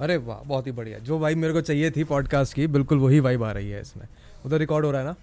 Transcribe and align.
अरे 0.00 0.16
वाह 0.16 0.38
बहुत 0.42 0.66
ही 0.66 0.72
बढ़िया। 0.72 0.98
जो 0.98 1.18
वाइब 1.18 1.38
मेरे 1.38 1.52
को 1.52 1.60
चाहिए 1.60 1.90
थी 1.90 2.04
पॉडकास्ट 2.04 2.54
की 2.54 2.66
बिल्कुल 2.66 2.98
वही 2.98 3.20
वाइब 3.20 3.42
आ 3.44 3.50
रही 3.52 3.70
है 3.70 3.80
इसमें। 3.80 4.06
उधर 4.46 4.58
रिकॉर्ड 4.58 4.84
हो 4.84 4.90
रहा 4.90 5.00
है 5.00 5.06
ना? 5.06 5.14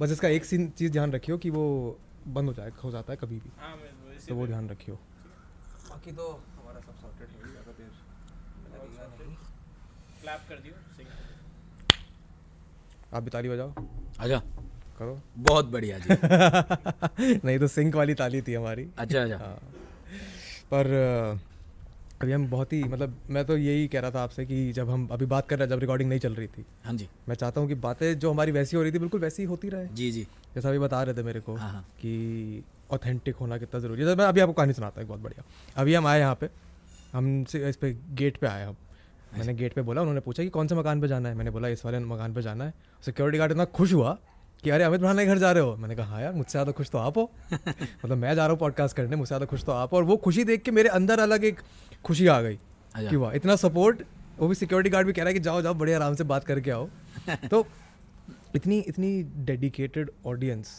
बस 0.00 0.10
इसका 0.10 0.28
एक 0.28 0.44
सीन 0.44 0.68
चीज़ 0.78 0.92
ध्यान 0.92 1.12
रखियो 1.12 1.38
कि 1.38 1.50
वो 1.50 1.64
बंद 2.28 2.48
हो 2.48 2.54
जाए 2.54 2.70
हो 2.84 2.90
जाता 2.90 3.12
है 3.12 3.16
कभी 3.22 3.36
भी। 3.36 3.50
हाँ 3.58 3.76
तो 4.28 4.34
वो 4.34 4.46
ध्यान 4.46 4.68
रखियो। 4.68 4.94
बाकी 5.90 6.12
तो 6.12 6.28
हमारा 6.56 6.80
सब 6.80 6.94
सॉर्टेड 7.00 7.28
है 7.28 7.50
ज़्यादा 7.50 7.72
देर 7.78 7.90
लगेगा 8.74 9.06
नहीं। 9.18 9.34
क्लैप 10.22 10.40
कर 10.48 10.58
दियो 10.62 10.74
आप 13.14 13.22
भी 13.22 13.30
ताली 13.30 13.48
बजाओ। 13.48 13.72
अच्छा 14.20 14.38
करो। 14.98 15.20
बहुत 15.38 15.66
बढ़िया 15.70 15.98
जी। 15.98 16.08
नहीं 17.44 17.58
तो 17.58 17.66
सिंक 17.68 17.94
वाली 17.96 18.14
ताली 18.14 18.42
थी 18.42 18.54
हमारी। 18.54 18.86
अच्छा 18.98 19.22
अच्छा 19.22 19.38
पर 20.72 20.86
अभी 22.20 22.32
हम 22.32 22.46
बहुत 22.50 22.72
ही 22.72 22.82
मतलब 22.84 23.14
मैं 23.30 23.44
तो 23.44 23.56
यही 23.56 23.86
कह 23.88 24.00
रहा 24.00 24.10
था 24.10 24.22
आपसे 24.22 24.44
कि 24.46 24.72
जब 24.72 24.90
हम 24.90 25.06
अभी 25.12 25.26
बात 25.26 25.46
कर 25.48 25.58
रहे 25.58 25.66
हैं 25.66 25.70
जब 25.70 25.80
रिकॉर्डिंग 25.80 26.08
नहीं 26.10 26.20
चल 26.20 26.34
रही 26.34 26.46
थी। 26.46 26.64
हाँ 26.84 26.92
जी। 26.94 27.08
मैं 27.28 27.34
चाहता 27.34 27.60
हूँ 27.60 27.68
कि 27.68 27.74
बातें 27.74 28.18
जो 28.18 28.30
हमारी 28.30 28.52
वैसी 28.52 28.76
हो 28.76 28.82
रही 28.82 28.92
थी 28.92 28.98
बिल्कुल 28.98 29.20
वैसी 29.20 29.42
ही 29.42 29.46
होती 29.48 29.68
रहे। 29.68 29.86
जी 29.86 30.10
जी। 30.12 30.26
जैसा 30.54 30.68
अभी 30.68 30.78
बता 30.78 31.02
रहे 31.02 31.14
थे 31.14 31.22
मेरे 31.22 31.40
को 31.40 31.54
हाँ, 31.54 31.70
हाँ। 31.70 31.82
कि 32.00 32.62
ऑथेंटिक 32.92 33.36
होना 33.36 33.58
कितना 33.58 33.80
ज़रूरी 33.80 34.00
है। 34.00 34.06
जैसे 34.06 34.16
मैं 34.16 34.24
अभी 34.24 34.40
आपको 34.40 34.52
कहानी 34.52 34.72
सुनाता 34.72 35.00
हूँ 35.00 35.08
बहुत 35.08 35.20
बढ़िया। 35.20 35.44
अभी 35.76 35.94
हम 35.94 36.06
आए 36.06 36.18
यहाँ 36.20 36.34
पे 36.34 36.48
हम 37.12 37.44
से 37.44 37.68
इस 37.68 37.76
पे 37.76 37.96
गेट 38.12 38.36
पे 38.36 38.46
आए 38.46 38.64
हम। 38.64 38.76
मैंने 39.38 39.54
गेट 39.54 39.72
पे 39.72 39.82
बोला 39.82 40.00
उन्होंने 40.00 40.20
पूछा 40.20 40.42
कि 40.42 40.48
कौन 40.48 40.66
से 40.66 40.74
मकान 40.74 41.00
पे 41.00 41.08
जाना 41.08 41.28
है? 41.28 41.34
मैंने 41.34 41.50
बोला 41.50 41.68
इस 41.68 41.84
वाले 41.84 41.98
मकान 41.98 42.34
पे 42.34 42.42
जाना 42.42 42.64
है। 42.64 42.74
सिक्योरिटी 43.02 43.38
गार्ड 43.38 43.52
इतना 43.52 43.64
खुश 43.64 43.92
हुआ 43.92 44.16
कि 44.64 44.70
अरे 44.70 44.84
अमित 44.84 45.00
भाना 45.00 45.22
के 45.22 45.26
घर 45.26 45.38
जा 45.38 45.50
रहे 45.52 45.62
हो? 45.62 45.76
मैंने 45.76 45.94
कहा 45.96 46.06
हाँ 46.06 46.20
यार 46.22 46.32
मुझसे 46.32 46.50
ज़्यादा 46.50 46.72
खुश 46.72 46.90
तो 46.90 46.98
आप 46.98 47.18
हो। 47.18 47.30
मतलब 47.52 48.16
मैं 48.16 48.34
जा 48.34 48.42
रहा 48.42 48.50
हूँ 48.50 48.58
पॉडकास्ट 48.58 48.96
करने 48.96 49.16
मुझसे 49.16 49.28
ज़्यादा 49.28 49.46
खुश 49.46 49.64
तो 49.64 49.72
आप 49.72 49.92
हो। 49.92 49.96
और 49.98 50.04
वो 50.04 50.16
खुशी 50.16 50.44
देख 50.44 50.62
के 50.62 50.70
मेरे 50.70 50.88
अंदर 50.88 51.20
अलग 51.20 51.44
एक 51.44 51.60
खुशी 52.04 52.26
आ 52.26 52.40
गई 52.40 52.58
अच्छा। 52.94 53.10
कि 53.10 53.16
वाह 53.16 53.32
इतना 53.32 53.56
सपोर्ट 53.56 54.02
वो 54.38 54.48
भी 54.48 54.54
सिक्योरिटी 54.54 54.90
गार्ड 54.90 55.06
भी 55.06 55.12
कह 55.12 55.22
रहा 55.22 55.28
है 55.28 55.34
कि 55.34 55.40
जाओ 55.40 55.62
जाओ 55.62 55.74
बड़े 55.74 55.94
आराम 55.94 56.14
से 56.14 56.24
बात 56.24 56.44
करके 56.44 56.70
आओ। 56.70 56.88
तो 57.50 57.66
इतनी 58.54 58.78
इतनी 58.78 59.22
डेडिकेटेड 59.44 60.10
ऑडियंस 60.26 60.72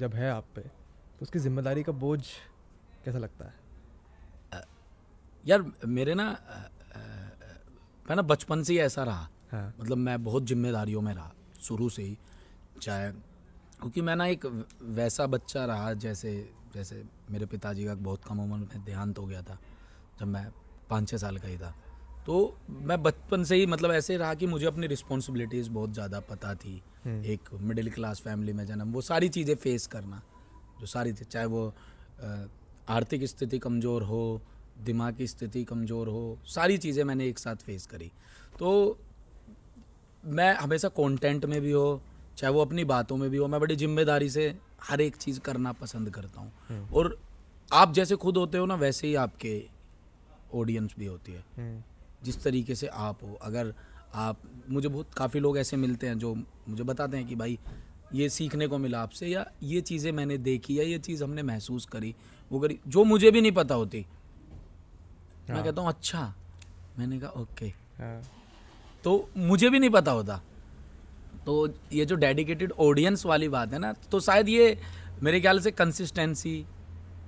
जब 0.00 0.14
है 0.14 0.30
आप 0.30 0.46
पे 0.54 0.60
तो 0.60 1.22
उसकी 1.22 1.38
ज़िम्मेदारी 1.38 1.82
का 1.82 1.92
बोझ 1.92 2.20
कैसा 3.04 3.18
लगता 3.18 3.44
है? 3.44 4.64
यार 5.44 5.64
मेरे 5.86 6.14
ना 6.14 6.26
मैं 8.08 8.16
ना 8.16 8.22
बचपन 8.22 8.62
से 8.62 8.72
ही 8.72 8.78
ऐसा 8.78 9.02
रहा। 9.04 9.28
हाँ। 9.52 9.74
मतलब 9.80 9.96
मैं 9.98 10.22
बहुत 10.24 10.44
जिम्मेदारियों 10.46 11.00
में 11.00 11.12
रहा 11.14 11.32
शुरू 11.60 11.88
से 11.88 12.02
ही 12.02 12.16
चाहे 12.82 13.10
क्योंकि 13.10 14.00
मैं 14.00 14.16
ना 14.16 14.26
एक 14.26 14.46
वैसा 14.98 15.26
बच्चा 15.26 15.64
रहा 15.64 15.92
जैसे 15.94 16.32
जैसे 16.74 17.02
मेरे 17.30 17.46
पिताजी 17.46 17.84
का 17.84 17.94
बहुत 17.94 18.24
कम 18.24 18.40
उम्र 18.40 18.56
में 18.56 18.84
देहांत 18.84 19.18
हो 19.18 19.26
गया 19.26 19.42
था। 19.42 19.58
जब 20.20 20.26
मैं 20.26 20.46
पाँच 20.90 21.08
छः 21.08 21.16
साल 21.16 21.38
का 21.38 21.48
ही 21.48 21.56
था। 21.58 21.74
तो 22.26 22.56
मैं 22.68 23.02
बचपन 23.02 23.44
से 23.44 23.56
ही 23.56 23.66
मतलब 23.66 23.92
ऐसे 23.92 24.16
रहा 24.16 24.34
कि 24.34 24.46
मुझे 24.46 24.66
अपनी 24.66 24.86
रिस्पॉन्सिबिलिटीज़ 24.86 25.70
बहुत 25.70 25.92
ज़्यादा 25.92 26.20
पता 26.30 26.54
थी। 26.54 26.74
एक 27.06 27.48
मिडिल 27.62 27.90
क्लास 27.90 28.20
फैमिली 28.20 28.52
में 28.52 28.64
जन्म 28.66 28.92
वो 28.92 29.00
सारी 29.02 29.28
चीज़ें 29.28 29.54
फेस 29.56 29.86
करना 29.86 30.22
जो 30.80 30.86
सारी 30.86 31.12
थी 31.12 31.24
चाहे 31.24 31.46
वो 31.46 31.72
आर्थिक 32.88 33.24
स्थिति 33.24 33.58
कमज़ोर 33.58 34.02
हो 34.02 34.40
दिमाग 34.84 35.14
की 35.16 35.26
स्थिति 35.26 35.62
कमज़ोर 35.64 36.08
हो 36.08 36.38
सारी 36.46 36.78
चीज़ें 36.78 37.02
मैंने 37.04 37.28
एक 37.28 37.38
साथ 37.38 37.56
फेस 37.56 37.86
करी। 37.86 38.10
तो 38.58 38.98
मैं 40.24 40.52
हमेशा 40.54 40.88
कंटेंट 40.90 41.44
में 41.44 41.60
भी 41.60 41.70
हो 41.70 42.00
चाहे 42.38 42.52
वो 42.52 42.60
अपनी 42.60 42.84
बातों 42.86 43.16
में 43.16 43.28
भी 43.30 43.36
हो 43.36 43.46
मैं 43.48 43.60
बड़ी 43.60 43.76
ज़िम्मेदारी 43.76 44.28
से 44.30 44.54
हर 44.84 45.00
एक 45.00 45.16
चीज़ 45.16 45.40
करना 45.40 45.72
पसंद 45.74 46.10
करता 46.10 46.40
हूँ। 46.40 46.88
और 46.90 47.16
आप 47.70 47.92
जैसे 47.92 48.16
खुद 48.16 48.36
होते 48.36 48.58
हो 48.58 48.66
ना 48.66 48.74
वैसे 48.76 49.06
ही 49.06 49.14
आपके 49.16 49.56
ऑडियंस 50.54 50.94
भी 50.98 51.06
होती 51.06 51.32
है। 51.32 51.44
हम्म, 51.56 51.82
जिस 52.24 52.42
तरीके 52.42 52.74
से 52.74 52.86
आप 52.86 53.22
हो 53.24 53.38
अगर 53.42 53.74
आप 54.14 54.40
मुझे 54.70 54.88
बहुत 54.88 55.14
काफ़ी 55.16 55.40
लोग 55.40 55.58
ऐसे 55.58 55.76
मिलते 55.76 56.06
हैं 56.06 56.18
जो 56.18 56.34
मुझे 56.68 56.84
बताते 56.84 57.16
हैं 57.16 57.26
कि 57.28 57.34
भाई 57.34 57.58
ये 58.14 58.28
सीखने 58.28 58.66
को 58.66 58.78
मिला 58.78 59.00
आपसे 59.02 59.26
या 59.26 59.44
ये 59.62 59.80
चीज़ें 59.80 60.10
मैंने 60.12 60.38
देखी 60.38 60.78
या 60.78 60.84
ये 60.84 60.98
चीज़ 60.98 61.24
हमने 61.24 61.42
महसूस 61.42 61.86
करी 61.86 62.14
वो 62.50 62.60
करी 62.60 62.78
जो 62.88 63.04
मुझे 63.04 63.30
भी 63.30 63.40
नहीं 63.40 63.52
पता 63.52 63.74
होती। 63.74 64.04
मैं 65.50 65.62
कहता 65.64 65.80
हूँ 65.80 65.88
अच्छा। 65.88 66.34
मैंने 66.98 67.18
कहा 67.20 67.40
ओके। 67.40 67.66
हाँ, 67.98 68.22
तो 69.04 69.28
मुझे 69.36 69.70
भी 69.70 69.78
नहीं 69.78 69.90
पता 69.90 70.12
होता। 70.12 70.40
तो 71.46 71.68
ये 71.92 72.04
जो 72.06 72.14
डेडिकेटेड 72.16 72.72
ऑडियंस 72.80 73.24
वाली 73.26 73.48
बात 73.48 73.72
है 73.72 73.78
ना 73.78 73.92
तो 74.10 74.20
शायद 74.20 74.48
ये 74.48 74.76
मेरे 75.22 75.40
ख्याल 75.40 75.60
से 75.60 75.70
कंसिस्टेंसी 75.72 76.64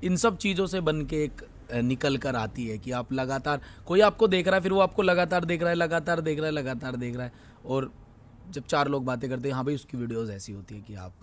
इन 0.05 0.17
सब 0.17 0.37
चीज़ों 0.37 0.67
से 0.67 0.81
बन 0.81 1.05
के 1.07 1.23
एक 1.25 1.43
निकल 1.75 2.17
कर 2.17 2.37
आती 2.37 2.67
है 2.69 2.79
कि 2.79 2.91
आप 2.91 3.13
लगातार 3.13 3.61
कोई 3.87 4.01
आपको 4.01 4.29
देख 4.29 4.47
रहा 4.49 4.57
है 4.57 4.63
फिर 4.63 4.73
वो 4.73 4.81
आपको 4.81 5.03
लगातार 5.03 5.45
देख 5.45 5.61
रहा 5.61 5.71
है 5.71 5.77
लगातार 5.77 6.21
देख 6.21 6.39
रहा 6.39 6.47
है 6.47 6.53
लगातार 6.53 6.97
देख 6.97 7.17
रहा 7.17 7.27
है। 7.27 7.33
और 7.67 7.91
जब 8.51 8.67
चार 8.67 8.89
लोग 8.89 9.05
बातें 9.05 9.29
करते 9.31 9.49
हैं 9.49 9.55
हाँ 9.55 9.65
भाई 9.65 9.75
उसकी 9.75 9.97
वीडियोस 9.97 10.31
ऐसी 10.31 10.53
होती 10.53 10.75
है 10.75 10.81
कि 10.81 10.95
आप 10.97 11.15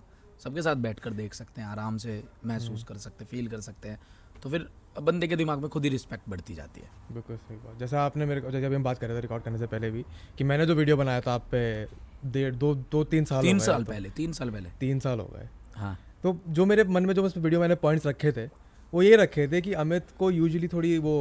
सबके 0.44 0.62
साथ 0.62 0.76
बैठ 0.76 0.98
कर 1.00 1.10
देख 1.12 1.34
सकते 1.34 1.60
हैं 1.60 1.68
आराम 1.68 1.96
से 1.96 2.22
महसूस 2.46 2.84
कर 2.84 2.96
सकते 2.96 3.24
हैं 3.24 3.30
फील 3.30 3.48
कर 3.48 3.60
सकते 3.60 3.88
हैं। 3.88 4.00
तो 4.42 4.50
फिर 4.50 4.68
बंदे 5.02 5.28
के 5.28 5.36
दिमाग 5.36 5.58
में 5.58 5.68
खुद 5.68 5.84
ही 5.84 5.90
रिस्पेक्ट 5.90 6.28
बढ़ती 6.28 6.54
जाती 6.54 6.80
है। 6.80 6.88
बिल्कुल 7.12 7.36
सही 7.36 7.56
बात। 7.56 7.78
जैसा 7.78 8.04
आपने 8.04 8.26
मेरे 8.26 8.40
को 8.40 8.50
जैसे 8.50 8.66
अभी 8.66 8.76
हम 8.76 8.82
बात 8.82 8.98
कर 8.98 9.08
रहे 9.08 9.16
थे 9.16 9.20
रिकॉर्ड 9.20 9.42
करने 9.42 9.58
से 9.58 9.66
पहले 9.66 9.90
भी 9.90 10.04
कि 10.38 10.44
मैंने 10.44 10.66
जो 10.66 10.74
वीडियो 10.74 10.96
बनाया 10.96 11.20
था 11.20 11.34
आप 11.34 11.48
पे 11.50 11.84
डेढ़ 12.26 12.54
दो 12.54 12.74
दो 12.92 13.02
तीन 13.04 13.24
साल 13.24 13.42
तीन 13.42 13.58
साल। 13.58 13.84
पहले 13.84 14.10
तीन 14.10 14.32
साल 14.32 14.50
पहले। 14.50 14.70
तीन 14.80 15.00
साल 15.00 15.20
हो 15.20 15.26
गए। 15.26 15.48
हाँ। 15.76 15.98
तो 16.22 16.38
जो 16.48 16.66
मेरे 16.66 16.84
मन 16.84 17.06
में 17.06 17.14
जो 17.14 17.24
उस 17.24 17.36
वीडियो 17.36 17.60
मैंने 17.60 17.74
पॉइंट्स 17.74 18.06
रखे 18.06 18.32
थे 18.32 18.46
वो 18.92 19.02
ये 19.02 19.16
रखे 19.16 19.46
थे 19.48 19.60
कि 19.60 19.72
अमित 19.74 20.10
को 20.18 20.30
यूजली 20.30 20.68
थोड़ी 20.68 20.96
वो 20.98 21.14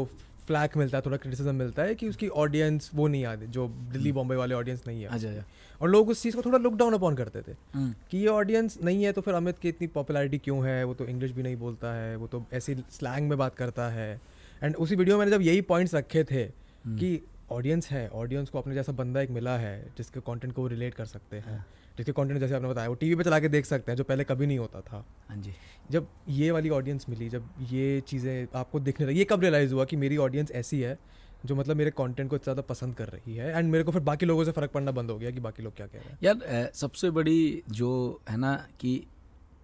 फ्लैक 0.47 0.75
मिलता 0.77 0.97
है 0.97 1.01
थोड़ा 1.05 1.17
क्रिटिसिज्म 1.17 1.55
मिलता 1.55 1.83
है 1.83 1.95
कि 1.95 2.09
उसकी 2.09 2.27
ऑडियंस 2.27 2.89
वो 2.95 3.07
नहीं 3.07 3.25
आती 3.25 3.47
जो 3.47 3.67
दिल्ली 3.91 4.11
बॉम्बे 4.11 4.35
वाले 4.35 4.55
ऑडियंस 4.55 4.83
नहीं 4.87 5.01
है। 5.01 5.07
अच्छा 5.07 5.29
अच्छा। 5.29 5.43
और 5.81 5.89
लोग 5.89 6.09
उस 6.09 6.21
चीज़ 6.23 6.35
को 6.35 6.41
थोड़ा 6.41 6.57
लुक 6.57 6.73
डाउन 6.73 6.93
अपॉन 6.93 7.15
करते 7.15 7.41
थे 7.41 7.55
हम्म। 7.73 7.93
कि 8.11 8.17
ये 8.17 8.27
ऑडियंस 8.27 8.77
नहीं 8.83 9.03
है 9.03 9.11
तो 9.11 9.21
फिर 9.21 9.33
अमित 9.33 9.59
की 9.59 9.69
इतनी 9.69 9.87
पॉपुलैरिटी 9.87 10.37
क्यों 10.37 10.65
है? 10.65 10.83
वो 10.83 10.93
तो 10.93 11.05
इंग्लिश 11.05 11.31
भी 11.31 11.43
नहीं 11.43 11.55
बोलता 11.55 11.93
है 11.93 12.15
वो 12.15 12.27
तो 12.27 12.45
ऐसी 12.53 12.75
स्लैंग 12.91 13.29
में 13.29 13.37
बात 13.37 13.55
करता 13.55 13.89
है। 13.89 14.21
एंड 14.63 14.75
उसी 14.75 14.95
वीडियो 14.95 15.17
में 15.17 15.25
मैंने 15.25 15.37
जब 15.37 15.41
यही 15.41 15.61
पॉइंट्स 15.61 15.95
रखे 15.95 16.23
थे 16.23 16.45
कि 16.87 17.19
ऑडियंस 17.51 17.89
है 17.89 18.07
ऑडियंस 18.09 18.49
को 18.49 18.59
अपने 18.59 18.75
जैसा 18.75 18.91
बंदा 18.91 19.21
एक 19.21 19.29
मिला 19.29 19.57
है 19.57 19.75
जिसके 19.97 20.19
कंटेंट 20.19 20.53
को 20.53 20.61
वो 20.61 20.67
रिलेट 20.67 20.93
कर 20.93 21.05
सकते 21.05 21.37
हैं। 21.37 21.65
जिसके 21.97 22.11
कंटेंट 22.11 22.39
जैसे 22.39 22.56
आपने 22.56 22.69
बताया 22.69 22.89
वो 22.89 22.95
टीवी 22.95 23.16
पे 23.16 23.23
चला 23.23 23.39
के 23.39 23.50
देख 23.50 23.66
सकते 23.66 23.91
हैं 23.91 23.97
जो 23.97 24.03
पहले 24.03 24.23
कभी 24.23 24.47
नहीं 24.47 24.57
होता 24.59 24.81
था। 24.81 25.03
हाँ 25.29 25.38
जी। 25.38 25.53
जब 25.91 26.07
ये 26.29 26.51
वाली 26.51 26.69
ऑडियंस 26.72 27.06
मिली 27.09 27.29
जब 27.29 27.50
ये 27.72 28.01
चीज़ें 28.07 28.47
आपको 28.56 28.79
दिखने 28.79 29.06
लगी 29.07 29.19
ये 29.19 29.25
कब 29.25 29.41
रियलाइज़ 29.41 29.73
हुआ 29.73 29.85
कि 29.85 29.95
मेरी 29.97 30.17
ऑडियंस 30.19 30.51
ऐसी 30.53 30.79
है 30.81 30.97
जो 31.45 31.56
मतलब 31.56 31.78
मेरे 31.78 31.91
कंटेंट 31.91 32.29
को 32.29 32.35
इतना 32.35 32.44
ज़्यादा 32.44 32.61
पसंद 32.63 32.95
कर 32.95 33.07
रही 33.07 33.35
है? 33.35 33.50
एंड 33.50 33.72
मेरे 33.72 33.83
को 33.83 33.91
फिर 33.91 34.01
बाकी 34.03 34.25
लोगों 34.25 34.44
से 34.45 34.51
फ़र्क 34.51 34.72
पड़ना 34.72 34.91
बंद 34.91 35.11
हो 35.11 35.17
गया 35.17 35.31
कि 35.31 35.39
बाकी 35.39 35.63
लोग 35.63 35.75
क्या 35.75 35.88
कह 35.88 35.97
रहे 35.97 36.09
हैं? 36.09 36.17
यार 36.23 36.72
सबसे 36.73 37.09
बड़ी 37.11 37.63
जो 37.72 38.22
है 38.29 38.38
ना 38.38 38.53
कि 38.79 39.01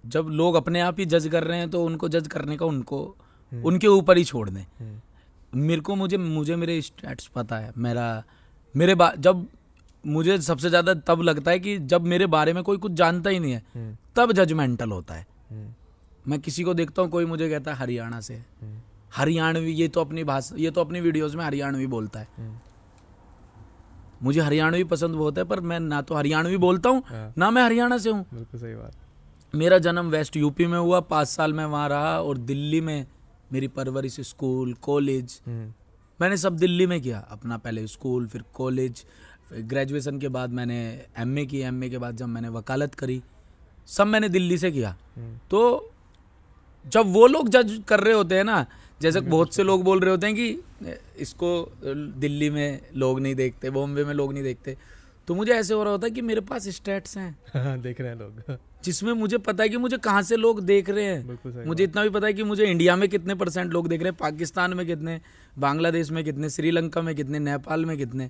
जब 0.03 0.27
लोग 0.31 0.55
अपने 0.55 0.81
आप 0.81 0.99
ही 0.99 1.05
जज 1.05 1.27
कर 1.27 1.43
रहे 1.43 1.57
हैं 1.59 1.69
तो 1.69 1.83
उनको 1.85 2.09
जज 2.09 2.27
करने 2.27 2.57
का 2.57 2.65
उनको 2.65 2.99
उनके 3.51 3.87
ऊपर 3.87 4.17
ही 4.17 4.23
छोड़ 4.23 4.49
दें। 4.49 4.65
मेरे 5.53 5.81
को 5.81 5.95
मुझे 5.95 6.17
मुझे 6.17 6.55
मेरे 6.55 6.81
स्टैट्स 6.81 7.27
पता 7.27 7.57
है 7.57 7.71
मेरा 7.77 8.23
मेरे 8.75 8.95
बा 8.95 9.11
जब 9.17 9.47
मुझे 10.03 10.37
सबसे 10.41 10.69
ज़्यादा 10.69 10.93
तब 11.07 11.21
लगता 11.21 11.51
है 11.51 11.59
कि 11.59 11.77
जब 11.85 12.05
मेरे 12.05 12.25
बारे 12.27 12.53
में 12.53 12.63
कोई 12.63 12.77
कुछ 12.77 12.91
जानता 12.93 13.29
ही 13.29 13.39
नहीं 13.39 13.51
है 13.51 13.97
तब 14.15 14.31
जजमेंटल 14.31 14.91
होता 14.91 15.15
है। 15.15 15.25
मैं 16.27 16.39
किसी 16.39 16.63
को 16.63 16.73
देखता 16.73 17.01
हूँ 17.01 17.09
कोई 17.09 17.25
मुझे 17.25 17.49
कहता 17.49 17.71
है 17.71 17.77
हरियाणा 17.77 18.19
से। 18.21 18.41
हरियाणवी 19.15 19.71
ये 19.73 19.87
तो 19.87 20.01
अपनी 20.01 20.23
भाषा 20.23 20.55
ये 20.57 20.71
तो 20.71 20.81
अपनी 20.81 20.99
वीडियोस 21.01 21.35
में 21.35 21.43
हरियाणवी 21.45 21.87
बोलता 21.87 22.19
है। 22.19 22.27
मुझे 24.23 24.41
हरियाणवी 24.41 24.83
पसंद 24.85 25.15
बहुत 25.15 25.37
है 25.37 25.43
पर 25.43 25.59
मैं 25.61 25.79
ना 25.79 26.01
तो 26.01 26.15
हरियाणवी 26.15 26.57
बोलता 26.57 26.89
हूँ 26.89 27.03
हाँ। 27.05 27.33
ना 27.37 27.49
मैं 27.51 27.63
हरियाणा 27.63 27.97
से 27.97 28.09
हूँ। 28.09 28.25
बिल्कुल 28.33 28.59
सही 28.59 28.73
बात। 28.75 29.55
मेरा 29.55 29.77
जन्म 29.79 30.09
वेस्ट 30.09 30.37
यूपी 30.37 30.65
में 30.65 30.77
हुआ 30.77 30.99
पाँच 31.07 31.27
साल 31.27 31.53
में 31.53 31.63
वहाँ 31.65 31.87
रहा 31.89 32.19
और 32.21 32.37
दिल्ली 32.39 32.81
में 32.81 33.05
मेरी 33.53 33.67
परवरिश 33.69 34.19
स्कूल 34.21 34.73
कॉलेज। 34.81 35.39
हम्म, 35.47 35.73
मैंने 36.19 36.37
सब 36.37 36.57
दिल्ली 36.57 36.85
में 36.87 37.01
किया 37.01 37.19
अपना 37.31 37.57
पहले 37.57 37.85
स्कूल 37.87 38.27
फिर 38.27 38.43
कॉलेज 38.53 39.03
ग्रेजुएशन 39.53 40.19
के 40.19 40.27
बाद 40.27 40.49
मैंने 40.49 41.05
एमए 41.17 41.45
की 41.45 41.59
एमए 41.59 41.89
के 41.89 41.97
बाद 41.97 42.17
जब 42.17 42.27
मैंने 42.27 42.49
वकालत 42.49 42.95
करी 42.95 43.21
सब 43.87 44.07
मैंने 44.07 44.29
दिल्ली 44.29 44.57
से 44.57 44.71
किया। 44.71 44.95
हम्म। 45.17 45.37
तो 45.51 45.91
जब 46.85 47.05
वो 47.05 47.27
लोग 47.27 47.49
जज 47.49 47.81
कर 47.87 47.99
रहे 47.99 48.13
होते 48.13 48.35
हैं 48.35 48.43
ना 48.43 48.65
जैसे 49.01 49.19
बहुत 49.19 49.53
से 49.55 49.63
लोग 49.63 49.83
बोल 49.83 49.99
रहे 49.99 50.11
होते 50.11 50.27
हैं 50.27 50.35
कि 50.35 50.63
इसको 51.19 51.71
दिल्ली 52.17 52.49
में 52.49 52.81
लोग 52.95 53.19
नहीं 53.19 53.35
देखते 53.35 53.69
बॉम्बे 53.69 54.03
में 54.03 54.13
लोग 54.13 54.33
नहीं 54.33 54.43
देखते। 54.43 54.77
तो 55.27 55.35
मुझे 55.35 55.51
ऐसे 55.51 55.73
हो 55.73 55.83
रहा 55.83 55.91
होता 55.91 56.07
है 56.07 56.11
कि 56.11 56.21
मेरे 56.21 56.41
पास 56.41 56.67
स्टेट्स 56.67 57.17
हैं। 57.17 57.81
देख 57.81 58.01
रहे 58.01 58.09
हैं 58.09 58.19
लोग। 58.19 58.57
जिसमें 58.83 59.13
मुझे 59.13 59.37
पता 59.37 59.63
है 59.63 59.69
कि 59.69 59.77
मुझे 59.77 59.97
कहाँ 59.97 60.21
से 60.21 60.35
लोग 60.35 60.61
देख 60.61 60.89
रहे 60.89 61.05
हैं। 61.05 61.65
मुझे 61.65 61.83
इतना 61.83 62.03
भी 62.03 62.09
पता 62.09 62.27
है 62.27 62.33
कि 62.33 62.43
मुझे 62.43 62.65
इंडिया 62.65 62.95
में 62.95 63.09
कितने 63.09 63.35
परसेंट 63.35 63.73
लोग 63.73 63.87
देख 63.87 64.01
रहे 64.01 64.09
हैं 64.09 64.17
पाकिस्तान 64.21 64.73
में 64.73 64.85
कितने 64.85 65.21
बांग्लादेश 65.59 66.11
में 66.11 66.23
कितने 66.23 66.49
श्रीलंका 66.49 67.01
में 67.01 67.15
कितने 67.15 67.39
नेपाल 67.39 67.85
में 67.85 67.97
कितने। 67.97 68.29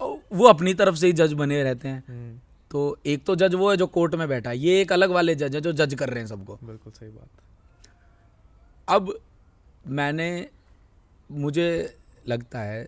वो 0.00 0.44
अपनी 0.44 0.74
तरफ़ 0.74 0.96
से 0.96 1.06
ही 1.06 1.12
जज 1.12 1.32
बने 1.32 1.62
रहते 1.62 1.88
हैं। 1.88 2.02
हम्म, 2.08 2.38
तो 2.70 2.98
एक 3.06 3.24
तो 3.24 3.36
जज 3.36 3.54
वो 3.54 3.70
है 3.70 3.76
जो 3.76 3.86
कोर्ट 3.86 4.14
में 4.14 4.28
बैठा 4.28 4.50
है। 4.50 4.58
ये 4.58 4.80
एक 4.80 4.92
अलग 4.92 5.10
वाले 5.10 5.34
जज 5.34 5.54
है 5.54 5.60
जो 5.60 5.72
जज 5.72 5.94
कर 5.94 6.10
रहे 6.10 6.20
हैं 6.20 6.26
सबको। 6.26 6.58
बिल्कुल 6.64 6.92
सही 6.92 7.10
बात। 7.10 7.28
अब 8.88 9.18
मैंने 9.86 10.48
मुझे 11.30 11.96
लगता 12.28 12.60
है 12.60 12.86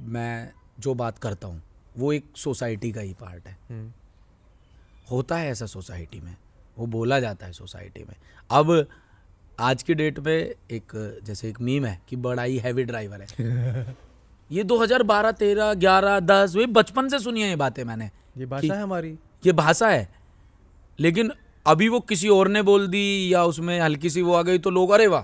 मैं 0.00 0.52
जो 0.80 0.94
बात 0.94 1.18
करता 1.18 1.48
हूँ 1.48 1.62
वो 1.98 2.12
एक 2.12 2.24
सोसाइटी 2.36 2.92
का 2.92 3.00
ही 3.00 3.12
पार्ट 3.14 3.46
है। 3.46 3.56
हम्म, 3.70 3.92
होता 5.10 5.36
है 5.36 5.50
ऐसा 5.50 5.66
सोसाइटी 5.66 6.20
में। 6.20 6.36
वो 6.78 6.86
बोला 6.86 7.20
जाता 7.20 7.46
है 7.46 7.52
सोसाइटी 7.52 8.04
में। 8.04 8.14
अब 8.50 8.86
आज 9.60 9.82
की 9.82 9.94
डेट 9.94 10.18
में 10.18 10.34
एक 10.70 11.20
जैसे 11.24 11.48
एक 11.48 11.60
मीम 11.60 11.84
है 11.84 12.00
कि 12.08 12.16
बड़ा 12.16 12.42
ही 12.42 12.58
हैवी 12.58 12.84
ड्राइवर 12.84 13.22
है। 13.22 13.96
ये 14.50 14.64
2012 14.64 15.32
13 15.32 15.72
11 15.74 16.18
10 16.26 16.56
वही 16.56 16.66
बचपन 16.78 17.08
से 17.08 17.18
सुनी 17.18 17.42
है 17.42 17.48
ये 17.48 17.56
बातें 17.56 17.82
मैंने। 17.84 18.10
ये 18.38 18.46
भाषा 18.46 18.74
है 18.74 18.82
हमारी। 18.82 19.14
ये 19.46 19.52
भाषा 19.52 19.88
है। 19.88 20.08
लेकिन 20.98 21.30
अभी 21.66 21.88
वो 21.88 22.00
किसी 22.00 22.28
और 22.28 22.48
ने 22.48 22.62
बोल 22.62 22.86
दी 22.88 23.04
या 23.34 23.44
उसमें 23.44 23.78
हल्की 23.80 24.10
सी 24.10 24.22
वो 24.22 24.34
आ 24.34 24.42
गई 24.42 24.58
तो 24.58 24.70
लोग 24.70 24.90
अरे 24.90 25.06
वाह। 25.06 25.22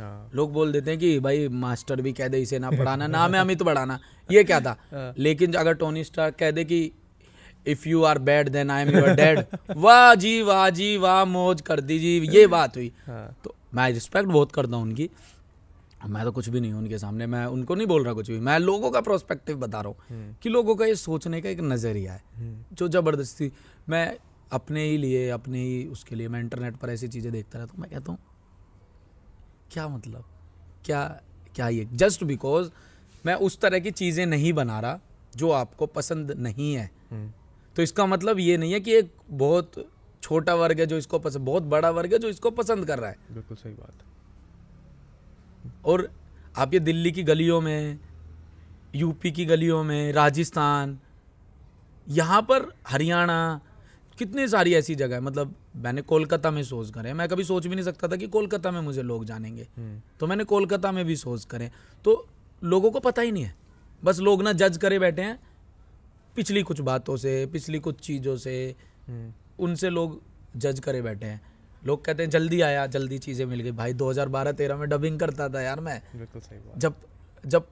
हाँ। 0.00 0.30
लोग 0.34 0.52
बोल 0.52 0.72
देते 0.72 0.90
हैं 0.90 1.00
कि 1.00 1.18
भाई 1.20 1.48
मास्टर 1.48 2.00
भी 2.00 2.12
कह 2.12 2.28
दे 2.28 2.38
इसे 2.38 2.58
ना 2.58 2.70
पढ़ाना 2.70 3.06
नाम 3.06 3.34
है 3.34 3.40
अमित 3.46 3.62
पढ़ाना। 3.62 3.98
ये 4.30 4.44
क्या 4.44 4.60
था? 4.60 4.76
लेकिन 5.18 5.52
अगर 5.54 5.74
टोनी 5.74 6.04
स्टार 6.04 6.30
कह 6.30 6.50
दे 6.50 6.64
कि 6.64 6.90
if 7.66 7.88
you 7.88 8.02
are 8.04 8.18
bad 8.18 8.48
then 8.48 8.70
I 8.70 8.82
am 8.82 8.96
your 8.96 9.08
dad 9.10 9.44
वाह 9.76 10.14
जी 10.14 10.40
वाह 10.42 10.68
जी 10.70 10.96
वाह 10.96 11.24
मौज 11.24 11.60
कर 11.60 11.80
दी 11.80 11.98
जी 11.98 12.18
ये 12.32 12.46
बात 12.56 12.76
हुई। 12.76 12.92
हाँ। 13.06 13.36
तो 13.44 13.54
मैं 13.74 13.90
रिस्पेक्ट 13.92 14.28
बहुत 14.28 14.52
करता 14.52 14.76
हूँ 14.76 14.82
उनकी। 14.82 15.08
मैं 16.06 16.24
तो 16.24 16.32
कुछ 16.32 16.48
भी 16.48 16.60
नहीं 16.60 16.72
हूँ 16.72 16.80
उनके 16.80 16.98
सामने 16.98 17.26
मैं 17.26 17.44
उनको 17.46 17.74
नहीं 17.74 17.86
बोल 17.86 18.04
रहा 18.04 18.12
कुछ 18.14 18.30
भी। 18.30 18.38
मैं 18.40 18.58
लोगों 18.58 18.90
का 18.90 19.00
प्रोस्पेक्टिव 19.00 19.56
बता 19.58 19.80
रहा 19.80 19.88
हूँ 19.88 20.36
कि 20.42 20.48
लोगों 20.48 20.74
का 20.76 20.86
ये 20.86 20.94
सोचने 20.96 21.40
का 21.40 21.48
एक 21.48 21.60
नज़रिया 21.62 22.12
है 22.12 22.22
जो 22.72 22.88
ज़बरदस्ती 22.88 23.50
मैं 23.88 24.06
अपने 24.52 24.84
ही 24.84 24.96
लिए 24.98 25.28
अपने 25.30 25.62
ही 25.62 25.84
उसके 25.88 26.16
लिए 26.16 26.28
मैं 26.28 26.40
इंटरनेट 26.40 26.76
पर 26.76 26.90
ऐसी 26.90 27.08
चीज़ें 27.08 27.32
देखता 27.32 27.58
रहता 27.58 27.72
हूँ 27.72 27.80
मैं 27.80 27.90
कहता 27.90 28.12
हूँ 28.12 28.18
क्या 29.72 29.88
मतलब? 29.88 30.24
क्या 30.84 31.04
क्या 31.54 31.68
ये? 31.68 31.84
जस्ट 31.84 32.24
बिकॉज़ 32.24 32.70
मैं 33.26 33.34
उस 33.36 33.58
तरह 33.60 33.78
की 33.78 33.90
चीज़ें 33.92 34.24
नहीं 34.26 34.52
बना 34.52 34.78
रहा 34.80 34.98
जो 35.36 35.50
आपको 35.52 35.86
पसंद 35.86 36.30
नहीं 36.38 36.72
है। 36.74 36.90
हम्म, 37.10 37.30
तो 37.76 37.82
इसका 37.82 38.06
मतलब 38.06 38.38
ये 38.38 38.56
नहीं 38.56 38.72
है 38.72 38.80
कि 38.80 38.94
एक 38.94 39.10
बहुत 39.30 39.72
छोटा 40.22 40.54
वर्ग 40.54 40.80
है 40.80 40.86
जो 40.86 40.98
इसको 40.98 41.18
पसंद 41.18 41.44
बहुत 41.46 41.62
बड़ा 41.68 41.90
वर्ग 41.90 42.12
है 42.12 42.18
जो 42.18 42.28
इसको 42.28 42.50
पसंद 42.52 42.86
कर 42.86 42.98
रहा 42.98 43.10
है। 43.10 43.16
बिल्कुल 43.32 43.56
सही 43.56 43.72
बात। 43.74 44.04
और 45.84 46.10
आप 46.58 46.74
ये 46.74 46.80
दिल्ली 46.80 47.12
की 47.12 47.22
गलियों 47.22 47.60
में 47.60 47.98
यूपी 48.94 49.32
की 49.32 49.44
गलियों 49.44 49.84
में 49.84 50.12
राजस्थान 50.12 50.98
यहाँ 52.08 52.42
पर 52.42 52.74
हरियाणा 52.88 53.60
कितनी 54.18 54.48
सारी 54.48 54.74
ऐसी 54.74 54.94
जगह 54.94 55.14
है? 55.14 55.20
मतलब 55.20 55.54
मैंने 55.76 56.02
कोलकाता 56.02 56.50
में 56.50 56.64
सोच 56.64 56.90
करे। 56.90 57.12
मैं 57.12 57.28
कभी 57.28 57.44
सोच 57.44 57.66
भी 57.66 57.74
नहीं 57.74 57.84
सकता 57.84 58.08
था 58.08 58.16
कि 58.16 58.26
कोलकाता 58.26 58.70
में 58.70 58.80
मुझे 58.80 59.02
लोग 59.02 59.24
जानेंगे। 59.24 59.68
हम्म, 59.76 60.02
तो 60.20 60.26
मैंने 60.26 60.44
कोलकाता 60.44 60.92
में 60.92 61.04
भी 61.04 61.16
सोच 61.16 61.44
करें। 61.44 61.70
तो 62.04 62.28
लोगों 62.64 62.90
को 62.90 63.00
पता 63.00 63.22
ही 63.22 63.32
नहीं 63.32 63.44
है। 63.44 63.56
बस 64.04 64.18
लोग 64.18 64.42
ना 64.42 64.52
जज 64.52 64.76
करे 64.76 64.98
बैठे 64.98 65.22
हैं 65.22 65.40
पिछली 66.36 66.62
कुछ 66.62 66.80
बातों 66.80 67.16
से 67.16 67.46
पिछली 67.46 67.78
कुछ 67.78 68.00
चीज़ों 68.00 68.36
से। 68.36 68.76
हम्म, 69.08 69.32
उनसे 69.58 69.90
लोग 69.90 70.22
जज 70.56 70.80
करे 70.80 71.02
बैठे 71.02 71.26
हैं। 71.26 71.53
लोग 71.84 72.04
कहते 72.04 72.22
हैं 72.22 72.30
जल्दी 72.30 72.60
आया 72.62 72.86
जल्दी 72.88 73.18
चीज़ें 73.18 73.44
मिल 73.46 73.60
गई। 73.60 73.70
भाई 73.72 73.92
2012-13 73.94 74.76
में 74.76 74.88
डबिंग 74.88 75.18
करता 75.20 75.48
था 75.48 75.60
यार 75.60 75.80
मैं। 75.80 76.00
बिल्कुल 76.16 76.40
सही 76.42 76.58
बात। 76.58 76.78
जब 76.78 76.94
जब 77.44 77.66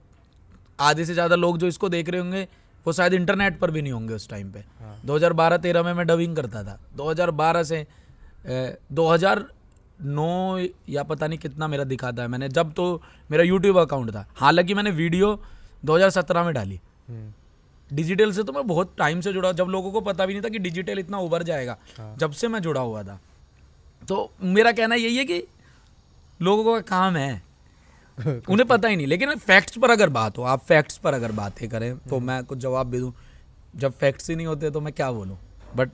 आधे 0.81 1.05
से 1.05 1.15
ज़्यादा 1.15 1.37
लोग 1.37 1.59
जो 1.59 1.67
इसको 1.67 1.89
देख 1.89 2.09
रहे 2.09 2.21
होंगे 2.21 2.47
वो 2.87 2.93
शायद 2.93 3.15
इंटरनेट 3.15 3.59
पर 3.59 3.71
भी 3.71 3.83
नहीं 3.83 3.93
होंगे 3.93 4.15
उस 4.15 4.29
टाइम 4.29 4.51
पे। 4.53 4.61
हाँ। 4.81 5.01
2012-13 5.07 5.83
में 5.83 5.93
मैं 5.95 6.07
डबिंग 6.07 6.37
करता 6.37 6.63
था। 6.65 6.79
2012 6.97 7.63
से 7.63 7.87
ए, 8.47 8.77
2009 8.93 10.69
या 10.89 11.03
पता 11.05 11.27
नहीं 11.27 11.39
कितना 11.39 11.69
मेरा 11.69 11.85
दिखाता 11.87 12.23
है 12.23 12.29
मैंने 12.29 12.49
जब 12.51 12.73
तो 12.73 13.03
मेरा 13.31 13.45
यूट्यूब 13.45 13.79
अकाउंट 13.79 14.11
था। 14.11 14.27
हालाँकि 14.37 14.75
मैंने 14.75 14.91
वीडियो 14.93 15.39
2017 15.85 16.45
में 16.45 16.53
डाली। 16.55 16.81
हम्म, 17.09 17.33
डिजिटल 17.91 18.33
से 18.33 18.43
तो 18.43 18.53
मैं 18.53 18.67
बहुत 18.67 18.95
टाइम 18.99 19.21
से 19.21 19.33
जुड़ा 19.33 19.53
जब 19.53 19.69
लोगों 19.69 19.91
को 19.93 20.01
पता 20.03 20.27
भी 20.27 20.33
नहीं 20.33 20.43
था 20.43 20.49
कि 20.49 20.59
डिजिटल 20.61 20.99
इतना 20.99 21.19
उभर 21.21 21.43
जाएगा। 21.43 21.77
हाँ। 21.99 22.15
जब 22.19 22.33
से 22.33 22.49
मैं 22.49 22.61
जुड़ा 22.63 22.81
हुआ 22.81 23.03
था। 23.03 23.19
तो 24.09 24.31
मेरा 24.43 24.73
कहना 24.73 24.95
यही 24.95 25.17
है 25.17 25.25
कि 25.25 25.43
लोगों 26.41 26.75
का 26.75 26.81
काम 26.97 27.17
है। 27.17 27.43
उन्हें 28.51 28.67
पता 28.69 28.89
ही 28.89 28.97
नहीं 28.97 29.07
लेकिन 29.07 29.35
फैक्ट्स 29.37 29.79
पर 29.79 29.91
अगर 29.91 30.09
बात 30.09 30.39
हो 30.39 30.43
आप 30.43 30.65
फैक्ट्स 30.65 30.97
पर 30.99 31.15
अगर 31.15 31.33
बातें 31.33 31.69
करें 31.69 31.97
तो 31.99 32.17
हम्म। 32.17 32.27
मैं 32.27 32.43
कुछ 32.45 32.59
जवाब 32.59 32.87
भी 32.87 32.99
दूँ। 32.99 33.13
जब 33.77 33.93
फैक्ट्स 33.93 34.31
ही 34.31 34.37
नहीं 34.37 34.47
होते 34.47 34.71
तो 34.71 34.81
मैं 34.81 34.93
क्या 34.93 35.11
बोलूँ? 35.13 35.39
बट 35.77 35.91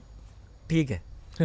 ठीक 0.69 0.91
है। 0.91 1.01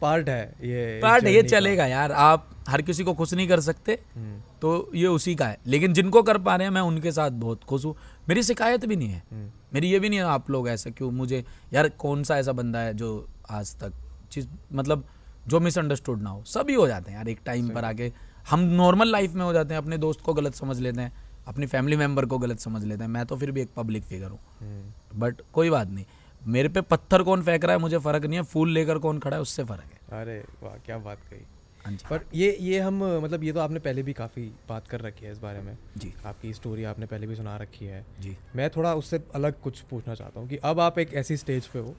पार्ट 0.00 0.28
है 0.28 0.42
ये 0.62 1.00
पार्ट 1.02 1.24
ये 1.24 1.42
चलेगा 1.42 1.86
यार। 1.86 2.12
आप 2.12 2.48
हर 2.68 2.82
किसी 2.82 3.04
को 3.04 3.14
खुश 3.14 3.34
नहीं 3.34 3.48
कर 3.48 3.60
सकते 3.60 3.98
हम्म, 4.16 4.40
तो 4.60 4.90
ये 4.94 5.06
उसी 5.06 5.34
का 5.34 5.46
है। 5.46 5.58
लेकिन 5.66 5.92
जिनको 5.92 6.22
कर 6.22 6.38
पा 6.38 6.56
रहे 6.56 6.66
हैं 6.66 6.72
मैं 6.74 6.80
उनके 6.80 7.12
साथ 7.12 7.30
बहुत 7.30 7.64
खुश 7.64 7.84
हूँ। 7.84 7.94
मेरी 8.28 8.42
शिकायत 8.42 8.84
भी 8.84 8.96
नहीं 8.96 9.08
है। 9.08 9.22
हम्म, 9.32 9.50
मेरी 9.74 9.90
ये 9.90 9.98
भी 9.98 10.08
नहीं 10.08 10.18
है 10.18 10.24
आप 10.24 10.50
लोग 10.50 10.68
ऐसा 10.68 10.90
क्यों? 10.90 11.10
मुझे 11.10 11.44
यार 11.72 11.88
कौन 11.88 12.22
सा 12.24 12.38
ऐसा 12.38 12.52
बंदा 12.52 12.78
है 12.78 12.94
जो 12.94 13.28
आज 13.50 13.74
तक 13.76 13.92
चीज़ 14.32 14.48
मतलब 14.72 15.04
जो 15.48 15.60
मिसअंडरस्टूड 15.60 16.22
ना 16.22 16.30
हो 16.30 16.42
सभी 16.46 16.74
हो 16.74 16.86
जाते 16.86 17.10
हैं। 17.10 17.18
यार 17.18 17.28
एक 17.28 17.40
टाइम 17.44 17.68
पर 17.68 17.84
आके 17.84 18.12
हम 18.50 18.60
नॉर्मल 18.60 19.08
लाइफ 19.08 19.32
में 19.32 19.44
हो 19.44 19.52
जाते 19.52 19.74
हैं 19.74 19.82
अपने 19.82 19.98
दोस्त 19.98 20.20
को 20.20 20.34
गलत 20.34 20.54
समझ 20.54 20.78
लेते 20.80 21.00
हैं 21.00 21.12
अपनी 21.46 21.66
फैमिली 21.66 21.96
मेंबर 21.96 22.26
को 22.26 22.38
गलत 22.38 22.60
समझ 22.60 22.84
लेते 22.84 23.02
हैं। 23.04 23.10
मैं 23.10 23.24
तो 23.26 23.36
फिर 23.36 23.50
भी 23.50 23.60
एक 23.60 23.70
पब्लिक 23.76 24.04
फिगर 24.04 24.30
हूँ। 24.30 24.38
हम्म, 24.60 25.20
बट 25.20 25.40
कोई 25.52 25.70
बात 25.70 25.88
नहीं। 25.88 26.04
मेरे 26.42 26.68
पे 26.68 26.80
पत्थर 26.80 27.22
कौन 27.22 27.42
फेंक 27.42 27.64
रहा 27.64 27.72
है 27.72 27.80
मुझे 27.80 27.98
फ़र्क 27.98 28.24
नहीं 28.24 28.38
है। 28.38 28.44
फूल 28.44 28.70
लेकर 28.70 28.98
कौन 28.98 29.18
खड़ा 29.18 29.36
है 29.36 29.42
उससे 29.42 29.64
फ़र्क 29.64 29.92
है। 29.92 30.20
अरे 30.20 30.38
वाह 30.62 30.76
क्या 30.76 30.98
बात 30.98 31.18
कही। 31.30 31.40
हाँ 31.86 31.92
पर 32.10 32.24
ये 32.34 32.56
ये 32.60 32.78
हम 32.80 33.02
मतलब 33.24 33.44
ये 33.44 33.52
तो 33.52 33.60
आपने 33.60 33.78
पहले 33.78 34.02
भी 34.02 34.12
काफ़ी 34.12 34.42
बात 34.68 34.88
कर 34.88 35.00
रखी 35.00 35.24
है 35.26 35.32
इस 35.32 35.38
बारे 35.38 35.60
में। 35.60 35.76
जी। 35.96 36.12
आपकी 36.26 36.52
स्टोरी 36.54 36.84
आपने 36.84 37.06
पहले 37.06 37.26
भी 37.26 37.34
सुना 37.34 37.56
रखी 37.56 37.84
है। 37.84 38.04
जी। 38.20 38.36
मैं 38.56 38.68
थोड़ा 38.70 38.94
उससे 38.94 39.22
अलग 39.34 39.60
कुछ 39.60 39.80
पूछना 39.80 40.14
चाहता 40.14 40.40
हूँ 40.40 40.48
कि 40.48 40.56
अब 40.56 40.80
आप 40.80 40.98
एक 40.98 41.14
ऐसी 41.14 41.36
स्टेज 41.36 41.66
पे 41.66 41.78
हो 41.78 41.94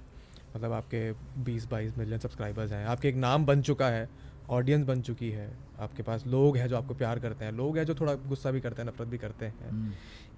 मतलब 0.55 0.71
आपके 0.71 1.11
20-22 1.44 1.97
मिलियन 1.97 2.19
सब्सक्राइबर्स 2.19 2.71
हैं। 2.71 2.85
आपके 2.85 3.07
एक 3.09 3.15
नाम 3.15 3.45
बन 3.45 3.61
चुका 3.61 3.88
है 3.88 4.07
ऑडियंस 4.50 4.85
बन 4.85 5.01
चुकी 5.01 5.29
है। 5.29 5.50
आपके 5.79 6.03
पास 6.03 6.23
लोग 6.27 6.57
हैं 6.57 6.67
जो 6.67 6.77
आपको 6.77 6.94
प्यार 6.94 7.19
करते 7.19 7.45
हैं 7.45 7.51
लोग 7.51 7.77
हैं 7.77 7.85
जो 7.85 7.95
थोड़ा 7.95 8.13
गुस्सा 8.27 8.51
भी 8.51 8.61
करते 8.61 8.81
हैं 8.81 8.89
नफरत 8.89 9.07
भी 9.07 9.17
करते 9.17 9.45
हैं। 9.45 9.69
हम्म, 9.69 9.91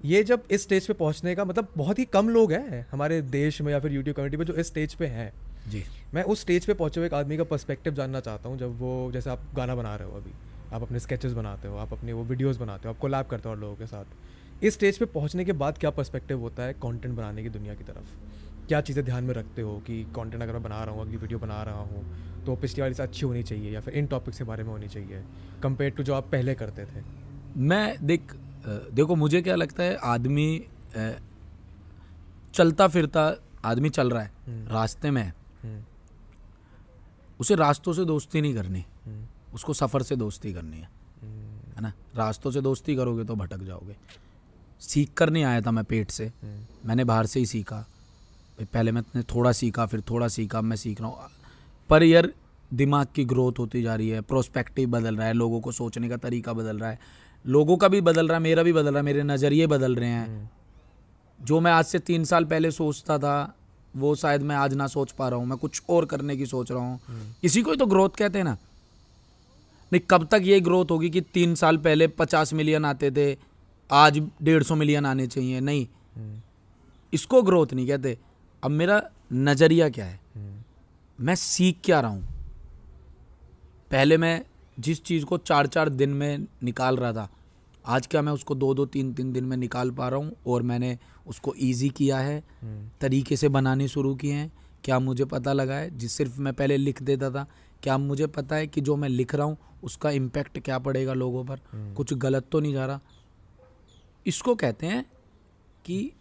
ये 0.05 0.23
जब 0.23 0.43
इस 0.51 0.63
स्टेज 0.63 0.87
पे 0.87 0.93
पहुँचने 0.93 1.35
का 1.35 1.45
मतलब 1.45 1.67
बहुत 1.77 1.99
ही 1.99 2.05
कम 2.05 2.29
लोग 2.29 2.51
हैं 2.51 2.85
हमारे 2.91 3.21
देश 3.21 3.61
में 3.61 3.71
या 3.71 3.79
फिर 3.79 3.91
यूट्यूब 3.91 4.15
कम्युनिटी 4.15 4.37
में 4.37 4.45
जो 4.45 4.53
इस 4.53 4.67
स्टेज 4.67 4.93
पे 4.93 5.07
हैं। 5.07 5.31
जी। 5.69 5.83
मैं 6.13 6.23
उस 6.23 6.41
स्टेज 6.41 6.65
पे 6.65 6.73
पहुँचे 6.73 6.99
हुए 6.99 7.07
एक 7.07 7.13
आदमी 7.13 7.37
का 7.37 7.43
पर्सपेक्टिव 7.43 7.93
जानना 7.93 8.19
चाहता 8.19 8.49
हूँ 8.49 8.57
जब 8.57 8.79
वो 8.79 9.11
जैसे 9.11 9.29
आप 9.29 9.41
गाना 9.55 9.75
बना 9.75 9.95
रहे 9.95 10.07
हो 10.07 10.17
अभी 10.17 10.31
आप 10.73 10.81
अपने 10.81 10.99
स्केचेस 10.99 11.33
बनाते 11.33 11.67
हो 11.67 11.77
आप 11.77 11.93
अपने 11.93 12.13
वो 12.13 12.23
वीडियोज़ 12.23 12.59
बनाते 12.59 12.87
हो 12.87 12.93
आप 12.93 12.99
कोलैब 12.99 13.25
करते 13.25 13.49
हो 13.49 13.55
और 13.55 13.61
लोगों 13.61 13.75
के 13.75 13.85
साथ। 13.85 14.63
इस 14.63 14.73
स्टेज 14.73 14.97
पे 14.97 15.05
पहुँचने 15.05 15.45
के 15.45 15.51
बाद 15.53 15.77
क्या 15.77 15.89
पर्सपेक्टिव 15.89 16.39
होता 16.39 16.63
है 16.63 16.73
कंटेंट 16.73 17.15
बनाने 17.15 17.43
की 17.43 17.49
दुनिया 17.49 17.73
की 17.73 17.83
तरफ़? 17.83 18.05
क्या 18.67 18.79
चीज़ें 18.81 19.03
ध्यान 19.05 19.23
में 19.23 19.33
रखते 19.33 19.61
हो 19.61 19.77
कि 19.87 20.03
कंटेंट 20.15 20.41
अगर 20.43 20.53
मैं 20.53 20.63
बना 20.63 20.83
रहा 20.83 20.93
हूँ 20.95 21.01
अगली 21.01 21.17
वीडियो 21.17 21.39
बना 21.39 21.61
रहा 21.63 21.81
हूँ 21.81 22.43
तो 22.45 22.55
पिछली 22.55 22.81
वाली 22.81 22.93
से 22.93 23.03
अच्छी 23.03 23.25
होनी 23.25 23.43
चाहिए 23.43 23.71
या 23.71 23.79
फिर 23.81 23.93
इन 23.93 24.07
टॉपिक्स 24.07 24.37
के 24.37 24.43
बारे 24.43 24.63
में 24.63 24.69
होनी 24.71 24.87
चाहिए 24.87 25.23
कंपेयर 25.63 25.91
टू 25.91 26.03
जो 26.03 26.13
आप 26.13 26.27
पहले 26.31 26.55
करते 26.55 26.85
थे? 26.85 27.03
मैं 27.57 28.05
देख 28.05 28.33
देखो 28.67 29.15
मुझे 29.15 29.41
क्या 29.41 29.55
लगता 29.55 29.83
है 29.83 29.95
आदमी 30.05 30.47
चलता 32.53 32.87
फिरता 32.87 33.31
आदमी 33.65 33.89
चल 33.89 34.09
रहा 34.09 34.21
है 34.23 34.31
हम्म। 34.47 34.67
रास्ते 34.73 35.11
में 35.11 35.21
है। 35.21 35.33
हम्म, 35.63 35.81
उसे 37.39 37.55
रास्तों 37.55 37.93
से 37.93 38.05
दोस्ती 38.05 38.41
नहीं 38.41 38.53
करनी 38.55 38.85
हम्म, 39.05 39.25
उसको 39.53 39.73
सफ़र 39.73 40.01
से 40.03 40.15
दोस्ती 40.15 40.53
करनी 40.53 40.77
है 40.77 40.89
है 41.75 41.81
ना? 41.81 41.91
रास्तों 42.15 42.51
से 42.51 42.61
दोस्ती 42.61 42.95
करोगे 42.95 43.23
तो 43.23 43.35
भटक 43.35 43.63
जाओगे। 43.63 43.95
सीख 44.81 45.13
कर 45.17 45.29
नहीं 45.29 45.43
आया 45.43 45.61
था 45.61 45.71
मैं 45.71 45.83
पेट 45.85 46.11
से। 46.11 46.31
मैंने 46.85 47.03
बाहर 47.03 47.25
से 47.25 47.39
ही 47.39 47.45
सीखा। 47.45 47.85
पहले 48.63 48.91
मैंने 48.91 49.21
थोड़ा 49.23 49.51
सीखा 49.51 49.85
फिर 49.85 50.01
थोड़ा 50.01 50.27
सीखा 50.27 50.61
मैं 50.61 50.77
सीख 50.77 51.01
रहा 51.01 51.09
हूँ। 51.09 51.29
पर 51.89 52.03
यार 52.03 52.31
दिमाग 52.73 53.07
की 53.15 53.25
ग्रोथ 53.25 53.59
होती 53.59 53.81
जा 53.81 53.95
रही 53.95 54.09
है 54.09 54.21
प्रोस्पेक्टिव 54.21 54.89
बदल 54.89 55.15
रहा 55.15 55.27
है 55.27 55.33
लोगों 55.33 55.59
को 55.61 55.71
सोचने 55.71 56.09
का 56.09 56.17
तरीका 56.17 56.53
बदल 56.53 56.77
रहा 56.77 56.89
है। 56.89 56.99
लोगों 57.45 57.77
का 57.77 57.87
भी 57.87 58.01
बदल 58.01 58.27
रहा 58.27 58.37
है 58.37 58.43
मेरा 58.43 58.63
भी 58.63 58.73
बदल 58.73 58.89
रहा 58.89 58.97
है 58.97 59.03
मेरे 59.03 59.23
नज़रिए 59.23 59.67
बदल 59.67 59.95
रहे 59.95 60.09
हैं। 60.09 60.27
हम्म, 60.27 60.47
जो 61.39 61.59
मैं 61.59 61.71
आज 61.71 61.85
से 61.85 61.99
तीन 61.99 62.23
साल 62.23 62.45
पहले 62.45 62.71
सोचता 62.71 63.17
था 63.17 63.55
वो 63.95 64.15
शायद 64.15 64.41
मैं 64.41 64.55
आज 64.55 64.73
ना 64.73 64.87
सोच 64.87 65.11
पा 65.11 65.29
रहा 65.29 65.39
हूँ 65.39 65.47
मैं 65.47 65.57
कुछ 65.57 65.81
और 65.89 66.05
करने 66.05 66.37
की 66.37 66.45
सोच 66.45 66.71
रहा 66.71 66.79
हूँ। 66.79 66.99
इसी 67.43 67.61
को 67.61 67.71
ही 67.71 67.77
तो 67.77 67.85
ग्रोथ 67.85 68.09
कहते 68.09 68.37
हैं 68.37 68.45
ना। 68.45 68.57
नहीं 69.91 70.01
कब 70.09 70.27
तक 70.31 70.41
ये 70.43 70.59
ग्रोथ 70.59 70.85
होगी 70.91 71.09
कि 71.09 71.21
तीन 71.21 71.55
साल 71.55 71.77
पहले 71.77 72.07
पचास 72.07 72.53
मिलियन 72.53 72.85
आते 72.85 73.11
थे 73.11 73.37
आज 73.91 74.17
डेढ़ 74.43 74.63
सौ 74.63 74.75
मिलियन 74.75 75.05
आने 75.05 75.27
चाहिए? 75.27 75.59
नहीं। 75.59 75.87
हम्म, 76.15 76.41
इसको 77.13 77.41
ग्रोथ 77.41 77.73
नहीं 77.73 77.87
कहते। 77.87 78.17
अब 78.65 78.71
मेरा 78.71 79.01
नज़रिया 79.33 79.89
क्या 79.89 80.05
है? 80.05 80.19
हम्म, 80.35 80.63
मैं 81.19 81.35
सीख 81.35 81.77
क्या 81.83 81.99
रहा 81.99 82.11
हूँ? 82.11 82.23
पहले 83.91 84.17
मैं 84.17 84.41
जिस 84.79 85.03
चीज़ 85.03 85.25
को 85.25 85.37
चार 85.37 85.67
चार 85.67 85.89
दिन 85.89 86.09
में 86.09 86.45
निकाल 86.63 86.97
रहा 86.97 87.11
था 87.13 87.29
आज 87.85 88.07
क्या 88.07 88.21
मैं 88.21 88.31
उसको 88.31 88.55
दो 88.55 88.73
दो 88.73 88.85
तीन 88.85 89.13
तीन 89.13 89.31
दिन 89.33 89.43
में 89.43 89.55
निकाल 89.57 89.91
पा 89.91 90.07
रहा 90.09 90.19
हूँ 90.19 90.35
और 90.47 90.61
मैंने 90.61 90.97
उसको 91.27 91.53
इजी 91.55 91.89
किया 91.89 92.17
है 92.19 92.43
हम्म, 92.61 92.89
तरीके 93.01 93.35
से 93.37 93.49
बनाने 93.49 93.87
शुरू 93.87 94.15
किए 94.15 94.33
हैं। 94.33 94.51
क्या 94.83 94.99
मुझे 94.99 95.25
पता 95.25 95.53
लगा 95.53 95.75
है? 95.75 95.97
जिस 95.97 96.11
सिर्फ़ 96.11 96.41
मैं 96.41 96.53
पहले 96.53 96.77
लिख 96.77 97.03
देता 97.03 97.29
था 97.29 97.45
क्या 97.83 97.97
मुझे 97.97 98.27
पता 98.27 98.55
है 98.55 98.67
कि 98.67 98.81
जो 98.81 98.95
मैं 98.95 99.09
लिख 99.09 99.35
रहा 99.35 99.45
हूँ 99.47 99.57
उसका 99.83 100.09
इम्पैक्ट 100.09 100.59
क्या 100.59 100.79
पड़ेगा 100.79 101.13
लोगों 101.13 101.45
पर? 101.45 101.59
हम्म। 101.71 101.93
कुछ 101.93 102.13
गलत 102.13 102.47
तो 102.51 102.59
नहीं 102.59 102.73
जा 102.73 102.85
रहा। 102.85 102.99
इसको 104.25 104.55
कहते 104.55 104.87
हैं 104.87 105.05
कि 105.85 106.11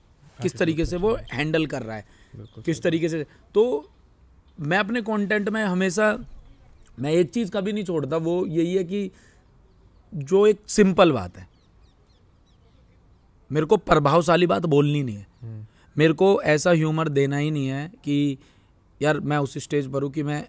किस 0.43 0.57
तरीके 0.57 0.85
से 0.85 0.97
वो 0.97 1.17
हैंडल 1.33 1.67
कर 1.67 1.83
रहा 1.83 1.97
है। 1.97 2.14
किस 2.65 2.83
तरीके 2.83 3.09
से? 3.09 3.27
तो 3.55 3.91
मैं 4.61 4.79
अपने 4.79 5.01
कंटेंट 5.03 5.49
में 5.49 5.63
हमेशा 5.65 6.17
मैं 7.01 7.13
एक 7.13 7.31
चीज़ 7.31 7.51
कभी 7.51 7.73
नहीं 7.73 7.85
छोड़ता 7.85 8.17
वो 8.17 8.45
यही 8.47 8.75
है 8.75 8.85
कि 8.85 9.11
जो 10.13 10.47
एक 10.47 10.61
सिंपल 10.69 11.13
बात 11.13 11.39
है। 11.39 11.47
मेरे 13.51 13.67
को 13.67 13.77
प्रभावशाली 13.77 14.47
बात 14.47 14.67
बोलनी 14.67 15.03
नहीं 15.03 15.17
है। 15.17 15.27
हम्म, 15.43 15.65
मेरे 15.97 16.13
को 16.13 16.41
ऐसा 16.43 16.71
ह्यूमर 16.71 17.09
देना 17.09 17.37
ही 17.37 17.51
नहीं 17.51 17.67
है 17.67 17.89
कि 18.05 18.39
यार 19.01 19.21
मैं 19.21 19.39
उस 19.39 19.59
स्टेज 19.59 19.91
पर 19.93 20.03
हूँ 20.03 20.11
कि 20.11 20.23
मैं 20.23 20.47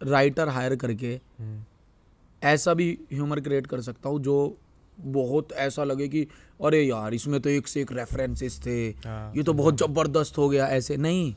राइटर 0.00 0.48
हायर 0.48 0.76
करके 0.76 1.14
हम्म, 1.38 1.62
ऐसा 2.42 2.74
भी 2.74 2.98
ह्यूमर 3.12 3.40
क्रिएट 3.40 3.66
कर 3.66 3.80
सकता 3.80 4.08
हूँ 4.08 4.20
जो 4.22 4.36
बहुत 5.04 5.52
ऐसा 5.52 5.84
लगे 5.84 6.08
कि 6.08 6.26
अरे 6.64 6.82
यार 6.82 7.14
इसमें 7.14 7.40
तो 7.40 7.50
एक 7.50 7.68
से 7.68 7.80
एक 7.80 7.92
रेफरेंसेस 7.92 8.60
थे। 8.66 8.88
हाँ, 8.88 9.32
ये 9.36 9.42
तो 9.42 9.52
बहुत 9.52 9.78
ज़बरदस्त 9.78 10.38
हो 10.38 10.48
गया 10.48 10.66
ऐसे। 10.68 10.96
नहीं। 10.96 11.34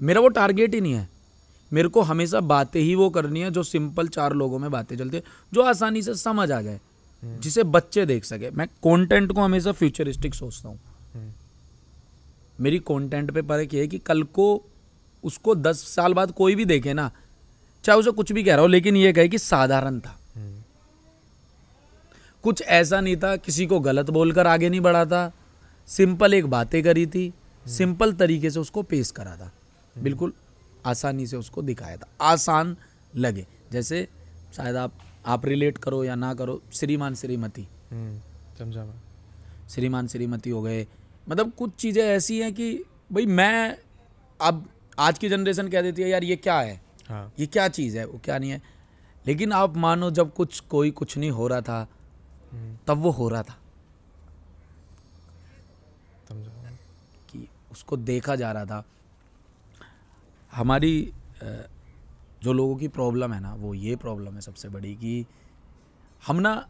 मेरा 0.00 0.20
वो 0.20 0.28
टारगेट 0.28 0.74
ही 0.74 0.80
नहीं 0.80 0.92
है। 0.92 1.08
मेरे 1.72 1.88
को 1.88 2.00
हमेशा 2.00 2.40
बातें 2.40 2.80
ही 2.80 2.94
वो 2.94 3.08
करनी 3.10 3.40
है 3.40 3.50
जो 3.50 3.62
सिंपल 3.62 4.08
चार 4.08 4.32
लोगों 4.32 4.58
में 4.58 4.70
बातें 4.70 4.96
चलती 4.96 5.16
है 5.16 5.22
जो 5.52 5.62
आसानी 5.62 6.02
से 6.02 6.14
समझ 6.14 6.50
आ 6.52 6.60
जाए 6.62 6.80
जिसे 7.22 7.62
बच्चे 7.64 8.06
देख 8.06 8.24
सके। 8.24 8.50
मैं 8.50 8.66
कंटेंट 8.66 9.32
को 9.32 9.40
हमेशा 9.40 9.72
फ्यूचरिस्टिक 9.72 10.34
सोचता 10.34 10.68
हूँ। 10.68 10.78
हम्म, 11.14 11.32
मेरी 12.60 12.78
कंटेंट 12.78 13.30
पे 13.30 13.42
फ़र्क 13.42 13.74
ये 13.74 13.80
है 13.80 13.86
कि 13.86 13.98
कल 13.98 14.22
को 14.22 14.46
उसको 15.24 15.54
दस 15.54 15.82
साल 15.88 16.14
बाद 16.14 16.32
कोई 16.32 16.54
भी 16.54 16.64
देखे 16.64 16.92
ना 16.92 17.10
चाहे 17.84 17.98
उसे 17.98 18.10
कुछ 18.10 18.32
भी 18.32 18.42
कह 18.44 18.52
रहा 18.52 18.60
हो 18.60 18.66
लेकिन 18.66 18.96
ये 18.96 19.12
कहे 19.12 19.28
कि 19.28 19.38
साधारण 19.38 19.98
था। 20.00 20.10
हम्म, 20.10 20.27
कुछ 22.42 22.62
ऐसा 22.62 23.00
नहीं 23.00 23.16
था 23.16 23.36
किसी 23.36 23.66
को 23.66 23.80
गलत 23.80 24.10
बोलकर 24.10 24.46
आगे 24.46 24.68
नहीं 24.68 24.80
बढ़ा 24.80 25.04
था। 25.04 25.32
सिंपल 25.88 26.34
एक 26.34 26.46
बातें 26.46 26.82
करी 26.82 27.06
थी 27.06 27.32
सिंपल 27.66 28.12
तरीके 28.12 28.50
से 28.50 28.60
उसको 28.60 28.82
पेश 28.82 29.10
करा 29.10 29.36
था। 29.36 29.52
बिल्कुल 29.98 30.32
आसानी 30.86 31.26
से 31.26 31.36
उसको 31.36 31.62
दिखाया 31.62 31.96
था। 31.96 32.08
आसान 32.20 32.76
लगे 33.16 33.46
जैसे 33.72 34.08
शायद 34.56 34.76
आप 34.76 34.98
आप 35.26 35.46
रिलेट 35.46 35.78
करो 35.78 36.04
या 36.04 36.14
ना 36.14 36.34
करो 36.34 36.62
श्रीमान 36.72 37.14
श्रीमती। 37.14 37.66
हम्म, 37.90 38.20
समझा 38.58 39.02
श्रीमान 39.70 40.06
श्रीमती 40.06 40.50
हो 40.50 40.62
गए। 40.62 40.86
मतलब 41.28 41.52
कुछ 41.52 41.74
चीज़ें 41.74 42.02
ऐसी 42.04 42.38
हैं 42.40 42.52
कि 42.54 42.84
भाई 43.12 43.26
मैं 43.26 43.78
अब 44.40 44.68
आज 44.98 45.18
की 45.18 45.28
जनरेशन 45.28 45.68
कह 45.68 45.82
देती 45.82 46.02
है 46.02 46.08
यार 46.08 46.24
ये 46.24 46.36
क्या 46.36 46.60
है? 46.60 46.80
हाँ। 47.08 47.32
ये 47.38 47.46
क्या 47.46 47.68
चीज़ 47.68 47.98
है? 47.98 48.04
वो 48.06 48.20
क्या 48.24 48.38
नहीं 48.38 48.50
है? 48.50 48.62
लेकिन 49.26 49.52
आप 49.52 49.76
मानो 49.76 50.10
जब 50.10 50.34
कुछ 50.34 50.60
कोई 50.60 50.90
कुछ 50.90 51.16
नहीं 51.18 51.30
हो 51.30 51.46
रहा 51.46 51.60
था 51.60 51.88
तब 52.86 52.98
वो 52.98 53.10
हो 53.10 53.28
रहा 53.28 53.42
था। 53.42 53.56
कि 57.30 57.48
उसको 57.72 57.96
देखा 57.96 58.36
जा 58.36 58.52
रहा 58.52 58.64
था। 58.64 58.84
हमारी 60.52 61.12
जो 62.42 62.52
लोगों 62.52 62.76
की 62.76 62.88
प्रॉब्लम 62.88 63.32
है 63.32 63.40
ना 63.40 63.54
वो 63.54 63.74
ये 63.74 63.96
प्रॉब्लम 63.96 64.34
है 64.34 64.40
सबसे 64.40 64.68
बड़ी 64.68 64.94
कि 64.94 65.26
हम 66.26 66.36
ना 66.36 66.68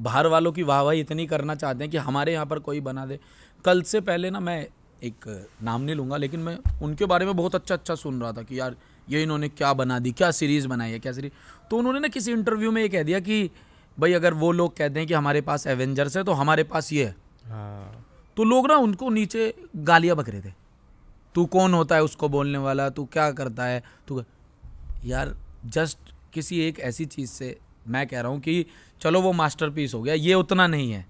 बाहर 0.00 0.26
वालों 0.26 0.52
की 0.52 0.62
वाहवाही 0.62 1.00
इतनी 1.00 1.26
करना 1.26 1.54
चाहते 1.54 1.84
हैं 1.84 1.90
कि 1.90 1.96
हमारे 1.96 2.32
यहाँ 2.32 2.46
पर 2.46 2.58
कोई 2.58 2.80
बना 2.80 3.06
दे। 3.06 3.18
कल 3.64 3.82
से 3.82 4.00
पहले 4.00 4.30
ना 4.30 4.40
मैं 4.40 4.66
एक 5.02 5.48
नाम 5.62 5.82
नहीं 5.82 5.96
लूँगा 5.96 6.16
लेकिन 6.16 6.40
मैं 6.40 6.58
उनके 6.82 7.04
बारे 7.04 7.26
में 7.26 7.36
बहुत 7.36 7.54
अच्छा 7.54 7.74
अच्छा 7.74 7.94
सुन 7.94 8.20
रहा 8.20 8.32
था 8.32 8.42
कि 8.42 8.58
यार 8.60 8.76
ये 9.10 9.22
इन्होंने 9.22 9.48
क्या 9.48 9.72
बना 9.72 9.98
दी 9.98 10.12
क्या 10.12 10.30
सीरीज़ 10.30 10.68
बनाई 10.68 10.90
है 10.90 10.98
क्या 10.98 11.12
सीरीज़ 11.12 11.32
तो 11.68 11.78
उन्होंने 11.78 12.00
ना 12.00 12.08
किसी 12.08 12.32
इंटरव्यू 12.32 12.70
में 12.72 12.82
ये 12.82 12.88
कह 12.88 13.02
दिया 13.02 13.20
कि 13.20 13.50
भाई 13.98 14.12
अगर 14.12 14.34
वो 14.34 14.50
लोग 14.52 14.76
कहते 14.76 15.00
हैं 15.00 15.08
कि 15.08 15.14
हमारे 15.14 15.40
पास 15.40 15.66
एवेंजर्स 15.66 16.16
है 16.16 16.24
तो 16.24 16.32
हमारे 16.32 16.62
पास 16.64 16.92
ये 16.92 17.04
है। 17.04 17.16
हाँ। 17.46 18.06
तो 18.36 18.44
लोग 18.44 18.66
ना 18.68 18.76
उनको 18.76 19.10
नीचे 19.10 19.54
गालियाँ 19.76 20.16
बकरे 20.16 20.40
थे। 20.40 20.52
तू 21.34 21.44
कौन 21.46 21.74
होता 21.74 21.94
है 21.94 22.02
उसको 22.02 22.28
बोलने 22.28 22.58
वाला? 22.58 22.88
तू 22.90 23.04
क्या 23.04 23.30
करता 23.32 23.64
है? 23.64 23.82
तू 24.08 24.22
यार 25.04 25.36
जस्ट 25.66 25.98
किसी 26.32 26.60
एक 26.60 26.80
ऐसी 26.80 27.04
चीज़ 27.04 27.30
से 27.30 27.56
मैं 27.88 28.06
कह 28.06 28.20
रहा 28.20 28.30
हूँ 28.30 28.40
कि 28.40 28.64
चलो 29.00 29.20
वो 29.22 29.32
मास्टरपीस 29.32 29.94
हो 29.94 30.02
गया 30.02 30.14
ये 30.14 30.34
उतना 30.34 30.66
नहीं 30.66 30.92
है। 30.92 31.06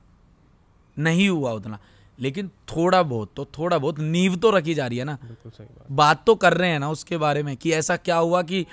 नहीं 0.98 1.28
हुआ 1.28 1.52
उतना। 1.52 1.78
लेकिन 2.18 2.48
थोड़ा 2.48 3.02
बहुत 3.02 3.32
तो 3.36 3.44
थोड़ा 3.58 3.78
बहुत 3.78 3.98
नींव 3.98 4.36
तो 4.36 4.50
रखी 4.50 4.74
जा 4.74 4.86
रही 4.86 4.98
है 4.98 5.04
ना। 5.04 5.18
सही 5.22 5.64
बात। 5.64 5.86
बात 5.90 6.24
तो 6.26 6.34
कर 6.34 6.54
रहे 6.54 6.70
हैं 6.70 6.78
ना 6.78 6.90
उसके 6.90 7.16
बारे 7.16 7.42
में 7.42 7.56
कि 7.56 7.72
ऐसा 7.72 7.96
क्या 7.96 8.16
हुआ 8.16 8.42
कि 8.42 8.66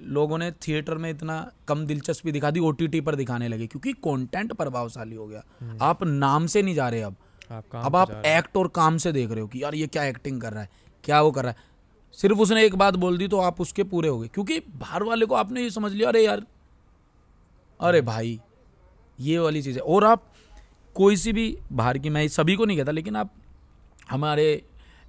लोगों 0.00 0.38
ने 0.38 0.50
थिएटर 0.62 0.94
में 0.94 1.10
इतना 1.10 1.52
कम 1.68 1.86
दिलचस्पी 1.86 2.32
दिखा 2.32 2.50
दी 2.50 2.60
ओटीटी 2.60 3.00
पर 3.00 3.14
दिखाने 3.14 3.48
लगे 3.48 3.66
क्योंकि 3.66 3.92
कंटेंट 3.92 4.52
प्रभावशाली 4.52 5.16
हो 5.16 5.26
गया। 5.26 5.42
आप 5.82 6.02
नाम 6.04 6.46
से 6.46 6.62
नहीं 6.62 6.74
जा 6.74 6.88
रहे 6.88 7.02
अब। 7.02 7.16
आप 7.50 7.64
अब 7.74 7.96
आप 7.96 8.10
एक्ट 8.26 8.56
और 8.56 8.68
काम 8.68 8.96
से 8.98 9.12
देख 9.12 9.30
रहे 9.30 9.40
हो 9.40 9.46
कि 9.46 9.62
यार 9.62 9.74
ये 9.74 9.86
क्या 9.86 10.04
एक्टिंग 10.04 10.40
कर 10.40 10.52
रहा 10.52 10.62
है 10.62 10.70
क्या 11.04 11.20
वो 11.22 11.30
कर 11.30 11.44
रहा 11.44 11.52
है। 11.52 11.74
सिर्फ़ 12.18 12.38
उसने 12.38 12.64
एक 12.64 12.74
बात 12.76 12.94
बोल 12.96 13.18
दी 13.18 13.28
तो 13.28 13.38
आप 13.38 13.60
उसके 13.60 13.84
पूरे 13.84 14.08
हो 14.08 14.18
गए 14.18 14.28
क्योंकि 14.28 14.58
बाहर 14.76 15.02
वाले 15.02 15.26
को 15.26 15.34
आपने 15.34 15.62
ये 15.62 15.70
समझ 15.70 15.92
लिया 15.92 16.08
अरे 16.08 16.24
यार 16.24 16.46
अरे 17.80 18.00
भाई 18.00 18.40
ये 19.18 19.38
वाली 19.38 19.62
चीज़ 19.62 19.76
है। 19.76 19.82
और 19.82 20.04
आप 20.04 20.32
कोई 20.96 21.16
सी 21.16 21.32
भी 21.32 21.58
बाहर 21.72 21.98
की 21.98 22.10
मैं 22.10 22.26
सभी 22.28 22.56
को 22.56 22.64
नहीं 22.64 22.76
कहता 22.76 22.92
लेकिन 22.92 23.16
आप 23.16 23.32
हमारे 24.10 24.62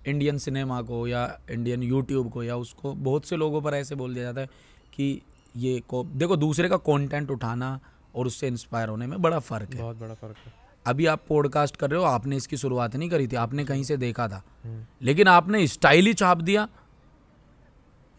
इंडियन 0.08 0.38
सिनेमा 0.38 0.82
को 0.82 1.08
या 1.08 1.40
इंडियन 1.52 1.84
यूट्यूब 1.84 2.32
को 2.32 2.44
या 2.44 2.56
उसको 2.58 2.94
बहुत 2.94 3.26
से 3.26 3.36
लोगों 3.36 3.62
पर 3.62 3.74
ऐसे 3.74 3.96
बोल 3.96 4.14
दिया 4.14 4.24
जाता 4.24 4.42
है 4.42 4.50
कि 4.98 5.22
ये 5.58 5.84
को 5.88 6.04
देखो 6.04 6.36
दूसरे 6.36 6.70
का 6.70 6.78
कंटेंट 6.78 7.32
उठाना 7.32 7.80
और 8.16 8.28
उससे 8.28 8.48
इंस्पायर 8.48 8.90
होने 8.90 9.08
में 9.08 9.22
बड़ा 9.22 9.40
फ़र्क 9.40 9.74
है। 9.74 9.82
बहुत 9.82 9.98
बड़ा 9.98 10.14
फ़र्क 10.14 10.36
है। 10.46 10.54
अभी 10.86 11.06
आप 11.06 11.26
पॉडकास्ट 11.30 11.76
कर 11.76 11.90
रहे 11.90 12.00
हो 12.00 12.06
आपने 12.06 12.36
इसकी 12.36 12.58
शुरुआत 12.58 12.96
नहीं 12.96 13.10
करी 13.10 13.28
थी 13.28 13.36
आपने 13.36 13.66
कहीं 13.66 13.84
से 13.84 13.98
देखा 13.98 14.28
था। 14.28 14.44
हम्म, 14.66 14.86
लेकिन 15.02 15.28
आपने 15.28 15.68
स्टाइल 15.68 16.06
ही 16.06 16.14
छाप 16.14 16.38
दिया। 16.38 16.68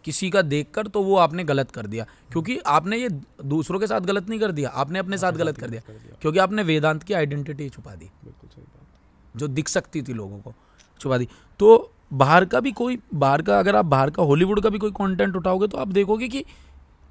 किसी 0.04 0.30
का 0.30 0.42
देखकर 0.42 0.86
तो 0.86 1.02
वो 1.02 1.16
आपने 1.16 1.44
गलत 1.44 1.70
कर 1.70 1.86
दिया। 1.86 2.04
क्योंकि 2.04 2.58
आपने 2.58 2.96
ये 2.96 3.08
दूसरों 3.44 3.80
के 3.80 3.86
साथ 3.86 4.00
गलत 4.00 4.28
नहीं 4.28 4.40
कर 4.40 4.52
दिया 4.52 4.70
आपने 4.70 4.98
अपने 4.98 5.18
साथ 5.18 5.32
गलत 5.32 5.58
कर 5.58 5.70
दिया। 5.70 5.82
क्योंकि 6.20 6.38
आपने 6.38 6.62
वेदांत 6.62 7.02
की 7.02 7.14
आइडेंटिटी 7.14 7.68
छुपा 7.68 7.94
दी। 7.94 8.10
बात। 8.24 9.38
जो 9.38 9.48
दिख 9.48 9.68
सकती 9.68 10.02
थी 10.02 10.12
लोगों 10.12 10.40
को 10.40 10.54
छुपा 11.00 11.18
दी। 11.18 11.28
तो 11.58 11.92
बाहर 12.12 12.44
का 12.44 12.60
भी 12.60 12.72
कोई 12.72 12.98
बाहर 13.14 13.42
का 13.42 13.58
अगर 13.58 13.76
आप 13.76 13.84
बाहर 13.84 14.10
का 14.10 14.22
हॉलीवुड 14.22 14.62
का 14.62 14.68
भी 14.68 14.78
कोई 14.78 14.90
कंटेंट 14.90 15.36
उठाओगे 15.36 15.68
तो 15.68 15.78
आप 15.78 15.88
देखोगे 15.88 16.28
कि 16.28 16.44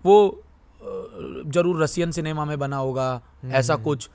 वो 0.05 0.43
ज़रूर 1.47 1.81
रशियन 1.83 2.11
सिनेमा 2.11 2.45
में 2.45 2.57
बना 2.59 2.77
होगा 2.77 3.09
ऐसा 3.51 3.75
कुछ 3.75 4.09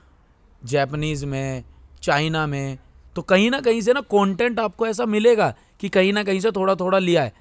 जैपनीज़ 0.61 1.25
में 1.25 1.63
चाइना 2.03 2.45
में 2.47 2.77
तो 3.15 3.21
कहीं 3.21 3.49
ना 3.51 3.59
कहीं 3.61 3.81
से 3.81 3.93
ना 3.93 4.01
कंटेंट 4.11 4.59
आपको 4.59 4.87
ऐसा 4.87 5.05
मिलेगा 5.05 5.53
कि 5.79 5.89
कहीं 5.89 6.13
ना 6.13 6.23
कहीं 6.23 6.39
से 6.39 6.51
थोड़ा 6.51 6.75
थोड़ा 6.75 6.99
लिया 6.99 7.23
है। 7.23 7.33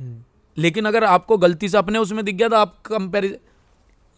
हम्म, 0.00 0.22
लेकिन 0.56 0.84
अगर 0.84 1.04
आपको 1.04 1.36
गलती 1.38 1.68
से 1.68 1.78
अपने 1.78 1.98
उसमें 1.98 2.24
दिख 2.24 2.34
गया 2.34 2.48
तो 2.48 2.56
आप 2.56 2.76
कंपेरिजन 2.86 3.36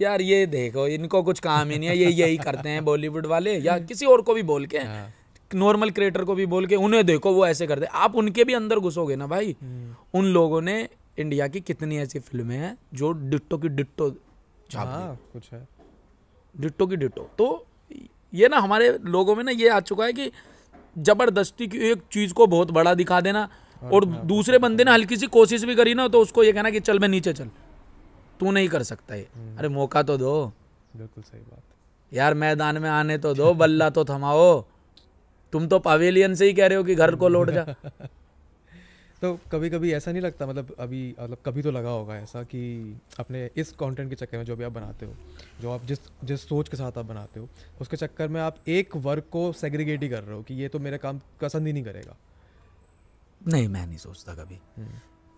यार 0.01 0.21
ये 0.21 0.45
देखो 0.47 0.87
इनको 0.87 1.23
कुछ 1.23 1.41
काम 1.41 1.71
ही 1.71 1.79
नहीं 1.79 1.89
है 1.89 1.97
ये 1.97 2.11
यही 2.11 2.37
करते 2.39 2.69
हैं 2.69 2.85
बॉलीवुड 2.85 3.27
वाले 3.27 3.57
या 3.59 3.79
किसी 3.89 4.07
और 4.07 4.23
को 4.23 4.35
भी 4.35 4.43
बोल 4.43 4.67
के 4.67 4.79
हाँ। 4.79 5.09
नॉर्मल 5.55 5.91
क्रिएटर 5.91 6.25
को 6.25 6.35
भी 6.35 6.47
बोल 6.47 6.67
के 6.67 6.77
उन्हें 6.77 7.05
देखो 7.07 7.33
वो 7.33 7.47
ऐसे 7.47 7.67
करते 7.67 7.87
आप 7.87 8.17
उनके 8.17 8.45
भी 8.45 8.55
अंदर 8.55 8.79
घुसोगे 8.79 9.17
ना 9.17 9.27
भाई। 9.27 9.57
हम्म, 9.63 9.95
उन 10.15 10.25
लोगों 10.25 10.61
ने 10.63 10.89
इंडिया 11.19 11.47
की 11.49 11.61
कितनी 11.61 11.99
ऐसी 11.99 12.19
फ़िल्में 12.19 12.57
हैं 12.57 12.77
जो 12.95 13.11
डिट्टो 13.13 13.59
की 13.59 13.69
डिट्टो 13.69 14.11
छाप 14.71 14.87
हाँ 14.87 15.17
कुछ 15.33 15.53
है। 15.53 15.67
डिट्टो 16.55 16.87
की 16.87 16.97
डिट्टो। 16.97 17.29
तो 17.39 17.67
ये 18.35 18.49
ना 18.49 18.59
हमारे 18.59 18.99
लोगों 19.05 19.37
में 19.37 19.43
ना 19.45 19.51
ये 19.51 19.69
आ 19.69 19.81
चुका 19.81 20.05
है 20.05 20.13
कि 20.13 20.31
ज़बरदस्ती 20.97 21.67
की 21.67 21.79
एक 21.91 22.03
चीज़ 22.13 22.33
को 22.35 22.47
बहुत 22.47 22.71
बड़ा 22.71 22.95
दिखा 22.95 23.21
देना 23.21 23.49
और 23.83 24.05
दूसरे 24.05 24.59
बंदे 24.59 24.85
ने 24.85 24.91
हल्की 24.91 25.17
सी 25.17 25.27
कोशिश 25.27 25.65
भी 25.65 25.75
करी 25.75 25.95
ना 25.95 26.09
तो 26.09 26.21
उसको 26.21 26.45
ये 26.45 26.53
कहना 26.53 26.71
कि 26.71 26.81
चल 26.81 26.99
मैं 26.99 27.09
नीचे 27.09 27.33
चल। 27.33 27.51
तू 28.41 28.51
नहीं 28.51 28.69
कर 28.69 28.83
सकता 28.83 29.15
ये। 29.15 29.29
अरे 29.59 29.69
मौका 29.69 30.03
तो 30.03 30.17
दो। 30.19 30.35
बिल्कुल 30.97 31.23
सही 31.23 31.41
बात। 31.41 31.63
यार 32.13 32.35
मैदान 32.35 32.79
में 32.79 32.89
आने 32.91 33.19
तो 33.19 33.35
दो 33.35 33.53
बल्ला 33.55 33.91
तो 33.91 34.05
थमाओ। 34.05 34.61
तुम 35.53 35.67
तो 35.69 35.79
पवेलियन 35.79 36.35
से 36.35 36.47
ही 36.47 36.53
कह 36.53 36.67
रहे 36.67 36.79
हो 36.79 36.85
कि 36.85 36.95
घर 36.95 37.15
को 37.15 37.29
लौट 37.29 37.51
जा। 37.51 37.65
तो 39.23 39.39
कभी 39.53 39.71
कभी 39.71 39.93
ऐसा 39.93 40.13
नहीं 40.13 40.23
लगता 40.23 40.47
मतलब 40.47 40.77
अभी 40.79 41.15
मतलब 41.21 41.39
कभी 41.47 41.63
तो 41.63 41.71
लगा 41.71 41.91
होगा 41.91 42.17
ऐसा 42.17 42.43
कि 42.43 42.97
अपने 43.21 43.51
इस 43.57 43.73
कंटेंट 43.73 44.11
के 44.11 44.17
चक्कर 44.17 44.39
में 44.39 44.45
जो 44.45 44.57
भी 44.57 44.65
आप 44.65 44.73
बनाते 44.73 45.07
हो 45.07 45.15
जो 45.61 45.71
आप 45.71 45.85
जिस 45.85 45.99
जिस 46.25 46.49
सोच 46.49 46.69
के 46.69 46.77
साथ 46.77 46.99
आप 46.99 47.05
बनाते 47.05 47.41
हो 47.41 47.49
उसके 47.81 47.97
चक्कर 47.97 48.29
में 48.29 48.41
आप 48.41 48.57
एक 48.69 48.97
वर्क 48.97 49.25
को 49.33 49.53
सेग्रीगेट 49.53 50.03
ही 50.03 50.09
कर 50.09 50.23
रहे 50.23 50.37
हो 50.37 50.43
कि 50.43 50.55
ये 50.55 50.69
तो 50.69 50.79
मेरे 50.79 50.99
काम 50.99 51.19
पसंद 51.19 51.67
ही 51.67 51.73
नहीं 51.73 51.85
करेगा। 51.85 52.17
नहीं 53.49 53.69
मैं 53.69 53.87
नहीं 53.87 53.99
सोचता 53.99 54.35
कभी। 54.35 54.61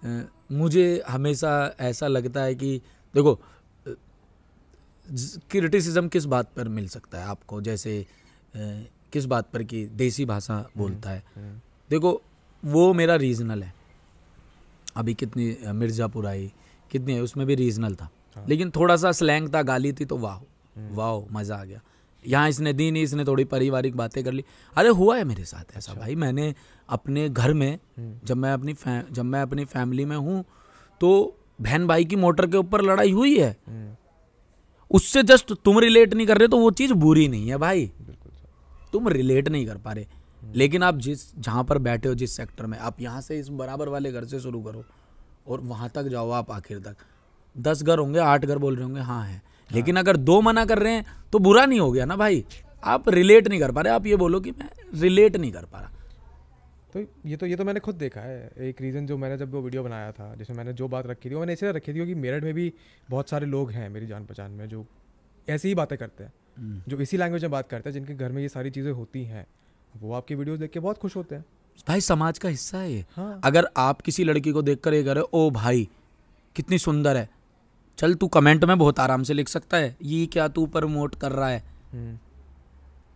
अ, 0.04 0.28
मुझे 0.52 1.02
हमेशा 1.08 1.74
ऐसा 1.80 2.06
लगता 2.06 2.42
है 2.42 2.54
कि 2.54 2.82
देखो 3.14 3.34
क्रिटिसिज्म 5.50 6.08
किस 6.08 6.24
बात 6.24 6.52
पर 6.56 6.68
मिल 6.68 6.88
सकता 6.88 7.18
है 7.18 7.24
आपको? 7.24 7.60
जैसे 7.60 8.06
किस 9.12 9.24
बात 9.24 9.50
पर 9.50 9.62
कि 9.62 9.86
देसी 9.86 10.24
भाषा 10.24 10.68
बोलता 10.76 11.10
है? 11.10 11.22
हम्म, 11.36 11.60
देखो 11.90 12.22
वो 12.62 12.92
मेरा 12.94 13.14
रीजनल 13.16 13.62
है। 13.62 13.72
अभी 14.96 15.14
कितनी 15.14 15.56
मिर्ज़ापुर 15.72 16.26
आई 16.26 16.50
कितनी 16.90 17.14
है 17.14 17.20
उसमें 17.22 17.46
भी 17.46 17.54
रीजनल 17.54 17.94
था। 17.94 18.08
हाँ। 18.36 18.44
लेकिन 18.48 18.70
थोड़ा 18.70 18.96
सा 18.96 19.12
स्लैंग 19.12 19.48
था 19.54 19.62
गाली 19.62 19.92
थी 19.92 20.04
तो 20.04 20.16
वाह 20.18 20.40
वाह 20.94 21.32
मज़ा 21.32 21.56
आ 21.56 21.64
गया। 21.64 21.80
यहाँ 22.22 22.48
इसने 22.48 22.72
दी 22.72 22.90
नहीं 22.90 23.02
इसने 23.02 23.24
थोड़ी 23.24 23.44
पारिवारिक 23.46 23.96
बातें 23.96 24.22
कर 24.24 24.32
ली। 24.32 24.44
अरे 24.72 24.88
हुआ 24.90 25.16
है 25.16 25.24
मेरे 25.24 25.44
साथ 25.44 25.76
ऐसा 25.76 25.94
भाई। 25.94 26.14
मैंने 26.16 26.54
अपने 26.88 27.28
घर 27.28 27.52
में 27.54 27.78
जब 27.98 28.36
मैं 28.36 28.52
अपनी 28.52 28.74
जब 28.84 29.24
मैं 29.24 29.42
अपनी 29.42 29.64
फैमिली 29.66 30.04
में 30.04 30.16
हूँ 30.16 30.44
तो 31.00 31.36
बहन 31.60 31.86
भाई 31.86 32.04
की 32.04 32.16
मोटर 32.16 32.46
के 32.46 32.56
ऊपर 32.56 32.82
लड़ाई 32.82 33.10
हुई 33.12 33.38
है। 33.38 33.50
हम्म, 33.68 33.94
उससे 34.90 35.22
जस्ट 35.22 35.52
तुम 35.54 35.78
रिलेट 35.78 36.14
नहीं 36.14 36.26
कर 36.26 36.38
रहे 36.38 36.48
तो 36.48 36.58
वो 36.58 36.70
चीज़ 36.72 36.92
बुरी 36.94 37.26
नहीं 37.28 37.48
है 37.48 37.56
भाई। 37.58 37.90
तुम 38.92 39.08
रिलेट 39.08 39.48
नहीं 39.48 39.66
कर 39.66 39.76
पा 39.76 39.92
रहे। 39.92 40.06
लेकिन 40.42 40.82
आप 40.82 40.96
जिस 40.98 41.24
जहाँ 41.38 41.64
पर 41.64 41.78
बैठे 41.78 42.08
हो 42.08 42.14
जिस 42.14 42.36
सेक्टर 42.36 42.66
में 42.66 42.78
आप 42.78 43.00
यहाँ 43.00 43.20
से 43.20 43.38
इस 43.38 43.48
बराबर 43.50 43.88
वाले 43.88 44.12
घर 44.12 44.24
से 44.24 44.40
शुरू 44.40 44.62
करो 44.62 44.84
और 45.46 45.60
वहाँ 45.60 45.88
तक 45.94 46.08
जाओ 46.08 46.30
आप 46.30 46.50
आखिर 46.50 46.78
तक। 46.78 46.96
दस 47.56 47.82
घर 47.82 47.98
होंगे 47.98 48.18
आठ 48.20 48.44
घर 48.44 48.58
बोल 48.58 48.76
रहे 48.76 48.84
होंगे 48.84 49.00
हाँ 49.02 49.24
है। 49.26 49.42
लेकिन 49.70 49.96
अगर 49.96 50.16
दो 50.16 50.40
मना 50.40 50.64
कर 50.64 50.78
रहे 50.78 50.92
हैं 50.92 51.04
तो 51.32 51.38
बुरा 51.38 51.64
नहीं 51.66 51.80
हो 51.80 51.90
गया 51.92 52.04
ना 52.04 52.16
भाई? 52.16 52.44
आप 52.84 53.08
रिलेट 53.08 53.48
नहीं 53.48 53.60
कर 53.60 53.72
पा 53.72 53.80
रहे। 53.80 53.92
आप 53.92 54.06
ये 54.06 54.16
बोलो 54.16 54.40
कि 54.40 54.50
मैं 54.50 54.68
रिलेट 55.00 55.36
नहीं 55.36 55.52
कर 55.52 55.64
पा 55.64 55.80
रहा। 55.80 55.90
तो 56.92 57.00
ये 57.26 57.36
तो 57.36 57.46
ये 57.46 57.56
तो 57.56 57.64
मैंने 57.64 57.80
खुद 57.80 57.94
देखा 57.94 58.20
है। 58.20 58.50
एक 58.60 58.80
रीज़न 58.82 59.06
जो 59.06 59.16
मैंने 59.18 59.36
जब 59.38 59.52
वो 59.52 59.60
वीडियो 59.62 59.82
बनाया 59.82 60.12
था 60.12 60.34
जिसमें 60.34 60.56
मैंने 60.56 60.72
जो 60.72 60.88
बात 60.88 61.06
रखी 61.06 61.30
थी 61.30 61.34
वो 61.34 61.40
मैंने 61.40 61.52
इसलिए 61.52 61.72
रखी 61.72 61.92
थी 61.92 61.96
क्योंकि 61.96 62.14
मेरठ 62.16 62.44
में 62.44 62.54
भी 62.54 62.72
बहुत 63.10 63.30
सारे 63.30 63.46
लोग 63.46 63.70
हैं 63.70 63.88
मेरी 63.88 64.06
जान 64.06 64.24
पहचान 64.24 64.50
में 64.50 64.68
जो 64.68 64.84
ऐसी 65.48 65.68
ही 65.68 65.74
बातें 65.74 65.96
करते 65.98 66.24
हैं 66.24 66.82
जो 66.88 66.98
इसी 67.00 67.16
लैंग्वेज 67.16 67.42
में 67.42 67.50
बात 67.50 67.68
करते 67.68 67.88
हैं 67.88 67.94
जिनके 67.94 68.14
घर 68.14 68.32
में 68.32 68.42
ये 68.42 68.48
सारी 68.48 68.70
चीज़ें 68.70 68.90
होती 68.92 69.24
हैं। 69.24 69.46
वो 69.96 70.12
आपकी 70.14 70.34
वीडियोस 70.34 70.58
देख 70.58 70.70
के 70.70 70.80
बहुत 70.80 70.98
खुश 70.98 71.16
होते 71.16 71.34
हैं। 71.34 71.44
भाई 71.88 72.00
समाज 72.00 72.38
का 72.38 72.48
हिस्सा 72.48 72.78
है 72.78 72.92
ये। 72.92 73.04
हाँ। 73.16 73.40
अगर 73.44 73.68
आप 73.76 74.00
किसी 74.00 74.24
लड़की 74.24 74.52
को 74.52 74.62
देखकर 74.62 74.94
ये 74.94 75.02
करे 75.04 75.20
ओ 75.20 75.50
भाई 75.50 75.88
कितनी 76.56 76.78
सुंदर 76.78 77.16
है। 77.16 77.28
चल 77.98 78.14
तू 78.14 78.26
कमेंट 78.28 78.64
में 78.64 78.78
बहुत 78.78 79.00
आराम 79.00 79.22
से 79.22 79.34
लिख 79.34 79.48
सकता 79.48 79.76
है 79.76 79.96
ये 80.02 80.26
क्या 80.26 80.48
तू 80.48 80.66
प्रमोट 80.66 81.14
कर 81.14 81.32
रहा 81.32 81.48
है? 81.48 81.62
हम्म, 81.92 82.18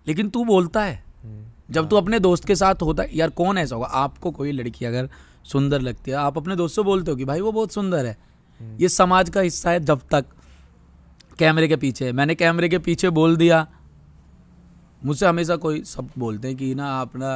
लेकिन 0.07 0.29
तू 0.29 0.45
बोलता 0.45 0.83
है। 0.85 1.05
हम्म, 1.23 1.45
जब 1.71 1.89
तू 1.89 1.97
अपने 1.97 2.19
दोस्त 2.21 2.45
के 2.45 2.55
साथ 2.55 2.83
होता 2.83 3.03
है 3.03 3.17
यार 3.17 3.31
कौन 3.31 3.59
ऐसा 3.59 3.75
होगा? 3.75 3.87
आपको 3.87 4.31
कोई 4.31 4.53
लड़की 4.53 4.85
अगर 4.85 5.09
सुंदर 5.45 5.81
लगती 5.81 6.11
है 6.11 6.17
आप 6.17 6.37
अपने 6.39 6.57
दोस्त 6.57 6.77
से 6.77 6.83
बोलते 6.83 7.11
हो 7.11 7.17
कि 7.17 7.25
भाई 7.25 7.41
वो 7.41 7.53
बहुत 7.53 7.73
सुंदर 7.73 8.07
है। 8.07 8.17
ये 8.81 8.89
समाज 8.89 9.31
का 9.31 9.41
हिस्सा 9.41 9.71
है 9.71 9.81
जब 9.81 10.01
तक। 10.11 10.25
कैमरे 11.39 11.69
के 11.69 11.77
पीछे। 11.77 12.13
मैंने 12.13 12.35
कैमरे 12.35 12.69
के 12.69 12.79
पीछे 12.79 13.11
बोल 13.11 13.37
दिया। 13.37 13.67
मुझसे 15.05 15.27
हमेशा 15.27 15.57
कोई 15.57 15.83
सब 15.85 16.11
बोलते 16.19 16.49
हैं 16.49 16.57
कि 16.57 16.75
ना 16.75 16.87
आप 16.91 17.17
ना 17.17 17.31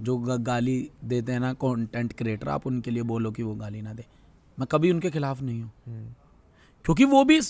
जो 0.00 0.16
गाली 0.18 0.90
देते 1.04 1.32
हैं 1.32 1.40
ना 1.40 1.52
कंटेंट 1.54 2.12
क्रिएटर 2.12 2.48
आप 2.48 2.66
उनके 2.66 2.90
लिए 2.90 3.02
बोलो 3.02 3.30
कि 3.30 3.42
वो 3.42 3.54
गाली 3.54 3.82
ना 3.82 3.92
दे। 3.92 4.04
मैं 4.58 4.66
कभी 4.70 4.90
उनके 4.90 5.10
खिलाफ 5.10 5.42
नहीं 5.42 5.60
हूँ। 5.62 5.70
हम्म, 5.86 6.06
क्योंकि 6.84 7.04
वो 7.04 7.24
भी 7.24 7.40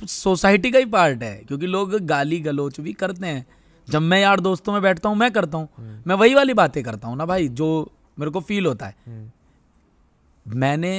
सोसाइटी 0.00 0.70
का 0.70 0.78
ही 0.78 0.84
पार्ट 0.86 1.22
है 1.22 1.34
क्योंकि 1.38 1.66
लोग 1.66 1.94
गाली 1.96 2.40
गलोच 2.40 2.80
भी 2.80 2.92
करते 2.94 3.26
हैं। 3.26 3.46
जब 3.88 4.02
मैं 4.02 4.20
यार 4.20 4.40
दोस्तों 4.40 4.72
में 4.72 4.82
बैठता 4.82 5.08
हूँ 5.08 5.16
मैं 5.16 5.30
करता 5.32 5.58
हूँ। 5.58 6.02
मैं 6.06 6.14
वही 6.14 6.34
वाली 6.34 6.54
बातें 6.54 6.82
करता 6.84 7.08
हूँ 7.08 7.16
ना 7.16 7.26
भाई 7.26 7.48
जो 7.50 7.68
मेरे 8.18 8.30
को 8.30 8.40
फील 8.40 8.66
होता 8.66 8.86
है। 8.86 8.96
हम्म, 9.06 9.30
मैंने 10.46 10.92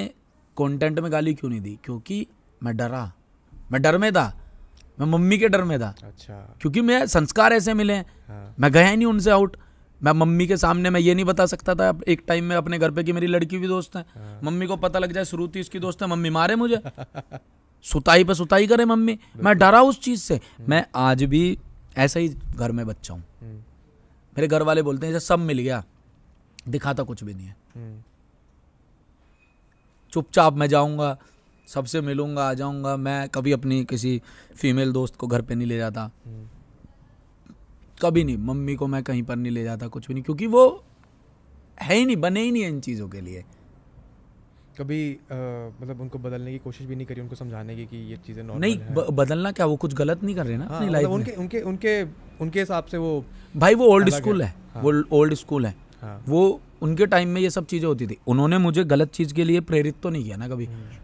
कंटेंट 0.57 0.99
में 0.99 1.11
गाली 1.11 1.33
क्यों 1.33 1.49
नहीं 1.51 1.61
दी? 1.61 1.77
क्योंकि 1.83 2.25
मैं 2.63 2.75
डरा। 2.77 3.11
मैं 3.71 3.81
डर 3.81 3.97
में 3.97 4.11
था। 4.13 4.33
मैं 4.99 5.07
मम्मी 5.07 5.37
के 5.37 5.47
डर 5.49 5.63
में 5.63 5.79
था। 5.79 5.93
अच्छा। 6.03 6.35
क्योंकि 6.61 6.81
मैं 6.81 7.05
संस्कार 7.07 7.53
ऐसे 7.53 7.73
मिले 7.73 7.93
हैं। 7.93 8.55
मैं 8.59 8.71
गया 8.71 8.87
ही 8.87 8.97
नहीं 8.97 9.07
उनसे 9.07 9.31
आउट 9.31 9.57
मैं 10.01 10.11
मम्मी 10.11 10.47
के 10.47 10.57
सामने 10.57 10.89
मैं 10.89 10.99
ये 10.99 11.13
नहीं 11.15 11.25
बता 11.25 11.45
सकता 11.45 11.75
था 11.75 11.91
एक 12.07 12.21
टाइम 12.27 12.43
में 12.43 12.55
अपने 12.55 12.77
घर 12.79 12.91
पे 12.91 13.03
कि 13.03 13.13
मेरी 13.13 13.27
लड़की 13.27 13.57
भी 13.57 13.67
दोस्त 13.67 13.95
है। 13.95 14.05
हाँ। 14.15 14.39
मम्मी 14.43 14.67
को 14.67 14.75
पता 14.77 14.99
लग 14.99 15.11
जाए 15.11 15.25
श्रुति 15.25 15.59
इसकी 15.59 15.79
दोस्त 15.79 16.01
है 16.01 16.07
मम्मी 16.07 16.29
मारे 16.29 16.55
मुझे। 16.55 16.81
सुताई 17.85 18.23
पे 18.23 18.33
सुताई 18.33 18.67
करे 18.67 18.85
मम्मी। 18.85 19.17
मैं 19.37 19.57
डरा 19.57 19.81
उस 19.81 19.99
चीज़ 20.01 20.21
से। 20.21 20.39
मैं 20.59 20.85
आज 20.95 21.23
भी 21.23 21.57
ऐसा 21.97 22.19
ही 22.19 22.29
घर 22.29 22.71
में 22.71 22.85
बच्चा 22.87 23.13
हूँ। 23.13 23.23
हम्म, 23.41 23.55
मेरे 24.35 24.47
घर 24.47 24.63
वाले 24.63 24.81
बोलते 24.81 25.07
हैं 25.07 25.19
सब 25.19 25.39
मिल 25.39 25.59
गया 25.59 25.83
दिखाता 26.67 27.03
कुछ 27.03 27.23
भी 27.23 27.33
नहीं 27.33 27.47
है। 27.47 27.55
हम्म, 27.75 28.01
चुपचाप 30.13 30.53
मैं 30.53 30.67
जाऊँगा 30.67 31.17
सबसे 31.69 32.01
मिलूँगा 32.01 32.47
आ 32.49 32.53
जाऊँगा। 32.53 32.95
मैं 32.97 33.27
कभी 33.29 33.51
अपनी 33.51 33.83
किसी 33.85 34.21
फीमेल 34.55 34.91
दोस्त 34.91 35.15
को 35.15 35.27
घर 35.27 35.41
पे 35.41 35.55
नहीं 35.55 35.67
ले 35.67 35.77
जाता। 35.77 36.01
हम्म, 36.25 36.45
कभी 37.97 38.23
नहीं 38.23 38.37
मम्मी 38.37 38.75
को 38.75 38.87
मैं 38.87 39.03
कहीं 39.03 39.23
पर 39.23 39.35
नहीं 39.35 39.51
ले 39.51 39.63
जाता 39.63 39.87
कुछ 39.87 40.07
भी 40.07 40.13
नहीं 40.13 40.23
क्योंकि 40.23 40.47
वो 40.47 40.65
है 41.81 41.95
ही 41.95 42.05
नहीं 42.05 42.17
बने 42.17 42.41
ही 42.41 42.51
नहीं 42.51 42.65
इन 42.65 42.79
चीज़ों 42.79 43.07
के 43.09 43.21
लिए। 43.21 43.43
कभी 44.79 44.99
अ, 45.13 45.35
मतलब 45.81 46.01
उनको 46.01 46.19
बदलने 46.19 46.51
की 46.51 46.57
कोशिश 46.57 46.87
भी 46.87 46.95
नहीं 46.95 47.05
करी 47.07 47.21
उनको 47.21 47.35
समझाने 47.35 47.75
की 47.75 47.85
कि 47.85 47.97
ये 48.11 48.17
चीज़ें 48.17 48.43
नॉर्मल 48.43 48.61
नहीं 48.61 48.77
हैं? 48.77 48.93
ब, 48.93 49.07
बदलना 49.11 49.51
क्या 49.51 49.65
वो 49.65 49.75
कुछ 49.75 49.93
गलत 49.93 50.23
नहीं 50.23 50.35
कर 50.35 50.45
रहे 50.45 50.57
ना 50.57 50.65
हाँ, 50.65 50.75
अपनी 50.75 50.87
मतलब 50.87 50.93
लाइफ 50.93 51.07
में? 51.07 51.15
उनके 51.15 51.31
उनके 51.31 51.61
उनके 51.61 52.03
उनके 52.43 52.59
हिसाब 52.59 52.85
से 52.85 52.97
वो 52.97 53.25
भाई 53.55 53.75
वो 53.75 53.85
ओल्ड 53.85 54.09
है। 54.09 54.17
स्कूल 54.19 54.41
है 54.41 54.53
हाँ। 54.73 54.83
वो 54.83 54.93
ओल्ड 55.11 55.33
स्कूल 55.33 55.65
है। 55.65 55.75
हाँ। 56.01 56.23
वो 56.27 56.59
उनके 56.81 57.05
टाइम 57.05 57.29
में 57.29 57.41
ये 57.41 57.49
सब 57.49 57.65
चीज़ें 57.65 57.87
होती 57.87 58.07
थी। 58.07 58.17
उन्होंने 58.27 58.57
मुझे 58.57 58.83
गलत 58.83 59.11
चीज़ 59.11 59.33
के 59.33 59.43
लिए 59.43 59.59
प्रेरित 59.61 59.95
तो 60.03 60.09
नहीं 60.09 60.23
किया 60.23 60.37
ना 60.37 60.47
कभी। 60.47 60.65
हम्म, 60.65 60.97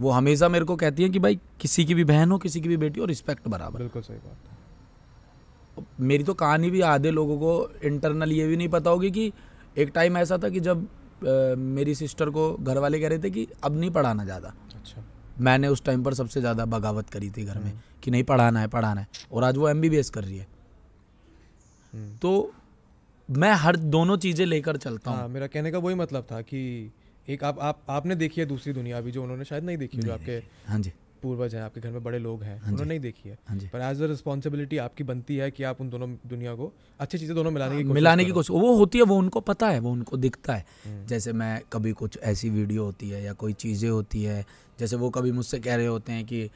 वो 0.00 0.10
हमेशा 0.10 0.48
मेरे 0.48 0.64
को 0.64 0.76
कहती 0.76 1.02
है 1.02 1.08
कि 1.08 1.18
भाई 1.18 1.38
किसी 1.60 1.84
की 1.84 1.94
भी 1.94 2.04
बहन 2.04 2.30
हो 2.32 2.38
किसी 2.38 2.60
की 2.60 2.68
भी 2.68 2.76
बेटी 2.76 3.00
हो 3.00 3.06
रिस्पेक्ट 3.06 3.48
बराबर। 3.48 3.78
बिल्कुल 3.78 4.02
सही 4.02 4.16
बात 4.16 4.48
है। 4.48 5.84
मेरी 6.00 6.24
तो 6.24 6.34
कहानी 6.34 6.70
भी 6.70 6.80
आधे 6.80 7.10
लोगों 7.10 7.38
को 7.38 7.52
इंटरनल 7.84 8.32
ये 8.32 8.46
भी 8.46 8.56
नहीं 8.56 8.68
पता 8.68 8.90
होगी 8.90 9.10
कि 9.10 9.32
एक 9.78 9.90
टाइम 9.94 10.16
ऐसा 10.18 10.38
था 10.38 10.48
कि 10.48 10.60
जब 10.60 10.86
अ, 11.16 11.54
मेरी 11.56 11.94
सिस्टर 11.94 12.30
को 12.30 12.52
घर 12.54 12.78
वाले 12.78 13.00
कह 13.00 13.08
रहे 13.08 13.18
थे 13.18 13.30
कि 13.30 13.46
अब 13.64 13.76
नहीं 13.78 13.90
पढ़ाना 13.90 14.24
ज़्यादा। 14.24 14.48
अच्छा। 14.74 15.02
मैंने 15.40 15.68
उस 15.68 15.82
टाइम 15.84 16.02
पर 16.04 16.14
सबसे 16.14 16.40
ज़्यादा 16.40 16.64
बगावत 16.64 17.10
करी 17.10 17.30
थी 17.30 17.44
घर 17.44 17.58
में 17.58 17.72
कि 18.02 18.10
नहीं 18.10 18.24
पढ़ाना 18.24 18.60
है 18.60 18.68
पढ़ाना 18.68 19.00
है। 19.00 19.06
और 19.32 19.44
आज 19.44 19.56
वो 19.56 19.68
एमबीबीएस 19.68 20.10
कर 20.10 20.24
रही 20.24 20.36
है। 20.38 20.46
हम्म। 21.92 22.16
तो 22.16 22.52
मैं 23.28 23.52
हर 23.54 23.76
दोनों 23.76 24.16
चीज़ें 24.16 24.44
लेकर 24.46 24.76
चलता 24.76 25.10
हूँ। 25.10 25.18
हाँ 25.18 25.28
मेरा 25.28 25.46
कहने 25.46 25.70
का 25.70 25.78
वही 25.78 25.94
मतलब 25.94 26.26
था 26.32 26.40
कि 26.40 26.60
एक 27.28 27.44
आप 27.44 27.58
आप 27.60 27.82
आपने 27.90 28.14
देखी 28.14 28.40
है 28.40 28.46
दूसरी 28.46 28.72
दुनिया 28.72 28.98
अभी 28.98 29.12
जो 29.12 29.22
उन्होंने 29.22 29.44
शायद 29.44 29.64
नहीं 29.64 29.76
देखी 29.76 29.98
जो 29.98 30.12
आपके 30.12 30.42
हाँ 30.66 30.78
जी। 30.78 30.92
पूर्वज 31.22 31.54
हैं 31.54 31.62
आपके 31.62 31.80
घर 31.80 31.90
में 31.90 32.02
बड़े 32.04 32.18
लोग 32.18 32.42
हैं 32.42 32.54
उन्होंने 32.62 32.84
नहीं 32.84 33.00
देखी 33.00 33.28
है। 33.28 33.38
हाँ 33.48 33.58
पर 33.72 33.80
एज 33.80 34.02
अ 34.02 34.06
रिस्पॉन्सिबिलिटी 34.06 34.76
आपकी 34.78 35.04
बनती 35.04 35.36
है 35.36 35.50
कि 35.50 35.62
आप 35.62 35.80
उन 35.80 35.88
दोनों 35.90 36.08
दुनिया 36.26 36.54
को 36.54 36.72
अच्छी 37.00 37.18
चीज़ें 37.18 37.34
दोनों 37.36 37.50
मिलाने 37.50 37.76
की 37.76 37.84
मिलाने 37.84 38.24
की 38.24 38.30
कोशिश 38.30 38.50
वो 38.50 38.74
होती 38.76 38.98
है 38.98 39.04
वो 39.04 39.16
उनको 39.18 39.40
पता 39.42 39.68
है 39.68 39.78
वो 39.80 39.92
उनको 39.92 40.16
दिखता 40.16 40.54
है। 40.54 40.64
हम्म। 40.84 41.06
जैसे 41.06 41.32
मैं 41.32 41.60
कभी 41.72 41.92
कुछ 41.92 42.18
ऐसी 42.24 42.50
वीडियो 42.50 42.84
होती 42.84 43.10
है 43.10 43.22
या 43.24 43.32
कोई 43.32 43.52
चीज़ें 43.54 43.88
होती 43.90 44.22
है 44.22 44.44
जैसे 44.78 44.96
वो 44.96 45.10
कभी 45.10 45.32
मुझसे 45.32 45.58
कह 45.58 45.76
रहे 45.76 45.86
होते 45.86 46.12
हैं 46.12 46.24
कि 46.24 46.48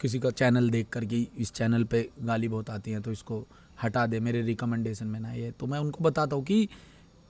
किसी 0.00 0.18
का 0.18 0.30
चैनल 0.32 0.70
देख 0.70 0.88
कर 0.92 1.04
कि 1.04 1.26
इस 1.38 1.52
चैनल 1.52 1.84
पे 1.84 2.08
गाली 2.22 2.48
बहुत 2.48 2.70
आती 2.70 2.90
है 2.90 3.00
तो 3.00 3.12
इसको 3.12 3.44
हटा 3.82 4.06
दे 4.06 4.20
मेरे 4.20 4.42
रिकमेंडेशन 4.42 5.06
में 5.06 5.20
ना 5.20 5.32
ये। 5.32 5.50
तो 5.50 5.66
मैं 5.66 5.78
उनको 5.78 6.04
बताता 6.04 6.36
हूँ 6.36 6.44
कि 6.44 6.68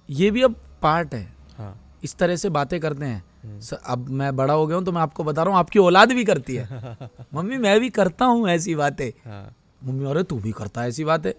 ये 0.09 0.31
भी 0.31 0.43
अब 0.43 0.55
पार्ट 0.83 1.15
है। 1.15 1.44
हाँ। 1.59 1.99
इस 2.05 2.17
तरह 2.17 2.37
से 2.37 2.49
बातें 2.49 2.81
करते 2.81 3.05
हैं। 3.05 3.61
स- 3.61 3.73
अब 3.87 4.09
मैं 4.09 4.37
बड़ा 4.37 4.55
हो 4.55 4.67
गया 4.67 4.77
हूँ 4.77 4.85
तो 4.85 4.93
मैं 4.93 5.01
आपको 5.01 5.25
बता 5.25 5.43
रहा 5.43 5.51
हूँ 5.51 5.59
आपकी 5.59 5.79
औलाद 5.79 6.13
भी 6.13 6.25
करती 6.25 6.55
है। 6.57 6.69
मम्मी 7.35 7.59
मैं 7.59 7.81
भी 7.81 7.91
करता 7.91 8.25
हूँ 8.25 8.49
ऐसी 8.49 8.75
बातें। 8.75 9.31
हाँ। 9.31 9.55
मम्मी 9.85 10.11
अरे 10.11 10.23
तू 10.23 10.39
भी 10.39 10.53
करता 10.53 10.83
है 10.83 10.89
ऐसी 10.89 11.05
बातें। 11.05 11.33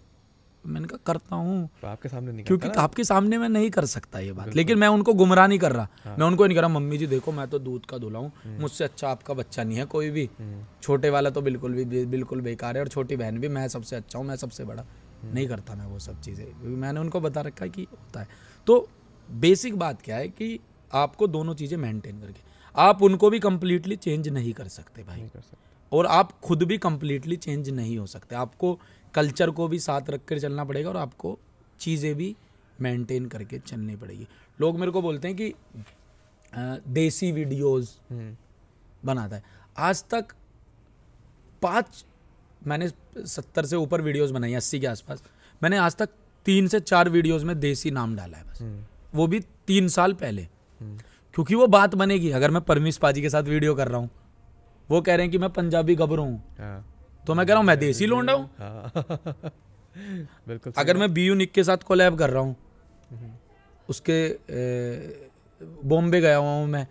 मैंने 0.65 0.87
कहा 0.87 0.99
करता 1.05 1.35
हूँ। 1.35 1.69
तो 1.81 1.87
आपके 1.87 2.09
सामने 2.09 2.31
नहीं 2.31 2.45
क्योंकि 2.45 2.67
आपके 2.69 3.03
सामने 3.03 3.37
मैं 3.37 3.49
नहीं 3.49 3.69
कर 3.71 3.85
सकता 3.85 4.19
ये 4.19 4.31
बात। 4.31 4.55
लेकिन 4.55 4.77
मैं 4.77 4.87
उनको 4.87 5.13
गुमराह 5.13 5.47
नहीं 5.47 5.59
कर 5.59 5.71
रहा। 5.71 5.87
हाँ। 6.05 6.15
मैं 6.17 6.25
उनको 6.27 6.45
नहीं 6.45 6.55
कर 6.55 6.61
रहा 6.61 6.69
मम्मी 6.69 6.97
जी 6.97 7.07
देखो 7.07 7.31
मैं 7.31 7.47
तो 7.47 7.59
दूध 7.59 7.85
का 7.85 7.97
धुला 7.97 8.19
हूँ। 8.19 8.31
मुझसे 8.59 8.83
अच्छा 8.83 9.09
आपका 9.09 9.33
बच्चा 9.33 9.63
नहीं 9.63 9.77
है 9.77 9.85
कोई 9.85 10.09
भी। 10.09 10.29
हम्म, 10.39 10.63
छोटे 10.83 11.09
वाला 11.09 11.29
तो 11.29 11.41
बिल्कुल 11.41 11.73
भी 11.73 12.05
बिल्कुल 12.05 12.41
बेकार 12.41 12.75
है 12.77 12.81
और 12.81 12.87
छोटी 12.87 13.15
बहन 13.15 13.37
भी। 13.39 13.47
मैं 13.47 13.67
सबसे 13.67 13.95
अच्छा 13.95 14.19
हूँ 14.19 14.27
मैं 14.27 14.35
सबसे 14.35 14.63
बड़ा। 14.63 14.85
नहीं 15.23 15.47
करता 15.47 15.75
मैं 15.75 15.85
वो 15.85 15.99
सब 15.99 16.21
चीज़ें। 16.21 16.45
क्योंकि 16.45 16.75
मैंने 16.75 16.99
उनको 16.99 17.19
बता 17.19 17.41
रखा 17.41 17.65
है 17.65 17.71
कि 17.71 17.87
होता 17.91 18.19
है। 18.19 18.27
तो 18.67 18.87
बेसिक 19.29 19.75
बात 19.75 20.01
क्या 20.01 20.17
है 20.17 20.27
कि 20.29 20.59
आपको 20.91 21.27
दोनों 21.27 21.53
चीज़ें 21.55 21.77
मेंटेन 21.77 22.19
करके। 22.21 22.41
आप 22.75 23.01
उनको 23.03 23.29
भी 23.29 23.39
कंप्लीटली 23.39 23.95
चेंज 23.95 24.27
नहीं 24.29 24.53
कर 24.53 24.67
सकते 24.67 25.03
भाई। 25.03 25.21
कर 25.21 25.41
सकते। 25.41 25.63
और 25.91 26.05
आप 26.05 26.31
खुद 26.41 26.63
भी 26.63 26.77
कम्प्लीटली 26.77 27.35
चेंज 27.37 27.69
नहीं 27.69 27.97
हो 27.97 28.05
सकते। 28.05 28.35
आपको 28.35 28.79
कल्चर 29.13 29.49
को 29.49 29.67
भी 29.67 29.79
साथ 29.79 30.09
रख 30.09 30.25
कर 30.25 30.39
चलना 30.39 30.63
पड़ेगा 30.63 30.89
और 30.89 30.97
आपको 30.97 31.37
चीज़ें 31.79 32.13
भी 32.15 32.35
मेंटेन 32.81 33.25
करके 33.25 33.59
चलनी 33.59 33.95
पड़ेगी। 33.95 34.27
लोग 34.59 34.79
मेरे 34.79 34.91
को 34.91 35.01
बोलते 35.01 35.27
हैं 35.27 35.37
कि 35.37 35.53
देसी 36.89 37.31
वीडियोस 37.31 37.99
हम्म, 38.09 38.35
बनाता 39.05 39.35
है। 39.35 39.43
आज 39.77 40.03
तक 40.03 40.33
पाँच 41.61 42.03
मैंने 42.61 42.89
सत्तर 43.17 43.65
से 43.65 43.75
ऊपर 43.75 44.01
वीडियोस 44.01 44.31
बनाई 44.31 44.53
अस्सी 44.53 44.79
के 44.79 44.87
आसपास। 44.87 45.23
मैंने 45.61 45.77
आज 45.77 45.95
तक 45.95 46.09
तीन 46.45 46.67
से 46.67 46.79
चार 46.79 47.09
वीडियोस 47.09 47.43
में 47.43 47.59
देसी 47.59 47.91
नाम 47.91 48.15
डाला 48.15 48.37
है 48.37 48.43
बस। 48.43 48.61
हम्म, 48.61 48.83
वो 49.15 49.27
भी 49.27 49.39
तीन 49.67 49.87
साल 49.87 50.13
पहले। 50.13 50.47
क्योंकि 51.35 51.55
वो 51.55 51.67
बात 51.67 51.95
बनेगी 51.95 52.29
अगर 52.31 52.51
मैं 52.51 52.61
परमीश 52.63 52.97
पाजी 52.97 53.21
के 53.21 53.29
साथ 53.29 53.43
वीडियो 53.43 53.75
कर 53.75 53.87
रहा 53.87 53.99
हूँ। 53.99 54.09
वो 54.89 55.01
कह 55.01 55.15
रहे 55.15 55.25
हैं 55.25 55.31
कि 55.31 55.37
मैं 55.37 55.49
पंजाबी 55.49 55.95
गबरू 55.95 56.23
हूँ। 56.23 56.41
हाँ। 56.59 57.23
तो 57.27 57.33
मैं 57.33 57.45
कह 57.45 57.53
रहा 57.53 57.59
हूँ 57.59 57.67
मैं 57.67 57.77
देसी 57.79 58.05
लोंडा 58.05 58.33
हूँ। 58.33 58.49
हाँ। 58.59 59.51
बिल्कुल 60.47 60.73
अगर 60.77 60.97
मैं 60.97 61.13
बीयू 61.13 61.35
निक 61.35 61.51
के 61.51 61.63
साथ 61.63 61.83
कोलैब 61.87 62.17
कर 62.17 62.29
रहा 62.29 62.41
हूँ 62.43 62.55
उसके 63.89 64.17
बॉम्बे 65.85 66.21
गया 66.21 66.37
हुआ 66.37 66.49
हूँ 66.49 66.67
मैं 66.67 66.87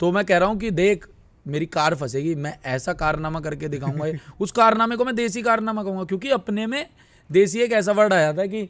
तो 0.00 0.10
मैं 0.12 0.24
कह 0.24 0.38
रहा 0.38 0.48
हूँ 0.48 0.58
कि 0.58 0.70
देख 0.70 1.08
मेरी 1.46 1.66
कार 1.66 1.94
फंसेगी 1.94 2.34
मैं 2.34 2.56
ऐसा 2.66 2.92
कारनामा 2.92 3.40
करके 3.40 3.68
दिखाऊँगा। 3.68 4.06
उस 4.40 4.52
कारनामे 4.52 4.96
को 4.96 5.04
मैं 5.04 5.14
देसी 5.16 5.42
कारनामा 5.42 5.82
कहूँगा 5.82 6.04
क्योंकि 6.04 6.30
अपने 6.30 6.66
में 6.66 6.84
देसी 7.30 7.60
एक 7.60 7.72
ऐसा 7.72 7.92
वर्ड 7.92 8.12
आया 8.12 8.32
था 8.32 8.46
कि 8.46 8.68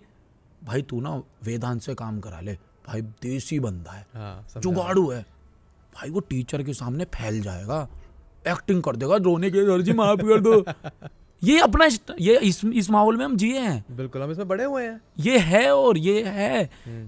भाई 0.65 0.83
तू 0.83 1.01
ना 1.01 1.11
वेदांत 1.45 1.81
से 1.83 1.95
काम 1.95 2.21
करा 2.21 2.41
ले 2.41 2.57
भाई 2.89 3.03
देसी 3.23 3.59
बंदा 3.61 3.93
है 3.93 4.07
हाँ 4.15 4.61
जुगाड़ू 4.61 5.09
है। 5.11 5.21
भाई 5.95 6.11
वो 6.11 6.21
टीचर 6.29 6.63
के 6.63 6.75
सामने 6.75 7.05
फैल 7.15 7.41
जाएगा 7.43 7.87
एक्टिंग 8.49 8.83
कर 8.83 8.97
देगा 8.97 9.17
रोने 9.23 9.51
के 9.51 9.65
सर 9.67 9.83
जी 9.83 9.93
माफ़ 9.93 10.21
कर 10.23 10.41
दो। 10.41 10.65
ये 11.43 11.59
अपना 11.61 11.89
ये 12.21 12.39
इस 12.39 12.65
इस 12.65 12.91
माहौल 12.91 13.17
में 13.17 13.25
हम 13.25 13.37
जिए 13.37 13.59
हैं। 13.59 13.85
बिल्कुल 13.97 14.23
हम 14.23 14.31
इसमें 14.31 14.49
बड़े 14.49 14.65
हुए 14.65 14.85
हैं। 14.85 15.01
ये 15.21 15.39
है 15.39 15.71
और 15.73 15.99
ये 15.99 16.23
है। 16.25 16.63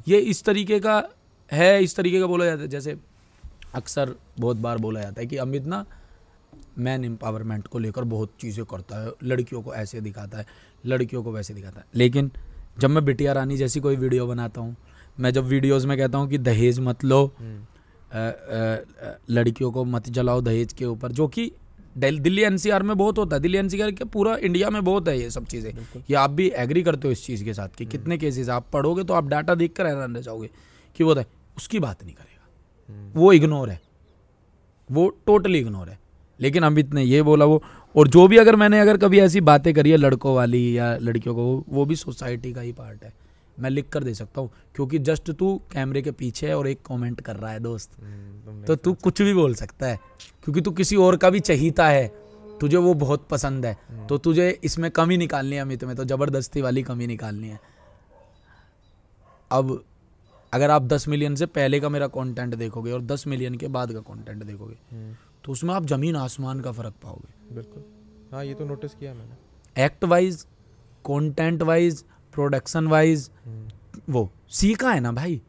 ये 0.08 0.18
इस 0.32 0.42
तरीके 0.44 0.78
का 0.80 1.02
है 1.52 1.82
इस 1.84 1.96
तरीके 1.96 2.20
का 2.20 2.26
बोला 2.26 2.44
जाता 2.44 2.62
है। 2.62 2.68
जैसे 2.68 2.96
अक्सर 3.74 4.14
बहुत 4.38 4.56
बार 4.56 4.78
बोला 4.78 5.00
जाता 5.00 5.20
है 5.20 5.26
कि 5.26 5.36
अमित 5.36 5.66
ना 5.66 5.84
मैन 6.78 7.04
एम्पावरमेंट 7.04 7.66
को 7.66 7.78
लेकर 7.78 8.04
बहुत 8.04 8.32
चीज़ें 8.40 8.64
करता 8.64 9.02
है 9.02 9.12
लड़कियों 9.22 9.62
को 9.62 9.74
ऐसे 9.74 10.00
दिखाता 10.00 10.38
है 10.38 10.46
लड़कियों 10.86 11.22
को 11.22 11.32
वैसे 11.32 11.54
दिखाता 11.54 11.80
है। 11.80 11.86
लेकिन 11.94 12.30
जब 12.78 12.90
मैं 12.90 13.04
बिटिया 13.04 13.32
रानी 13.32 13.56
जैसी 13.56 13.80
कोई 13.80 13.96
वीडियो 13.96 14.26
बनाता 14.26 14.60
हूँ 14.60 14.76
मैं 15.20 15.30
जब 15.30 15.44
वीडियोस 15.44 15.84
में 15.84 15.98
कहता 15.98 16.18
हूँ 16.18 16.28
कि 16.28 16.38
दहेज 16.38 16.80
मत 16.80 17.04
लो 17.04 17.32
अ, 18.12 18.14
अ, 18.14 18.16
अ, 18.16 19.18
लड़कियों 19.30 19.72
को 19.72 19.84
मत 19.84 20.08
जलाओ 20.10 20.40
दहेज 20.40 20.72
के 20.72 20.84
ऊपर 20.84 21.12
जो 21.12 21.28
कि 21.28 21.52
दिल- 21.98 22.20
दिल्ली 22.20 22.42
एनसीआर 22.42 22.82
में 22.82 22.96
बहुत 22.96 23.18
होता 23.18 23.36
है 23.36 23.42
दिल्ली 23.42 23.58
एनसीआर 23.58 23.92
के 23.92 24.04
पूरा 24.04 24.36
इंडिया 24.36 24.70
में 24.70 24.84
बहुत 24.84 25.08
है 25.08 25.20
ये 25.20 25.30
सब 25.30 25.44
चीज़ें। 25.44 25.72
ये 26.10 26.14
आप 26.14 26.30
भी 26.30 26.48
एग्री 26.48 26.82
करते 26.82 27.08
हो 27.08 27.12
इस 27.12 27.26
चीज़ 27.26 27.44
के 27.44 27.54
साथ 27.54 27.68
कि 27.68 27.84
कितने 27.86 28.18
केसेस 28.18 28.48
आप 28.48 28.66
पढ़ोगे 28.72 29.04
तो 29.04 29.14
आप 29.14 29.26
डाटा 29.26 29.54
देख 29.54 29.72
कर 29.72 29.86
हैरान 29.86 30.14
रह 30.14 30.20
जाओगे 30.20 30.50
कि 30.96 31.04
वो 31.04 31.14
है 31.14 31.26
उसकी 31.56 31.78
बात 31.78 32.04
नहीं 32.04 32.14
करेगा। 32.14 32.48
वो 33.14 33.32
इग्नोर 33.32 33.70
है। 33.70 33.80
वो 34.92 35.08
टोटली 35.08 35.58
इग्नोर 35.58 35.88
है। 35.88 36.00
लेकिन 36.40 36.62
अमित 36.62 36.94
ने 36.94 37.02
ये 37.02 37.22
बोला 37.22 37.44
वो 37.44 37.62
और 37.96 38.08
जो 38.08 38.28
भी 38.28 38.36
अगर 38.36 38.56
मैंने 38.56 38.80
अगर 38.80 38.96
कभी 38.96 39.20
ऐसी 39.20 39.40
बातें 39.40 39.74
करी 39.74 39.90
है 39.90 39.96
लड़कों 39.96 40.34
वाली 40.34 40.78
या 40.78 40.96
लड़कियों 40.96 41.34
को 41.34 41.64
वो 41.68 41.84
भी 41.84 41.96
सोसाइटी 41.96 42.52
का 42.52 42.60
ही 42.60 42.72
पार्ट 42.72 43.04
है। 43.04 43.12
मैं 43.60 43.70
लिख 43.70 43.88
कर 43.88 44.04
दे 44.04 44.14
सकता 44.14 44.40
हूँ 44.40 44.50
क्योंकि 44.74 44.98
जस्ट 45.00 45.30
तू 45.30 45.56
कैमरे 45.72 46.02
के 46.02 46.10
पीछे 46.12 46.46
है 46.46 46.56
और 46.58 46.68
एक 46.68 46.82
कमेंट 46.86 47.20
कर 47.20 47.36
रहा 47.36 47.50
है 47.52 47.60
दोस्त। 47.60 47.98
हम्म, 48.00 48.64
तो 48.64 48.76
तू 48.76 48.92
कुछ 48.94 49.22
भी 49.22 49.34
बोल 49.34 49.54
सकता 49.54 49.86
है 49.86 49.98
क्योंकि 50.44 50.60
तू 50.60 50.70
किसी 50.72 50.96
और 50.98 51.16
का 51.16 51.30
भी 51.30 51.40
चहीता 51.40 51.88
है 51.88 52.06
तुझे 52.60 52.76
वो 52.76 52.94
बहुत 52.96 53.26
पसंद 53.30 53.66
है। 53.66 54.06
तो 54.08 54.18
तुझे 54.18 54.48
इसमें 54.64 54.90
कमी 54.90 55.16
निकालनी 55.16 55.56
है 55.56 55.62
अमित 55.62 55.84
में 55.84 55.94
तो 55.96 56.04
ज़बरदस्ती 56.04 56.60
वाली 56.60 56.82
कमी 56.82 57.06
निकालनी 57.06 57.48
है। 57.48 57.60
अब 59.50 59.82
अगर 60.52 60.70
आप 60.70 60.82
10 60.82 61.06
मिलियन 61.08 61.34
से 61.34 61.46
पहले 61.48 61.80
का 61.80 61.88
मेरा 61.88 62.06
कंटेंट 62.08 62.54
देखोगे 62.54 62.92
और 62.92 63.02
10 63.02 63.26
मिलियन 63.26 63.54
के 63.54 63.68
बाद 63.68 63.92
का 63.92 64.00
कंटेंट 64.02 64.42
देखोगे 64.42 64.76
हम्म, 64.92 65.14
तो 65.44 65.52
उसमें 65.52 65.74
आप 65.74 65.86
ज़मीन 65.86 66.16
आसमान 66.16 66.60
का 66.60 66.72
फ़र्क 66.72 66.94
पाओगे। 67.02 67.54
बिल्कुल। 67.54 67.84
हाँ 68.32 68.44
ये 68.44 68.54
तो 68.54 68.64
नोटिस 68.64 68.94
किया 68.94 69.14
मैंने। 69.14 69.84
Act 69.84 70.04
wise 70.04 70.42
content 71.04 71.62
wise 71.62 72.04
production 72.34 72.86
wise 72.86 73.30
hmm, 73.46 73.68
वो 74.08 74.30
सीखा 74.48 74.92
है 74.92 75.00
ना 75.00 75.12
भाई? 75.12 75.40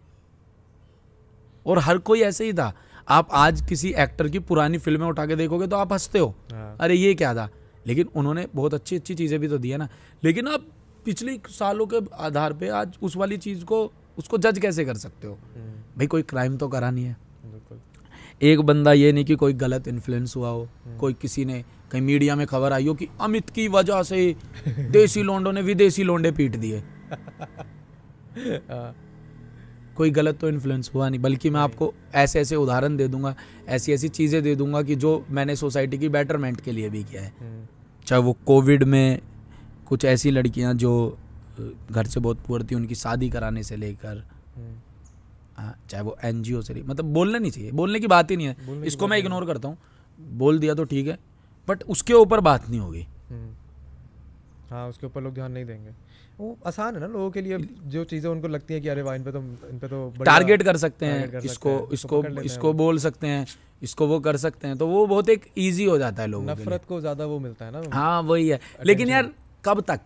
और 1.66 1.80
हर 1.80 1.98
कोई 1.98 2.22
ऐसे 2.22 2.46
ही 2.46 2.54
था। 2.54 2.74
आप 3.10 3.28
आज 3.32 3.62
किसी 3.62 3.94
एक्टर 3.94 4.28
की 4.28 4.40
पुरानी 4.40 4.78
फ़िल्में 4.78 5.08
उठा 5.08 5.26
के 5.26 5.36
देखोगे 5.36 5.68
तो 5.68 5.76
आप 5.76 5.94
हँसते 5.94 6.20
हो। 6.20 6.36
हाँ। 6.52 6.78
अरे 6.80 6.96
ये 6.96 7.14
क्या 7.14 7.34
था? 7.36 7.50
लेकिन 7.88 8.10
उन्होंने 8.16 8.48
बहुत 8.56 8.74
अच्छी 8.74 8.96
अच्छी 8.96 9.16
चीज़ें 9.16 9.40
भी 9.40 9.48
तो 9.48 9.58
दी 9.58 9.70
है 9.70 9.78
ना। 9.78 9.88
लेकिन 10.24 10.48
आप 10.48 10.66
पिछले 11.06 11.40
सालों 11.50 11.86
के 11.86 12.00
आधार 12.16 12.54
पे 12.54 12.70
आज 12.70 12.98
उस 13.02 13.18
वाली 13.18 13.38
चीज़ 13.38 13.66
को 13.66 13.92
उसको 14.18 14.38
जज 14.38 14.60
कैसे 14.60 14.86
कर 14.86 14.98
सकते 14.98 15.28
हो? 15.28 15.34
हम्म, 15.34 15.98
भाई 15.98 16.08
कोई 16.08 16.22
क्राइम 16.22 16.58
तो 16.58 16.68
करा 16.68 16.92
नहीं 16.92 17.06
है। 17.06 17.18
एक 18.42 18.62
बंदा 18.62 18.94
ये 18.94 19.12
नहीं 19.12 19.26
कि 19.26 19.36
कोई 19.36 19.54
गलत 19.54 19.88
इन्फ्लुएंस 19.88 20.36
हुआ 20.36 20.50
हो 20.50 20.68
कोई 21.00 21.14
किसी 21.14 21.46
ने 21.46 21.64
कहीं 21.92 22.02
मीडिया 22.02 22.36
में 22.36 22.46
खबर 22.48 22.74
आई 22.74 22.88
हो 22.88 22.94
कि 22.94 23.08
अमित 23.22 23.50
की 23.50 23.68
वजह 23.68 24.04
से 24.04 24.36
देसी 24.92 25.24
लोंडों 25.24 25.54
ने 25.54 25.62
विदेशी 25.62 26.04
लोंडे 26.04 26.32
पीट 26.32 26.56
दिए। 26.56 26.78
हाँ, 28.70 28.96
कोई 29.96 30.10
गलत 30.10 30.38
तो 30.40 30.50
इन्फ्लुएंस 30.50 30.92
हुआ 30.94 31.10
नहीं 31.10 31.20
बल्कि 31.22 31.50
मैं 31.50 31.60
आपको 31.62 31.94
ऐसे 32.16 32.40
ऐसे 32.40 32.56
उदाहरण 32.56 32.96
दे 32.98 33.08
दूँगा 33.08 33.36
ऐसी 33.68 33.94
ऐसी 33.94 34.10
चीज़ें 34.10 34.42
दे 34.44 34.56
दूँगा 34.56 34.82
कि 34.82 34.96
जो 34.96 35.12
मैंने 35.30 35.56
सोसाइटी 35.56 35.98
की 35.98 36.10
बेटरमेंट 36.10 36.62
के 36.62 36.72
लिए 36.72 36.90
भी 36.90 37.04
किया 37.04 37.22
है। 37.22 37.34
हम्म, 37.40 37.66
चाहे 38.08 38.22
वो 38.22 38.34
कोविड 38.46 38.84
में 38.84 39.22
कुछ 39.88 40.06
ऐसी 40.06 40.32
लड़कियाँ 40.32 40.74
जो 40.74 40.94
घर 41.92 42.06
से 42.08 42.20
बहुत 42.20 42.38
पुअर 42.48 42.64
थी 42.64 42.76
उनकी 42.76 42.96
शादी 42.96 43.30
कराने 43.30 43.64
से 43.64 43.76
लेकर 43.76 44.24
हम्म, 44.56 44.76
हाँ, 45.58 45.76
चाहे 45.90 46.04
वो 46.04 46.18
एनजीओ 46.24 46.62
से 46.62 46.74
मतलब 46.74 47.06
बोलना 47.14 47.38
नहीं 47.40 47.52
चाहिए 47.52 47.72
बोलने 47.72 48.00
की 48.00 48.08
बात 48.08 48.32
ही 48.32 48.38
नहीं 48.38 48.48
है। 48.48 48.86
इसको 48.86 49.08
मैं 49.08 49.18
इग्नोर 49.18 49.46
करता 49.46 49.68
हूँ। 49.68 49.78
बोल 50.20 50.60
दिया 50.60 50.74
तो 50.76 50.84
ठीक 50.84 51.08
है 51.08 51.18
बट 51.68 51.84
उसके 51.86 52.14
ऊपर 52.14 52.40
बात 52.40 52.70
नहीं 52.70 52.80
होगी। 52.80 53.08
हम्म। 53.30 53.56
हाँ 54.70 54.88
उसके 54.90 55.06
ऊपर 55.08 55.22
लोग 55.22 55.34
ध्यान 55.34 55.52
नहीं 55.52 55.66
देंगे। 55.66 55.92
वो 56.40 56.58
आसान 56.66 56.96
है 56.96 57.00
ना 57.02 57.08
लोगों 57.08 57.30
के 57.32 57.42
लिए 57.42 57.58
जो 57.86 58.04
चीज़ें 58.04 58.30
उनको 58.30 58.48
लगती 58.48 58.74
हैं 58.74 58.84
कि 58.84 58.90
अरे 58.90 59.02
वाह 59.02 59.16
इन 59.16 59.24
पे 59.24 59.32
तो 59.32 59.40
इन 59.40 59.80
पे 59.80 59.88
तो 59.88 60.24
टारगेट 60.24 60.64
कर 60.64 60.78
सकते 60.78 61.06
हैं 61.06 61.30
कर 61.32 61.40
सकते 61.40 61.48
इसको 61.48 61.76
उसको 61.78 61.94
इसको 61.94 62.22
पकड़ 62.22 62.46
इसको। 62.46 62.74
बोल 62.74 62.98
सकते 63.00 63.28
हैं 63.28 63.46
इसको 63.84 64.08
वो 64.08 64.20
कर 64.20 64.38
सकते 64.38 64.68
हैं। 64.68 64.78
तो 64.78 64.88
वो 64.88 65.06
बहुत 65.08 65.30
एक 65.30 65.46
ईजी 65.58 65.86
हो 65.86 65.98
जाता 65.98 66.22
है 66.22 66.28
लोगों 66.28 66.46
के 66.46 66.54
लिए। 66.54 66.66
नफरत 66.66 66.86
को 66.86 67.00
ज़्यादा 67.02 67.26
वो 67.26 67.40
मिलता 67.40 67.66
है 67.66 67.72
ना 67.72 67.82
हाँ 67.94 68.22
वही 68.22 68.48
है। 68.50 68.60
लेकिन 68.86 69.10
यार 69.10 69.32
कब 69.66 69.82
तक? 69.82 70.00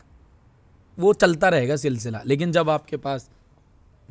वो 0.98 1.14
चलता 1.16 1.50
रहेगा 1.50 1.76
सिलसिला। 1.76 2.22
लेकिन 2.26 2.52
जब 2.52 2.70
आपके 2.70 2.98
पास 2.98 3.30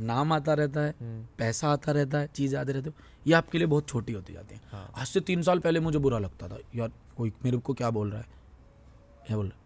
नाम 0.02 0.32
आता 0.32 0.54
रहता 0.54 0.80
है 0.80 0.94
हम्म, 1.00 1.24
पैसा 1.38 1.68
आता 1.68 1.92
रहता 1.92 2.18
है 2.18 2.28
चीज़ 2.34 2.56
आते 2.56 2.72
रहते 2.72 2.90
हो 2.90 2.94
ये 3.26 3.34
आपके 3.34 3.58
लिए 3.58 3.66
बहुत 3.66 3.88
छोटी 3.88 4.12
होती 4.12 4.32
जाती 4.32 4.54
है। 4.54 4.60
हाँ। 4.70 4.90
आज 4.98 5.06
से 5.06 5.20
तीन 5.20 5.42
साल 5.42 5.58
पहले 5.58 5.80
मुझे 5.80 5.98
बुरा 5.98 6.18
लगता 6.18 6.48
था 6.48 6.58
यार 6.74 6.90
कोई 7.16 7.32
मेरे 7.44 7.58
को 7.58 7.74
क्या 7.74 7.90
बोल 7.90 8.10
रहा 8.10 8.20
है? 8.20 8.26
क्या 9.26 9.36
बोल 9.36 9.46
रहा 9.46 9.56
है? 9.56 9.62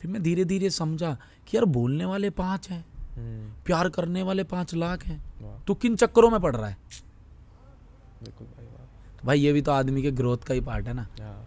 फिर 0.00 0.10
मैं 0.10 0.22
धीरे 0.22 0.44
धीरे 0.44 0.70
समझा 0.70 1.16
कि 1.48 1.56
यार 1.56 1.64
बोलने 1.66 2.04
वाले 2.04 2.30
पाँच 2.30 2.68
हैं 2.70 2.84
हम्म, 3.16 3.52
प्यार 3.66 3.88
करने 3.88 4.22
वाले 4.22 4.44
पाँच 4.44 4.74
लाख 4.74 5.04
हैं। 5.04 5.64
तो 5.66 5.74
किन 5.74 5.96
चक्करों 5.96 6.30
में 6.30 6.40
पड़ 6.40 6.54
रहा 6.56 6.68
है? 6.68 6.76
बिल्कुल 8.22 8.46
भाई 8.46 8.66
तो 9.18 9.26
भाई 9.26 9.40
ये 9.40 9.52
भी 9.52 9.62
तो 9.62 9.72
आदमी 9.72 10.02
के 10.02 10.10
ग्रोथ 10.10 10.38
का 10.38 10.54
ही 10.54 10.60
पार्ट 10.60 10.86
है 10.86 10.94
ना। 10.94 11.06
हाँ। 11.20 11.46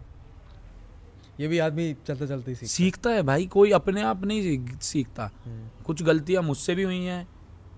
ये 1.40 1.48
भी 1.48 1.58
आदमी 1.58 1.92
चलते 2.06 2.26
चलते 2.26 2.50
ही 2.50 2.54
सीखता 2.56 2.72
सीखता 2.74 3.10
है 3.10 3.22
भाई 3.22 3.46
कोई 3.46 3.70
अपने 3.72 4.02
आप 4.02 4.24
नहीं 4.24 4.78
सीखता। 4.82 5.30
हम्म, 5.44 5.68
कुछ 5.84 6.02
गलतियाँ 6.02 6.42
मुझसे 6.42 6.74
भी 6.74 6.82
हुई 6.82 7.02
हैं 7.04 7.26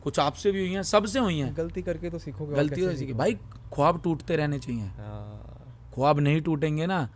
कुछ 0.05 0.19
आपसे 0.19 0.51
भी 0.53 0.61
हुई 0.61 0.73
हैं 0.73 0.83
सबसे 0.83 1.19
हुई 1.19 1.39
हैं। 1.39 1.57
गलती 1.57 1.83
करके 1.83 2.11
तो 2.11 2.19
सीखोगे 2.19 2.55
गलती 2.55 2.81
तो 2.81 2.95
सीखी। 2.97 3.13
भाई 3.13 3.35
ख्वाब 3.75 4.01
टूटते 4.03 4.37
रहने 4.37 4.59
चाहिए। 4.59 4.87
हाँ। 4.99 5.91
ख्वाब 5.95 6.19
नहीं 6.21 6.41
टूटेंगे 6.43 6.87
ना 6.87 7.09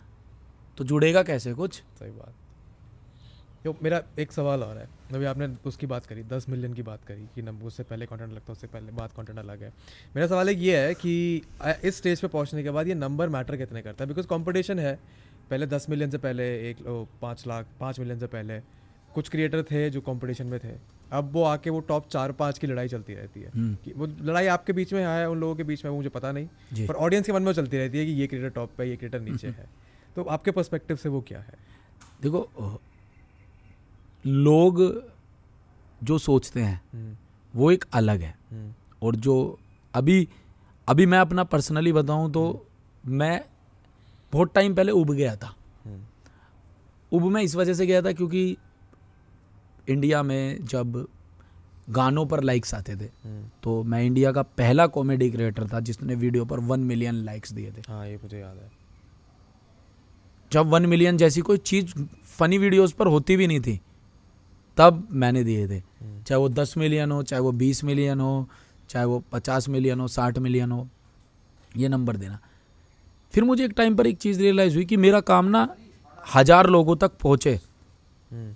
तो 0.78 0.84
जुड़ेगा 0.84 1.22
कैसे 1.22 1.54
कुछ? 1.54 1.82
सही 1.98 2.10
बात। 2.10 2.34
तो 3.64 3.74
मेरा 3.82 4.00
एक 4.18 4.32
सवाल 4.32 4.62
और 4.62 4.76
है। 4.78 4.88
अभी 5.14 5.24
आपने 5.24 5.46
उसकी 5.66 5.86
बात 5.86 6.06
करी 6.06 6.22
दस 6.24 6.48
मिलियन 6.48 6.74
की 6.74 6.82
बात 6.82 7.04
करी 7.04 7.26
कि 7.34 7.42
नंबर 7.42 7.66
उससे 7.66 7.82
पहले 7.82 8.06
कंटेंट 8.06 8.32
लगता 8.32 8.44
है 8.48 8.52
उससे 8.52 8.66
पहले 8.66 8.92
बाद 8.92 9.12
कंटेंट 9.12 9.38
अलग 9.38 9.62
है। 9.62 9.72
मेरा 10.16 10.26
सवाल 10.26 10.48
एक 10.48 10.58
ये 10.58 10.78
है 10.78 10.94
कि 10.94 11.42
इस 11.84 11.96
स्टेज 11.96 12.20
पे 12.20 12.28
पहुँचने 12.28 12.62
के 12.62 12.70
बाद 12.70 12.88
ये 12.88 12.94
नंबर 12.94 13.28
मैटर 13.28 13.56
कितने 13.56 13.82
करता 13.82 14.04
है? 14.04 14.08
बिकॉज़ 14.08 14.26
कंपटीशन 14.26 14.78
है। 14.78 14.94
पहले 15.50 15.66
दस 15.66 15.86
मिलियन 15.90 16.10
से 16.10 16.18
पहले 16.18 16.44
एक 16.70 16.76
पाँच 17.22 17.46
लाख 17.46 17.66
पाँच 17.80 17.98
मिलियन 18.00 18.18
से 18.18 18.26
पहले 18.26 18.60
कुछ 19.14 19.28
क्रिएटर 19.28 19.62
थे 19.62 19.88
जो 19.90 20.00
कंपटीशन 20.00 20.46
में 20.46 20.58
थे। 20.60 20.72
अब 21.12 21.30
वो 21.32 21.42
आके 21.42 21.70
वो 21.70 21.80
टॉप 21.80 22.08
चार 22.08 22.32
पाँच 22.32 22.58
की 22.58 22.66
लड़ाई 22.66 22.88
चलती 22.88 23.14
रहती 23.14 23.40
है। 23.40 23.48
हम्म। 23.48 23.74
कि 23.84 23.92
वो 23.92 24.06
लड़ाई 24.06 24.46
आपके 24.46 24.72
बीच 24.72 24.92
में 24.92 25.04
है 25.06 25.28
उन 25.30 25.38
लोगों 25.40 25.54
के 25.56 25.62
बीच 25.62 25.84
में 25.84 25.90
वो 25.90 25.96
मुझे 25.96 26.08
पता 26.08 26.32
नहीं। 26.32 26.86
पर 26.86 26.94
ऑडियंस 26.94 27.26
के 27.26 27.32
मन 27.32 27.42
में 27.42 27.52
चलती 27.52 27.78
रहती 27.78 27.98
है 27.98 28.06
कि 28.06 28.12
ये 28.12 28.26
क्रिएटर 28.26 28.48
टॉप 28.48 28.70
पे 28.78 28.84
ये 28.84 28.96
क्रिएटर 28.96 29.20
नीचे 29.20 29.48
है। 29.48 29.68
तो 30.16 30.22
आपके 30.22 30.50
पर्सपेक्टिव 30.50 30.96
से 30.96 31.08
वो 31.08 31.20
क्या 31.20 31.40
है? 31.40 31.54
देखो 32.22 32.80
लोग 34.26 34.80
जो 36.04 36.18
सोचते 36.18 36.60
हैं 36.60 36.80
हम्म, 36.94 37.16
वो 37.54 37.70
एक 37.70 37.84
अलग 37.92 38.20
है। 38.20 38.34
हम्म, 38.50 38.72
और 39.02 39.16
जो 39.16 39.58
अभी 39.94 40.28
अभी 40.88 41.06
मैं 41.06 41.18
अपना 41.18 41.44
पर्सनली 41.44 41.92
बताऊँ 41.92 42.30
तो 42.32 42.66
मैं 43.06 43.40
बहुत 44.32 44.54
टाइम 44.54 44.74
पहले 44.74 44.92
उब 44.92 45.12
गया 45.12 45.36
था। 45.36 45.54
हम्म, 45.84 46.02
उब 47.12 47.22
मैं 47.24 47.42
इस 47.42 47.54
वजह 47.56 47.74
से 47.74 47.86
गया 47.86 48.02
था 48.02 48.12
क्योंकि 48.12 48.56
इंडिया 49.88 50.22
में 50.22 50.64
जब 50.64 51.06
गानों 51.90 52.24
पर 52.26 52.42
लाइक्स 52.42 52.74
आते 52.74 52.96
थे 52.96 53.04
हम्म। 53.24 53.42
तो 53.62 53.82
मैं 53.82 54.02
इंडिया 54.04 54.32
का 54.32 54.42
पहला 54.42 54.86
कॉमेडी 54.88 55.30
क्रिएटर 55.30 55.68
था 55.68 55.80
जिसने 55.80 56.14
वीडियो 56.16 56.44
पर 56.44 56.60
वन 56.62 56.80
मिलियन 56.82 57.14
लाइक्स 57.24 57.52
दिए 57.52 57.70
थे। 57.70 57.82
हाँ 57.88 58.06
ये 58.06 58.16
मुझे 58.16 58.38
याद 58.38 58.56
है। 58.56 58.70
जब 60.52 60.66
वन 60.66 60.86
मिलियन 60.86 61.16
जैसी 61.16 61.40
कोई 61.40 61.58
चीज़ 61.58 61.94
फनी 62.38 62.58
वीडियोस 62.58 62.92
पर 62.92 63.06
होती 63.06 63.36
भी 63.36 63.46
नहीं 63.46 63.60
थी 63.60 63.80
तब 64.78 65.06
मैंने 65.12 65.44
दिए 65.44 65.66
थे। 65.68 65.76
हम्म, 65.76 66.22
चाहे 66.22 66.38
वो 66.40 66.48
दस 66.48 66.74
मिलियन 66.78 67.12
हो 67.12 67.22
चाहे 67.22 67.40
वो 67.42 67.52
बीस 67.54 67.82
मिलियन 67.84 68.20
हो 68.20 68.48
चाहे 68.90 69.04
वो 69.06 69.22
पचास 69.32 69.68
मिलियन 69.68 70.00
हो 70.00 70.08
साठ 70.08 70.38
मिलियन 70.38 70.72
हो 70.72 70.86
ये 71.76 71.88
नंबर 71.88 72.16
देना। 72.16 72.38
फिर 73.34 73.44
मुझे 73.44 73.64
एक 73.64 73.72
टाइम 73.76 73.96
पर 73.96 74.06
एक 74.06 74.18
चीज़ 74.18 74.40
रियलाइज़ 74.40 74.74
हुई 74.74 74.84
कि 74.84 74.96
मेरा 74.96 75.20
काम 75.22 75.46
ना 75.46 75.68
हज़ार 76.26 76.66
लोगों 76.66 76.96
तक 76.96 77.12
पहुँचे। 77.22 77.54
हम्म, 78.30 78.54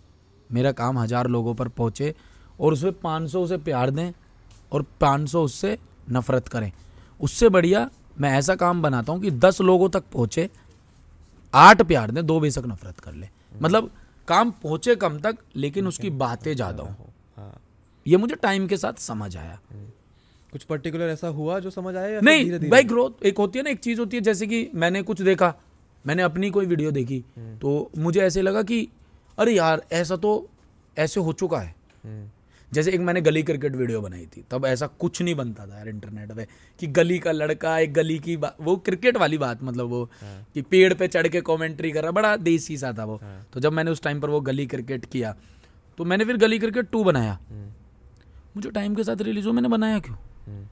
मेरा 0.53 0.73
काम 0.73 0.99
हज़ार 0.99 1.27
लोगों 1.29 1.55
पर 1.55 1.69
पहुँचे 1.71 2.15
और 2.61 2.73
उसमें 2.73 2.93
पाँच 3.01 3.31
सौ 3.31 3.43
उसे 3.43 3.57
प्यार 3.61 3.91
दें 3.91 4.13
और 4.73 4.85
पाँच 5.01 5.29
सौ 5.31 5.43
उससे 5.45 5.77
नफ़रत 6.11 6.49
करें। 6.49 6.71
उससे 7.21 7.49
बढ़िया 7.49 7.89
मैं 8.21 8.31
ऐसा 8.39 8.55
काम 8.57 8.83
बनाता 8.83 9.13
हूँ 9.13 9.21
कि 9.21 9.31
दस 9.33 9.61
लोगों 9.61 9.89
तक 9.89 10.05
पहुँचे 10.13 10.49
आठ 11.55 11.83
प्यार 11.83 12.11
दें 12.11 12.25
दो 12.27 12.39
बेशक 12.41 12.67
नफरत 12.67 13.01
कर 13.01 13.15
ले। 13.15 13.29
मतलब 13.63 13.91
काम 14.29 14.51
पहुँचे 14.63 14.95
कम 14.97 15.19
तक 15.21 15.37
लेकिन 15.57 15.87
उसकी 15.87 16.11
बातें 16.13 16.55
ज़्यादा 16.55 16.83
हो। 16.83 17.09
हाँ। 17.39 17.61
ये 18.07 18.17
मुझे 18.17 18.35
टाइम 18.35 18.67
के 18.67 18.77
साथ 18.77 19.01
समझ 19.01 19.37
आया। 19.37 19.59
कुछ 20.53 20.63
पर्टिकुलर 20.65 21.09
ऐसा 21.09 21.29
हुआ 21.31 21.59
जो 21.59 21.71
समझ 21.71 21.95
आया 21.97 22.09
या 22.09 22.21
नहीं? 22.21 22.71
भाई 22.71 22.85
ग्रोथ 22.85 23.25
एक 23.27 23.39
होती 23.39 23.59
है 23.59 23.65
ना 23.65 23.71
एक 23.71 23.79
चीज़ 23.81 24.01
होती 24.01 24.17
है 24.17 24.23
जैसे 24.23 24.47
कि 24.47 24.69
मैंने 24.75 25.03
कुछ 25.03 25.23
देखा 25.23 25.55
मैंने 26.05 26.23
अपनी 26.23 26.51
कोई 26.51 26.67
वीडियो 26.67 26.91
देखी 26.91 27.23
हम्म। 27.37 27.57
तो 27.59 27.91
मुझे 27.99 28.21
ऐसे 28.21 28.43
लगा 28.43 28.63
कि 28.63 28.89
अरे 29.39 29.53
यार 29.53 29.83
ऐसा 29.93 30.17
तो 30.17 30.31
ऐसे 30.97 31.21
हो 31.21 31.33
चुका 31.33 31.59
है। 31.59 31.75
जैसे 32.73 32.91
एक 32.91 33.01
मैंने 33.01 33.21
गली 33.21 33.43
क्रिकेट 33.43 33.75
वीडियो 33.77 34.01
बनाई 34.01 34.27
थी 34.27 34.45
तब 34.51 34.67
ऐसा 34.67 34.87
कुछ 35.01 35.21
नहीं 35.23 35.35
बनता 35.35 35.67
था 35.67 35.77
यार 35.79 35.89
इंटरनेट 35.89 36.33
पे 36.33 36.47
कि 36.81 36.87
गली 36.89 37.19
का 37.19 37.33
लड़का 37.33 37.79
एक 37.79 37.93
गली 37.95 38.19
की 38.19 38.37
वो 38.37 38.77
क्रिकेट 38.79 39.17
वाली 39.17 39.39
बात 39.39 39.63
मतलब 39.63 39.89
वो 39.89 40.03
हाँ। 40.21 40.47
कि 40.55 40.63
पेड़ 40.63 40.93
पे 40.95 41.09
चढ़ 41.09 41.29
के 41.29 41.41
कमेंट्री 41.41 41.91
कर 41.93 42.03
रहा 42.03 42.11
बड़ा 42.11 42.37
देसी 42.39 42.77
सा 42.79 42.93
था 42.93 43.05
वो। 43.05 43.17
हाँ। 43.23 43.47
तो 43.53 43.61
जब 43.61 43.73
मैंने 43.73 43.91
उस 43.91 44.03
टाइम 44.03 44.21
पर 44.21 44.31
वो 44.31 44.41
गली 44.41 44.67
क्रिकेट 44.67 45.05
किया 45.05 45.35
तो 45.99 46.05
मैंने 46.05 46.25
फिर 46.25 46.37
गली 46.37 46.59
क्रिकेट 46.59 46.91
टू 46.91 47.03
बनाया। 47.05 47.39
हम्म, 47.51 47.69
मुझे 48.57 48.71
टाइम 48.71 48.95
के 48.95 49.05
साथ 49.05 49.23
रिलीज़ 49.23 49.47
हो 49.47 49.53
मैंने 49.53 49.69
बनाया 49.69 49.99
क्यों? 49.99 50.17
हम्म, 50.47 50.67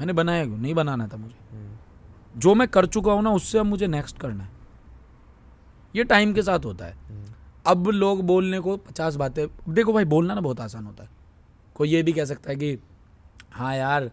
मैंने 0.00 0.12
बनाया 0.12 0.44
क्यों? 0.44 0.58
नहीं 0.58 0.74
बनाना 0.74 1.06
था 1.08 1.16
मुझे। 1.16 1.34
हम्म, 1.52 2.40
जो 2.40 2.54
मैं 2.54 2.68
कर 2.68 2.86
चुका 2.88 3.12
हूँ 3.12 3.22
ना 3.22 3.30
उससे 3.32 3.58
अब 3.58 3.66
मुझे 3.66 3.86
नेक्स्ट 3.88 4.18
करना 4.18 4.44
है। 4.44 4.51
ये 5.96 6.04
टाइम 6.04 6.32
के 6.32 6.42
साथ 6.42 6.64
होता 6.64 6.84
है। 6.84 6.92
हम्म, 6.92 7.32
अब 7.66 7.88
लोग 7.88 8.22
बोलने 8.22 8.60
को 8.60 8.76
पचास 8.76 9.16
बातें 9.16 9.46
देखो 9.68 9.92
भाई 9.92 10.04
बोलना 10.04 10.34
ना 10.34 10.40
बहुत 10.40 10.60
आसान 10.60 10.86
होता 10.86 11.04
है। 11.04 11.10
कोई 11.74 11.88
ये 11.88 12.02
भी 12.02 12.12
कह 12.12 12.24
सकता 12.24 12.50
है 12.50 12.56
कि 12.56 12.78
हाँ 13.52 13.76
यार 13.76 14.10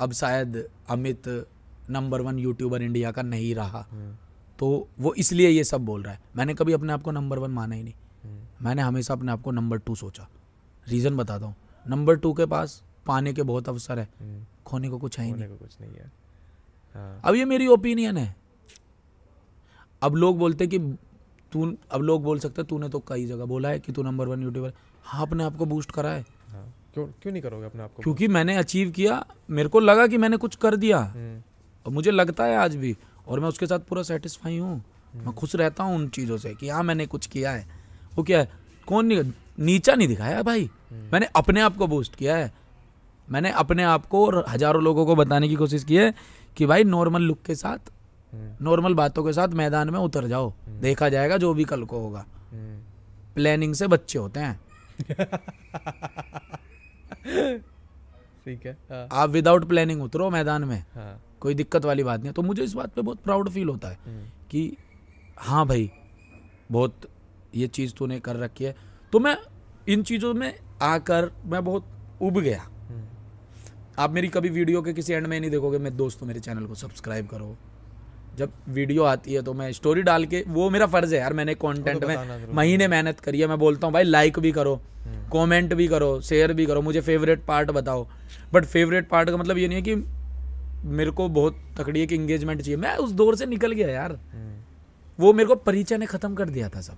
अब 0.00 0.12
शायद 0.12 0.68
Amit 0.88 1.46
number 1.90 2.20
one 2.20 2.38
YouTuber 2.38 2.82
India 2.82 3.10
का 3.10 3.22
नहीं 3.22 3.54
रहा। 3.54 3.86
हम्म, 3.90 4.16
तो 4.58 4.88
वो 4.98 5.14
इसलिए 5.14 5.48
ये 5.48 5.64
सब 5.64 5.80
बोल 5.80 6.02
रहा 6.02 6.14
है। 6.14 6.20
मैंने 6.36 6.54
कभी 6.54 6.72
अपने 6.72 6.92
आप 6.92 7.02
को 7.02 7.10
नंबर 7.10 7.38
वन 7.38 7.50
माना 7.50 7.74
ही 7.74 7.82
नहीं। 7.82 7.94
हम्म, 8.24 8.66
मैंने 8.66 8.82
हमेशा 8.82 9.14
अपने 9.14 9.32
आप 9.32 9.42
को 9.42 9.50
नंबर 9.50 9.78
टू 9.78 9.94
सोचा। 9.94 10.28
रीज़न 10.88 11.16
बताता 11.16 11.46
हूँ। 11.46 11.54
नंबर 11.88 12.16
टू 12.16 12.32
के 12.32 12.46
पास 12.46 12.82
पाने 13.06 13.32
के 13.32 13.42
बहुत 13.42 13.68
अवसर 13.68 13.98
है। 13.98 14.08
खोने 14.66 14.88
को 14.88 14.98
कुछ 14.98 15.18
है 15.18 15.24
ही 15.26 15.32
नहीं। 15.32 15.48
को 15.48 15.56
कुछ 15.56 15.76
नहीं 15.80 15.92
है। 15.92 16.12
हाँ। 16.94 17.20
अब 17.24 17.34
ये 17.34 17.44
मेरी 17.44 17.66
ओपिनियन 17.66 18.16
है। 18.16 18.36
अब 20.02 20.14
लोग 20.14 20.38
बोलते 20.38 20.66
कि 20.66 20.78
तू 21.52 21.72
अब 21.90 22.02
लोग 22.02 22.22
बोल 22.22 22.38
सकते 22.38 22.62
तूने 22.62 22.88
तो 22.88 22.98
कई 23.08 23.24
जगह 23.26 23.44
बोला 23.44 23.68
है 23.68 23.78
कि 23.78 23.92
तू 23.92 24.02
नंबर 24.02 24.28
वन 24.28 24.42
यूट्यूबर 24.42 24.72
हाँ। 25.04 25.26
अपने 25.26 25.44
आप 25.44 25.56
को 25.56 25.66
बूस्ट 25.66 25.90
करा 25.90 26.10
है। 26.10 26.24
हाँ 26.48 26.72
क्यों 26.94 27.06
क्यों 27.22 27.32
नहीं 27.32 27.42
करोगे 27.42 27.66
अपने 27.66 27.82
आप 27.82 27.92
को 27.94 28.02
क्योंकि 28.02 28.28
मैंने 28.28 28.56
अचीव 28.56 28.90
किया 28.90 29.24
मेरे 29.50 29.68
को 29.68 29.80
लगा 29.80 30.06
कि 30.06 30.18
मैंने 30.18 30.36
कुछ 30.36 30.56
कर 30.56 30.76
दिया। 30.76 30.98
हम्म, 30.98 31.42
और 31.86 31.92
मुझे 31.92 32.10
लगता 32.10 32.44
है 32.44 32.56
आज 32.56 32.76
भी 32.76 32.96
और 33.28 33.40
मैं 33.40 33.48
उसके 33.48 33.66
साथ 33.66 33.78
पूरा 33.88 34.02
सेटिस्फाई 34.02 34.58
हूँ। 34.58 34.82
मैं 35.16 35.34
खुश 35.34 35.54
रहता 35.56 35.84
हूँ 35.84 35.94
उन 35.96 36.08
चीज़ों 36.08 36.36
से 36.38 36.54
कि 36.54 36.68
हाँ 36.68 36.82
मैंने 36.82 37.06
कुछ 37.06 37.26
किया 37.26 37.50
है। 37.50 37.66
वो 38.16 38.22
क्या 38.22 38.38
है? 38.38 38.48
कौन 38.86 39.06
नहीं 39.06 39.32
नीचा 39.60 39.94
नहीं 39.94 40.08
दिखाया 40.08 40.42
भाई। 40.42 40.68
मैंने 41.12 41.26
अपने 41.36 41.60
आप 41.60 41.76
को 41.76 41.86
बूस्ट 41.86 42.14
किया 42.16 42.36
है। 42.36 42.52
मैंने 43.28 43.50
अपने 43.52 43.82
आप 43.84 44.06
को 44.06 44.24
और 44.26 44.44
हज़ारों 44.48 44.82
लोगों 44.82 45.06
को 45.06 45.14
बताने 45.16 45.48
की 45.48 45.54
कोशिश 45.54 45.84
की 45.84 45.96
है 45.96 46.12
कि 46.56 46.66
भाई 46.66 46.84
नॉर्मल 46.84 47.22
लुक 47.22 47.42
के 47.46 47.54
साथ 47.54 47.78
हम्म, 47.78 48.01
नॉर्मल 48.34 48.94
बातों 48.94 49.24
के 49.24 49.32
साथ 49.32 49.48
मैदान 49.48 49.90
में 49.90 49.98
उतर 49.98 50.26
जाओ। 50.26 50.54
देखा 50.68 51.08
जाएगा 51.08 51.36
जो 51.36 51.54
भी 51.54 51.64
कल 51.64 51.84
को 51.84 51.98
होगा। 51.98 52.26
हम्म, 52.52 52.82
प्लानिंग 53.34 53.74
से 53.74 53.86
बच्चे 53.86 54.18
होते 54.18 54.40
हैं। 54.40 54.60
ठीक 58.44 58.66
है 58.66 58.78
हाँ। 58.90 59.08
आप 59.12 59.30
विदाउट 59.30 59.64
प्लानिंग 59.64 60.02
उतरो 60.02 60.30
मैदान 60.30 60.64
में। 60.64 60.84
हाँ। 60.94 61.22
कोई 61.40 61.54
दिक्कत 61.54 61.84
वाली 61.84 62.04
बात 62.04 62.20
नहीं 62.20 62.32
तो 62.32 62.42
मुझे 62.42 62.62
इस 62.62 62.72
बात 62.72 62.94
पे 62.94 63.02
बहुत 63.02 63.18
प्राउड 63.18 63.50
फील 63.50 63.68
होता 63.68 63.88
है 63.88 63.98
हम्म, 64.06 64.24
कि 64.50 64.76
हाँ 65.38 65.66
भाई 65.66 65.90
बहुत 66.72 67.00
ये 67.54 67.66
चीज़ 67.66 67.94
तूने 67.94 68.20
कर 68.20 68.36
रखी 68.36 68.64
है। 68.64 68.76
तो 69.12 69.20
मैं 69.20 69.36
इन 69.88 70.02
चीज़ों 70.02 70.34
में 70.34 70.58
आकर 70.82 71.32
मैं 71.44 71.64
बहुत 71.64 71.86
उब 72.22 72.40
गया। 72.40 72.62
हम्म, 72.62 73.06
आप 73.98 74.10
मेरी 74.10 74.28
कभी 74.28 74.48
वीडियो 74.48 74.82
के 74.82 74.92
किसी 74.92 75.12
एंड 75.12 75.26
में 75.26 75.40
नहीं 75.40 75.50
देखोगे 75.50 75.78
मैं 75.78 75.96
दोस्तों 75.96 76.26
मेरे 76.26 76.40
चैनल 76.40 76.66
को 76.66 76.74
सब्सक्राइब 76.74 77.26
करो। 77.26 77.56
जब 78.36 78.52
वीडियो 78.68 79.02
आती 79.02 79.34
है 79.34 79.42
तो 79.42 79.52
मैं 79.54 79.72
स्टोरी 79.72 80.02
डाल 80.02 80.24
के 80.24 80.44
वो 80.48 80.68
मेरा 80.70 80.86
फ़र्ज़ 80.86 81.14
है 81.14 81.20
यार 81.20 81.32
मैंने 81.32 81.54
कंटेंट 81.54 82.04
में 82.04 82.16
महीने 82.54 82.88
मेहनत 82.88 83.20
करी 83.20 83.40
है 83.40 83.46
मैं 83.46 83.58
बोलता 83.58 83.86
हूँ 83.86 83.94
भाई 83.94 84.02
लाइक 84.02 84.38
भी 84.38 84.52
करो 84.52 84.74
हम्म। 84.74 85.28
कमेंट 85.32 85.74
भी 85.74 85.88
करो 85.88 86.20
शेयर 86.20 86.52
भी 86.52 86.66
करो 86.66 86.82
मुझे 86.82 87.00
फेवरेट 87.00 87.44
पार्ट 87.44 87.70
बताओ. 87.70 88.06
बट 88.54 88.64
फेवरेट 88.64 89.08
पार्ट 89.08 89.30
का 89.30 89.36
मतलब 89.36 89.58
ये 89.58 89.68
नहीं 89.68 89.76
है 89.76 89.82
कि 89.82 89.94
मेरे 90.88 91.10
को 91.10 91.28
बहुत 91.28 91.56
तकड़ी 91.78 92.00
एक 92.00 92.12
इंगेजमेंट 92.12 92.60
चाहिए। 92.60 92.76
मैं 92.76 92.96
उस 92.96 93.12
दौर 93.12 93.36
से 93.36 93.46
निकल 93.46 93.72
गया 93.72 93.88
यार। 93.88 94.12
हम्म, 94.12 94.52
वो 95.18 95.32
मेरे 95.32 95.46
को 95.46 95.54
परिचय 95.54 95.98
ने 95.98 96.06
खत्म 96.06 96.34
कर 96.34 96.48
दिया 96.48 96.68
था 96.68 96.80
सब। 96.80 96.96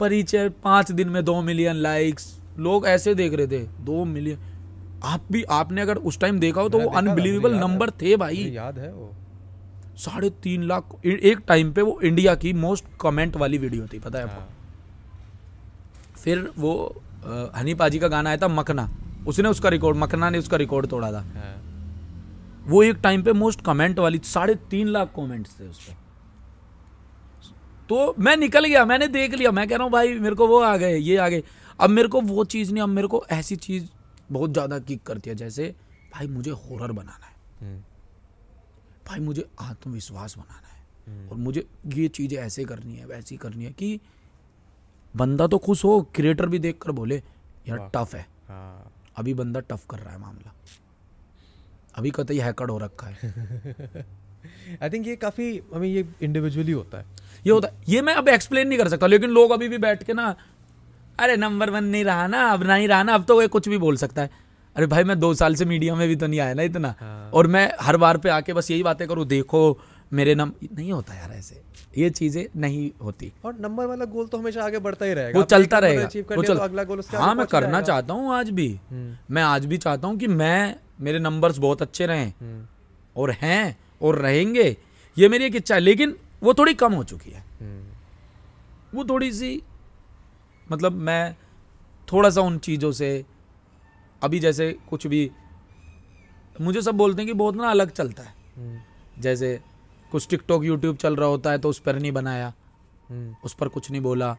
परिचय 0.00 0.48
पाँच 0.64 0.92
दिन 0.92 1.08
में 1.08 1.24
दो 1.24 1.40
मिलियन 1.42 1.76
लाइक्स 1.76 2.36
लोग 2.58 2.86
ऐसे 2.86 3.14
देख 3.14 3.34
रहे 3.34 3.46
थे 3.46 3.58
दो 3.80 4.04
मिलियन 4.04 4.38
आप 5.04 5.24
भी 5.32 5.42
आपने 5.50 5.82
अगर 5.82 5.96
उस 5.96 6.18
टाइम 6.18 6.38
देखा 6.40 6.60
हो 6.60 6.68
तो 6.68 6.78
वो 6.78 6.90
अनबिलीवेबल 6.90 7.54
नंबर 7.54 7.90
थे 7.90 8.16
भाई। 8.16 8.36
याद 8.36 8.78
है 8.78 8.92
वो। 8.92 9.12
साढ़े 9.96 10.30
तीन 10.42 10.62
लाख 10.62 10.94
एक 11.04 11.38
टाइम 11.48 11.72
पे 11.72 11.82
वो 11.82 11.98
इंडिया 12.02 12.34
की 12.34 12.52
मोस्ट 12.54 12.84
कमेंट 13.00 13.36
वाली 13.36 13.58
वीडियो 13.58 13.86
थी 13.86 13.98
पता 13.98 14.18
है 14.18 14.24
आपको? 14.24 14.40
हाँ। 14.40 14.48
फिर 16.16 16.50
वो 16.58 17.02
हनी 17.56 17.74
पाजी 17.74 17.98
का 17.98 18.08
गाना 18.08 18.30
आया 18.30 18.38
था 18.38 18.48
मखना। 18.50 18.88
उसने 19.26 19.48
उसका 19.48 19.68
रिकॉर्ड 19.68 19.96
मखना 19.96 20.30
ने 20.30 20.38
उसका 20.38 20.56
रिकॉर्ड 20.56 20.86
तोड़ा 20.86 21.12
था। 21.12 21.20
हाँ। 21.34 21.54
वो 22.66 22.82
एक 22.82 22.96
टाइम 23.02 23.22
पे 23.22 23.32
मोस्ट 23.34 23.60
कमेंट 23.64 23.98
वाली 23.98 24.20
साढ़े 24.24 24.54
तीन 24.70 24.88
लाख 24.88 25.12
कमेंट्स 25.16 25.58
थे 25.60 25.68
उस 25.68 25.78
पर 25.78 26.00
तो 27.90 28.14
मैं 28.18 28.36
निकल 28.36 28.64
गया 28.64 28.84
मैंने 28.84 29.06
देख 29.10 29.34
लिया 29.34 29.50
मैं 29.52 29.66
कह 29.68 29.76
रहा 29.76 29.84
हूँ 29.84 29.92
भाई 29.92 30.18
मेरे 30.18 30.34
को 30.34 30.46
वो 30.48 30.60
आ 30.60 30.76
गए 30.76 30.96
ये 30.96 31.16
आ 31.16 31.28
गए। 31.28 31.42
अब 31.80 31.90
मेरे 31.90 32.08
को 32.08 32.20
वो 32.22 32.44
चीज़ 32.46 32.72
नहीं 32.72 32.82
अब 32.82 32.88
मेरे 32.88 33.08
को 33.08 33.24
ऐसी 33.30 33.56
चीज़ 33.58 33.88
बहुत 34.32 34.52
ज़्यादा 34.52 34.78
किक 34.80 35.02
करती 35.02 35.30
है 35.30 35.36
जैसे 35.36 35.74
भाई 36.12 36.26
मुझे 36.28 36.50
हॉरर 36.50 36.92
बनाना 36.92 37.26
है। 37.26 37.34
हम्म, 37.60 37.82
भाई 39.08 39.20
मुझे 39.20 39.44
आत्मविश्वास 39.60 40.36
बनाना 40.38 40.68
है। 40.68 40.80
हम्म, 41.06 41.28
और 41.28 41.36
मुझे 41.36 41.66
ये 41.86 42.08
चीज़ें 42.08 42.38
ऐसे 42.38 42.64
करनी 42.64 42.96
है 42.96 43.06
वैसी 43.06 43.36
करनी 43.36 43.64
है 43.64 43.72
कि 43.72 44.00
बंदा 45.14 45.46
तो 45.46 45.58
खुश 45.58 45.84
हो 45.84 46.00
क्रिएटर 46.14 46.46
भी 46.46 46.58
देख 46.58 46.78
कर 46.82 46.90
बोले 46.92 47.22
यार 47.68 47.90
टफ 47.94 48.14
है। 48.14 48.26
हाँ। 48.48 48.92
अभी 49.16 49.34
बंदा 49.34 49.60
टफ 49.60 49.86
कर 49.90 49.98
रहा 49.98 50.12
है 50.12 50.20
मामला। 50.20 50.52
अभी 51.94 52.10
कतई 52.10 52.38
हैकड़ 52.38 52.70
हो 52.70 52.78
रखा 52.78 53.06
है। 53.06 54.06
आई 54.82 54.90
थिंक 54.90 55.06
ये 55.06 55.16
काफ़ी 55.16 55.46
हमें 55.74 55.88
ये 55.88 56.04
इंडिविजुअली 56.22 56.72
होता 56.72 56.98
है। 56.98 57.04
ये 57.46 57.52
होता 57.52 57.68
है। 57.68 57.82
ये 57.88 58.02
मैं 58.02 58.14
अब 58.14 58.28
एक्सप्लेन 58.28 58.68
नहीं 58.68 58.78
कर 58.78 58.88
सकता 58.88 59.06
लेकिन 59.06 59.30
लोग 59.30 59.50
अभी 59.50 59.68
भी 59.68 59.78
बैठ 59.78 60.02
के 60.02 60.12
ना 60.12 60.34
अरे 61.20 61.36
नंबर 61.36 61.70
वन 61.70 61.84
नहीं 61.84 62.04
रहा 62.04 62.26
ना 62.26 62.42
अब 62.52 62.62
नहीं 62.62 62.88
रहा 62.88 63.02
ना 63.02 63.14
अब 63.14 63.24
तो 63.24 63.40
वो 63.40 63.48
कुछ 63.48 63.68
भी 63.68 63.78
बोल 63.78 63.96
सकता 63.96 64.22
है। 64.22 64.30
अरे 64.76 64.86
भाई 64.86 65.04
मैं 65.04 65.18
दो 65.20 65.32
साल 65.34 65.54
से 65.54 65.64
मीडिया 65.64 65.94
में 65.94 66.06
भी 66.08 66.16
तो 66.16 66.26
नहीं 66.26 66.40
आया 66.40 66.54
ना 66.54 66.62
इतना। 66.62 66.94
हाँ। 67.00 67.30
और 67.30 67.46
मैं 67.46 67.70
हर 67.80 67.96
बार 67.96 68.18
पे 68.18 68.28
आके 68.28 68.52
बस 68.52 68.70
यही 68.70 68.82
बातें 68.82 69.06
करूँ 69.08 69.26
देखो 69.26 69.78
मेरे 70.12 70.34
नम। 70.34 70.52
नहीं 70.74 70.92
होता 70.92 71.14
यार 71.14 71.32
ऐसे। 71.32 71.60
ये 71.98 72.08
चीज़ें 72.10 72.44
नहीं 72.56 72.90
होती। 73.02 73.32
और 73.44 73.56
नंबर 73.60 73.86
वाला 73.86 74.04
गोल 74.04 74.26
तो 74.26 74.38
हमेशा 74.38 74.64
आगे 74.64 74.78
बढ़ता 74.78 75.06
ही 75.06 75.12
रहेगा। 75.14 75.38
वो 75.38 75.44
चलता 75.44 75.78
रहेगा। 75.78 76.02
वो 76.36 76.42
चल 76.42 76.56
तो 76.56 76.62
अगला 76.62 76.84
गोल 76.84 76.98
उसके 76.98 77.16
हाँ 77.16 77.34
मैं 77.34 77.46
करना 77.46 77.80
चाहता 77.80 78.14
हूँ 78.14 78.34
आज 78.34 78.50
भी। 78.50 78.68
हम्म, 78.90 79.16
मैं 79.30 79.42
आज 79.42 79.66
भी 79.66 79.78
चाहता 79.78 80.08
हूँ 80.08 80.16
कि 80.18 80.26
मैं 80.26 80.74
मेरे 81.00 81.18
नंबर्स 81.18 81.58
बहुत 81.58 81.82
अच्छे 81.82 82.06
रहें। 82.06 82.32
हम्म, 82.40 82.66
और 83.16 83.30
हैं 83.30 83.76
और 84.02 84.18
रहेंगे। 84.18 84.76
ये 85.16 85.28
मेरी 85.28 85.44
एक 85.44 85.56
इच्छा 85.56 85.74
है 85.74 85.80
लेकिन 85.80 86.16
वो 86.42 86.54
थोड़ी 86.54 86.74
कम 86.74 86.92
हो 86.92 87.04
चुकी 87.04 87.30
है। 87.30 87.44
हम्म, 87.60 87.82
वो 88.94 89.04
थोड़ी 89.04 89.32
सी 89.32 89.60
मतलब 90.66 90.92
मैं 90.92 91.34
थोड़ा 92.08 92.30
सा 92.30 92.40
उन 92.40 92.58
चीज़ों 92.58 92.92
से 92.92 93.10
अभी 94.22 94.38
जैसे 94.38 94.72
कुछ 94.90 95.06
भी 95.06 95.30
मुझे 96.60 96.82
सब 96.82 96.94
बोलते 96.94 97.22
हैं 97.22 97.26
कि 97.26 97.32
बहुत 97.34 97.56
ना 97.56 97.70
अलग 97.70 97.90
चलता 97.90 98.22
है। 98.22 98.34
हम्म, 98.56 98.80
जैसे 99.22 99.60
कुछ 100.12 100.28
टिकटॉक 100.28 100.64
यूट्यूब 100.64 100.96
चल 100.96 101.16
रहा 101.16 101.28
होता 101.28 101.50
है 101.50 101.58
तो 101.58 101.68
उस 101.68 101.78
पर 101.78 101.98
नहीं 101.98 102.12
बनाया 102.12 102.52
हम्म, 103.10 103.34
उस 103.44 103.54
पर 103.54 103.68
कुछ 103.68 103.90
नहीं 103.90 104.00
बोला। 104.00 104.36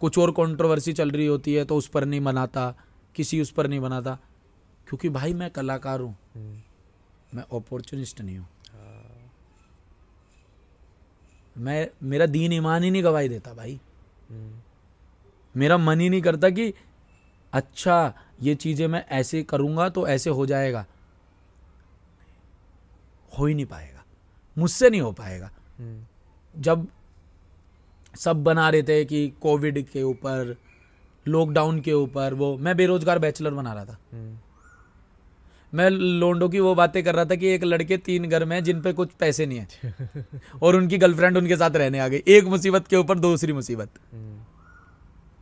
कुछ 0.00 0.18
और 0.18 0.30
कंट्रोवर्सी 0.30 0.92
चल 0.92 1.10
रही 1.10 1.26
होती 1.26 1.54
है 1.54 1.64
तो 1.64 1.76
उस 1.76 1.86
पर 1.88 2.04
नहीं 2.04 2.20
बनाता 2.20 2.74
किसी 3.14 3.40
उस 3.40 3.50
पर 3.50 3.66
नहीं 3.66 3.80
बनाता 3.80 4.18
क्योंकि 4.88 5.08
भाई 5.08 5.32
मैं 5.34 5.50
कलाकार 5.50 6.00
हूँ। 6.00 6.16
हम्म, 6.34 6.60
मैं 7.34 7.44
अपॉर्चुनिस्ट 7.52 8.20
नहीं 8.20 8.38
हूँ। 8.38 8.48
मैं 11.56 11.88
मेरा 12.02 12.26
दीन 12.26 12.52
ईमान 12.52 12.82
ही 12.82 12.90
नहीं 12.90 13.02
गवाही 13.04 13.28
देता 13.28 13.52
भाई। 13.54 13.78
मेरा 15.54 15.76
मन 15.78 16.00
ही 16.00 16.08
नहीं 16.10 16.20
करता 16.22 16.50
कि 16.50 16.72
अच्छा 17.52 17.96
ये 18.42 18.54
चीज़ें 18.54 18.88
मैं 18.88 19.06
ऐसे 19.08 19.42
करूँगा 19.42 19.88
तो 19.88 20.08
ऐसे 20.08 20.30
हो 20.30 20.46
जाएगा। 20.46 20.86
हो 23.38 23.46
ही 23.46 23.54
नहीं 23.54 23.66
पाएगा। 23.66 24.04
मुझसे 24.58 24.90
नहीं 24.90 25.00
हो 25.00 25.12
पाएगा। 25.12 25.50
हम्म, 25.78 26.06
जब 26.62 26.86
सब 28.16 28.44
बना 28.44 28.68
रहे 28.70 28.82
थे 28.82 29.04
कि 29.04 29.32
कोविड 29.40 29.86
के 29.86 30.02
ऊपर 30.02 30.56
लॉकडाउन 31.28 31.80
के 31.80 31.92
ऊपर 31.92 32.34
वो 32.34 32.58
मैं 32.58 32.76
बेरोजगार 32.76 33.18
बैचलर 33.18 33.50
बना 33.50 33.72
रहा 33.72 33.84
था। 33.84 33.98
हम्म, 34.12 34.38
मैं 35.74 35.90
लोंडो 35.90 36.48
की 36.48 36.60
वो 36.60 36.74
बातें 36.74 37.04
कर 37.04 37.14
रहा 37.14 37.24
था 37.24 37.34
कि 37.34 37.48
एक 37.48 37.64
लड़के 37.64 37.96
तीन 37.96 38.28
घर 38.28 38.44
में 38.44 38.64
जिन 38.64 38.82
पे 38.82 38.92
कुछ 38.92 39.10
पैसे 39.10 39.46
नहीं 39.46 39.58
है। 39.58 39.68
और 40.62 40.76
उनकी 40.76 40.98
गर्लफ्रेंड 40.98 41.36
उनके 41.36 41.56
साथ 41.56 41.70
रहने 41.70 41.98
आ 41.98 42.08
गई। 42.08 42.22
एक 42.28 42.44
मुसीबत 42.44 42.86
के 42.86 42.96
ऊपर 42.96 43.18
दूसरी 43.18 43.52
मुसीबत। 43.52 43.88
हम्म, 44.12 44.40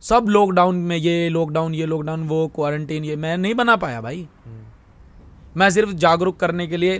सब 0.05 0.25
लॉकडाउन 0.29 0.75
में 0.81 0.95
ये 0.97 1.29
लॉकडाउन 1.29 1.75
ये 1.75 1.85
लॉकडाउन 1.85 2.27
वो 2.27 2.47
क्वारंटीन 2.55 3.05
ये 3.05 3.15
मैं 3.15 3.37
नहीं 3.37 3.53
बना 3.55 3.75
पाया 3.75 4.01
भाई। 4.01 4.27
हम्म। 4.45 5.59
मैं 5.59 5.69
सिर्फ़ 5.69 5.91
जागरूक 6.03 6.37
करने 6.39 6.67
के 6.67 6.77
लिए 6.77 6.99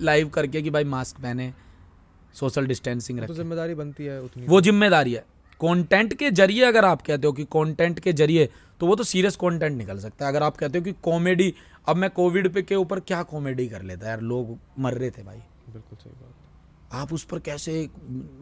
लाइव 0.00 0.28
करके 0.28 0.62
कि 0.62 0.70
भाई 0.70 0.84
मास्क 0.86 1.20
पहने 1.20 1.52
सोशल 2.34 2.66
डिस्टेंसिंग 2.66 3.18
रखें। 3.18 3.28
तो 3.28 3.34
ज़िम्मेदारी 3.34 3.74
बनती 3.74 4.04
है 4.04 4.20
उतनी। 4.22 4.46
वो 4.46 4.60
ज़िम्मेदारी 4.60 5.12
है। 5.12 5.24
कंटेंट 5.60 6.14
के 6.14 6.30
ज़रिए 6.32 6.64
अगर 6.64 6.84
आप 6.84 7.02
कहते 7.02 7.26
हो 7.26 7.32
कि 7.32 7.44
कंटेंट 7.52 8.00
के 8.00 8.12
ज़रिए 8.12 8.48
तो 8.80 8.86
वो 8.86 8.96
तो 8.96 9.04
सीरियस 9.04 9.36
कंटेंट 9.36 9.76
निकल 9.76 9.98
सकता 9.98 10.24
है। 10.24 10.32
अगर 10.32 10.42
आप 10.42 10.56
कहते 10.56 10.78
हो 10.78 10.84
कि 10.84 10.92
कॉमेडी 11.02 11.52
अब 11.88 11.96
मैं 11.96 12.10
कोविड 12.10 12.52
पे 12.54 12.62
के 12.62 12.74
ऊपर 12.76 13.00
क्या 13.02 13.22
कॉमेडी 13.24 13.66
कर 13.68 13.82
लेता 13.82 14.08
यार 14.08 14.20
लोग 14.22 14.56
मर 14.78 14.94
रहे 14.94 15.10
थे 15.10 15.22
भाई। 15.22 15.36
बिल्कुल 15.36 15.98
सही 15.98 16.10
बात। 16.12 16.35
आप 16.92 17.12
उस 17.12 17.24
पर 17.24 17.38
कैसे 17.38 17.88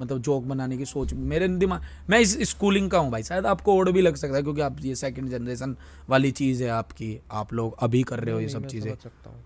मतलब 0.01 0.19
जोक 0.19 0.45
बनाने 0.45 0.77
की 0.77 0.85
सोच 0.85 1.13
मेरे 1.15 1.49
दिमाग 1.49 1.83
मैं 2.11 2.19
इस 2.21 2.37
स्कूलिंग 2.51 2.91
का 2.91 2.99
हूँ 2.99 3.11
भाई 3.11 3.23
शायद 3.23 3.47
आपको 3.47 3.75
ओड 3.75 3.91
भी 3.91 4.03
लग 4.03 4.17
सकता 4.17 4.37
है 4.37 4.43
क्योंकि 4.43 4.61
आप 4.61 4.77
ये 4.83 4.95
सेकंड 4.95 5.31
जनरेशन 5.31 5.77
वाली 6.09 6.31
चीज़ 6.33 6.63
है 6.65 6.69
आपकी 6.71 7.19
आप 7.33 7.53
लोग 7.53 7.77
अभी 7.83 8.03
कर 8.03 8.21
रहे 8.21 8.35
हो 8.35 8.41
ये 8.41 8.49
सब 8.49 8.67
चीज़ें। 8.67 8.91
समझ 8.91 9.03
सकता 9.03 9.31
हूँ। 9.31 9.45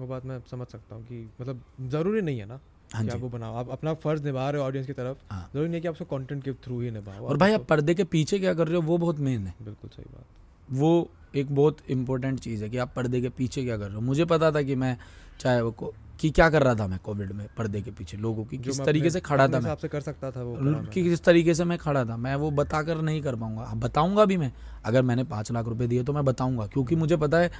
वो 0.00 0.06
बात 0.06 0.24
मैं 0.26 0.40
समझ 0.50 0.66
सकता 0.66 0.94
हूँ 0.94 1.04
कि 1.04 1.28
मतलब 1.40 1.62
ज़रूरी 1.90 2.22
नहीं 2.22 2.38
है 2.38 2.46
ना 2.46 2.60
हाँ 2.94 3.02
कि 3.02 3.08
जी। 3.08 3.14
आप 3.16 3.22
वो 3.22 3.28
बनाओ 3.28 3.54
आप 3.54 3.70
अपना 3.70 3.94
फ़र्ज़ 3.94 4.24
निभा 4.24 4.48
रहे 4.50 4.60
हो 4.60 4.66
ऑडियंस 4.66 4.86
की 4.86 4.92
तरफ़। 4.92 5.18
हाँ। 5.30 5.48
ज़रूरी 5.54 5.68
नहीं 5.70 5.80
कि 5.80 5.88
आप 5.88 5.94
उसको 5.94 6.04
कंटेंट 6.16 6.44
के 6.44 6.52
थ्रू 6.64 6.80
ही 6.80 6.90
निभाओ। 6.90 7.24
और 7.26 7.36
भाई 7.36 7.52
आप 7.52 7.64
पर्दे 7.68 7.94
के 7.94 8.04
पीछे 8.04 8.38
क्या 8.38 8.54
कर 8.54 8.66
रहे 8.68 8.76
हो 8.76 8.82
वो 8.82 8.98
बहुत 8.98 9.18
मेन 9.18 9.46
है। 9.46 9.54
बिल्कुल 9.62 9.90
सही 9.90 10.04
बात। 10.12 10.24
वो 10.68 11.08
एक 11.36 11.54
बहुत 11.54 11.78
इंपॉर्टेंट 11.90 12.40
चीज़ 12.40 12.62
है 12.64 12.68
कि 12.70 12.78
आप 12.78 12.92
पर्दे 12.96 13.20
के 13.20 13.28
पीछे 13.28 13.64
क्या 13.64 13.76
कर 13.78 13.86
रहे 13.86 13.94
हो। 13.94 14.00
मुझे 14.00 14.24
पता 14.24 14.50
था 14.52 14.62
कि 14.62 14.74
मैं 14.74 14.96
चाहे 15.40 15.60
वो 15.60 15.92
को- 16.20 16.34
क्या 16.34 16.50
कर 16.50 16.62
रहा 16.62 16.74
था 16.74 16.86
मैं 16.86 16.98
कोविड 16.98 17.32
में 17.32 17.48
पर्दे 17.58 17.82
के 17.82 17.90
पीछे 17.90 18.16
लोगों 18.16 18.44
की 18.44 18.58
किस 18.58 18.80
तरीके 18.80 19.10
से 19.10 19.20
खड़ा 19.20 19.48
था 19.48 19.60
मैं। 19.60 19.88
कर 19.88 20.00
सकता 20.00 20.30
था 20.30 20.42
वो 20.42 20.56
कि 20.92 21.02
किस 21.02 21.24
तरीके 21.24 21.54
से 21.54 21.64
मैं 21.64 21.78
खड़ा 21.78 22.04
था 22.04 22.16
मैं 22.16 22.34
वो 22.34 22.50
बताकर 22.50 23.00
नहीं 23.00 23.22
कर 23.22 23.36
पाऊँगा। 23.36 23.62
हाँ, 23.62 23.78
बताऊँगा 23.78 24.24
भी 24.24 24.36
मैं। 24.36 24.52
अगर 24.84 25.02
मैंने 25.02 25.24
पाँच 25.24 25.52
लाख 25.52 25.66
रुपए 25.66 25.86
दिए 25.86 26.02
तो 26.02 26.12
मैं 26.12 26.24
बताऊँगा 26.24 26.66
क्योंकि 26.66 26.96
मुझे 26.96 27.16
पता 27.16 27.38
है 27.38 27.50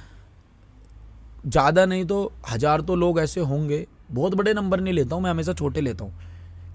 ज़्यादा 1.47 1.85
नहीं 1.85 2.05
तो 2.05 2.31
हज़ार 2.49 2.81
तो 2.81 2.95
लोग 2.95 3.19
ऐसे 3.19 3.41
होंगे। 3.41 3.87
बहुत 4.11 4.35
बड़े 4.35 4.53
नंबर 4.53 4.79
नहीं 4.79 4.93
लेता 4.93 5.15
हूँ 5.15 5.23
मैं 5.23 5.31
हमेशा 5.31 5.53
छोटे 5.53 5.81
लेता 5.81 6.05
हूँ। 6.05 6.19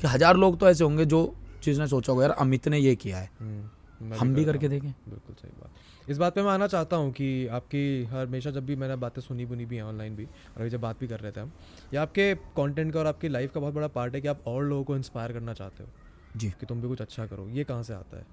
कि 0.00 0.06
हज़ार 0.06 0.36
लोग 0.36 0.58
तो 0.58 0.68
ऐसे 0.68 0.84
होंगे 0.84 1.04
जो 1.04 1.34
जिसने 1.64 1.86
सोचा 1.86 2.12
होगा 2.12 2.24
यार 2.24 2.36
अमित 2.38 2.68
ने 2.68 2.78
ये 2.78 2.94
किया 2.96 3.18
है। 3.18 3.30
हम्म, 3.40 4.14
हम 4.14 4.34
भी 4.34 4.44
करके 4.44 4.68
देखें। 4.68 4.90
बिल्कुल 4.90 5.34
सही 5.34 5.50
बात। 5.60 5.70
इस 6.12 6.18
बात 6.18 6.34
पे 6.34 6.42
मैं 6.42 6.50
आना 6.50 6.66
चाहता 6.66 6.96
हूँ 6.96 7.10
कि 7.12 7.26
आपकी 7.48 7.82
हर 8.04 8.26
हमेशा 8.26 8.50
जब 8.50 8.66
भी 8.66 8.76
मैंने 8.76 8.96
बातें 8.96 9.20
सुनी 9.22 9.44
बुनी 9.46 9.64
भी 9.66 9.76
हैं 9.76 9.82
ऑनलाइन 9.82 10.16
भी 10.16 10.24
और 10.24 10.60
अभी 10.60 10.70
जब 10.70 10.80
बात 10.80 11.00
भी 11.00 11.06
कर 11.08 11.20
रहे 11.20 11.32
थे 11.32 11.40
हम 11.40 11.52
ये 11.92 11.98
आपके 11.98 12.34
कंटेंट 12.56 12.92
का 12.92 12.98
और 13.00 13.06
आपकी 13.06 13.28
लाइफ 13.28 13.52
का 13.54 13.60
बहुत 13.60 13.74
बड़ा 13.74 13.88
पार्ट 13.90 14.14
है 14.14 14.20
कि 14.20 14.28
आप 14.28 14.42
और 14.46 14.64
लोगों 14.64 14.84
को 14.84 14.96
इंस्पायर 14.96 15.32
करना 15.32 15.54
चाहते 15.54 15.82
हो। 15.82 15.88
जी। 16.36 16.50
कि 16.60 16.66
तुम 16.66 16.80
भी 16.82 16.88
कुछ 16.88 17.00
अच्छा 17.00 17.26
करो। 17.26 17.48
ये 17.48 17.64
कहाँ 17.64 17.82
से 17.82 17.94
आता 17.94 18.16
है 18.16 18.26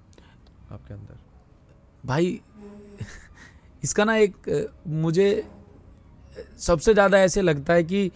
आपके 0.70 0.94
अंदर? 0.94 1.18
भाई 2.06 2.40
इसका 3.82 4.04
ना 4.04 4.16
एक 4.16 4.68
मुझे 4.86 5.28
सबसे 6.58 6.92
ज़्यादा 6.94 7.18
ऐसे 7.18 7.42
लगता 7.42 7.72
है 7.72 7.84
कि 7.84 8.10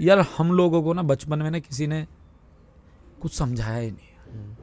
यार 0.00 0.20
हम 0.36 0.52
लोगों 0.52 0.82
को 0.82 0.92
ना 0.92 1.02
बचपन 1.04 1.38
में 1.38 1.50
ना 1.50 1.58
किसी 1.60 1.86
ने 1.86 2.06
कुछ 3.22 3.34
समझाया 3.34 3.78
ही 3.78 3.90
नहीं। 3.90 4.54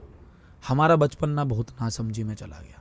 हमारा 0.63 0.95
बचपन 0.95 1.29
ना 1.29 1.43
बहुत 1.45 1.71
नासमझी 1.81 2.23
में 2.23 2.35
चला 2.35 2.59
गया। 2.59 2.72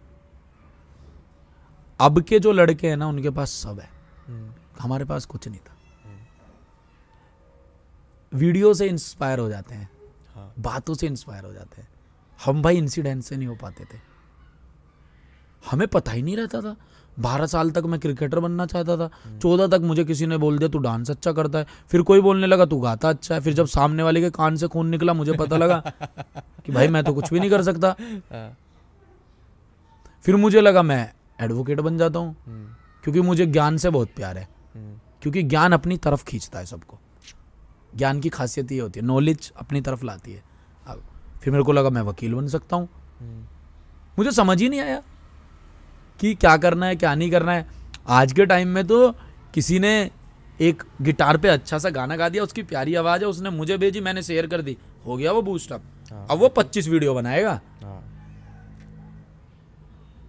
अब 2.03 2.21
के 2.23 2.39
जो 2.39 2.53
लड़के 2.53 2.89
हैं 2.89 2.97
ना 2.97 3.07
उनके 3.07 3.31
पास 3.31 3.51
सब 3.51 3.81
है। 3.81 3.89
हम्म, 4.29 4.53
हमारे 4.81 5.05
पास 5.05 5.25
कुछ 5.27 5.49
नहीं 5.49 5.61
था। 5.61 5.77
वीडियो 8.33 8.75
से 8.75 8.87
इंस्पायर 8.87 9.39
हो 9.39 9.49
जाते 9.49 9.75
हैं। 9.75 9.91
हाँ। 10.35 10.53
बातों 10.59 10.95
से 10.95 11.07
इंस्पायर 11.07 11.45
हो 11.45 11.53
जाते 11.53 11.81
हैं। 11.81 11.89
हम 12.45 12.63
भाई 12.63 12.77
इंसिडेंट 12.77 13.23
से 13.23 13.37
नहीं 13.37 13.49
हो 13.49 13.55
पाते 13.55 13.85
थे। 13.85 13.99
हमें 15.71 15.87
पता 15.89 16.13
ही 16.13 16.23
नहीं 16.23 16.37
रहता 16.37 16.61
था। 16.61 16.77
बारह 17.21 17.47
साल 17.47 17.71
तक 17.71 17.83
मैं 17.85 18.01
क्रिकेटर 18.01 18.39
बनना 18.39 18.67
चाहता 18.67 18.97
था। 18.97 19.39
चौदह 19.39 19.67
तक 19.67 19.83
मुझे 19.83 20.05
किसी 20.05 20.27
ने 20.27 20.37
बोल 20.37 20.59
दिया 20.59 20.69
तू 20.69 20.79
डांस 20.79 21.11
अच्छा 21.11 21.33
करता 21.33 21.59
है। 21.59 21.67
फिर 21.89 22.03
कोई 22.03 22.21
बोलने 22.21 22.47
लगा 22.47 22.67
तू 22.67 22.81
गाता 22.81 23.09
अच्छा 23.09 23.35
है। 23.35 23.41
फिर 23.41 23.55
जब 23.55 23.67
सामने 23.67 24.03
वाले 24.03 24.21
के 24.21 24.31
कान 24.31 24.57
से 24.57 24.69
खून 24.69 24.89
निकला 24.89 25.13
मुझे 25.13 25.33
पता 25.33 25.57
लगा 25.57 25.83
कि 26.67 26.73
भाई 26.73 26.89
मैं 26.89 27.05
तो 27.05 27.15
कुछ 27.15 27.33
भी 27.33 27.41
नहीं 27.41 27.51
कर 27.51 27.63
सकता। 27.63 27.95
हाँ, 28.33 28.57
फिर 30.25 30.37
मुझे 30.37 30.61
लगा 30.61 30.83
मैं 30.83 31.13
एडवोकेट 31.41 31.81
बन 31.81 31.99
जाता 31.99 32.19
हूँ। 32.19 32.37
हम्म, 32.47 32.67
क्योंकि 33.05 33.21
मुझे 33.21 33.47
ज्ञान 33.47 33.77
से 33.77 33.91
बहुत 33.91 34.09
प्यार 34.17 34.39
है। 34.39 34.49
हम्म, 34.75 35.01
क्योंकि 35.23 35.43
ज्ञान 35.43 35.73
अपनी 35.73 35.97
तरफ़ 35.97 36.25
खींचता 36.25 36.59
है 36.59 36.67
सबको। 36.67 36.99
ज्ञान 37.97 38.21
की 38.21 38.29
खासियत 38.29 38.73
ये 38.73 38.81
होती 38.81 39.01
है 39.01 39.07
नॉलेज 39.07 39.53
अपनी 39.57 39.81
तरफ़ 39.81 40.05
लाती 40.05 40.33
है। 40.33 40.43
अब 40.87 41.03
फिर 41.43 41.53
मेरे 41.53 41.65
को 41.65 41.73
लगा 41.73 41.91
मैं 41.91 42.03
वकील 42.03 42.35
बन 42.35 42.47
सकता 42.47 42.77
हूँ। 42.77 42.89
हम्म, 43.21 43.47
मुझे 44.19 44.31
समझ 44.31 44.63
ही 44.63 44.69
नहीं 44.69 44.81
आया 44.81 45.03
कि 46.21 46.35
क्या 46.35 46.57
करना 46.57 46.87
है 46.87 46.97
क्या 46.97 47.15
नहीं 47.15 47.31
करना 47.31 47.53
है। 47.53 47.67
आज 48.09 48.33
के 48.33 48.47
टाइम 48.47 48.69
में 48.69 48.87
तो 48.87 49.13
किसी 49.55 49.79
ने 49.79 50.11
एक 50.61 50.83
गिटार 51.03 51.37
पे 51.37 51.49
अच्छा 51.49 51.79
सा 51.79 51.91
गाना 51.91 52.17
गा 52.17 52.29
दिया 52.29 52.43
उसकी 52.43 52.63
प्यारी 52.63 52.95
आवाज़ 52.95 53.23
है 53.23 53.27
उसने 53.27 53.51
मुझे 53.51 53.79
भेजी 53.79 54.01
मैंने 54.01 54.23
शेयर 54.23 54.47
कर 54.47 54.63
दी। 54.63 54.77
हो 55.07 55.17
गया 55.17 55.33
वो 55.33 55.43
बूस्ट 55.43 55.73
अप 55.73 55.83
हाँ, 56.13 56.27
अब 56.31 56.39
वो 56.39 56.49
25 56.49 56.89
वीडियो 56.89 57.15
बनाएगा। 57.15 57.61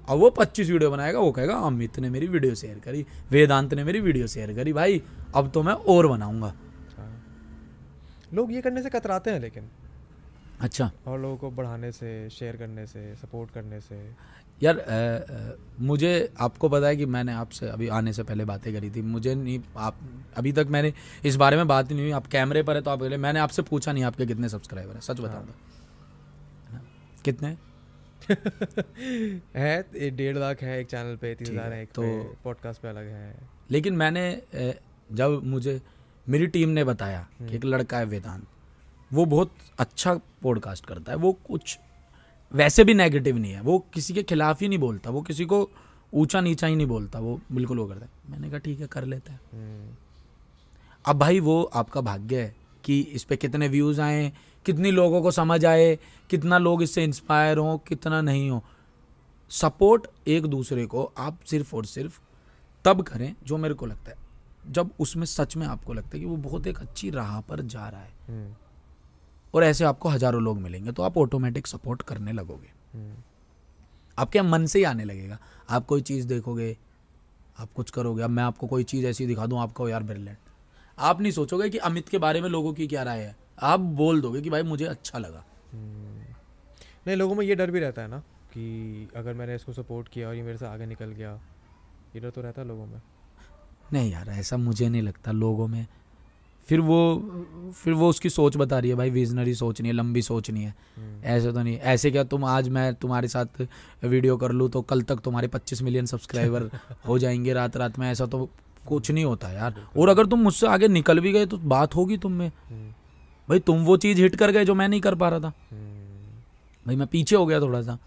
अब 0.10 0.18
वो 0.18 0.30
25 0.30 0.70
वीडियो 0.70 0.92
बनाएगा 0.92 1.20
वो 1.20 1.32
कहेगा 1.32 1.56
अमित 1.56 2.00
ने 2.00 2.10
मेरी 2.10 2.28
वीडियो 2.28 2.56
शेयर 2.56 2.80
करी 2.80 3.06
वेदांत 3.32 3.74
ने 3.74 3.84
मेरी 3.84 4.00
वीडियो 4.00 4.28
शेयर 4.28 4.54
करी 4.54 4.74
भाई 4.74 5.04
अब 5.36 5.52
तो 5.52 5.63
मैं 5.63 5.74
और 5.74 6.08
बनाऊँगा। 6.08 6.54
हाँ। 6.98 7.24
लोग 8.34 8.54
ये 8.54 8.62
करने 8.62 8.84
से 8.84 8.89
कतराते 8.89 9.32
हैं 9.32 9.39
लेकिन। 9.39 9.70
अच्छा। 10.60 10.92
और 11.08 11.20
लोगों 11.20 11.38
को 11.38 11.52
बढ़ाने 11.52 11.92
से 11.92 12.30
शेयर 12.30 12.58
करने 12.58 12.88
से 12.88 13.16
सपोर्ट 13.16 13.52
करने 13.52 13.82
से। 13.82 14.12
यार 14.63 14.78
अ, 14.78 14.88
अ, 14.89 15.58
मुझे 15.80 16.34
आपको 16.39 16.70
पता 16.70 16.88
है 16.88 16.96
कि 16.96 17.06
मैंने 17.06 17.34
आपसे 17.34 17.70
अभी 17.70 17.88
आने 17.88 18.13
से 18.13 18.24
पहले 18.24 18.46
बातें 18.46 18.74
करी 18.74 18.89
थी। 18.89 19.02
मुझे 19.02 19.36
नहीं 19.36 19.60
आप 19.78 19.96
अभी 20.38 20.52
तक 20.52 20.68
मैंने 20.70 20.94
इस 21.26 21.36
बारे 21.36 21.58
में 21.58 21.68
बात 21.68 21.92
नहीं 21.92 22.02
हुई। 22.02 22.12
आप 22.12 22.28
कैमरे 22.28 22.63
पर 22.63 22.76
है 22.76 22.82
तो 22.82 22.92
आप 22.92 23.02
मैंने 23.02 23.39
आपसे 23.39 23.62
पूछा 23.62 23.92
नहीं 23.92 24.04
आपके 24.04 24.26
कितने 24.26 24.50
सब्सक्राइबर 24.50 24.94
हैं 24.94 25.02
सच 25.02 25.20
बता 25.20 25.34
हाँ। 25.34 25.46
दो 25.46 25.54
कितने? 27.26 27.58
है 29.56 30.10
डेढ़ 30.18 30.38
लाख 30.38 30.62
है 30.64 30.80
एक 30.80 30.88
चैनल 30.88 31.16
पे 31.16 31.34
ठीक 31.36 31.50
हज़ार 31.50 31.74
है, 31.74 31.82
एक 31.84 31.90
तो- 31.90 32.44
पॉडकास्ट 32.44 32.82
पे 32.82 32.88
अलग 32.88 33.08
है। 33.08 33.36
लेकिन 33.72 33.94
मैंने 33.96 34.26
जब 35.12 35.42
मुझे 35.44 35.80
मेरी 36.28 36.48
टीम 36.48 36.70
ने 36.70 36.84
बताया 36.84 37.28
कि 37.42 37.56
एक 37.56 37.66
लड़का 37.66 37.98
है 37.98 38.06
वेदांत 38.06 38.46
वो 39.12 39.26
बहुत 39.26 39.52
अच्छा 39.80 40.14
पॉडकास्ट 40.44 40.86
करता 40.86 41.12
है 41.12 41.18
वो 41.18 41.32
कुछ 41.48 41.78
वैसे 42.52 42.84
भी 42.84 42.94
नेगेटिव 42.94 43.38
नहीं 43.38 43.52
है 43.52 43.62
वो 43.62 43.78
किसी 43.94 44.14
के 44.14 44.24
खिलाफ 44.24 44.62
ही 44.62 44.68
नहीं 44.68 44.80
बोलता 44.80 45.10
वो 45.10 45.22
किसी 45.22 45.46
को 45.46 45.68
ऊँचा 46.14 46.42
नीचा 46.42 46.68
ही 46.68 46.76
नहीं 46.76 46.88
बोलता 46.88 47.20
वो 47.20 47.40
बिल्कुल 47.52 47.80
वो 47.80 47.86
करता 47.88 48.06
है। 48.06 48.32
मैंने 48.32 48.50
कहा 48.50 48.58
ठीक 48.60 48.80
है 48.80 48.88
कर 48.88 49.06
लेते 49.06 49.32
हैं। 49.32 49.40
हम्म, 49.54 49.96
अब 51.06 51.20
भाई 51.20 51.40
वो 51.40 51.62
आपका 51.64 52.02
भाग्य 52.02 52.42
है 52.42 52.56
कि 52.84 53.00
इस 53.02 53.24
पे 53.24 53.36
कितने 53.36 53.68
व्यूज़ 53.68 54.02
आए 54.02 54.32
कितनी 54.65 54.91
लोगों 54.91 55.21
को 55.21 55.32
समझ 55.32 55.63
आए 55.65 55.95
कितना 56.30 56.58
लोग 56.58 56.84
इससे 56.84 57.04
इंस्पायर 57.04 57.58
हो 57.58 57.78
कितना 57.88 58.21
नहीं 58.21 58.49
हो। 58.49 58.63
सपोर्ट 59.52 60.08
एक 60.28 60.45
दूसरे 60.45 60.86
को 60.86 61.12
आप 61.17 61.39
सिर्फ़ 61.45 61.76
और 61.76 61.86
सिर्फ़ 61.86 62.19
तब 62.86 63.02
करें 63.02 63.34
जो 63.43 63.58
मेरे 63.58 63.73
को 63.73 63.86
लगता 63.86 64.12
है। 64.12 64.17
जब 64.67 64.89
उसमें 64.99 65.26
सच 65.26 65.56
में 65.58 65.65
आपको 65.67 65.93
लगता 65.93 66.10
है 66.13 66.19
कि 66.19 66.26
वो 66.26 66.36
बहुत 66.39 66.67
एक 66.67 66.80
अच्छी 66.80 67.10
राह 67.10 67.39
पर 67.41 67.62
जा 67.62 67.88
रहा 67.89 68.02
है। 68.02 68.13
हम्म, 68.28 68.54
और 69.54 69.63
ऐसे 69.63 69.86
आपको 69.86 70.10
हज़ारों 70.10 70.41
लोग 70.41 70.60
मिलेंगे 70.60 70.91
तो 70.91 71.04
आप 71.04 71.17
ऑटोमेटिक 71.17 71.67
सपोर्ट 71.67 72.02
करने 72.02 72.32
लगोगे। 72.32 72.71
हम्म, 72.93 73.15
आपके 74.17 74.41
मन 74.41 74.65
से 74.65 74.80
ही 74.80 74.86
आने 74.86 75.04
लगेगा। 75.04 75.38
आप 75.69 75.86
कोई 75.86 76.02
चीज़ 76.02 76.28
देखोगे 76.28 76.76
आप 77.60 77.69
कुछ 77.76 77.91
करोगे 77.91 78.23
अब 78.23 78.30
मैं 78.30 78.43
आपको 78.43 78.67
कोई 78.67 78.84
चीज़ 78.84 79.06
ऐसी 79.06 79.26
दिखा 79.26 79.46
दूँ 79.46 79.60
आपको 79.60 79.90
यार 79.90 80.04
ब्रिलियंट 80.04 80.38
आप 80.98 81.21
नहीं 81.21 81.31
सोचोगे 81.31 81.69
कि 81.69 81.77
अमित 81.79 82.10
के 82.10 82.17
बारे 82.17 82.42
में 82.42 82.50
लोगों 82.50 82.73
की 82.73 82.88
क्या 82.88 83.04
राय 83.04 83.19
है। 83.19 83.35
आप 83.58 83.79
बोल 83.79 84.21
दोगे 84.21 84.41
कि 84.41 84.49
भाई 84.49 84.63
मुझे 84.63 84.85
अच्छा 84.85 85.19
लगा। 85.19 85.43
नहीं 87.08 87.15
लोगों 87.15 87.35
में 87.35 87.45
ये 87.45 87.56
डर 87.56 87.71
भी 87.71 87.79
रहता 87.79 88.01
है 88.01 88.08
ना 88.08 88.17
कि 88.54 89.08
अगर 89.15 89.33
मैंने 89.33 89.56
इसको 89.56 89.73
सपोर्ट 89.73 90.08
किया 90.08 90.27
और 90.27 90.35
ये 90.35 90.41
मेरे 90.41 90.58
से 90.58 90.65
आगे 90.65 90.85
निकल 90.85 91.12
गया 91.12 91.31
ये 92.15 92.21
डर 92.21 92.29
तो 92.29 92.41
रहता 92.41 92.62
है 92.62 92.67
लोगों 92.67 92.85
में। 92.85 93.01
नहीं 93.93 94.12
यार 94.12 94.29
ऐसा 94.29 94.58
मुझे 94.58 94.89
नहीं 94.89 95.01
लगता 95.01 95.31
लोगों 95.31 95.67
में। 95.67 95.85
फिर 96.67 96.79
वो 96.79 96.97
फिर 97.75 97.93
वो 97.93 98.10
उसकी 98.10 98.29
सोच 98.29 98.58
बता 98.58 98.79
रही 98.79 98.89
है 98.89 98.95
भाई 98.95 99.10
विजनरी 99.10 99.54
सोच 99.56 99.81
नहीं 99.81 99.91
है 99.91 99.95
लंबी 99.97 100.21
सोच 100.21 100.49
नहीं 100.51 100.63
है। 100.63 100.73
हम्म, 100.97 101.23
ऐसे 101.23 101.51
तो 101.51 101.62
नहीं 101.62 101.77
ऐसे 101.77 102.12
क्या 102.12 102.23
तुम 102.23 102.45
आज 102.45 102.69
मैं 102.69 102.93
तुम्हारे 102.95 103.27
साथ 103.27 103.62
वीडियो 104.04 104.37
कर 104.37 104.51
लूँ 104.51 104.69
तो 104.69 104.81
कल 104.81 105.01
तक 105.01 105.19
तुम्हारे 105.19 105.47
25 105.47 105.81
मिलियन 105.81 106.06
सब्सक्राइबर 106.06 106.69
हो 107.08 107.17
जाएँगे 107.19 107.54
रात 107.54 107.77
रात 107.77 107.99
में 107.99 108.10
ऐसा 108.12 108.25
तो 108.25 108.49
कुछ 108.87 109.12
नहीं 109.12 109.25
होता 109.25 109.51
यार। 109.51 109.75
और 109.97 110.10
अगर 110.10 110.25
तुम 110.25 110.39
मुझसे 110.39 110.67
आगे 110.67 110.87
निकल 110.87 111.19
भी 111.19 111.31
गए 111.31 111.45
तो 111.45 111.58
बात 111.58 111.95
होगी 111.95 112.17
तुम 112.17 112.31
में। 112.31 112.47
हम्म, 112.47 112.93
भाई 113.50 113.60
तुम 113.60 113.83
वो 113.83 113.98
चीज़ 113.98 114.21
हिट 114.21 114.35
कर 114.35 114.52
गए 114.52 114.65
जो 114.65 114.75
मैं 114.75 114.89
नहीं 114.89 115.02
कर 115.02 115.15
पा 115.15 115.29
रहा 115.29 115.39
था। 115.39 115.54
हम्म, 115.71 116.37
भाई 116.87 116.96
मैं 116.96 117.08
पीछे 117.08 117.35
हो 117.35 117.46
गया 117.46 117.60
थोड़ा 117.60 117.81
सा। 117.81 117.98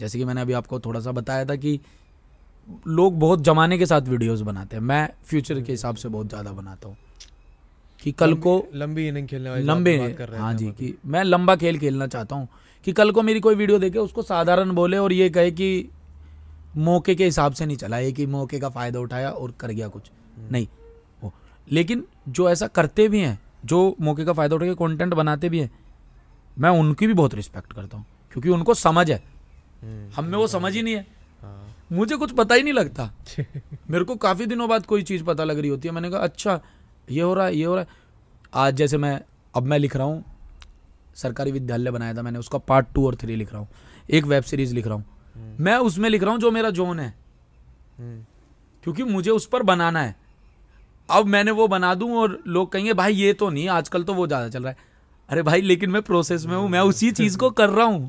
जैसे 0.00 0.18
कि 0.18 0.24
मैंने 0.24 0.40
अभी 0.40 0.52
आपको 0.52 0.80
थोड़ा 0.80 1.00
सा 1.00 1.12
बताया 1.12 1.44
था 1.44 1.56
कि 1.56 1.80
लोग 2.86 3.18
बहुत 3.18 3.40
जमाने 3.40 3.78
के 3.78 3.86
साथ 3.86 4.00
वीडियोस 4.00 4.40
बनाते 4.40 4.76
हैं। 4.76 4.82
मैं 4.82 5.10
फ्यूचर 5.24 5.60
के 5.60 5.72
हिसाब 5.72 5.96
से 5.96 6.08
बहुत 6.08 6.28
ज़्यादा 6.28 6.52
बनाता 6.52 6.88
हूँ। 6.88 6.96
कि 8.02 8.12
कल 8.12 8.34
को 8.34 8.68
लंबी- 8.74 9.08
इनिंग 9.08 9.28
खेलने 9.28 9.50
वाली 9.50 9.62
लंबे 9.62 9.98
बात 9.98 10.16
कर 10.16 10.28
रहे 10.28 10.40
हाँ 10.40 10.54
जी 10.54 10.66
कि 10.66 10.98
मैं 11.06 11.24
लंबा 11.24 11.56
खेल 11.56 11.78
खेलना 11.78 12.06
चाहता 12.06 12.36
हूँ। 12.36 12.48
कि 12.84 12.92
कल 12.92 13.10
को 13.10 13.22
मेरी 13.22 13.40
कोई 13.40 13.54
वीडियो 13.54 13.78
देखे 13.78 13.98
उसको 13.98 14.22
साधारण 14.22 14.70
बोले 14.70 14.98
और 14.98 15.12
ये 15.12 15.30
कहे 15.30 15.50
कि 15.50 15.88
मौके 16.76 17.14
के 17.14 17.24
हिसाब 17.24 17.52
से 17.52 17.66
नहीं 17.66 17.76
चला 17.76 17.98
ये 17.98 18.12
कि 18.12 18.26
मौके 18.26 18.58
का 18.58 18.68
फ़ायदा 18.68 19.00
उठाया 19.00 19.30
और 19.30 19.54
कर 19.60 19.68
गया 19.68 19.88
कुछ। 19.88 20.10
हम्म। 20.38 20.48
नहीं 20.52 20.66
लेकिन 21.72 22.04
जो 22.28 22.50
ऐसा 22.50 22.66
करते 22.66 23.08
भी 23.08 23.20
हैं 23.20 23.38
जो 23.66 23.96
मौके 24.00 24.24
का 24.24 24.32
फ़ायदा 24.32 24.56
उठा 24.56 24.66
के 24.66 24.74
कंटेंट 24.74 25.14
बनाते 25.14 25.48
भी 25.48 25.60
हैं 25.60 25.70
मैं 26.58 26.70
उनकी 26.70 27.06
भी 27.06 27.14
बहुत 27.14 27.34
रिस्पेक्ट 27.34 27.72
करता 27.72 27.96
हूँ 27.96 28.06
क्योंकि 28.32 28.48
उनको 28.48 28.74
समझ 28.74 29.10
है। 29.10 29.22
हम्म, 29.82 30.10
हम 30.16 30.24
में 30.24 30.38
वो 30.38 30.46
समझ 30.46 30.74
ही 30.74 30.82
नहीं 30.82 30.94
है। 30.94 31.06
हाँ। 31.42 31.76
मुझे 31.92 32.16
कुछ 32.16 32.32
पता 32.32 32.54
ही 32.54 32.62
नहीं 32.62 32.72
लगता। 32.72 33.10
मेरे 33.90 34.04
को 34.04 34.16
काफ़ी 34.16 34.46
दिनों 34.46 34.68
बाद 34.68 34.86
कोई 34.86 35.02
चीज़ 35.02 35.24
पता 35.24 35.44
लग 35.44 35.58
रही 35.58 35.70
होती 35.70 35.88
है। 35.88 35.94
मैंने 35.94 36.10
कहा 36.10 36.20
अच्छा 36.20 36.60
ये 37.10 37.20
हो 37.20 37.34
रहा 37.34 37.46
है 37.46 37.56
ये 37.56 37.64
हो 37.64 37.74
रहा 37.74 37.84
है। 37.84 37.88
आज 38.54 38.74
जैसे 38.74 38.96
मैं 38.96 39.20
अब 39.54 39.62
मैं 39.62 39.78
लिख 39.78 39.96
रहा 39.96 40.06
हूँ 40.06 40.24
सरकारी 41.16 41.52
विद्यालय 41.52 41.90
बनाया 41.90 42.14
था 42.14 42.22
मैंने 42.22 42.38
उसका 42.38 42.58
पार्ट 42.58 42.86
टू 42.94 43.06
और 43.06 43.14
थ्री 43.14 43.36
लिख 43.36 43.52
रहा 43.52 43.60
हूँ। 43.60 43.68
एक 44.10 44.24
वेब 44.24 44.42
सीरीज़ 44.42 44.74
लिख 44.74 44.86
रहा 44.86 44.94
हूँ। 44.94 45.04
मैं 45.60 45.76
उसमें 45.76 46.08
लिख 46.10 46.22
रहा 46.22 46.32
हूँ 46.32 46.40
जो 46.40 46.50
मेरा 46.50 46.70
जोन 46.70 47.00
है। 47.00 47.14
हम्म, 47.98 48.24
क्योंकि 48.82 49.02
मुझे 49.02 49.30
उस 49.30 49.46
पर 49.46 49.62
बनाना 49.62 50.02
है। 50.02 50.25
अब 51.08 51.26
मैंने 51.26 51.50
वो 51.50 51.66
बना 51.68 51.94
दूँ 51.94 52.10
और 52.18 52.38
लोग 52.46 52.70
कहेंगे 52.72 52.92
भाई 52.94 53.14
ये 53.14 53.32
तो 53.32 53.48
नहीं 53.50 53.68
आजकल 53.70 54.02
तो 54.04 54.14
वो 54.14 54.26
ज़्यादा 54.26 54.48
चल 54.48 54.62
रहा 54.62 54.70
है। 54.70 54.94
अरे 55.28 55.42
भाई 55.42 55.60
लेकिन 55.62 55.90
मैं 55.90 56.02
प्रोसेस 56.02 56.46
में 56.46 56.56
हूँ 56.56 56.68
मैं 56.68 56.80
उसी 56.82 57.10
चीज़ 57.12 57.36
को 57.38 57.50
कर 57.52 57.70
रहा 57.70 57.86
हूँ। 57.86 58.08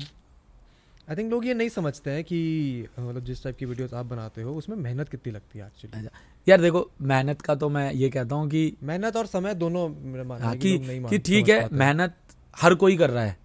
आई 1.08 1.16
थिंक 1.16 1.30
लोग 1.30 1.46
ये 1.46 1.54
नहीं 1.54 1.68
समझते 1.68 2.10
हैं 2.10 2.24
कि 2.24 2.86
मतलब 2.98 3.24
जिस 3.24 3.42
टाइप 3.44 3.56
की 3.58 3.66
वीडियोस 3.66 3.94
आप 3.94 4.06
बनाते 4.06 4.42
हो 4.42 4.54
उसमें 4.54 4.76
मेहनत 4.76 5.08
कितनी 5.08 5.32
लगती 5.32 5.58
है 5.58 5.66
एक्चुअली 5.66 5.98
अच्छा, 5.98 6.18
यार 6.46 6.60
देखो 6.60 6.90
मेहनत 7.02 7.40
का 7.42 7.54
तो 7.54 7.68
मैं 7.68 7.92
ये 7.92 8.10
कहता 8.10 8.36
हूँ 8.36 8.48
कि 8.48 8.72
मेहनत 8.82 9.16
और 9.16 9.26
समय 9.26 9.54
दोनों 9.54 9.88
हाँ 10.40 10.54
कि 10.56 11.18
ठीक 11.18 11.48
है 11.48 11.68
मेहनत 11.72 12.16
हर 12.56 12.74
कोई 12.74 12.96
कर 12.96 13.10
रहा 13.10 13.24
है। 13.24 13.36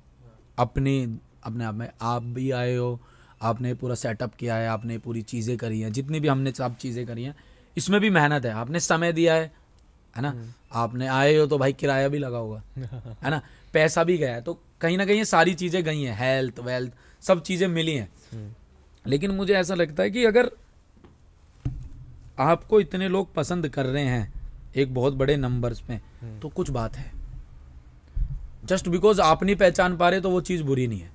अपनी 0.57 1.03
अपने 1.43 1.65
आप 1.65 1.73
में 1.75 1.89
आप 2.01 2.23
भी 2.33 2.49
आए 2.51 2.75
हो 2.75 2.99
आपने 3.41 3.73
पूरा 3.73 3.95
सेटअप 3.95 4.35
किया 4.35 4.55
है 4.55 4.67
आपने 4.67 4.97
पूरी 4.97 5.21
चीज़ें 5.21 5.57
करी 5.57 5.79
हैं 5.81 5.91
जितनी 5.91 6.19
भी 6.19 6.27
हमने 6.27 6.51
सब 6.51 6.75
चीज़ें 6.77 7.05
करी 7.07 7.23
हैं 7.23 7.35
इसमें 7.77 7.99
भी 8.01 8.09
मेहनत 8.09 8.45
है। 8.45 8.51
आपने 8.53 8.79
समय 8.79 9.13
दिया 9.13 9.33
है 9.33 9.51
है 10.15 10.21
ना? 10.21 10.29
हम्म। 10.29 10.53
आपने 10.73 11.07
आए 11.07 11.35
हो 11.35 11.45
तो 11.47 11.57
भाई 11.57 11.73
किराया 11.73 12.07
भी 12.07 12.17
लगा 12.17 12.37
होगा 12.37 12.63
है 13.23 13.29
ना? 13.31 13.41
पैसा 13.73 14.03
भी 14.03 14.17
गया 14.17 14.33
है 14.35 14.41
तो 14.41 14.59
कहीं 14.81 14.97
ना 14.97 15.05
कहीं 15.05 15.17
ये 15.17 15.25
सारी 15.25 15.53
चीज़ें 15.53 15.83
गई 15.83 16.01
हैं 16.01 16.17
हेल्थ 16.19 16.59
वेल्थ 16.59 16.93
सब 17.21 17.41
चीज़ें 17.41 17.67
मिली 17.67 17.93
हैं। 17.95 18.09
हम्म। 18.33 18.53
लेकिन 19.05 19.31
मुझे 19.31 19.53
ऐसा 19.53 19.73
लगता 19.75 20.03
है 20.03 20.11
कि 20.11 20.25
अगर 20.25 20.49
आपको 22.39 22.79
इतने 22.81 23.07
लोग 23.09 23.33
पसंद 23.33 23.67
कर 23.69 23.85
रहे 23.85 24.03
हैं 24.03 24.33
एक 24.75 24.93
बहुत 24.93 25.13
बड़े 25.13 25.35
नंबर्स 25.37 25.83
में 25.89 26.01
हम्म। 26.21 26.39
तो 26.39 26.49
कुछ 26.49 26.69
बात 26.69 26.95
है। 26.95 27.11
जस्ट 28.65 28.87
बिकॉज़ 28.89 29.21
आप 29.21 29.43
नहीं 29.43 29.55
पहचान 29.55 29.97
पा 29.97 30.09
रहे 30.09 30.21
तो 30.21 30.29
वो 30.29 30.41
चीज़ 30.41 30.63
बुरी 30.63 30.87
नहीं 30.87 30.99
है। 30.99 31.11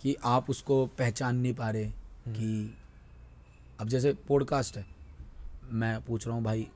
कि 0.00 0.16
आप 0.24 0.50
उसको 0.50 0.86
पहचान 0.86 1.36
नहीं 1.36 1.54
पा 1.54 1.70
रहे 1.70 1.86
कि 2.28 2.74
अब 3.80 3.88
जैसे 3.88 4.12
पॉडकास्ट 4.28 4.76
है 4.76 4.86
मैं 5.72 6.00
पूछ 6.02 6.26
रहा 6.26 6.36
हूँ 6.36 6.44
भाई 6.44 6.66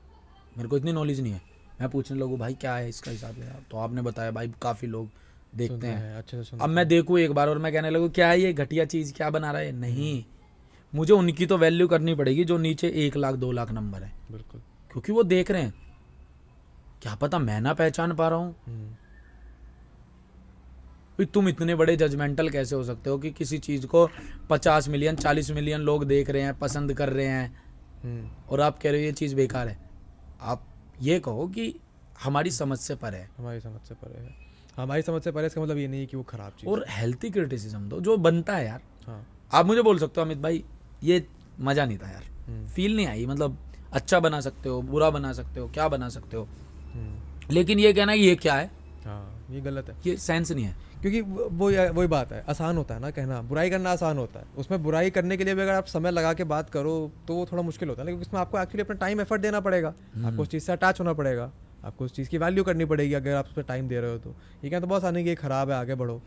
मेरे 0.57 0.69
को 0.69 0.77
इतनी 0.77 0.91
नॉलेज 0.91 1.21
नहीं 1.21 1.33
है। 1.33 1.41
मैं 1.81 1.89
पूछने 1.89 2.19
लगूँ 2.19 2.37
भाई 2.37 2.53
क्या 2.53 2.75
है 2.75 2.89
इसका 2.89 3.11
हिसाब 3.11 3.35
किताब 3.35 3.63
तो 3.71 3.77
आपने 3.77 4.01
बताया 4.01 4.31
भाई 4.31 4.51
काफ़ी 4.61 4.87
लोग 4.87 5.09
देखते 5.55 5.87
हैं। 5.87 6.15
अच्छे 6.15 6.43
से 6.43 6.57
अब 6.61 6.69
मैं 6.69 6.87
देखूँ 6.87 7.19
एक 7.19 7.31
बार 7.31 7.49
और 7.49 7.57
मैं 7.57 7.73
कहने 7.73 7.89
लगूँ 7.89 8.09
क्या 8.09 8.29
है 8.29 8.41
ये 8.41 8.53
घटिया 8.53 8.85
चीज़ 8.85 9.13
क्या 9.13 9.29
बना 9.29 9.51
रहा 9.51 9.61
है? 9.61 9.71
नहीं। 9.71 10.23
मुझे 10.95 11.13
उनकी 11.13 11.45
तो 11.45 11.57
वैल्यू 11.57 11.87
करनी 11.87 12.15
पड़ेगी 12.15 12.43
जो 12.43 12.57
नीचे 12.57 12.87
एक 12.89 13.17
लाख 13.17 13.35
दो 13.35 13.51
लाख 13.51 13.71
नंबर 13.71 14.03
है। 14.03 14.13
बिल्कुल। 14.31 14.61
क्योंकि 14.91 15.11
वो 15.11 15.23
देख 15.23 15.51
रहे 15.51 15.61
हैं। 15.61 15.73
क्या 17.01 17.15
पता 17.15 17.39
मैं 17.39 17.61
ना 17.61 17.73
पहचान 17.73 18.13
पा 18.13 18.27
रहा 18.27 18.39
हूँ? 18.39 18.55
हम्म, 21.19 21.25
तुम 21.25 21.49
इतने 21.49 21.75
बड़े 21.75 21.95
जजमेंटल 21.97 22.49
कैसे 22.49 22.75
हो 22.75 22.83
सकते 22.83 23.09
हो 23.09 23.17
कि 23.17 23.31
किसी 23.31 23.57
चीज़ 23.57 23.85
को 23.85 24.09
पचास 24.49 24.87
मिलियन 24.87 25.15
चालीस 25.15 25.51
मिलियन 25.51 25.81
लोग 25.81 26.03
देख 26.03 26.29
रहे 26.29 26.41
हैं 26.41 26.59
पसंद 26.59 26.93
कर 26.93 27.09
रहे 27.09 27.25
हैं? 27.25 27.63
हम्म, 28.03 28.29
और 28.49 28.61
आप 28.61 28.79
कह 28.79 28.91
रहे 28.91 28.99
हो 28.99 29.05
ये 29.05 29.11
चीज़ 29.11 29.35
बेकार 29.35 29.67
है। 29.67 29.77
आप 30.41 30.67
ये 31.01 31.19
कहो 31.19 31.47
कि 31.47 31.75
हमारी 32.23 32.51
समझ 32.51 32.77
से 32.79 32.95
पर 32.95 33.13
है। 33.13 33.29
हमारी 33.37 33.59
समझ 33.59 33.87
से 33.87 33.95
परे 33.95 34.21
है। 34.21 34.35
हमारी 34.77 35.01
समझ 35.01 35.23
से 35.23 35.31
परे 35.31 35.47
इसका 35.47 35.61
मतलब 35.61 35.77
ये 35.77 35.87
नहीं 35.87 35.99
है 35.99 36.05
कि 36.05 36.17
वो 36.17 36.23
खराब 36.23 36.51
चीज़ 36.51 36.69
और 36.69 36.85
हेल्थी 36.89 37.29
क्रिटिसिज्म 37.29 37.89
दो 37.89 38.01
जो 38.01 38.17
बनता 38.17 38.55
है 38.55 38.65
यार। 38.65 38.81
हाँ। 39.07 39.27
आप 39.53 39.65
मुझे 39.65 39.81
बोल 39.81 39.99
सकते 39.99 40.21
हो 40.21 40.25
अमित 40.25 40.37
भाई 40.37 40.63
ये 41.03 41.27
मज़ा 41.59 41.85
नहीं 41.85 41.97
था 41.97 42.11
यार। 42.11 42.23
हम्म, 42.47 42.67
फील 42.67 42.95
नहीं 42.95 43.07
आई 43.07 43.25
मतलब 43.25 43.57
अच्छा 43.93 44.19
बना 44.19 44.41
सकते 44.41 44.69
हो 44.69 44.81
बुरा 44.81 45.09
बना 45.09 45.33
सकते 45.33 45.59
हो 45.59 45.67
क्या 45.67 45.87
बना 45.87 46.09
सकते 46.09 46.37
हो? 46.37 46.43
हम्म, 46.93 47.53
लेकिन 47.53 47.79
ये 47.79 47.93
कहना 47.93 48.15
कि 48.15 48.21
ये 48.21 48.35
क्या 48.35 48.55
है? 48.55 48.71
हाँ 49.05 49.47
ये 49.51 49.61
गलत 49.61 49.89
है। 49.89 49.95
ये 50.05 50.17
सेंस 50.17 50.51
नहीं 50.51 50.65
है। 50.65 50.90
क्योंकि 51.01 51.21
वो 51.21 51.69
वही 51.93 52.07
बात 52.07 52.31
है 52.31 52.43
आसान 52.49 52.77
होता 52.77 52.95
है 52.95 53.01
ना 53.01 53.09
कहना 53.11 53.41
बुराई 53.41 53.69
करना 53.69 53.91
आसान 53.91 54.17
होता 54.17 54.39
है। 54.39 54.45
उसमें 54.57 54.81
बुराई 54.83 55.09
करने 55.09 55.37
के 55.37 55.43
लिए 55.43 55.55
भी 55.55 55.61
अगर 55.61 55.73
आप 55.73 55.85
समय 55.85 56.11
लगा 56.11 56.33
के 56.33 56.43
बात 56.43 56.69
करो 56.69 57.11
तो 57.27 57.35
वो 57.35 57.45
थोड़ा 57.51 57.63
मुश्किल 57.63 57.89
होता 57.89 58.01
है 58.01 58.05
लेकिन 58.05 58.21
उसमें 58.21 58.39
आपको 58.41 58.59
एक्चुअली 58.59 58.81
अपना 58.81 58.95
टाइम 58.95 59.21
एफर्ट 59.21 59.41
देना 59.41 59.59
पड़ेगा। 59.59 59.93
आपको 60.25 60.41
उस 60.41 60.47
चीज़ 60.47 60.63
से 60.63 60.71
अटैच 60.71 60.99
होना 60.99 61.13
पड़ेगा। 61.13 61.51
आपको 61.85 62.05
उस 62.05 62.13
चीज़ 62.15 62.29
की 62.29 62.37
वैल्यू 62.37 62.63
करनी 62.63 62.85
पड़ेगी 62.85 63.13
अगर 63.13 63.35
आप 63.35 63.45
उस 63.45 63.53
पर 63.53 63.61
टाइम 63.61 63.87
दे 63.87 63.99
रहे 64.01 64.11
हो 64.11 64.17
तो। 64.17 64.35
ये 64.63 64.69
कहना 64.69 64.79
तो 64.79 64.87
बहुत 64.87 65.03
आसान 65.03 65.15
है 65.17 65.23
कि 65.23 65.29
ये 65.29 65.35
खराब 65.35 65.69
है 65.69 65.75
आगे 65.75 65.95
बढ़ो। 65.95 66.21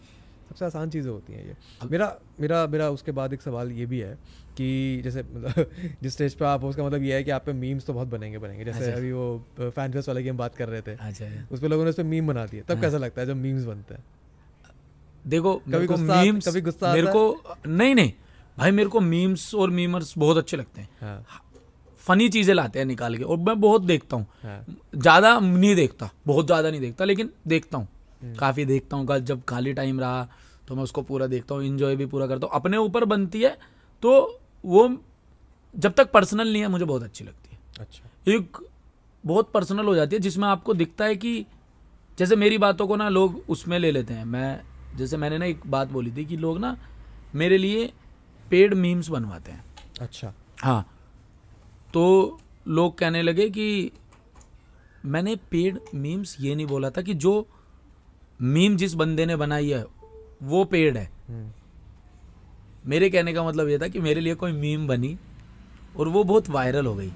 सबसे 0.49 0.65
आसान 0.65 0.91
चीज़ें 0.91 1.11
होती 1.11 1.33
हैं 1.33 1.47
ये। 1.47 1.55
मेरा 1.91 2.07
मेरा 2.41 2.67
मेरा 2.67 2.89
उसके 2.91 3.13
बाद 3.13 3.33
एक 3.33 3.43
सवाल 3.43 3.71
ये 3.73 3.87
भी 3.87 3.99
है 3.99 4.15
कि 4.57 5.01
जैसे 5.05 5.23
मतलब 5.23 5.71
जिस 6.03 6.13
स्टेज 6.13 6.35
पे 6.35 6.45
आप 6.45 6.63
हो 6.63 6.69
उसका 6.69 6.85
मतलब 6.85 7.03
ये 7.03 7.15
है 7.15 7.25
कि 7.25 7.31
आप 7.31 7.45
पे 7.47 7.53
मीम्स 7.53 7.87
तो 7.87 7.93
बहुत 7.93 8.09
बनेंगे 8.09 8.39
बनेंगे। 8.39 8.65
जैसे 8.65 8.85
अच्छा। 8.85 8.97
अभी 8.97 9.13
वो 9.13 9.45
फ़ैन 9.61 9.93
फेस्ट 9.93 10.09
वाले 10.09 10.23
की 10.23 10.29
हम 10.29 10.37
बात 10.37 10.55
कर 10.57 10.69
रहे 10.69 10.83
थे। 10.83 10.97
अच्छा 11.01 11.27
उस 11.53 11.61
पर 11.61 11.69
लोगों 11.69 11.85
ने 11.85 11.91
उस 11.91 11.97
पर 11.97 12.03
मीम 12.03 12.27
बना 12.27 12.47
दिए 12.47 12.61
तब 12.61 12.73
हाँ। 12.73 12.81
कैसा 12.81 12.99
लगता 12.99 13.21
है 13.21 13.27
जब 13.27 13.37
मीम्स 13.37 13.65
बनते 13.65 13.95
हैं? 13.95 14.05
देखो 15.25 15.61
मेरे 15.69 15.87
को 15.87 15.97
मीम्स 15.97 16.49
कभी 16.49 16.61
गुस्सा 16.61 16.93
मेरे 16.93 17.07
को 17.07 17.57
नहीं 17.67 17.95
नहीं। 17.95 18.13
भाई 18.59 18.71
मेरे 18.71 18.89
को 18.89 19.01
मीम्स 19.01 19.55
और 19.55 19.71
मीमर्स 19.71 20.13
बहुत 20.19 20.37
अच्छे 20.37 20.57
लगते 20.57 20.81
हैं। 20.81 20.89
हाँ। 21.01 21.25
फनी 22.03 22.29
चीज़ें 22.29 22.55
लाते 22.55 22.79
हैं 22.79 22.87
निकाल 22.87 23.17
के। 23.17 23.25
और 23.25 23.37
मैं 23.39 23.61
बहुत 23.61 23.83
देखता 23.83 24.17
हूँ। 24.17 24.27
हाँ। 24.43 24.65
ज़्यादा 24.95 25.39
नहीं 25.41 25.75
देखता। 25.77 26.11
बहुत 26.27 26.47
ज़्यादा 26.47 26.71
नहीं 26.71 26.81
देखता 26.81 27.05
लेकिन 27.05 27.31
देखता 27.47 27.79
हूँ। 27.79 27.89
हम्म। 28.23 28.35
काफ़ी 28.35 28.65
देखता 28.65 28.97
हूँ। 28.97 29.19
जब 29.21 29.45
खाली 29.45 29.73
टाइम 29.73 30.01
रहा 30.01 30.29
तो 30.69 30.75
मैं 30.77 30.83
उसको 30.83 31.03
पूरा 31.03 31.27
देखता 31.27 31.55
हूँ। 31.55 31.65
इंजॉय 31.65 31.97
भी 31.97 32.07
पूरा 32.07 32.27
करता 32.27 32.47
हूँ। 32.47 32.55
अपने 32.55 32.77
ऊपर 32.77 33.05
बनती 33.05 33.43
है 33.43 33.57
तो 34.03 34.41
वो 34.65 34.89
जब 35.75 35.93
तक 35.93 36.11
पर्सनल 36.11 36.53
नहीं 36.53 36.63
है 36.63 36.69
मुझे 36.69 36.85
बहुत 36.85 37.03
अच्छी 37.03 37.25
लगती 37.25 37.49
है। 37.53 37.59
अच्छा। 37.81 38.33
एक 38.33 38.59
बहुत 39.25 39.51
पर्सनल 39.53 39.87
हो 39.87 39.95
जाती 39.95 40.17
है 40.17 40.23
जिसमें 40.23 40.47
आपको 40.49 40.75
दिखता 40.75 41.05
है 41.05 41.17
कि 41.17 41.45
जैसे 42.19 42.37
मेरी 42.37 42.59
बातों 42.59 42.87
को 42.87 42.97
ना 42.97 43.09
लोग 43.09 43.43
उसमें 43.49 43.79
ले 43.79 43.91
लेते 43.91 44.15
हैं। 44.15 44.25
मैं 44.25 44.61
जैसे 44.97 45.17
मैंने 45.17 45.39
ना 45.39 45.45
एक 45.45 45.61
बात 45.67 45.89
बोली 45.89 46.11
थी 46.11 46.25
कि 46.25 46.37
लोग 46.37 46.59
ना 46.59 46.77
मेरे 47.35 47.59
लिए 47.59 47.93
पेड 48.51 48.75
मीम्स 48.75 49.09
बनवाते 49.09 49.53
हैं। 49.53 49.65
अच्छा। 50.01 50.33
हाँ। 50.63 50.83
तो 51.95 52.41
लोग 52.69 52.99
कहने 52.99 53.23
लगे 53.23 53.49
कि 53.51 53.93
मैंने 55.05 55.37
पेड 55.51 55.79
मीम्स 55.95 56.37
ये 56.41 56.55
नहीं 56.55 56.67
बोला 56.67 56.91
था 56.91 57.03
कि 57.03 57.15
जो 57.15 57.47
मीम 58.43 58.77
जिस 58.77 58.95
बंदे 58.95 59.27
ने 59.27 59.37
बनाई 59.37 59.71
है 59.71 59.85
वो 60.43 60.65
पेड 60.65 60.97
है। 60.97 61.05
हम्म, 61.29 61.51
मेरे 62.87 63.11
कहने 63.11 63.33
का 63.33 63.45
मतलब 63.45 63.69
ये 63.69 63.79
था 63.79 63.89
कि 63.89 64.01
मेरे 64.01 64.21
लिए 64.21 64.35
कोई 64.35 64.53
मीम 64.53 64.87
बनी 64.87 65.17
और 65.97 66.09
वो 66.09 66.25
बहुत 66.25 66.49
वायरल 66.49 66.87
हो 66.87 66.95
गई। 66.95 67.13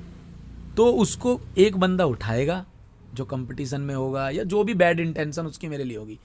तो 0.77 0.93
उसको 0.93 1.41
एक 1.59 1.77
बंदा 1.77 2.05
उठाएगा 2.05 2.65
जो 3.15 3.25
कंपटीशन 3.25 3.81
में 3.81 3.95
होगा 3.95 4.29
या 4.31 4.45
जो 4.45 4.63
भी 4.65 4.75
बैड 4.75 5.01
इंटेंशन 5.01 5.47
उसकी 5.47 5.69
मेरे 5.69 5.85
लिए 5.85 5.97
होगी 5.97 6.19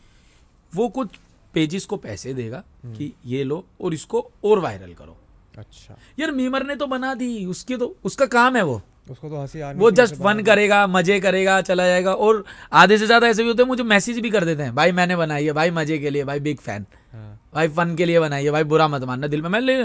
वो 0.74 0.88
कुछ 0.89 1.10
पेजेस 1.54 1.86
को 1.86 1.97
पैसे 1.97 2.34
देगा 2.34 2.64
कि 2.88 3.12
ये 3.26 3.43
लो 3.43 3.64
और 3.82 3.93
इसको 3.93 4.30
और 4.45 4.60
वायरल 4.60 4.93
करो। 4.93 5.18
अच्छा। 5.58 5.97
यार 6.20 6.32
मीमर 6.32 6.66
ने 6.66 6.76
तो 6.76 6.88
बना 6.88 7.14
दी 7.16 7.45
उसकी 7.47 7.78
तो 7.78 7.95
उसका 8.04 8.26
काम 8.28 8.56
है 8.56 8.64
वो। 8.64 8.82
उसको 9.10 9.30
तो 9.30 9.41
हँसी 9.41 9.62
वो 9.74 9.89
जस्ट 9.91 10.16
फन 10.16 10.41
करेगा 10.43 10.86
मज़े 10.88 11.20
करेगा 11.20 11.60
चला 11.62 11.88
जाएगा 11.88 12.14
और 12.16 12.43
आधे 12.74 12.97
से 12.97 13.06
ज़्यादा 13.06 13.28
ऐसे 13.28 13.43
भी 13.43 13.49
होते 13.49 13.64
हैं 13.64 13.68
मुझे 13.68 13.84
मैसेज 13.86 14.20
भी 14.20 14.30
कर 14.30 14.45
देते 14.45 14.64
हैं 14.64 14.76
भाई 14.76 14.91
मैंने 14.91 15.16
बनाई 15.16 15.45
है 15.45 15.54
भाई 15.54 15.72
मज़े 15.72 15.97
के 15.99 16.10
लिए 16.10 16.24
भाई 16.24 16.39
बिग 16.39 16.60
फ़ैन 16.60 16.86
हाँ। 17.14 17.39
भाई 17.54 17.68
फन 17.70 17.95
के 17.95 18.06
लिए 18.06 18.20
बनाई 18.20 18.45
है 18.45 18.51
भाई 18.51 18.64
बुरा 18.66 18.88
मत 18.88 19.04
मानना 19.04 19.28
दिल 19.28 19.41
में 19.41 19.49
मैं 19.49 19.60
ले, 19.62 19.76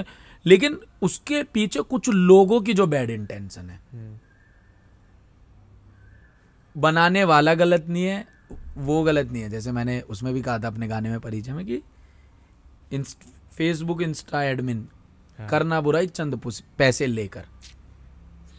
लेकिन 0.47 0.79
उसके 1.03 1.43
पीछे 1.45 1.81
कुछ 1.83 2.09
लोगों 2.09 2.61
की 2.61 2.75
जो 2.75 2.87
बैड 2.87 3.11
इंटेंशन 3.11 3.71
है। 3.71 3.81
हम्म, 3.93 4.19
बनाने 6.75 7.25
वाला 7.25 7.55
गलत 7.57 7.87
नहीं 7.89 8.05
है 8.05 8.27
वो 8.79 9.03
गलत 9.03 9.31
नहीं 9.33 9.43
है। 9.43 9.49
जैसे 9.51 9.73
मैंने 9.73 10.01
उसमें 10.01 10.33
भी 10.35 10.43
कहा 10.43 10.59
था 10.59 10.67
अपने 10.67 10.89
गाने 10.89 11.11
में 11.11 11.21
परिचय 11.21 11.53
में 11.53 11.65
कि 11.67 11.83
फेसबुक 13.53 14.03
इंस्टा 14.03 14.43
एडमिन 14.43 14.87
हाँ। 15.39 15.49
करना 15.49 15.81
बुराई 15.81 16.07
चंद 16.07 16.41
पैसे 16.79 17.07
लेकर। 17.07 17.45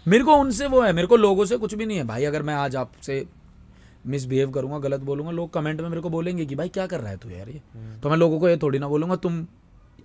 मेरे 0.06 0.24
को 0.24 0.36
उनसे 0.36 0.68
वो 0.68 0.82
है 0.82 0.92
मेरे 0.94 1.08
को 1.08 1.18
लोगों 1.18 1.46
से 1.46 1.58
कुछ 1.58 1.74
भी 1.74 1.86
नहीं 1.86 1.98
है। 1.98 2.04
भाई 2.04 2.26
अगर 2.26 2.44
मैं 2.44 2.54
आज 2.56 2.76
आपसे 2.76 3.26
मिसबिहेव 4.08 4.52
करूँगा 4.52 4.78
गलत 4.80 5.00
बोलूँगा 5.02 5.32
लोग 5.32 5.52
कमेंट 5.54 5.82
में 5.82 5.90
मेरे 5.90 6.02
को 6.02 6.10
बोलेंगे 6.10 6.46
कि 6.46 6.56
भाई 6.56 6.70
क्या 6.70 6.86
कर 6.88 7.00
रहा 7.00 7.10
है 7.10 7.18
तू 7.18 7.30
यार 7.30 7.50
ये? 7.50 7.62
हम्म, 7.74 8.00
तो 8.00 8.10
मैं 8.10 8.18
लोगों 8.18 8.40
को 8.40 8.50
ये 8.50 8.58
थोड़ी 8.58 8.80
ना 8.80 8.88
बोलूँगा 8.88 9.16
तुम 9.16 9.46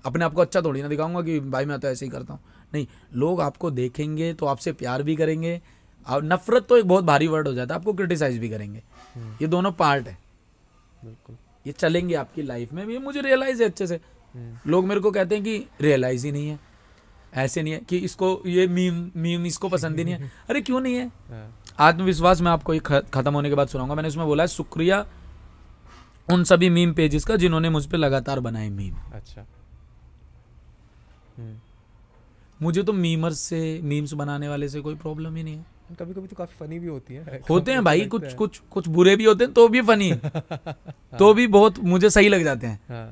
अपने 0.05 0.25
आप 0.25 0.33
को 0.35 0.41
अच्छा 0.41 0.61
थोड़ी 0.63 0.83
ना 0.83 0.89
दिखाऊँगा 0.89 1.23
कि 1.23 1.39
भाई 1.41 1.65
मैं 1.65 1.79
तो 1.79 1.89
ऐसे 1.89 2.05
ही 2.07 2.11
करता 2.11 2.33
हूँ। 2.33 2.41
नहीं 2.75 2.87
लोग 3.15 3.41
आपको 3.41 3.71
देखेंगे 3.71 4.33
तो 4.35 4.47
आपसे 4.47 4.73
प्यार 4.73 5.03
भी 5.03 5.17
करेंगे। 5.17 5.61
और 6.07 6.25
नफरत 6.25 6.67
तो 6.69 6.77
एक 6.77 6.85
बहुत 6.85 7.05
भारी 7.05 7.27
वर्ड 7.27 7.49
हो 7.49 7.53
जाता 7.55 7.75
है 7.75 7.81
आपको 7.81 7.93
क्रिटिसाइज 7.93 8.39
भी 8.39 8.49
करेंगे। 8.49 8.83
ये 9.17 9.47
दोनों 9.47 9.73
पार्ट 9.73 10.09
है। 10.09 10.19
बिल्कुल। 11.05 11.37
ये 11.67 11.73
चलेंगे 11.73 12.15
आपकी 12.15 12.43
लाइफ 12.43 12.73
में। 12.73 12.87
ये 12.87 12.99
मुझे 12.99 13.21
रियलाइज़ 13.21 13.63
है 13.63 13.69
अच्छे 13.69 13.87
से। 13.87 14.01
लोग 14.67 14.87
मेरे 14.87 15.01
को 15.01 15.11
कहते 15.11 15.35
हैं 15.35 15.45
कि 15.45 15.67
रियलाइज़ 15.81 16.27
ही 16.27 16.33
नहीं 16.33 16.49
है। 16.49 16.59
ऐसे 17.35 17.63
नहीं 17.63 17.73
है 17.73 17.79
कि 17.79 17.99
इसको 17.99 18.43
ये 18.47 18.67
मीम 18.67 19.11
मीम 19.17 19.47
इसको 19.47 19.69
पसंद 19.69 19.99
ही 19.99 20.05
नहीं 20.05 20.15
है। 20.15 20.33
अरे 20.51 20.61
क्यों 20.61 20.81
नहीं 20.81 20.95
है? 20.95 21.07
हाँ। 21.31 21.61
आत्मविश्वास 21.79 22.41
मैं 22.41 22.53
आपको 22.53 22.75
एक 22.75 22.89
खत्म 23.15 23.35
होने 23.35 23.49
के 23.49 23.55
बाद 23.55 23.69
सुनाऊँगा। 23.69 23.95
मैंने 23.95 24.09
उसमें 24.09 24.27
बोला 24.27 24.43
है 24.43 24.49
शुक्रिया 24.49 25.07
उन 26.33 26.45
सभी 26.45 26.71
मीम 26.71 26.93
पेजेस 26.95 27.25
का 27.25 27.37
जिन्होंने 27.37 27.71
मुझ 27.71 27.87
पर 27.87 27.99
लगातार 27.99 28.41
बनाए 28.41 28.69
मीम 28.71 28.95
अच्छा। 28.95 29.47
हम्म। 31.39 31.61
मुझे 32.63 32.83
तो 32.83 32.93
मीमर्स 32.93 33.41
से 33.41 33.81
मीम्स 33.83 34.13
बनाने 34.13 34.49
वाले 34.49 34.69
से 34.69 34.81
कोई 34.81 34.95
प्रॉब्लम 34.95 35.37
ही 35.37 35.43
नहीं 35.43 35.57
है। 35.57 35.74
कभी 35.91 36.15
कभी 36.15 36.27
तो 36.29 36.37
काफ़ी 36.37 36.57
फनी 36.59 36.79
भी 36.79 36.87
होती 36.87 37.15
है। 37.15 37.41
होते 37.51 37.73
हैं 37.73 37.83
भाई 37.85 38.07
कुछ 38.07 38.25
है। 38.25 38.33
कुछ 38.35 38.59
कुछ 38.71 38.89
बुरे 38.89 39.17
भी 39.17 39.25
होते 39.25 39.45
हैं 39.45 39.53
तो 39.53 39.69
भी 39.69 39.83
फनी 39.83 40.13
तो 41.19 41.33
भी 41.35 41.47
बहुत 41.49 41.79
मुझे 41.85 42.11
सही 42.11 42.29
लग 42.29 42.45
जाते 42.45 42.67
हैं। 42.67 42.81
हाँ। 42.89 43.07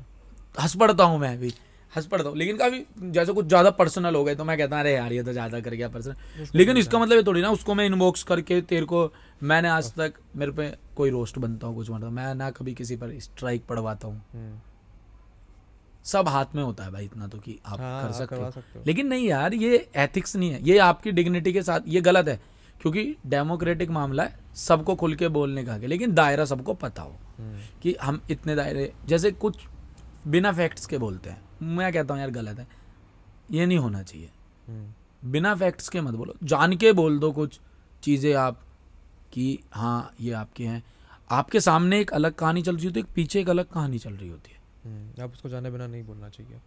हंस 0.55 0.75
पड़ता 0.77 1.05
हूँ 1.05 1.19
मैं 1.19 1.39
भी। 1.39 1.53
हंस 1.93 2.07
पड़ता 2.07 2.29
हूँ। 2.29 2.37
लेकिन 2.39 2.57
काफ़ी 2.57 2.85
जैसे 3.13 3.33
कुछ 3.33 3.47
ज़्यादा 3.47 3.71
पर्सनल 3.71 4.15
हो 4.15 4.23
गए 4.25 4.35
तो 4.35 4.45
मैं 4.45 4.57
कहता 4.59 4.77
हूँ 4.77 4.81
अरे 4.81 4.93
यार 4.95 5.13
ये 5.13 5.23
तो 5.23 5.33
ज़्यादा 5.33 5.61
कर 5.61 5.75
गया 5.75 5.89
पर्सनल 5.89 6.47
लेकिन 6.55 6.77
इसका 6.77 6.99
मतलब 6.99 7.17
ये 7.17 7.23
थोड़ी 7.23 7.43
ना 7.43 7.51
उसको 7.51 7.75
मैं 7.75 7.87
इनबॉक्स 7.87 8.23
करके 8.23 8.61
तेरे 8.63 8.87
को 8.87 9.11
मैंने 9.43 9.69
आज 9.69 9.93
तक 9.93 10.15
मेरे 10.37 10.53
पे 10.53 10.73
कोई 10.97 11.11
रोस्ट 11.11 11.39
बनता 11.39 11.67
हूँ 11.67 11.77
कुछ 11.77 11.91
मतलब 11.91 12.13
मैं 12.13 12.35
ना 12.35 12.51
कभी 12.51 12.75
किसी 12.75 12.97
पर 12.97 13.19
स्ट्राइक 13.21 13.65
पढ़वाता 13.67 14.09
हूँ। 14.09 14.23
हम्म। 14.33 14.61
सब 16.05 16.29
हाथ 16.29 16.55
में 16.55 16.63
होता 16.63 16.85
है 16.85 16.91
भाई 16.91 17.05
इतना 17.05 17.27
तो 17.29 17.39
कि 17.39 17.59
आप 17.67 17.81
हाँ, 17.81 18.03
कर 18.03 18.37
हो। 18.37 18.51
सकते 18.51 18.79
हो। 18.79 18.85
लेकिन 18.87 19.07
नहीं 19.07 19.27
यार 19.29 19.55
ये 19.55 19.77
एथिक्स 19.97 20.35
नहीं 20.37 20.51
है। 20.51 20.63
ये 20.63 20.79
आपकी 20.79 21.13
डिग्निटी 21.13 21.53
के 21.53 21.63
साथ 21.63 21.81
ये 21.87 22.01
गलत 22.01 22.29
है। 22.29 22.41
क्योंकि 22.83 23.17
डेमोक्रेटिक 23.27 23.91
मामला 23.91 24.23
है 24.23 24.39
सबको 24.55 24.95
खुल 24.95 25.15
के 25.15 25.29
बोलने 25.29 25.65
का 25.65 25.77
लेकिन 25.77 26.15
दायरा 26.15 26.45
सबको 26.45 26.75
पता 26.75 27.03
हो 27.03 27.17
कि 27.83 27.95
हम 28.03 28.21
इतने 28.31 28.57
दायरे 28.57 28.93
जैसे 29.07 29.31
कुछ 29.33 29.67
बिना 30.27 30.53
फैक्ट्स 30.53 30.87
के 30.87 30.99
बोलते 30.99 31.31
हैं। 31.31 31.43
मैं 31.63 31.93
कहता 31.93 32.15
हूँ 32.15 32.21
यार 32.21 32.31
गलत 32.31 32.59
है। 32.59 32.67
ये 33.51 33.67
नहीं 33.67 33.79
होना 33.79 34.03
चाहिए। 34.03 34.31
बिना 35.25 35.55
फैक्ट्स 35.55 35.89
के 35.89 36.01
मत 36.01 36.15
बोलो। 36.15 36.35
जान 36.43 36.77
के 36.77 36.93
बोल 36.93 37.19
दो 37.19 37.31
कुछ 37.33 37.59
चीज़ें 38.03 38.35
आप 38.35 38.61
कि 39.33 39.59
हाँ 39.73 40.15
ये 40.21 40.33
आपके 40.33 40.65
हैं। 40.65 40.83
आपके 41.31 41.61
सामने 41.61 42.01
एक 42.01 42.13
अलग 42.13 42.35
कहानी 42.35 42.63
चल 42.63 42.77
रही 42.77 42.87
होती 42.87 43.01
है 43.01 43.07
एक 43.07 43.15
पीछे 43.15 43.41
एक 43.41 43.49
अलग 43.49 43.65
कहानी 43.65 43.99
चल 43.99 44.13
रही 44.13 44.29
होती 44.29 44.53
है। 44.53 44.61
हम्म, 44.85 45.23
आप 45.23 45.33
उसको 45.33 45.49
जाने 45.49 45.71
बिना 45.71 45.87
नहीं 45.87 46.05
बोलना 46.05 46.29
चाहिए। 46.29 46.61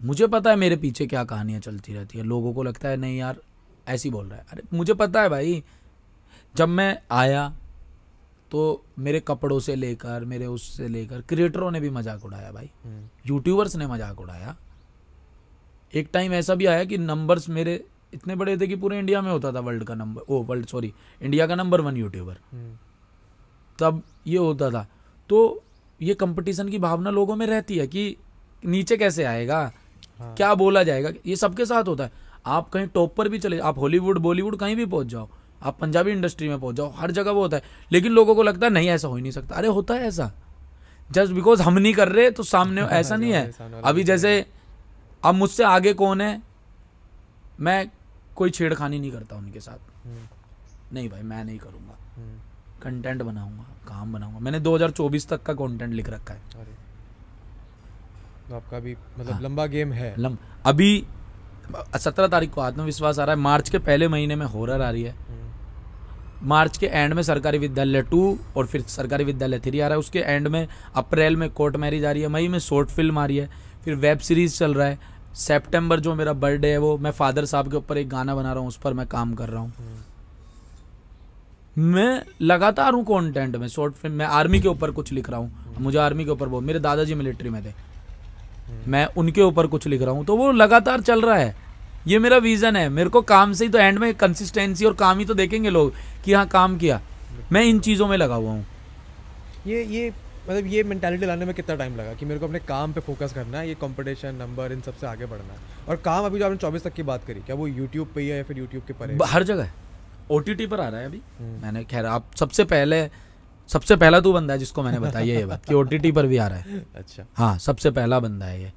मुझे 0.00 0.26
पता 0.26 0.50
है 0.50 0.56
मेरे 0.56 0.76
पीछे 0.76 1.06
क्या 1.06 1.24
कहानियाँ 1.24 1.60
चलती 1.60 1.94
रहती 1.94 2.18
है। 2.18 2.24
लोगों 2.24 2.52
को 2.54 2.62
लगता 2.62 2.88
है 2.88 2.96
नहीं 2.96 3.18
यार 3.18 3.40
ऐसे 3.90 4.08
ही 4.08 4.12
बोल 4.12 4.26
रहा 4.26 4.38
है। 4.38 4.46
अरे 4.52 4.62
मुझे 4.72 4.94
पता 4.94 5.22
है 5.22 5.28
भाई 5.28 5.62
जब 6.54 6.68
मैं 6.68 6.96
आया 7.10 7.48
तो 8.50 8.60
मेरे 8.98 9.20
कपड़ों 9.20 9.58
से 9.60 9.74
लेकर 9.74 10.24
मेरे 10.24 10.46
उससे 10.46 10.88
लेकर 10.88 11.20
क्रिएटरों 11.28 11.70
ने 11.70 11.80
भी 11.80 11.90
मज़ाक 11.90 12.24
उड़ाया 12.24 12.50
भाई। 12.52 12.70
हम्म। 12.84 13.08
यूट्यूबर्स 13.26 13.76
ने 13.76 13.86
मज़ाक 13.86 14.20
उड़ाया। 14.20 14.56
एक 15.92 16.08
टाइम 16.12 16.32
ऐसा 16.32 16.54
भी 16.54 16.66
आया 16.66 16.84
कि 16.84 16.98
नंबर्स 16.98 17.48
मेरे 17.48 17.84
इतने 18.14 18.34
बड़े 18.34 18.56
थे 18.56 18.66
कि 18.66 18.76
पूरे 18.76 18.98
इंडिया 18.98 19.20
में 19.22 19.30
होता 19.30 19.52
था 19.52 19.60
वर्ल्ड 19.60 19.84
का 19.84 19.94
number 19.94 20.22
oh 20.28 20.42
world 20.42 20.66
sorry 20.66 20.92
India 21.20 21.46
का 21.46 21.54
नंबर 21.54 21.80
वन 21.80 21.96
यूट्यूबर 21.96 22.38
हम्म। 22.52 22.76
तब 23.78 24.02
ये 24.26 24.38
होता 24.38 24.70
था। 24.70 24.86
तो 25.30 25.62
ये 26.00 26.14
कंपटीशन 26.14 26.68
की 26.68 26.78
भावना 26.78 27.10
लोगों 27.10 27.36
में 27.36 27.46
रहती 27.46 27.78
है 27.78 27.86
कि 27.86 28.16
नीचे 28.62 28.96
कैसे 28.96 29.24
आएगा? 29.24 29.60
हाँ। 30.18 30.34
क्या 30.34 30.54
बोला 30.54 30.82
जाएगा? 30.82 31.10
ये 31.26 31.36
सबके 31.36 31.66
साथ 31.66 31.88
होता 31.88 32.04
है। 32.04 32.12
आप 32.46 32.68
कहीं 32.68 32.86
टॉप 32.86 33.14
पर 33.16 33.28
भी 33.28 33.38
चले 33.38 33.58
आप 33.58 33.78
हॉलीवुड 33.78 34.18
बॉलीवुड 34.18 34.56
कहीं 34.56 34.76
भी 34.76 34.86
पहुँच 34.86 35.06
जाओ 35.06 35.28
आप 35.62 35.78
पंजाबी 35.80 36.10
इंडस्ट्री 36.10 36.48
में 36.48 36.60
पहुँच 36.60 36.76
जाओ 36.76 36.92
हर 36.96 37.10
जगह 37.10 37.30
वो 37.30 37.40
होता 37.42 37.56
है। 37.56 37.62
लेकिन 37.92 38.12
लोगों 38.12 38.34
को 38.34 38.42
लगता 38.42 38.66
है 38.66 38.72
नहीं 38.72 38.88
ऐसा 38.88 39.08
हो 39.08 39.16
ही 39.16 39.22
नहीं 39.22 39.32
सकता। 39.32 39.54
अरे 39.54 39.68
होता 39.68 39.94
है 39.94 40.00
ऐसा। 40.00 40.32
जस्ट 41.10 41.32
बिकॉज़ 41.32 41.62
हम 41.62 41.78
नहीं 41.78 41.94
कर 41.94 42.08
रहे 42.08 42.30
तो 42.30 42.42
सामने 42.42 42.82
ऐसा 43.00 43.16
नहीं 43.16 43.32
है। 43.32 43.52
अभी 43.84 44.04
जैसे 44.04 44.46
अब 45.24 45.34
मुझसे 45.34 45.64
आगे 45.64 45.92
कौन 45.94 46.20
है? 46.20 46.42
मैं 47.60 47.90
कोई 48.36 48.50
छेड़खानी 48.50 48.98
नहीं 48.98 49.12
करता 49.12 49.36
उनके 49.36 49.60
साथ। 49.60 50.06
हम्म। 50.06 50.28
नहीं 50.92 51.08
भाई 51.08 51.22
मैं 51.22 51.44
नहीं 51.44 51.58
करूँगा। 51.58 51.98
हम्म। 52.16 52.38
कंटेंट 52.82 53.22
बनाऊँगा 53.22 53.62
काम 53.62 54.12
बनाऊँगा। 54.12 54.38
मैंने 54.38 54.60
2024 54.60 55.28
तक 55.28 55.42
का 55.42 55.54
कंटेंट 55.54 55.92
लिख 55.94 56.08
रखा 56.08 56.34
है। 56.34 56.40
तो 58.48 58.56
आपका 58.56 58.78
भी 58.78 58.96
मतलब 59.18 59.32
हाँ। 59.32 59.40
लंबा 59.40 59.66
गेम 59.66 59.92
है। 59.92 60.14
लम 60.18 60.38
अभी 60.66 61.06
सत्रह 61.96 62.26
तारीख 62.26 62.50
को 62.50 62.60
आत्मविश्वास 62.60 63.18
आ 63.18 63.24
रहा 63.24 63.34
है। 63.34 63.40
मार्च 63.40 63.68
के 63.68 63.78
पहले 63.78 64.08
महीने 64.08 64.36
में 64.36 64.46
हॉरर 64.46 64.82
आ 64.82 64.90
रही 64.90 65.02
है। 65.02 65.14
मार्च 66.44 66.76
के 66.78 66.86
एंड 66.86 67.14
में 67.14 67.22
सरकारी 67.22 67.58
विद्यालय 67.58 68.02
टू 68.02 68.38
और 68.56 68.66
फिर 68.66 68.82
सरकारी 68.82 69.24
विद्यालय 69.24 69.58
थ्री 69.58 69.80
आ 69.80 69.86
रहा 69.86 69.94
है। 69.94 69.98
उसके 69.98 70.18
एंड 70.18 70.48
में 70.48 70.66
अप्रैल 70.96 71.36
में 71.36 71.48
कोर्ट 71.50 71.76
मैरिज 71.76 72.04
आ 72.04 72.10
रही 72.10 72.22
है। 72.22 72.28
मई 72.28 72.48
में 72.48 72.58
शॉर्ट 72.58 72.88
फ़िल्म 72.88 73.18
आ 73.18 73.24
रही 73.26 73.36
है। 73.36 73.48
फिर 73.84 73.94
वेब 73.94 74.18
सीरीज़ 74.18 74.58
चल 74.58 74.74
रहा 74.74 74.86
है। 74.86 74.98
सेप्टेम्बर 75.36 76.00
जो 76.00 76.14
मेरा 76.14 76.32
बर्थडे 76.34 76.68
है 76.68 76.78
वो 76.78 76.96
मैं 76.98 77.10
फादर 77.10 77.44
साहब 77.44 77.70
के 77.70 77.76
ऊपर 77.76 77.98
एक 77.98 78.08
गाना 78.08 78.34
बना 78.34 78.52
रहा 78.52 78.60
हूँ। 78.60 78.68
उस 78.68 78.76
पर 78.76 78.92
मैं 78.92 79.06
काम 79.06 79.34
कर 79.34 79.48
रहा 79.48 79.62
हूँ। 79.62 79.72
मैं 81.76 82.22
लगातार 82.42 82.92
हूँ 82.92 83.04
कंटेंट 83.04 83.56
में। 83.56 83.68
शॉर्ट 83.68 83.94
फ़िल्म 83.94 84.16
मैं 84.16 84.26
आर्मी 84.26 84.60
के 84.60 84.68
ऊपर 84.68 84.90
कुछ 84.90 85.12
लिख 85.12 85.30
रहा 85.30 85.40
हूँ। 85.40 85.76
मुझे 85.80 85.98
आर्मी 85.98 86.24
के 86.24 86.30
ऊपर 86.30 86.48
बहुत 86.48 86.64
मेरे 86.64 86.80
दादाजी 86.80 87.14
मिलिट्री 87.14 87.50
में 87.50 87.64
थे। 87.64 87.72
मैं 88.88 89.04
उनके 89.16 89.42
ऊपर 89.42 89.66
कुछ 89.66 89.86
लिख 89.86 90.02
रहा 90.02 90.10
हूँ। 90.10 90.24
तो 90.24 90.36
वो 90.36 90.50
लगातार 90.52 91.00
चल 91.00 91.20
रहा 91.20 91.36
है। 91.36 91.54
ये 92.06 92.18
मेरा 92.18 92.36
विजन 92.38 92.76
है। 92.76 92.88
मेरे 92.88 93.10
को 93.10 93.22
काम 93.22 93.52
से 93.52 93.64
ही 93.64 93.70
तो 93.70 93.78
एंड 93.78 93.98
में 93.98 94.14
कंसिस्टेंसी 94.14 94.84
और 94.84 94.94
काम 94.94 95.18
ही 95.18 95.24
तो 95.24 95.34
देखेंगे 95.34 95.70
लोग 95.70 95.92
कि 96.24 96.32
हाँ 96.32 96.46
काम 96.48 96.78
किया। 96.78 97.00
मैं 97.52 97.62
इन 97.64 97.80
चीज़ों 97.80 98.08
में 98.08 98.16
लगा 98.16 98.34
हुआ 98.34 98.50
हूँ। 98.50 98.66
ये 99.66 99.82
ये 99.84 100.08
मतलब 100.40 100.66
ये 100.66 100.82
मेंटालिटी 100.82 101.26
लाने 101.26 101.44
में 101.44 101.54
कितना 101.54 101.74
टाइम 101.76 101.96
लगा 101.96 102.14
कि 102.14 102.26
मेरे 102.26 102.40
को 102.40 102.46
अपने 102.46 102.58
काम 102.58 102.92
पे 102.92 103.00
फोकस 103.00 103.32
करना 103.32 103.58
है 103.58 103.68
ये 103.68 103.74
कंपटीशन 103.74 104.34
नंबर 104.34 104.72
इन 104.72 104.80
सबसे 104.80 105.06
आगे 105.06 105.26
बढ़ना 105.26 105.52
है। 105.52 105.86
और 105.88 105.96
काम 105.96 106.24
अभी 106.26 106.38
जो 106.38 106.44
आपने 106.44 106.56
चौबीस 106.56 106.84
तक 106.84 106.92
की 106.92 107.02
बात 107.02 107.24
करी 107.24 107.40
क्या 107.40 107.56
वो 107.56 107.66
यूट्यूब 107.66 108.08
पे 108.14 108.20
ही 108.20 108.28
है 108.28 108.36
या 108.36 108.42
फिर 108.42 108.58
यूट्यूब 108.58 108.84
के 108.86 108.92
परे? 108.94 109.18
हर 109.26 109.42
जगह 109.42 109.70
ओ 110.30 110.40
पर 110.40 110.80
आ 110.80 110.88
रहा 110.88 111.00
है 111.00 111.06
अभी। 111.06 111.20
हम्म। 111.40 111.62
मैंने 111.62 111.84
खैर 111.84 112.06
आप 112.06 112.34
सबसे 112.36 112.64
पहले 112.66 113.02
सबसे 113.70 113.96
पहला 113.96 114.20
तू 114.20 114.32
बंदा 114.32 114.52
है 114.52 114.58
जिसको 114.58 114.82
मैंने 114.82 114.98
बताया 114.98 115.34
ये 115.34 115.44
बात 115.46 115.64
कि 115.64 115.74
ओटीटी 115.74 116.12
पर 116.12 116.26
भी 116.26 116.36
आ 116.36 116.46
रहा 116.46 116.58
है। 116.58 116.84
अच्छा। 116.96 117.24
हाँ 117.36 117.56
सबसे 117.58 117.90
पहला 117.90 118.20
बंदा 118.20 118.46
है 118.46 118.62
ये 118.62 118.72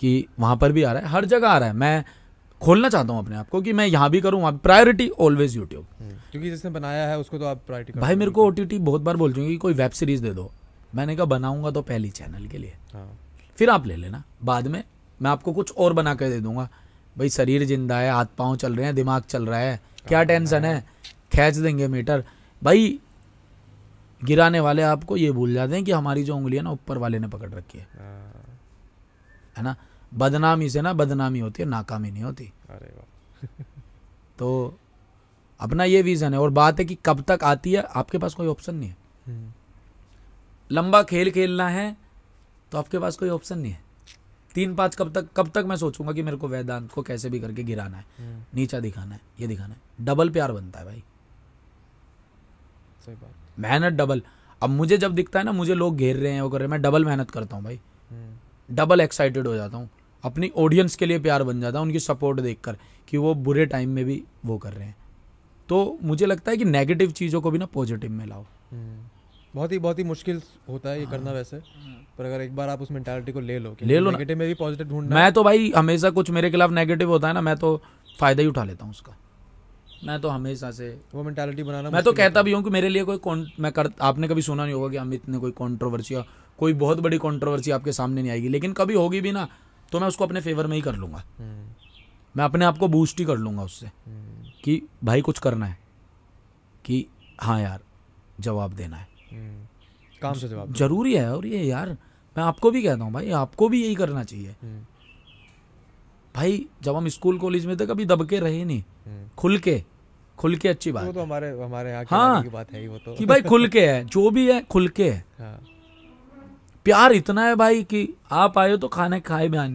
कि 0.00 0.26
वहाँ 0.40 0.56
पर 0.56 0.72
भी 0.72 0.82
आ 0.82 0.92
रहा 0.92 1.02
है 1.02 1.08
हर 1.08 1.24
जगह 1.24 1.48
आ 1.48 1.58
रहा 1.58 1.68
है। 1.68 1.74
मैं 1.74 2.04
खोलना 2.60 2.88
चाहता 2.88 3.12
हूँ 3.12 3.22
अपने 3.22 3.36
आप 3.36 3.48
को 3.48 3.60
कि 3.62 3.72
मैं 3.72 3.86
यहाँ 3.86 4.10
भी 4.10 4.20
करूँ 4.20 4.40
वहाँ 4.40 4.52
प्रायोरिटी 4.58 5.08
ऑलवेज 5.20 5.56
यूट्यूब 5.56 5.86
क्योंकि 6.32 6.50
जिसने 6.50 6.70
बनाया 6.70 7.06
है 7.08 7.18
उसको 7.18 7.38
तो 7.38 7.44
आप 7.44 7.60
प्रायोरिटी 7.66 8.00
भाई 8.00 8.14
मेरे 8.14 8.30
को 8.30 8.46
ओटीटी 8.46 8.78
बहुत 8.80 9.00
बार 9.00 9.16
बोल 9.16 9.32
चुके 9.32 9.46
कि 9.46 9.56
कोई 9.56 9.74
वेब 9.74 9.90
सीरीज़ 9.90 10.22
दे 10.22 10.30
दो। 10.30 10.50
मैंने 10.92 11.16
कहा 11.16 11.24
बनाऊँगा 11.26 11.70
तो 11.70 11.82
पहली 11.82 12.10
चैनल 12.10 12.46
के 12.46 12.58
लिए। 12.58 12.74
हाँ। 12.92 13.08
फिर 13.58 13.70
आप 13.70 13.86
ले 13.86 13.96
लेना 13.96 14.22
बाद 14.44 14.66
में 14.66 14.82
मैं 15.20 15.30
आपको 15.30 15.52
कुछ 15.52 15.72
और 15.72 15.92
बना 15.92 16.14
कर 16.14 16.28
दे 16.28 16.40
दूँगा। 16.40 16.68
भाई 17.16 17.28
शरीर 17.30 17.64
ज़िंदा 17.64 17.98
है 17.98 18.10
हाथ 18.10 18.26
पाँव 18.38 18.56
चल 18.56 18.74
रहे 18.74 18.86
हैं 18.86 18.94
दिमाग 18.94 19.22
चल 19.24 19.46
रहा 19.46 19.58
है 19.60 19.80
क्या 20.08 20.22
टेंशन 20.24 20.64
है। 20.64 20.80
खींच 21.32 21.56
देंगे 21.56 21.88
मीटर। 21.88 22.24
भाई 22.62 22.98
गिराने 24.24 24.60
वाले 24.60 24.82
आपको 24.82 25.16
ये 25.16 25.30
भूल 25.32 25.54
जाते 25.54 25.74
हैं 25.74 25.84
कि 25.84 25.92
हमारी 25.92 26.24
जो 26.24 26.36
उंगलियाँ 26.36 26.64
ना 26.64 26.70
ऊपर 26.70 26.98
वाले 26.98 27.18
ने 27.18 27.28
पकड़ 27.28 27.50
रखी 27.50 27.78
है। 27.78 27.86
हाँ, 27.98 28.58
है 29.56 29.62
ना? 29.62 29.76
बदनामी 30.14 30.70
से 30.70 30.80
ना 30.82 30.92
बदनामी 30.92 31.38
होती 31.38 31.62
है 31.62 31.68
नाकामी 31.68 32.10
नहीं 32.10 32.22
होती। 32.22 32.52
अरे 32.70 32.92
तो 34.38 34.78
अपना 35.60 35.84
ये 35.84 36.02
विजन 36.02 36.34
है 36.34 36.40
और 36.40 36.50
बात 36.50 36.78
है 36.78 36.84
कि 36.84 36.98
कब 37.06 37.20
तक 37.20 37.44
आती 37.44 37.72
है 37.72 37.82
आपके 37.82 38.18
पास 38.18 38.34
कोई 38.34 38.46
ऑप्शन 38.46 38.74
नहीं 38.74 38.88
है। 38.88 38.96
हम्म, 39.26 39.52
लंबा 40.70 41.02
खेल 41.02 41.30
खेलना 41.30 41.68
है 41.68 41.96
तो 42.72 42.78
आपके 42.78 42.98
पास 42.98 43.16
कोई 43.16 43.28
ऑप्शन 43.28 43.58
नहीं 43.58 43.72
है। 43.72 43.82
तीन 44.54 44.74
पाँच 44.74 44.96
कब 44.96 45.12
तक 45.12 45.28
कब 45.36 45.50
तक 45.50 45.64
मैं 45.66 45.76
सोचूँगा 45.76 46.12
कि 46.12 46.22
मेरे 46.22 46.36
को 46.36 46.48
वेदांत 46.48 46.90
को 46.92 47.02
कैसे 47.02 47.30
भी 47.30 47.40
करके 47.40 47.62
गिराना 47.62 47.96
है 47.96 48.04
हम्म, 48.18 48.42
नीचा 48.54 48.80
दिखाना 48.80 49.14
है 49.14 49.20
ये 49.40 49.46
दिखाना 49.46 49.74
है। 49.74 50.04
डबल 50.04 50.30
प्यार 50.30 50.52
बनता 50.52 50.78
है 50.78 50.84
भाई। 50.84 51.02
सही 53.06 53.14
बात। 53.14 53.33
मेहनत 53.58 53.92
डबल। 53.92 54.22
अब 54.62 54.70
मुझे 54.70 54.96
जब 54.96 55.14
दिखता 55.14 55.38
है 55.38 55.44
ना 55.44 55.52
मुझे 55.52 55.74
लोग 55.74 55.96
घेर 55.96 56.16
रहे 56.16 56.32
हैं 56.32 56.40
वो 56.40 56.48
कर 56.50 56.58
रहे 56.58 56.66
हैं 56.66 56.70
मैं 56.70 56.82
डबल 56.82 57.04
मेहनत 57.04 57.30
करता 57.30 57.56
हूँ 57.56 57.64
भाई। 57.64 57.80
हम्म, 58.10 58.74
डबल 58.74 59.00
एक्साइटेड 59.00 59.46
हो 59.46 59.54
जाता 59.54 59.76
हूँ। 59.76 59.88
अपनी 60.24 60.50
ऑडियंस 60.56 60.96
के 60.96 61.06
लिए 61.06 61.18
प्यार 61.18 61.42
बन 61.42 61.60
जाता 61.60 61.78
हूँ 61.78 61.86
उनकी 61.86 61.98
सपोर्ट 61.98 62.40
देखकर 62.40 62.76
कि 63.08 63.16
वो 63.16 63.34
बुरे 63.34 63.66
टाइम 63.66 63.90
में 63.90 64.04
भी 64.04 64.22
वो 64.44 64.58
कर 64.58 64.72
रहे 64.72 64.86
हैं। 64.86 64.96
तो 65.68 65.98
मुझे 66.02 66.26
लगता 66.26 66.50
है 66.50 66.56
कि 66.56 66.64
नेगेटिव 66.64 67.10
चीज़ों 67.10 67.40
को 67.40 67.50
भी 67.50 67.58
ना 67.58 67.66
पॉजिटिव 67.66 68.10
में 68.10 68.26
लाओ। 68.26 68.42
हम्म। 68.70 69.00
बहुत 69.54 69.72
ही 69.72 69.78
बहुत 69.78 69.98
ही 69.98 70.04
मुश्किल 70.04 70.42
होता 70.68 70.90
है 70.90 71.00
ये 71.00 71.06
करना 71.06 71.32
वैसे। 71.32 71.56
पर 72.18 72.24
अगर 72.24 72.40
एक 72.40 72.56
बार 72.56 72.68
आप 72.68 72.82
उस 72.82 72.90
मेंटालिटी 72.90 73.32
को 73.32 73.40
ले 73.40 73.58
लो 73.58 73.70
हाँ। 73.70 73.88
ले 73.88 73.98
लो 73.98 74.10
नेगेटिव 74.10 74.38
में 74.38 74.48
भी 74.48 74.54
पॉजिटिव 74.54 74.88
ढूंढना 74.88 75.14
मैं 75.14 75.32
तो 75.32 75.44
भाई 75.44 75.72
हमेशा 75.76 76.10
कुछ 76.10 76.30
मेरे 76.30 76.50
खिलाफ 76.50 76.70
नेगेटिव 76.70 77.08
होता 77.08 77.28
है 77.28 77.34
ना 77.34 77.40
मैं 77.40 77.56
तो 77.56 77.82
फ़ायदा 78.20 78.42
ही 78.42 78.48
उठा 78.48 78.64
लेता 78.64 78.84
हूँ 78.84 78.90
उसका। 78.90 79.16
मैं 80.04 80.20
तो 80.20 80.28
हमेशा 80.28 80.70
से 80.70 80.88
वो 81.14 81.22
मेंटालिटी 81.22 81.62
बनाना 81.62 81.90
मैं 81.90 82.02
तो 82.02 82.12
कहता 82.12 82.42
भी 82.42 82.52
हूँ 82.52 82.62
कि 82.64 82.70
मेरे 82.70 82.88
लिए 82.88 83.04
कोई 83.04 83.46
मैं 83.60 83.72
कर 83.72 83.90
आपने 84.02 84.28
कभी 84.28 84.42
सुना 84.42 84.64
नहीं 84.64 84.74
होगा 84.74 84.88
कि 84.88 84.96
अमित 84.96 85.28
ने 85.28 85.38
कोई 85.38 85.50
कंट्रोवर्सी 85.50 86.14
या 86.14 86.24
कोई 86.58 86.72
बहुत 86.72 87.00
बड़ी 87.00 87.18
कॉन्ट्रोवर्सी 87.18 87.70
आपके 87.70 87.92
सामने 87.92 88.22
नहीं 88.22 88.32
आएगी। 88.32 88.48
लेकिन 88.48 88.72
कभी 88.72 88.94
होगी 88.94 89.20
भी 89.20 89.32
ना 89.32 89.48
तो 89.92 90.00
मैं 90.00 90.08
उसको 90.08 90.24
अपने 90.24 90.40
फेवर 90.40 90.66
में 90.66 90.76
ही 90.76 90.82
कर 90.82 90.94
लूँगा। 90.94 91.24
हम्म, 91.38 91.68
मैं 92.36 92.44
अपने 92.44 92.64
आप 92.64 92.78
को 92.78 92.88
बूस्ट 92.88 93.18
ही 93.18 93.24
कर 93.24 93.36
लूँगा 93.36 93.62
उससे। 93.62 93.86
हम्म, 93.86 94.50
कि 94.64 94.82
भाई 95.04 95.20
कुछ 95.20 95.38
करना 95.38 95.66
है। 95.66 95.78
कि 96.84 97.06
हाँ 97.40 97.60
यार 97.60 97.80
जवाब 98.40 98.72
देना 98.72 98.96
है। 98.96 99.08
हम्म, 99.32 99.66
काम 100.22 100.34
से 100.34 100.48
जवाब 100.48 100.74
ज़रूरी 100.74 101.14
है। 101.14 101.36
और 101.36 101.46
ये 101.46 101.62
यार 101.62 101.88
मैं 102.36 102.42
आपको 102.44 102.70
भी 102.70 102.82
कहता 102.82 103.04
हूँ 103.04 103.12
भाई 103.12 103.30
आपको 103.30 103.68
भी 103.68 103.82
यही 103.84 103.94
करना 103.94 104.24
चाहिए। 104.24 104.54
भाई 106.34 106.66
जब 106.82 106.96
हम 106.96 107.08
स्कूल 107.08 107.38
कॉलेज 107.38 107.66
में 107.66 107.76
थे 107.76 107.86
कभी 107.86 108.04
दबके 108.04 108.38
रहे 108.40 108.64
नहीं। 108.64 108.82
खुल 109.38 109.58
के। 109.58 109.82
खुल 110.38 110.56
के 110.56 110.68
अच्छी 110.68 110.90
वो 110.90 110.98
बात 111.00 111.14
तो 111.14 111.22
हमारे 111.22 111.50
हमारे 111.60 111.90
यहाँ 111.90 112.04
हाँ। 112.10 112.42
की 112.42 112.48
बात 112.48 112.72
है 112.72 112.80
ही 112.80 112.88
वो 112.88 112.98
तो। 112.98 113.14
कि 113.14 113.26
भाई 113.26 113.42
खुल 113.42 113.66
के 113.68 113.86
है 113.88 114.04
जो 114.04 114.30
भी 114.30 114.50
है 114.52 114.60
खुल 114.62 114.88
के 114.88 115.08
है। 115.10 115.24
हाँ। 115.38 115.60
प्यार 116.86 117.12
इतना 117.12 117.44
है 117.46 117.54
भाई 117.56 117.82
कि 117.84 118.08
आप 118.32 118.58
आए 118.58 118.70
हो 118.70 118.76
तो 118.76 118.88
खाने 118.88 119.20
खाए 119.20 119.48
बिना 119.48 119.68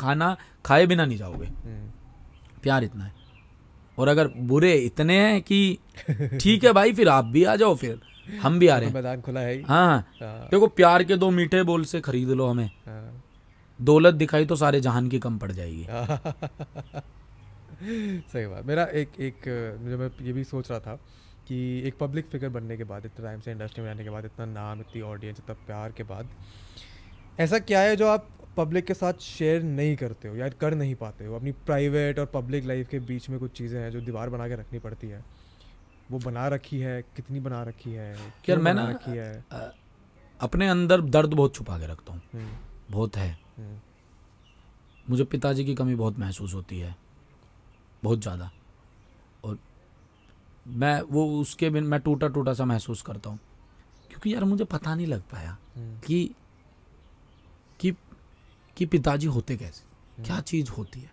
खाना 0.00 0.36
खाए 0.66 0.86
बिना 0.86 1.04
नहीं 1.04 1.18
जाओगे। 1.18 1.46
हम्म, 1.46 1.90
प्यार 2.62 2.84
इतना 2.84 3.04
है। 3.04 3.12
और 3.98 4.08
अगर 4.08 4.28
बुरे 4.48 4.72
इतने 4.74 5.18
हैं 5.20 5.40
कि 5.42 5.78
ठीक 6.40 6.64
है 6.64 6.72
भाई 6.72 6.92
फिर 6.92 7.08
आप 7.08 7.24
भी 7.24 7.44
आ 7.44 7.56
जाओ 7.56 7.74
फिर 7.74 8.00
हम 8.42 8.58
भी 8.58 8.68
आ 8.68 8.76
रहे 8.76 8.80
तो 8.80 8.88
हैं 8.88 8.94
मैदान 8.94 9.20
खुला 9.20 9.40
है 9.40 9.54
ही। 9.54 9.62
हाँ 9.62 9.86
हाँ, 10.20 10.48
देखो 10.50 10.66
प्यार 10.66 11.04
के 11.04 11.16
दो 11.16 11.30
मीठे 11.30 11.62
बोल 11.62 11.84
से 11.84 12.00
खरीद 12.00 12.28
लो 12.30 12.46
हमें। 12.46 12.70
दौलत 13.80 14.14
दिखाई 14.14 14.46
तो 14.46 14.56
सारे 14.56 14.80
जहान 14.80 15.08
की 15.08 15.18
कम 15.18 15.38
पड़ 15.38 15.52
जाएगी। 15.52 15.86
सही 18.32 18.46
बात। 18.46 18.64
मेरा 18.64 18.84
एक 18.84 19.08
एक 19.20 19.34
मुझे 19.82 19.96
मैं 19.96 20.10
ये 20.22 20.32
भी 20.32 20.44
सोच 20.44 20.70
रहा 20.70 20.80
था 20.80 20.96
कि 21.48 21.82
एक 21.88 21.98
पब्लिक 21.98 22.26
फिगर 22.26 22.48
बनने 22.48 22.76
के 22.76 22.84
बाद 22.84 23.06
इतने 23.06 23.26
टाइम 23.26 23.40
से 23.40 23.52
इंडस्ट्री 23.52 23.82
में 23.82 23.90
रहने 23.90 24.04
के 24.04 24.10
बाद 24.10 24.24
इतना 24.24 24.46
नाम 24.46 24.80
इतनी 24.80 25.02
ऑडियंस 25.02 25.36
इतना 25.38 25.54
प्यार 25.66 25.92
के 25.92 26.02
बाद 26.02 26.28
ऐसा 27.40 27.58
क्या 27.58 27.80
है 27.80 27.96
जो 27.96 28.08
आप 28.08 28.28
पब्लिक 28.56 28.84
के 28.84 28.94
साथ 28.94 29.14
शेयर 29.14 29.62
नहीं 29.62 29.96
करते 29.96 30.28
हो 30.28 30.36
या 30.36 30.48
कर 30.48 30.74
नहीं 30.74 30.94
पाते 30.94 31.26
हो? 31.26 31.34
अपनी 31.34 31.52
प्राइवेट 31.52 32.18
और 32.18 32.26
पब्लिक 32.26 32.64
लाइफ 32.64 32.88
के 32.88 32.98
बीच 32.98 33.30
में 33.30 33.38
कुछ 33.38 33.50
चीज़ें 33.50 33.80
हैं 33.80 33.90
जो 33.90 34.00
दीवार 34.00 34.30
बना 34.30 34.48
के 34.48 34.54
रखनी 34.54 34.78
पड़ती 34.78 35.08
है। 35.08 35.24
वो 36.10 36.18
बना 36.18 36.48
रखी 36.48 36.80
है? 36.80 37.02
कितनी 37.02 37.40
बना 37.40 37.62
रखी 37.62 37.92
है? 37.92 38.18
क्यों 38.44 38.56
मैं 38.56 38.74
बना 38.74 38.84
ना- 38.84 38.94
रखी 38.94 39.10
है? 39.10 39.44
अ, 39.52 39.74
अपने 40.40 40.68
अंदर 40.68 41.00
दर्द 41.00 41.34
बहुत 41.34 41.54
छुपा 41.54 41.78
के 41.78 41.86
रखता 41.86 42.12
हूँ। 42.12 42.22
हम्म, 42.34 42.52
बहुत 42.90 43.16
है। 43.16 43.38
हम्म, 43.56 43.80
मुझे 45.10 45.24
पिताजी 45.24 45.64
की 45.64 45.74
कमी 45.74 45.94
बहुत 45.94 46.18
महसूस 46.18 46.54
होती 46.54 46.78
है। 46.78 47.09
बहुत 48.04 48.20
ज़्यादा। 48.20 48.50
और 49.44 49.58
मैं 50.66 51.00
वो 51.02 51.40
उसके 51.40 51.70
बिन 51.70 51.84
मैं 51.84 52.00
टूटा 52.00 52.28
टूटा 52.28 52.54
सा 52.54 52.64
महसूस 52.64 53.02
करता 53.02 53.30
हूँ। 53.30 53.38
क्योंकि 54.08 54.34
यार 54.34 54.44
मुझे 54.44 54.64
पता 54.64 54.94
नहीं 54.94 55.06
लग 55.06 55.20
पाया 55.20 55.58
हम्म, 55.76 55.98
कि 55.98 56.34
कि 57.80 57.94
कि 58.76 58.86
पिताजी 58.86 59.26
होते 59.26 59.56
कैसे? 59.56 59.84
क्या 60.24 60.40
चीज़ 60.40 60.70
होती 60.70 61.00
है? 61.00 61.10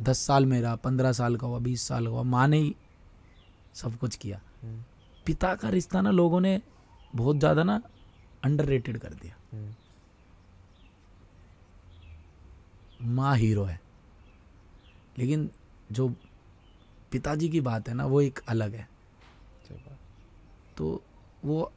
दस 0.00 0.18
साल 0.18 0.46
मेरा 0.46 0.74
पंद्रह 0.76 1.12
साल 1.12 1.36
का 1.36 1.46
हुआ 1.46 1.58
बीस 1.58 1.82
साल 1.82 2.04
का 2.04 2.10
हुआ 2.10 2.22
माँ 2.22 2.48
ने 2.48 2.58
ही 2.58 2.74
सब 3.74 3.96
कुछ 3.98 4.16
किया। 4.16 4.40
हम्म, 4.62 4.82
पिता 5.26 5.54
का 5.54 5.68
रिश्ता 5.68 6.00
ना 6.00 6.10
लोगों 6.10 6.40
ने 6.40 6.60
बहुत 7.14 7.36
ज़्यादा 7.36 7.62
ना 7.62 7.80
अंडर 8.44 8.78
कर 8.78 9.14
दिया। 9.14 9.36
हम्म, 9.52 9.74
माँ 13.14 13.36
हीरो 13.36 13.64
है। 13.64 13.80
लेकिन 15.18 15.50
जो 15.92 16.08
पिताजी 17.12 17.48
की 17.48 17.60
बात 17.60 17.88
है 17.88 17.94
ना 17.94 18.06
वो 18.06 18.20
एक 18.20 18.38
अलग 18.48 18.74
है। 18.74 18.88
तो 20.76 21.02
वो 21.44 21.72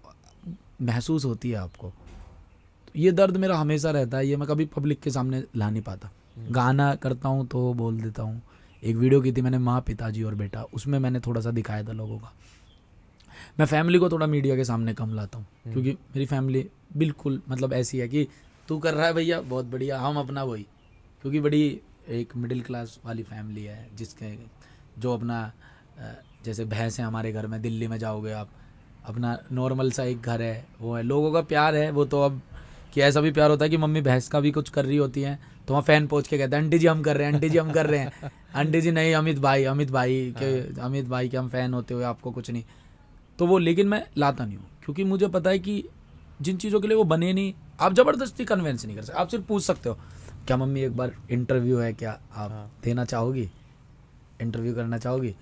महसूस 0.82 1.26
होती 1.26 1.50
है 1.50 1.56
आपको। 1.56 1.90
तो 1.90 3.00
ये 3.00 3.12
दर्द 3.12 3.38
मेरा 3.38 3.58
हमेशा 3.58 3.92
रहता 3.92 4.18
है 4.18 4.28
ये 4.28 4.38
मैं 4.38 4.48
कभी 4.48 4.66
पब्लिक 4.66 5.00
के 5.00 5.12
सामने 5.12 5.44
ला 5.56 5.70
नहीं 5.70 5.82
पाता। 5.82 6.12
गाना 6.52 6.94
करता 6.96 7.30
हूँ 7.30 7.46
तो 7.48 7.74
बोल 7.74 8.02
देता 8.02 8.24
हूँ। 8.24 8.42
एक 8.84 8.96
वीडियो 8.96 9.22
की 9.22 9.32
थी 9.32 9.42
मैंने 9.42 9.58
माँ 9.58 9.80
पिताजी 9.82 10.24
और 10.24 10.36
बेटा 10.36 10.64
उसमें 10.74 10.98
मैंने 11.00 11.20
थोड़ा 11.20 11.42
सा 11.42 11.52
दिखाया 11.52 11.84
था 11.84 11.92
लोगों 11.92 12.18
का। 12.18 12.34
मैं 13.60 13.66
फैमिली 13.66 14.00
को 14.00 14.10
थोड़ा 14.10 14.28
मीडिया 14.28 14.56
के 14.56 14.64
सामने 14.64 14.94
कम 14.94 15.14
लाता 15.14 15.38
हूँ 15.38 15.46
क्योंकि 15.64 15.92
मेरी 15.92 16.26
फैमिली 16.26 16.66
बिल्कुल 16.98 17.42
मतलब 17.50 17.74
ऐसी 17.74 17.98
है 17.98 18.08
कि 18.08 18.28
तू 18.68 18.78
कर 18.80 18.94
रहा 18.94 19.06
है 19.06 19.14
भैया 19.14 19.42
बहुत 19.42 19.66
बढ़िया 19.66 20.00
हम 20.00 20.20
अपना 20.20 20.44
वही। 20.44 20.66
क्योंकि 21.22 21.40
बड़ी 21.40 21.82
एक 22.10 22.36
मिडिल 22.36 22.62
क्लास 22.62 23.00
वाली 23.06 23.24
फैमिली 23.24 23.64
है 23.64 23.88
जिसके 23.96 24.36
जो 25.02 25.14
अपना 25.14 25.52
जैसे 26.46 26.66
भैंस 26.66 27.00
है 27.00 27.06
हमारे 27.06 27.32
घर 27.32 27.48
में 27.48 27.62
दिल्ली 27.62 27.88
में 27.88 27.98
जाओगे 27.98 28.32
आप 28.32 28.50
अपना 29.06 29.38
नॉर्मल 29.52 29.92
सा 29.92 30.04
एक 30.04 30.22
घर 30.22 30.42
है 30.42 30.66
वो 30.82 30.96
है। 30.96 31.04
लोगों 31.04 31.32
का 31.32 31.42
प्यार 31.42 31.76
है 31.76 31.90
वो 31.92 32.06
तो 32.06 32.22
अब 32.22 32.42
कि 32.94 33.02
ऐसा 33.02 33.22
भी 33.22 33.32
प्यार 33.32 33.50
होता 33.50 33.66
है 33.66 33.70
कि 33.70 33.78
मम्मी 33.78 34.02
भैंस 34.02 34.28
का 34.28 34.40
भी 34.40 34.52
कुछ 34.52 34.70
कर 34.70 34.86
रही 34.86 34.98
होती 34.98 35.22
है 35.22 35.38
तो 35.68 35.74
वहाँ 35.74 35.84
फ़ैन 35.84 36.08
पहुँच 36.08 36.28
के 36.28 36.38
कहते 36.38 36.56
हैं 36.56 36.64
आंटी 36.64 36.80
जी 36.80 36.88
हम 36.88 37.02
कर 37.04 37.18
रहे 37.18 37.28
हैं 37.28 37.34
आंटी 37.34 37.50
जी 37.50 37.58
हम 37.58 37.72
कर 37.72 37.86
रहे 37.86 38.00
हैं। 38.00 38.32
आंटी 38.56 38.82
जी 38.82 38.92
नहीं 38.92 39.14
अमित 39.16 39.40
भाई 39.40 39.64
अमित 39.64 39.92
भाई 39.92 40.34
के 40.42 40.82
अमित 40.82 41.08
भाई 41.08 41.30
के 41.30 41.38
हम 41.38 41.50
फ़ैन 41.50 41.74
होते 41.74 41.94
हुए 41.94 42.04
आपको 42.04 42.32
कुछ 42.32 42.50
नहीं। 42.52 42.64
तो 43.40 43.46
वो 43.48 43.58
लेकिन 43.58 43.88
मैं 43.88 44.04
लाता 44.18 44.46
नहीं 44.46 44.58
हूँ 44.58 44.66
क्योंकि 44.86 45.04
मुझे 45.04 45.28
पता 45.28 45.50
है 45.50 45.60
कि 45.60 45.84
जिन 46.42 46.58
चीज़ों 46.58 46.80
के 46.82 46.88
लिए 46.88 46.98
वो 46.98 47.04
बने 47.04 47.32
नहीं 47.34 47.54
आप 47.82 47.94
ज़बरदस्ती 47.94 48.46
कन्वेंस 48.46 48.86
नहीं 48.86 48.96
कर 48.96 49.04
सकते 49.04 49.20
आप 49.20 49.28
सिर्फ़ 49.28 49.46
पूछ 49.46 49.64
सकते 49.64 49.90
हो 49.90 49.98
क्या 50.50 50.58
मम्मी 50.58 50.82
एक 50.82 50.96
बार 50.98 51.12
इंटरव्यू 51.32 51.78
है 51.78 51.92
क्या? 51.94 52.12
आप 52.12 52.52
हाँ। 52.52 52.80
देना 52.84 53.04
चाहोगी? 53.06 53.50
इंटरव्यू 54.42 54.74
करना 54.76 54.98
चाहोगी? 54.98 55.34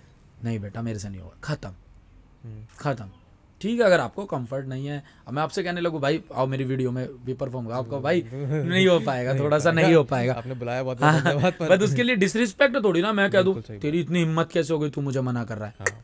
नहीं 0.43 0.59
बेटा 0.59 0.81
मेरे 0.81 0.99
से 0.99 1.09
नहीं 1.09 1.21
होगा। 1.21 1.37
ख़त्म। 1.43 1.67
हम्म, 1.67 2.63
ख़त्म। 2.79 3.09
ठीक 3.61 3.79
है 3.79 3.85
अगर 3.85 3.99
आपको 3.99 4.25
कंफर्ट 4.25 4.65
नहीं 4.67 4.87
है 4.87 5.03
अब 5.27 5.33
मैं 5.33 5.41
आपसे 5.41 5.63
कहने 5.63 5.81
लगूँ 5.81 5.99
भाई 6.01 6.21
आओ 6.33 6.47
मेरी 6.47 6.63
वीडियो 6.63 6.91
में 6.91 7.07
भी 7.25 7.33
परफॉर्म 7.33 7.65
होगा 7.65 7.77
आपको 7.77 7.99
भाई 7.99 8.23
नहीं 8.33 8.87
हो 8.87 8.99
पाएगा 8.99 9.37
थोड़ा 9.39 9.59
सा 9.59 9.71
नहीं 9.71 9.93
हो 9.93 10.03
पाएगा। 10.03 10.33
आपने 10.33 10.53
बुलाया 10.55 10.83
बहुत 10.83 11.01
हाँ, 11.01 11.21
धन्यवाद 11.21 11.69
बट 11.71 11.81
उसके 11.81 12.03
लिए 12.03 12.15
डिसरिस्पेक्ट 12.15 12.75
थोड़ी 12.83 13.01
ना 13.01 13.13
मैं 13.13 13.29
कह 13.31 13.41
दूँ। 13.41 13.61
तेरी 13.61 13.99
इतनी 13.99 14.19
हिम्मत 14.19 14.49
कैसे 14.51 14.73
हो 14.73 14.79
गई? 14.79 14.89
तू 14.89 15.01
मुझे 15.01 15.21
मना 15.21 15.43
कर 15.43 15.57
रहा 15.57 15.67
है। 15.67 15.75
हाँ, 15.79 16.03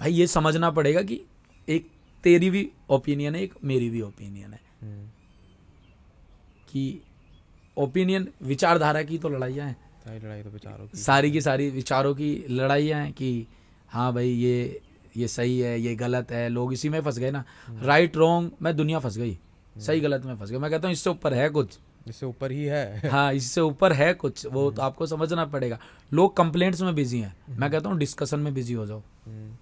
भाई 0.00 0.12
ये 0.12 0.26
समझना 0.26 0.70
पड़ेगा 0.70 1.02
कि 1.02 1.20
एक 1.68 1.90
तेरी 2.24 2.50
भी 2.50 2.68
ओपिनियन 2.90 3.34
है 3.34 3.42
एक 3.42 3.54
मेरी 3.64 3.90
भी 3.90 4.00
ओपिनियन 4.02 4.52
है। 4.52 4.60
हम्म, 4.82 5.06
कि 6.68 7.02
ओपिनियन 7.76 8.28
विचारधारा 8.42 9.02
की 9.02 9.18
तो 9.18 9.28
लड़ाइयाँ 9.28 9.66
हैं। 9.66 9.76
सारी 10.04 10.18
लड़ाई 10.18 10.42
तो 10.42 10.50
विचारों 10.50 10.86
की। 10.86 10.98
सारी 10.98 11.30
की 11.32 11.40
सारी 11.40 11.68
विचारों 11.70 12.14
की 12.14 12.34
लड़ाइयाँ 12.50 13.00
हैं 13.00 13.12
कि 13.12 13.46
हाँ 13.88 14.12
भाई 14.14 14.28
ये 14.28 14.80
ये 15.16 15.28
सही 15.28 15.58
है 15.58 15.78
ये 15.80 15.94
गलत 15.94 16.30
है 16.30 16.48
लोग 16.48 16.72
इसी 16.72 16.88
में 16.88 17.00
फंस 17.00 17.18
गए 17.18 17.30
ना। 17.30 17.44
राइट 17.82 18.16
रॉन्ग 18.16 18.50
मैं 18.62 18.76
दुनिया 18.76 18.98
फंस 18.98 19.18
गई। 19.18 19.38
सही 19.76 20.00
गलत 20.00 20.24
में 20.24 20.36
फंस 20.36 20.50
गया। 20.50 20.58
मैं 20.58 20.70
कहता 20.70 20.88
हूँ 20.88 20.92
इससे 20.92 21.10
ऊपर 21.10 21.34
है 21.34 21.48
कुछ। 21.48 21.78
इससे 22.08 22.26
ऊपर 22.26 22.52
ही 22.52 22.64
है। 22.64 23.10
हाँ 23.10 23.32
इससे 23.34 23.60
ऊपर 23.60 23.92
है 23.92 24.12
कुछ। 24.14 24.46
वो 24.46 24.70
तो 24.70 24.82
आपको 24.82 25.06
समझना 25.06 25.44
पड़ेगा। 25.44 25.78
लोग 26.12 26.36
कंप्लेंट्स 26.36 26.82
में 26.82 26.94
बिज़ी 26.94 27.20
हैं। 27.20 27.34
मैं 27.58 27.70
कहता 27.70 27.88
हूँ 27.90 27.98
डिस्कशन 27.98 28.40
में 28.40 28.52
बिज़ी 28.54 28.74
हो 28.74 28.86
जाओ। 28.86 29.02
हम्म, 29.26 29.52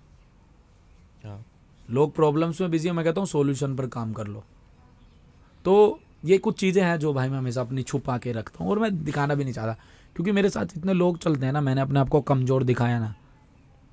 हाँ। 1.24 1.44
लोग 1.90 2.14
प्रॉब्लम्स 2.14 2.60
में 2.60 2.70
बिज़ी 2.70 2.88
हैं 2.88 2.94
मैं 2.96 3.04
कहता 3.04 3.20
हूँ 3.20 3.28
सोल्यूशन 3.28 3.76
पर 3.76 3.86
काम 3.86 4.12
कर 4.12 4.26
लो। 4.26 4.44
तो 5.64 6.00
ये 6.24 6.38
कुछ 6.38 6.58
चीज़ें 6.60 6.82
हैं 6.82 6.98
जो 6.98 7.12
भाई 7.12 7.28
मैं 7.28 7.38
हमेशा 7.38 7.60
अपनी 7.60 7.82
छुपा 7.82 8.16
के 8.18 8.32
रखता 8.32 8.62
हूँ 8.64 8.70
और 8.70 8.78
मैं 8.78 9.02
दिखाना 9.04 9.34
भी 9.34 9.44
नहीं 9.44 9.54
चाहता। 9.54 9.72
क्योंकि 10.16 10.32
मेरे 10.32 10.48
साथ 10.50 10.76
इतने 10.76 10.92
लोग 10.92 11.18
चलते 11.18 11.46
हैं 11.46 11.52
ना 11.52 11.60
मैंने 11.60 11.80
अपने 11.80 12.00
आप 12.00 12.08
को 12.08 12.20
कमज़ोर 12.22 12.64
दिखाया 12.64 12.98
ना 13.00 13.14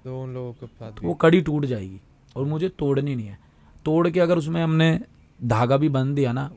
तो 0.04 0.22
उन 0.22 0.34
लोगों 0.34 0.54
के 0.54 0.68
साथ 0.68 0.92
तो 0.92 1.08
वो 1.08 1.14
कड़ी 1.14 1.42
टूट 1.42 1.66
जाएगी 1.66 2.00
और 2.36 2.46
मुझे 2.46 2.70
तोड़नी 2.70 3.16
नहीं 3.16 3.28
है। 3.28 3.38
तोड़ 3.86 4.10
के 4.10 4.20
अगर 4.20 4.38
उसमें 4.38 4.62
हमने 4.62 5.00
धागा 5.40 5.78
भी 5.78 5.90
बंध 5.90 6.16
दिया 6.16 6.32
ना 6.32 6.50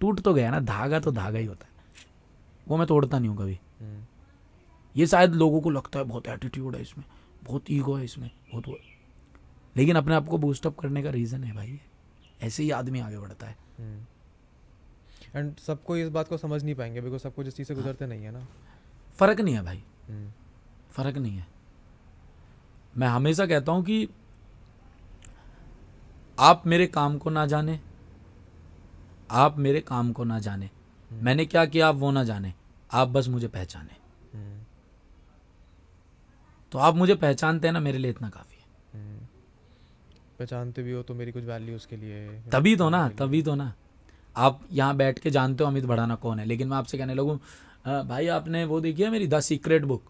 टूट 0.00 0.20
तो 0.20 0.34
गया 0.34 0.50
ना 0.50 0.60
धागा 0.60 1.00
तो 1.00 1.10
धागा 1.12 1.38
ही 1.38 1.46
होता 1.46 1.66
है। 1.66 1.72
वो 2.66 2.76
मैं 2.76 2.86
तोड़ता 2.86 3.18
नहीं 3.18 3.28
हूँ 3.28 3.36
कभी। 3.38 3.58
हम्म, 3.80 4.02
ये 4.94 5.06
शायद 5.06 5.34
लोगों 5.34 5.60
को 5.60 5.70
लगता 5.70 5.98
है 5.98 6.04
बहुत 6.04 6.28
एटीट्यूड 6.28 6.76
है 6.76 6.82
इसमें 6.82 7.04
बहुत 7.44 7.70
ईगो 7.70 7.94
है 7.94 8.04
इसमें 8.04 8.30
बहुत 8.52 8.68
वो। 8.68 8.76
लेकिन 9.76 9.96
अपने 9.96 10.14
आप 10.14 10.28
को 10.28 10.38
बूस्टअप 10.38 10.78
करने 10.78 11.02
का 11.02 11.10
रीज़न 11.10 11.44
है 11.44 11.54
भाई। 11.54 11.78
ऐसे 12.42 12.62
ही 12.62 12.70
आदमी 12.70 13.00
आगे 13.00 13.18
बढ़ता 13.18 13.46
है। 13.46 13.56
एंड 15.36 15.56
सबको 15.56 15.96
इस 15.96 16.08
बात 16.08 16.28
को 16.28 16.36
समझ 16.36 16.64
नहीं 16.64 16.74
पाएँगे 16.74 17.00
बिकॉज़ 17.00 17.22
सबको 17.22 17.44
जिस 17.44 17.56
चीज़ 17.56 17.68
से 17.68 17.74
गुजरते 17.74 18.06
नहीं 18.06 18.24
है 18.24 18.30
ना। 18.30 18.46
फ़र्क 19.16 19.40
नहीं 19.40 19.54
है 19.54 19.62
भाई। 19.62 19.84
हम्म, 20.08 20.32
फ़र्क 20.90 21.16
नहीं 21.16 21.36
है। 21.36 21.46
मैं 22.96 23.08
हमेशा 23.08 23.46
कहता 23.46 23.72
हूँ 23.72 23.84
कि 23.84 24.08
आप 26.38 26.66
मेरे 26.66 26.86
काम 26.86 27.18
को 27.18 27.30
ना 27.30 27.46
जाने 27.46 27.80
आप 29.30 29.58
मेरे 29.58 29.80
काम 29.80 30.12
को 30.12 30.24
ना 30.24 30.38
जाने। 30.38 30.70
मैंने 31.12 31.44
क्या 31.46 31.64
किया 31.64 31.88
आप 31.88 31.94
वो 31.94 32.10
ना 32.10 32.24
जाने। 32.24 32.54
आप 32.92 33.08
बस 33.08 33.28
मुझे 33.28 33.48
पहचाने। 33.48 33.96
हम्म, 34.34 34.60
तो 36.72 36.78
आप 36.78 36.94
मुझे 36.94 37.14
पहचानते 37.14 37.68
हैं 37.68 37.72
ना 37.72 37.80
मेरे 37.80 37.98
लिए 37.98 38.10
इतना 38.10 38.30
काफ़ी 38.30 38.56
है। 38.56 38.66
हम्म। 38.94 39.26
पहचानते 40.38 40.82
भी 40.82 40.92
हो 40.92 41.02
तो 41.02 41.14
मेरी 41.14 41.32
कुछ 41.32 41.44
वैल्यू 41.44 41.76
उसके 41.76 41.96
लिए। 41.96 42.42
तभी 42.52 42.76
तो 42.76 42.88
ना 42.90 43.08
तभी 43.08 43.42
तो 43.42 43.54
ना। 43.54 43.72
आप 44.36 44.60
यहाँ 44.72 44.96
बैठ 44.96 45.18
के 45.18 45.30
जानते 45.30 45.64
हो 45.64 45.70
अमित 45.70 45.84
भड़ाना 45.86 46.14
कौन 46.16 46.38
है। 46.38 46.44
लेकिन 46.46 46.68
मैं 46.68 46.76
आपसे 46.76 46.98
कहने 46.98 47.14
लगूँ 47.14 47.38
भाई 47.86 48.26
आपने 48.30 48.64
वो 48.64 48.80
देखी 48.80 49.02
है 49.02 49.10
मेरी 49.10 49.26
द 49.26 49.40
सीक्रेट 49.42 49.84
बुक? 49.84 50.02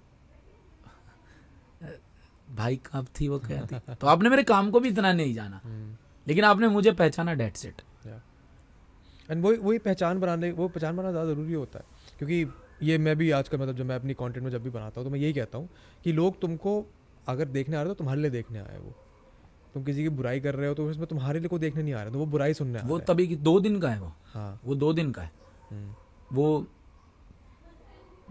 भाई 2.53 2.77
कब 2.87 3.07
थी 3.21 3.29
वो 3.29 3.39
क्या 3.39 3.65
थी 3.67 3.79
तो 3.95 4.07
आपने 4.07 4.29
मेरे 4.29 4.43
काम 4.45 4.71
को 4.71 4.81
भी 4.81 4.89
इतना 4.89 5.13
नहीं 5.13 5.35
जाना। 5.35 5.61
हम्म, 5.65 5.97
लेकिन 6.27 6.45
आपने 6.45 6.69
मुझे 6.69 6.93
पहचाना 6.93 7.35
डेट 7.35 7.57
सेट 7.57 7.83
एंड 9.31 9.45
वही 9.45 9.57
वही 9.59 9.79
पहचान 9.81 10.21
बनाने 10.21 10.51
वो 10.53 10.69
पहचान 10.69 10.97
बनाना 10.97 11.11
ज़्यादा 11.13 11.33
ज़रूरी 11.33 11.53
होता 11.53 11.79
है। 11.79 11.85
क्योंकि 12.19 12.87
ये 12.87 12.99
मैं 12.99 13.17
भी 13.17 13.31
आजकल 13.31 13.59
मतलब 13.59 13.77
जब 13.77 13.87
मैं 13.87 13.97
अपनी 13.97 14.15
कंटेंट 14.15 14.45
में 14.45 14.51
जब 14.51 14.63
भी 14.63 14.71
बनाता 14.71 15.01
हूँ 15.01 15.07
तो 15.07 15.13
मैं 15.13 15.21
यही 15.21 15.33
कहता 15.33 15.59
हूँ 15.59 15.69
कि 16.05 16.13
लोग 16.13 16.41
तुमको 16.41 16.85
अगर 17.29 17.49
देखने 17.49 17.77
आ 17.77 17.81
रहे 17.81 17.89
हो 17.89 17.95
तो 17.95 17.99
तुम्हारे 17.99 18.21
लिए 18.21 18.31
देखने 18.31 18.59
आए 18.59 18.79
वो। 18.79 18.95
तुम 19.75 19.85
किसी 19.85 20.03
की 20.03 20.09
बुराई 20.09 20.41
कर 20.41 20.55
रहे 20.55 20.69
हो 20.69 20.75
तो 20.75 20.87
उसमें 20.91 21.07
तुम्हारे 21.07 21.41
लिए 21.41 21.49
कोई 21.49 21.59
देखने 21.59 21.83
नहीं 21.83 21.95
आ 21.95 22.03
रहा 22.03 22.13
तो 22.13 22.19
वो 22.19 22.27
बुराई 22.27 22.55
सुनने 22.55 22.81
वो 22.81 22.97
रहे 22.97 23.07
तभी 23.07 23.27
की 23.29 23.37
दो 23.39 23.59
दिन 23.61 23.81
का 23.81 23.91
है 23.91 24.01
वो। 24.01 24.13
हाँ। 24.35 24.61
वो 24.65 24.75
दो 24.75 24.93
दिन 24.93 25.11
का 25.13 25.23
है। 25.23 25.33
हम्म, 25.71 25.95
वो 26.33 26.67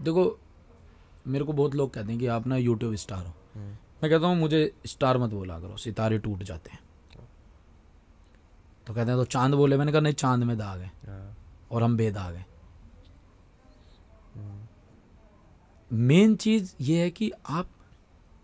देखो 0.02 0.24
मेरे 1.26 1.44
को 1.44 1.52
बहुत 1.52 1.74
लोग 1.74 1.92
कहते 1.94 2.10
हैं 2.10 2.18
कि 2.20 2.26
आप 2.26 2.46
ना 2.46 2.56
यूट्यूब 2.56 2.94
स्टार 2.94 3.26
हो। 3.26 3.32
हम्म, 3.54 3.76
मैं 4.02 4.10
कहता 4.10 4.26
हूँ 4.26 4.36
मुझे 4.36 4.72
स्टार 4.86 5.18
मत 5.18 5.30
बोला 5.30 5.58
करो 5.60 5.76
सितारे 5.76 6.18
टूट 6.18 6.42
जाते 6.42 6.70
हैं। 6.70 6.78
तो 8.86 8.94
कहते 8.94 9.10
हैं 9.10 9.18
तो 9.18 9.24
चाँद 9.24 9.54
बोले? 9.54 9.76
मैंने 9.76 9.92
कहा 9.92 10.00
नहीं 10.00 10.14
चाँद 10.14 10.42
में 10.42 10.56
दाग 10.58 10.80
है 10.80 10.92
हाँ, 11.06 11.36
और 11.70 11.82
हम 11.82 11.96
बेदाग 11.96 12.34
हैं। 12.34 12.46
मेन 15.90 16.34
चीज़ 16.36 16.74
ये 16.80 17.00
है 17.02 17.10
कि 17.10 17.30
आप 17.50 17.68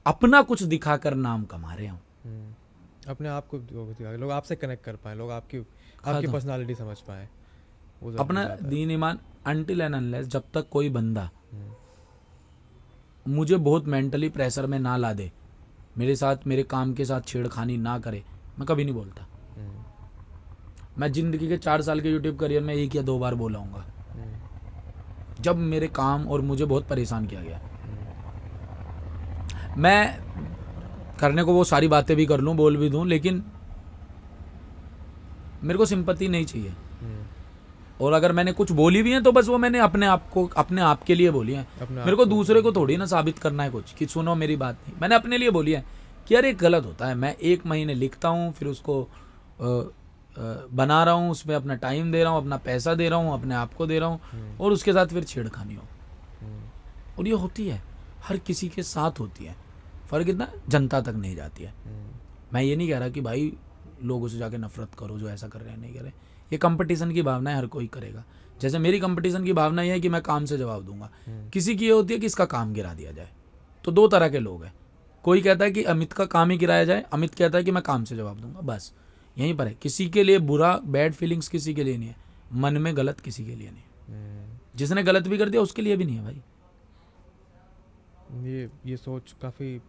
अपना 0.06 0.42
कुछ 0.42 0.62
दिखाकर 0.62 1.14
नाम 1.14 1.44
कमा 1.44 1.74
रहे 1.74 1.86
हो। 1.86 1.96
हम्म, 2.24 2.54
अपने 3.08 3.28
आप 3.28 3.46
को 3.48 3.56
लोग 4.18 4.30
आपसे 4.32 4.56
कनेक्ट 4.56 4.84
कर 4.84 4.96
पाए 4.96 5.14
लोग 5.14 5.30
आपकी 5.30 5.58
आपकी। 5.58 6.26
पर्सनालिटी 6.26 6.74
समझ 6.74 6.96
पाए। 7.00 7.28
अपना 8.20 8.44
दीन 8.62 8.90
ईमान 8.90 9.18
अनटिल 9.46 9.80
एंड 9.80 9.94
अनलेस 9.94 10.26
जब 10.26 10.42
तक 10.54 10.68
कोई 10.70 10.88
बंदा 10.90 11.22
हम्म, 11.52 11.72
मुझे 13.26 13.56
बहुत 13.58 13.86
मेंटली 13.86 14.28
प्रेशर 14.28 14.66
में 14.66 14.78
ना 14.78 14.96
ला 14.96 15.12
दे 15.12 15.30
मेरे 15.98 16.16
साथ 16.16 16.46
मेरे 16.46 16.62
काम 16.64 16.92
के 16.94 17.04
साथ 17.04 17.20
छेड़खानी 17.26 17.76
ना 17.78 17.98
करे 17.98 18.22
मैं 18.58 18.66
कभी 18.66 18.84
नहीं 18.84 18.94
बोलता। 18.94 19.22
हम्म, 19.56 19.84
मैं 20.98 21.12
ज़िंदगी 21.12 21.48
के 21.48 21.56
चार 21.58 21.82
साल 21.82 22.00
के 22.00 22.10
यूट्यूब 22.10 22.36
करियर 22.38 22.62
में 22.62 22.74
एक 22.74 22.96
या 22.96 23.02
दो 23.02 23.18
बार 23.18 23.34
बोलाऊँगा। 23.34 23.84
हम्म, 24.12 25.42
जब 25.42 25.56
मेरे 25.72 25.88
काम 25.96 26.28
और 26.28 26.40
मुझे 26.42 26.64
बहुत 26.64 26.88
परेशान 26.88 27.26
किया 27.26 27.42
गया। 27.42 27.60
मैं 29.76 30.00
करने 31.20 31.42
को 31.42 31.52
वो 31.52 31.64
सारी 31.66 31.88
बातें 31.88 32.16
भी 32.16 32.26
कर 32.26 32.40
लूँ 32.40 32.54
बोल 32.56 32.76
भी 32.76 32.90
दूँ 32.90 33.06
लेकिन 33.06 33.42
मेरे 35.62 35.78
को 35.78 35.86
सिंपत्ति 35.86 36.28
नहीं 36.28 36.44
चाहिए। 36.44 36.68
हम्म, 36.68 37.24
और 38.00 38.12
अगर 38.12 38.32
मैंने 38.32 38.52
कुछ 38.52 38.72
बोली 38.72 39.02
भी 39.02 39.12
है 39.12 39.20
तो 39.22 39.32
बस 39.32 39.48
वो 39.48 39.58
मैंने 39.58 39.78
अपने 39.80 40.06
आप 40.06 40.28
को 40.30 40.46
अपने 40.56 40.82
आप 40.82 41.02
के 41.02 41.14
लिए 41.14 41.30
बोली 41.30 41.52
है। 41.52 41.66
मेरे 41.90 42.16
को 42.16 42.24
दूसरे 42.26 42.60
को 42.62 42.72
थोड़ी 42.72 42.96
ना 42.96 43.06
साबित 43.06 43.38
करना 43.38 43.62
है 43.62 43.70
कुछ 43.70 43.92
कि 43.94 44.06
सुनो 44.06 44.34
मेरी 44.34 44.56
बात 44.56 44.76
नहीं। 44.78 45.00
मैंने 45.00 45.14
अपने 45.14 45.38
लिए 45.38 45.50
बोली 45.50 45.72
है 45.72 45.84
कि 46.28 46.34
यार 46.34 46.44
ये 46.44 46.52
गलत 46.56 46.84
होता 46.86 47.06
है। 47.06 47.14
मैं 47.16 47.34
एक 47.34 47.66
महीने 47.66 47.94
लिखता 47.94 48.28
हूँ 48.28 48.52
फिर 48.52 48.68
उसको 48.68 49.02
बना 50.72 51.02
रहा 51.04 51.14
हूँ 51.14 51.30
उसमें 51.30 51.54
अपना 51.54 51.74
टाइम 51.76 52.12
दे 52.12 52.22
रहा 52.22 52.32
हूँ 52.32 52.40
अपना 52.40 52.56
पैसा 52.64 52.94
दे 52.94 53.08
रहा 53.08 53.18
हूँ 53.18 53.32
अपने 53.34 53.54
आप 53.54 53.72
को 53.74 53.86
दे 53.86 53.98
रहा 53.98 54.08
हूँ 54.08 54.56
और 54.60 54.72
उसके 54.72 54.92
साथ 54.92 55.06
फिर 55.06 55.24
छेड़खानी 55.24 55.74
हो। 55.74 55.82
हम्म, 56.40 56.62
और 57.18 57.26
ये 57.26 57.34
होती 57.34 57.66
है 57.68 57.82
हर 58.24 58.36
किसी 58.38 58.68
के 58.68 58.82
साथ 58.84 59.20
होती 59.20 59.44
है। 59.44 59.56
फ़र्क 60.08 60.28
इतना 60.28 60.48
जनता 60.68 61.00
तक 61.00 61.14
नहीं 61.16 61.36
जाती 61.36 61.64
है। 61.64 61.70
हम्म, 61.84 62.10
मैं 62.52 62.62
ये 62.62 62.76
नहीं 62.76 62.88
कह 62.88 62.98
रहा 62.98 63.08
कि 63.08 63.20
भाई 63.20 63.52
लोगों 64.04 64.28
से 64.28 64.38
जाके 64.38 64.58
नफरत 64.58 64.94
करो 64.98 65.18
जो 65.18 65.28
ऐसा 65.28 65.48
कर 65.48 65.60
रहे 65.60 65.70
हैं 65.70 65.78
नहीं 65.78 65.94
कर। 65.94 66.02
रहे 66.02 66.12
ये 66.52 66.58
कंपटीशन 66.58 67.12
की 67.12 67.22
भावना 67.22 67.50
है 67.50 67.56
हर 67.56 67.66
कोई 67.66 67.86
करेगा। 67.86 68.24
जैसे 68.60 68.78
मेरी 68.78 69.00
कंपटीशन 69.00 69.44
की 69.44 69.52
भावना 69.52 69.82
ये 69.82 69.92
है 69.92 70.00
कि 70.00 70.08
मैं 70.08 70.20
काम 70.22 70.44
से 70.44 70.58
जवाब 70.58 70.84
दूँगा। 70.84 71.10
किसी 71.28 71.74
की 71.76 71.84
ये 71.84 71.90
होती 71.90 72.14
है 72.14 72.20
कि 72.20 72.26
इसका 72.26 72.44
काम 72.44 72.72
गिरा 72.72 72.94
दिया 72.94 73.12
जाए। 73.12 73.28
तो 73.84 73.92
दो 73.92 74.06
तरह 74.08 74.28
के 74.28 74.38
लोग 74.38 74.64
हैं। 74.64 74.72
कोई 75.24 75.42
कहता 75.42 75.64
है 75.64 75.70
कि 75.70 75.82
अमित 75.84 76.12
का 76.12 76.24
काम 76.24 76.50
ही 76.50 76.56
गिराया 76.58 76.84
जाए 76.84 77.04
अमित 77.12 77.34
कहता 77.34 77.58
है 77.58 77.64
कि 77.64 77.70
मैं 77.70 77.82
काम 77.82 78.04
से 78.04 78.16
जवाब 78.16 78.40
दूँगा 78.40 78.60
बस। 78.60 78.92
यहीं 79.36 79.56
पर 79.56 79.66
है। 79.66 79.74
किसी 79.74 80.08
के 80.08 80.22
लिए 80.22 80.38
बुरा 80.38 80.76
बैड 80.86 81.12
फीलिंग्स 81.12 81.48
किसी 81.48 81.74
के 81.74 81.84
लिए 81.84 81.98
नहीं 81.98 82.08
है। 82.08 82.16
मन 82.52 82.76
में 82.78 82.96
गलत 82.96 83.20
किसी 83.20 83.44
के 83.44 83.54
लिए 83.54 83.70
नहीं 83.70 83.82
हम्म, 84.08 84.58
जिसने 84.76 85.02
गलत 85.02 85.28
भी 85.28 85.38
कर 85.38 85.48
दिया 85.48 85.62
उसके 85.62 85.82
लिए 85.82 85.96
भी 85.96 86.04
नहीं 86.04 86.16
है 86.16 86.22
भाई। 86.24 86.40
ये 88.44 88.68
ये 88.86 88.96
सोच 88.96 89.34
काफ़ी 89.42 89.80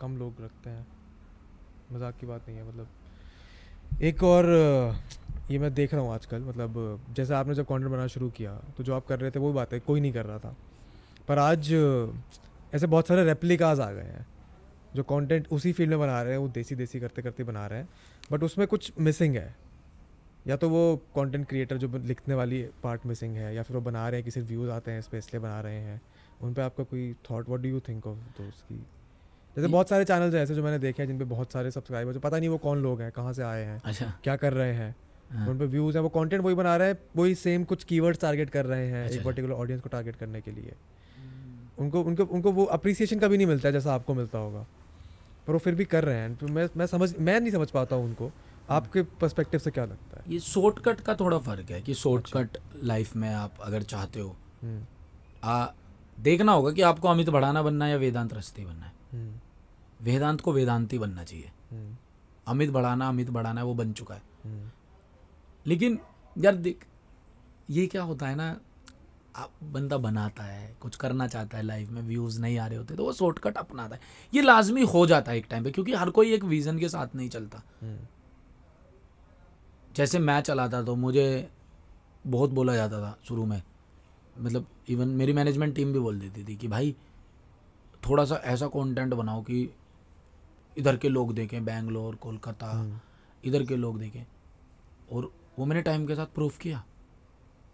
कम 0.00 0.16
लोग 0.16 0.42
रखते 0.42 0.70
हैं। 0.70 0.86
मज़ाक 1.92 2.16
की 2.20 2.26
बात 2.26 2.48
नहीं 2.48 2.58
है 2.58 2.68
मतलब। 2.68 4.02
एक 4.02 4.22
और, 4.22 4.46
ये 5.50 5.58
मैं 5.58 5.72
देख 5.74 5.94
रहा 5.94 6.02
हूँ 6.02 6.12
आजकल 6.14 6.42
मतलब 6.42 7.04
जैसे 7.10 7.34
आपने 7.34 7.54
जब 7.54 7.66
कंटेंट 7.66 7.90
बनाना 7.90 8.06
शुरू 8.06 8.28
किया 8.30 8.54
तो 8.76 8.84
जो 8.84 8.94
आप 8.94 9.06
कर 9.06 9.20
रहे 9.20 9.30
थे 9.30 9.38
वो 9.38 9.52
बात 9.52 9.72
है, 9.72 9.80
कोई 9.80 10.00
नहीं 10.00 10.12
कर 10.12 10.26
रहा 10.26 10.38
था। 10.38 10.54
पर 11.28 11.38
आज, 11.38 11.72
ऐसे 12.74 12.86
बहुत 12.86 13.08
सारे 13.08 13.24
रेप्लिकाज 13.24 13.80
आ 13.80 13.90
गए 13.92 14.02
हैं, 14.02 14.26
जो 14.94 15.02
कंटेंट 15.04 15.48
उसी 15.48 15.72
फ़ील्ड 15.72 15.90
में 15.90 15.98
बना 16.00 16.20
रहे 16.22 16.32
हैं, 16.32 16.38
वो 16.38 16.48
देसी 16.48 16.74
देसी 16.74 17.00
करते 17.00 17.22
करते 17.22 17.44
बना 17.44 17.66
रहे 17.66 17.78
हैं। 17.78 17.88
बट 18.32 18.42
उसमें 18.42 18.66
कुछ 18.66 18.92
मिसिंग 19.00 19.36
है। 19.36 19.54
या 20.46 20.56
तो 20.56 20.68
वो 20.68 20.96
कंटेंट 21.16 21.46
क्रिएटर 21.48 21.76
जो 21.76 21.88
लिखने 21.98 22.34
वाली 22.34 22.62
पार्ट 22.82 23.06
मिसिंग 23.06 23.36
है, 23.36 23.54
या 23.54 23.62
फिर 23.62 23.76
वो 23.76 23.82
बना 23.82 24.08
रहे 24.08 24.20
हैं 24.20 24.24
कि 24.24 24.30
सिर्फ़ 24.30 24.48
व्यूज़ 24.48 24.70
आते 24.70 24.90
हैं 24.90 24.98
इस 24.98 25.08
पे 25.08 25.18
इसलिए 25.18 25.42
बना 25.42 25.60
रहे 25.60 25.80
हैं। 25.80 26.00
उन 26.42 26.54
पर 26.54 26.62
आपका 26.62 26.84
कोई 26.84 27.12
thought 27.30 27.48
what 27.48 27.60
do 27.60 27.68
you 27.68 27.80
think 27.80 28.06
of 28.06 28.62
की 28.62 28.84
जैसे 29.58 29.68
बहुत 29.68 29.88
सारे 29.88 30.04
चैनल्स 30.04 30.34
हैं 30.34 30.42
ऐसे 30.42 30.54
जो 30.54 30.62
मैंने 30.62 30.78
देखे 30.78 31.02
हैं 31.02 31.06
जिन 31.08 31.18
पे 31.18 31.24
बहुत 31.24 31.52
सारे 31.52 31.70
सब्सक्राइबर्स 31.70 32.16
हैं। 32.16 32.22
पता 32.22 32.38
नहीं 32.38 32.48
वो 32.48 32.58
कौन 32.58 32.82
लोग 32.82 33.00
हैं 33.00 33.10
कहाँ 33.12 33.32
से 33.32 33.42
आए 33.42 33.62
हैं 33.64 33.80
अच्छा। 33.84 34.12
क्या 34.24 34.36
कर 34.36 34.52
रहे 34.52 34.72
हैं। 34.72 34.94
हाँ। 35.32 35.48
उन 35.48 35.58
पे 35.58 35.66
व्यूज़ 35.66 35.96
हैं 35.96 36.02
वो 36.02 36.08
कंटेंट 36.08 36.42
वही 36.42 36.54
बना 36.54 36.76
रहे 36.76 36.88
हैं 36.88 36.98
वही 37.16 37.34
सेम 37.34 37.64
कुछ 37.64 37.84
कीवर्ड्स 37.84 38.20
टारगेट 38.20 38.50
कर 38.50 38.66
रहे 38.66 38.86
हैं 38.86 39.02
अच्छा, 39.02 39.14
एक 39.14 39.18
अच्छा। 39.18 39.24
पर्टिकुलर 39.24 39.54
ऑडियंस 39.54 39.82
को 39.82 39.88
टारगेट 39.88 40.16
करने 40.16 40.40
के 40.40 40.50
लिए। 40.50 40.74
उनको 41.78 42.02
उनको 42.02 42.24
उनको 42.24 42.52
वो 42.52 42.64
अप्रिसिएशन 42.64 43.18
कभी 43.18 43.36
नहीं 43.36 43.46
मिलता 43.46 43.68
है 43.68 43.72
जैसा 43.72 43.94
आपको 43.94 44.14
मिलता 44.14 44.38
होगा। 44.38 44.66
पर 45.46 45.52
वो 45.52 45.58
फिर 45.58 45.74
भी 45.74 45.84
कर 45.84 46.04
रहे 46.04 46.16
हैं। 46.16 46.34
तो 46.36 46.48
मैं 46.48 46.68
मैं 46.76 46.86
समझ 46.86 47.14
मैं 47.18 47.40
नहीं 47.40 47.52
समझ 47.52 47.70
पाता 47.70 47.96
हूँ 47.96 48.04
उनको। 48.04 48.30
आपके 48.70 49.02
पर्सपेक्टिव 49.20 49.60
से 49.60 49.70
क्या 49.70 49.84
लगता 49.84 50.16
है? 50.16 50.32
ये 50.32 50.38
शॉर्टकट 50.40 51.00
का 51.00 51.14
थोड़ा 51.14 51.38
फ़र्क 51.38 51.70
है 51.70 51.80
कि 51.80 51.94
शॉर्टकट 51.94 52.58
लाइफ 52.84 53.14
में 53.16 53.28
आप 53.34 53.54
अगर 53.60 53.82
चाहते 53.82 54.20
हो 54.20 54.36
हम्म, 54.62 54.82
आ 55.44 55.66
देखना 56.20 56.52
होगा 56.52 56.72
कि 56.72 56.82
आपको 56.82 57.08
अमित 57.08 57.28
बढ़ाना 57.28 57.62
बनना 57.62 57.84
है 57.84 57.90
या 57.90 57.96
वेदांत 57.96 58.34
रस्ते 58.34 58.64
बनना 58.64 58.84
है। 58.86 58.92
हम्म, 59.12 59.32
वेदांत 60.00 60.40
को 60.40 60.52
वेदांती 60.52 60.98
बनना 60.98 61.24
चाहिए। 61.24 61.50
हम्म, 61.70 61.96
अमित 62.46 62.70
बढ़ाना 62.70 63.08
अमित 63.08 63.30
बढ़ाना 63.30 63.60
है 63.60 63.66
वो 63.66 63.74
बन 63.74 63.92
चुका 63.92 64.14
है। 64.14 64.22
हम्म, 64.44 64.70
लेकिन 65.66 65.98
यार 66.36 66.56
देख 66.56 66.86
ये 67.70 67.86
क्या 67.86 68.02
होता 68.02 68.28
है 68.28 68.34
ना 68.34 68.48
आप 69.36 69.50
बंदा 69.64 69.96
बनाता 69.98 70.42
है 70.42 70.76
कुछ 70.80 70.96
करना 70.96 71.26
चाहता 71.26 71.56
है 71.56 71.62
लाइफ 71.62 71.88
में 71.88 72.02
व्यूज़ 72.02 72.40
नहीं 72.40 72.58
आ 72.58 72.66
रहे 72.66 72.78
होते 72.78 72.94
तो 72.94 73.04
वो 73.04 73.12
शॉर्टकट 73.12 73.56
अपनाता 73.56 73.94
है। 73.94 74.00
ये 74.34 74.42
लाजमी 74.42 74.84
हो 74.84 75.06
जाता 75.06 75.32
है 75.32 75.38
एक 75.38 75.46
टाइम 75.50 75.64
पे 75.64 75.70
क्योंकि 75.70 75.94
हर 75.94 76.10
कोई 76.10 76.32
एक 76.34 76.44
विजन 76.44 76.78
के 76.78 76.88
साथ 76.88 77.14
नहीं 77.14 77.28
चलता। 77.28 77.62
हम्म, 77.82 77.98
जैसे 79.96 80.18
मैं 80.18 80.40
चलाता 80.40 80.82
तो 80.82 80.94
मुझे 80.96 81.48
बहुत 82.26 82.50
बोला 82.50 82.74
जाता 82.74 83.00
था 83.00 83.18
शुरू 83.24 83.44
में। 83.46 83.62
मतलब 84.40 84.66
इवन 84.88 85.08
मेरी 85.08 85.32
मैनेजमेंट 85.32 85.74
टीम 85.74 85.92
भी 85.92 85.98
बोल 85.98 86.18
देती 86.20 86.44
थी 86.44 86.56
कि 86.56 86.68
भाई 86.68 86.94
थोड़ा 88.02 88.24
सा 88.24 88.34
ऐसा 88.44 88.66
कंटेंट 88.66 89.14
बनाओ 89.14 89.42
कि 89.42 89.68
इधर 90.76 90.96
के 90.96 91.08
लोग 91.08 91.34
देखें 91.34 91.64
बैंगलोर 91.64 92.14
कोलकाता 92.14 93.00
इधर 93.44 93.64
के 93.64 93.76
लोग 93.76 93.98
देखें। 93.98 94.24
और 95.12 95.32
वो 95.58 95.64
मैंने 95.66 95.82
टाइम 95.82 96.06
के 96.06 96.14
साथ 96.14 96.26
प्रूफ 96.26 96.58
किया। 96.58 96.84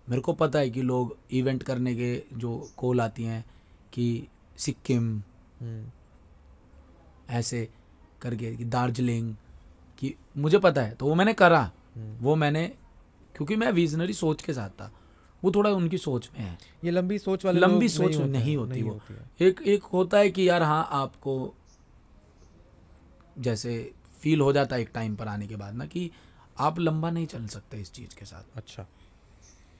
मेरे 0.09 0.23
को 0.23 0.33
पता 0.33 0.59
है 0.59 0.71
कि 0.71 0.83
लोग 0.83 1.17
इवेंट 1.31 1.63
करने 1.63 1.95
के 1.95 2.23
जो 2.33 2.71
कॉल 2.77 3.01
आती 3.01 3.25
हैं 3.25 3.45
कि 3.93 4.27
सिक्किम 4.57 5.23
हम्म, 5.61 5.87
ऐसे 7.31 7.69
करके 8.23 8.57
कि 8.57 8.65
दार्जिलिंग 8.65 9.35
कि 9.99 10.15
मुझे 10.37 10.59
पता 10.59 10.83
है 10.83 10.95
तो 10.95 11.07
वो 11.07 11.15
मैंने 11.15 11.33
करा। 11.33 11.71
हम्म। 11.97 12.17
वो 12.17 12.37
मैंने 12.37 12.67
क्योंकि 13.37 13.57
मैं 13.57 13.71
विजनरी 13.73 14.13
सोच 14.13 14.43
के 14.43 14.53
साथ 14.53 14.71
था। 14.71 14.93
वो 15.45 15.51
थोड़ा 15.51 15.71
उनकी 15.71 15.99
सोच 15.99 16.31
में 16.33 16.45
है। 16.47 16.59
ये 16.85 16.91
लंबी 16.91 17.19
सोच 17.19 17.45
वाले 17.45 17.61
लंबी 17.61 17.89
सोच 17.89 18.17
नहीं 18.17 18.51
हैं, 18.51 18.57
होती 18.57 18.83
वो। 18.83 18.93
होती 18.93 19.45
एक 19.47 19.63
एक 19.63 19.83
होता 19.83 20.19
है 20.19 20.31
कि 20.31 20.49
यार 20.49 20.63
हाँ 20.63 20.89
आपको 20.91 21.55
जैसे 23.39 23.93
फील 24.20 24.41
हो 24.41 24.53
जाता 24.53 24.76
है 24.76 24.82
एक 24.82 24.91
टाइम 24.95 25.16
पर 25.16 25.28
आने 25.28 25.47
के 25.47 25.57
बाद 25.57 25.74
ना 25.74 25.87
कि 25.87 26.11
आप 26.59 26.78
लंबा 26.78 27.11
नहीं 27.11 27.26
चल 27.26 27.47
सकते 27.47 27.76
इस 27.76 27.93
चीज़ 27.93 28.16
के 28.18 28.24
साथ। 28.24 28.57
अच्छा। 28.57 28.87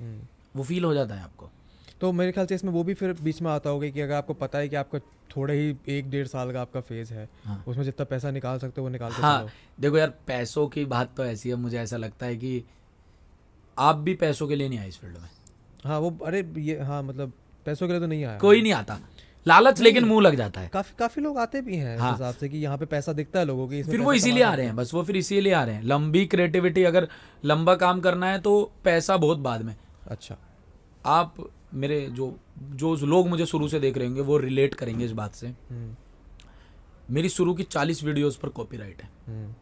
हम्म, 0.00 0.20
वो 0.57 0.64
फील 0.64 0.84
हो 0.84 0.94
जाता 0.94 1.14
है 1.14 1.22
आपको। 1.22 1.50
तो 2.00 2.12
मेरे 2.12 2.32
ख्याल 2.32 2.46
से 2.46 2.55
इसमें 2.55 2.72
वो 2.72 2.82
भी 2.84 2.94
फिर 2.94 3.12
बीच 3.12 3.42
में 3.42 3.50
आता 3.50 3.70
होगा 3.70 3.88
कि 3.88 4.00
अगर 4.00 4.14
आपको 4.14 4.34
पता 4.34 4.59
है 4.59 4.68
कि 4.68 4.76
आपका 4.76 4.98
थोड़े 5.36 5.55
ही 5.55 5.76
एक 5.88 6.11
डेढ़ 6.11 6.26
साल 6.26 6.52
का 6.52 6.61
आपका 6.61 6.80
फ़ेज़ 6.80 7.12
है 7.14 7.28
हाँ। 7.44 7.64
उसमें 7.68 7.84
जितना 7.84 8.05
पैसा 8.05 8.30
निकाल 8.30 8.59
सकते 8.59 8.80
हो 8.80 8.86
वो 8.86 8.92
निकाल 8.92 9.12
हाँ 9.12 9.48
देखो 9.80 9.98
यार 9.98 10.11
पैसों 10.26 10.66
की 10.68 10.84
बात 10.84 11.16
तो 11.16 11.24
ऐसी 11.24 11.48
है 11.48 11.55
मुझे 11.55 11.78
ऐसा 11.78 11.96
लगता 11.96 12.26
है 12.26 12.36
कि 12.36 12.64
आप 13.78 13.96
भी 13.96 14.14
पैसों 14.14 14.48
के 14.48 14.57
लिए 14.57 14.68
नहीं 14.68 14.78
आए 14.78 14.88
इस 14.88 14.98
फ़ील्ड 14.98 15.18
में। 15.18 15.28
हाँ 15.84 15.98
वो 15.98 16.18
अरे 16.26 16.52
ये 16.59 16.78
हाँ 16.80 17.02
मतलब 17.02 17.32
पैसों 17.66 17.86
के 17.86 17.92
लिए 17.92 18.00
तो 18.00 18.07
नहीं 18.07 18.24
आया। 18.24 18.38
कोई 18.38 18.62
नहीं 18.62 18.72
आता। 18.72 18.98
लालच 19.47 19.80
लेकिन 19.80 20.05
मुँह 20.05 20.22
लग 20.22 20.34
जाता 20.34 20.61
है। 20.61 20.68
काफ़ी 20.68 20.95
काफ़ी 20.99 21.22
लोग 21.22 21.38
आते 21.38 21.61
भी 21.61 21.76
हैं 21.76 21.95
इस 21.95 22.01
हाँ। 22.01 22.12
हिसाब 22.12 22.34
से 22.34 22.49
कि 22.49 22.59
यहाँ 22.59 22.78
पे 22.78 22.86
पैसा 22.86 23.12
दिखता 23.12 23.38
है 23.38 23.45
लोगों 23.45 23.66
की 23.68 23.82
फिर 23.82 24.01
वो 24.01 24.12
इसीलिए 24.12 24.42
आ 24.42 24.53
रहे 24.55 24.66
हैं 24.66 24.76
बस 24.76 24.95
वो 24.95 25.03
फिर 25.03 25.16
इसीलिए 25.16 25.53
आ 25.53 25.62
रहे 25.64 25.74
हैं। 25.74 25.82
लंबी 25.82 26.24
क्रिएटिविटी 26.26 26.84
अगर 26.84 27.09
लंबा 27.45 27.74
काम 27.74 28.01
करना 28.01 28.30
है 28.30 28.40
तो 28.40 28.72
पैसा 28.84 29.16
बहुत 29.16 29.38
बाद 29.38 29.62
में। 29.62 29.74
अच्छा। 30.07 30.36
आप 31.07 31.34
मेरे 31.74 32.01
जो 32.11 32.34
जो 32.74 32.95
लोग 32.97 33.28
मुझे 33.28 33.47
शुरू 33.47 33.68
से 33.68 33.80
देख 33.80 33.97
रहे 33.99 34.07
होंगे 34.07 34.20
वो 34.20 34.38
रिलेट 34.38 34.74
करेंगे 34.74 35.05
इस 35.05 35.12
बात 35.12 35.34
से। 35.34 35.47
हम्म, 35.47 35.95
मेरी 37.11 37.28
शुरू 37.28 37.55
की 37.55 37.62
चालीस 37.62 38.03
वीडियोस 38.05 38.36
पर 38.36 38.49
कॉपीराइट 38.49 39.03
है। 39.03 39.09
हम्म, 39.26 39.55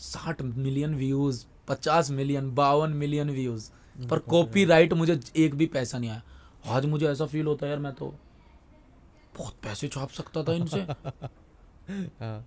साठ 0.00 0.42
मिलियन 0.42 0.94
व्यूज़ 0.94 1.44
पचास 1.68 2.10
मिलियन 2.10 2.50
बावन 2.54 2.90
मिलियन 2.92 3.30
व्यूज़ 3.30 3.70
पर 4.10 4.18
कॉपीराइट 4.18 4.92
मुझे 4.92 5.20
एक 5.36 5.54
भी 5.54 5.66
पैसा 5.68 5.98
नहीं 5.98 6.10
आया। 6.10 6.22
आज 6.64 6.86
मुझे 6.86 7.06
ऐसा 7.08 7.26
फील 7.26 7.46
होता 7.46 7.66
है 7.66 7.70
यार 7.72 7.80
मैं 7.80 7.92
तो 7.92 8.14
बहुत 9.38 9.54
पैसे 9.64 9.88
छाप 9.88 10.10
सकता 10.10 10.42
था 10.42 10.52
इनसे। 10.52 10.80
हाँ। 12.20 12.44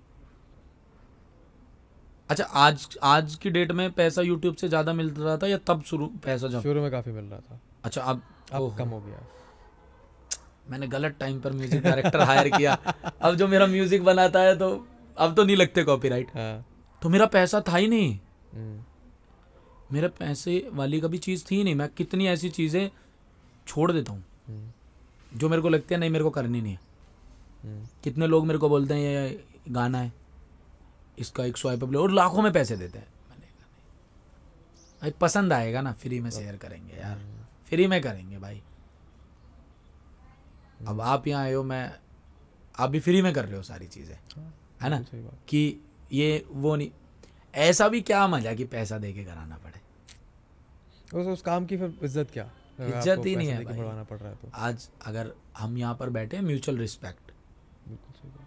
अच्छा 2.30 2.44
आज 2.44 2.88
आज 3.04 3.36
की 3.36 3.50
डेट 3.50 3.72
में 3.72 3.92
पैसा 3.92 4.22
यूट्यूब 4.22 4.56
से 4.56 4.68
ज़्यादा 4.70 4.94
मिल 4.94 5.10
रहा 5.10 5.38
था 5.38 5.48
या 5.48 5.58
तब 5.68 5.82
शुरू 5.84 6.08
पैसा 6.26 6.48
जब? 6.48 6.62
शुरू 6.62 6.82
में 6.82 6.90
काफ़ी 6.92 7.12
मिल 7.12 7.26
रहा 7.26 7.40
था। 7.40 7.60
अच्छा 7.86 8.02
अब 8.02 8.22
अब 8.54 8.76
कम 8.78 8.90
हो 8.90 9.00
गया। 9.02 9.26
मैंने 10.70 10.88
गलत 10.88 11.16
टाइम 11.20 11.40
पर 11.42 11.52
म्यूज़िक 11.52 11.84
डायरेक्टर 11.84 12.22
हायर 12.22 12.50
किया। 12.50 12.74
अब 13.22 13.36
जो 13.36 13.48
मेरा 13.48 13.68
म्यूज़िक 13.68 14.04
बनाता 14.04 14.42
है 14.42 14.58
तो 14.58 14.70
अब 15.18 15.36
तो 15.36 15.44
नहीं 15.44 15.56
लगते 15.58 15.84
कॉपीराइट 15.84 16.32
हाँ। 16.36 16.66
तो 17.02 17.10
मेरा 17.10 17.26
पैसा 17.26 17.62
था 17.68 17.78
ही 17.78 17.88
नहीं। 17.88 18.18
हम्म, 18.54 18.84
मेरे 19.92 20.08
पैसे 20.08 20.68
वाली 20.74 21.00
कभी 21.00 21.18
चीज़ 21.18 21.46
थी 21.52 21.64
नहीं। 21.64 21.76
मैं 21.76 21.90
कितनी 21.90 22.28
ऐसी 22.28 22.50
चीज़ें 22.50 22.90
छोड़ 23.68 23.92
देता 23.92 24.12
हूँ। 24.12 24.24
हम्म, 24.48 25.38
जो 25.38 25.50
मेरे 25.50 25.62
को 25.62 25.70
लगती 25.70 25.94
है 25.96 26.00
नहीं 26.00 26.10
मेरे 26.10 26.24
को 26.24 26.30
करनी 26.30 26.62
नहीं 26.62 26.74
है। 26.74 26.80
हम्म, 27.64 27.88
कितने 28.04 28.28
लोग 28.28 28.46
मेरे 28.46 28.60
को 28.60 28.70
बोलते 28.70 28.94
हैं 28.94 29.02
ये 29.02 29.44
गाना 29.70 29.98
है 29.98 30.12
इसका 31.20 31.44
एक 31.46 31.58
स्वाइप 31.58 31.84
अप 31.84 31.96
और 31.96 32.12
लाखों 32.12 32.42
में 32.42 32.52
पैसे 32.54 32.78
देते 32.78 33.00
हैं। 33.00 33.14
भाई 35.02 35.12
पसंद 35.12 35.54
आएगा 35.54 35.82
ना 35.82 35.92
फ्री 35.94 36.20
में 36.20 36.30
शेयर 36.32 36.56
करेंगे 36.58 36.94
यार। 36.94 37.20
फ्री 37.66 37.88
में 37.88 38.02
करेंगे 38.02 38.38
भाई। 38.38 38.62
अब 40.88 41.02
आप 41.02 41.28
यहाँ 41.28 41.44
आए 41.44 41.54
हो 41.54 41.64
मैं 41.64 41.92
आप 42.80 42.90
भी 42.90 43.00
फ्री 43.00 43.22
में 43.22 43.34
कर 43.34 43.46
रहे 43.46 43.56
हो 43.56 43.64
सारी 43.64 43.88
चीज़ें 43.88 44.16
है 44.82 44.90
ना? 44.90 45.02
सही 45.02 45.22
बात। 45.22 45.38
कि 45.48 45.80
ये 46.12 46.46
वो 46.50 46.76
नहीं 46.76 46.90
ऐसा 47.54 47.88
भी 47.90 48.02
क्या 48.02 48.28
मज़ा 48.28 48.54
कि 48.54 48.66
पैसा 48.66 48.98
दे 48.98 49.12
के 49.14 49.24
कराना 49.24 49.58
पड़े? 49.58 49.80
उस 51.14 51.28
उस 51.28 51.42
काम 51.42 51.66
की 51.66 51.78
फिर 51.78 51.98
इज़्ज़त 52.04 52.32
क्या? 52.34 52.50
इज़्ज़त 52.80 53.26
ही 53.26 53.36
नहीं 53.36 53.48
है 53.48 53.64
भाई। 53.64 53.76
बढ़वाना 53.76 54.04
पड़ 54.04 54.18
रहा 54.18 54.30
है 54.30 54.36
तो। 54.36 54.50
आज 54.56 54.88
अगर 55.08 55.32
हम 55.58 55.78
यहाँ 55.78 55.96
पर 55.96 56.10
बैठे 56.10 56.38
हैं 56.38 56.44
म्यूचुअल 56.44 56.78
रिस्पेक्ट 56.78 57.32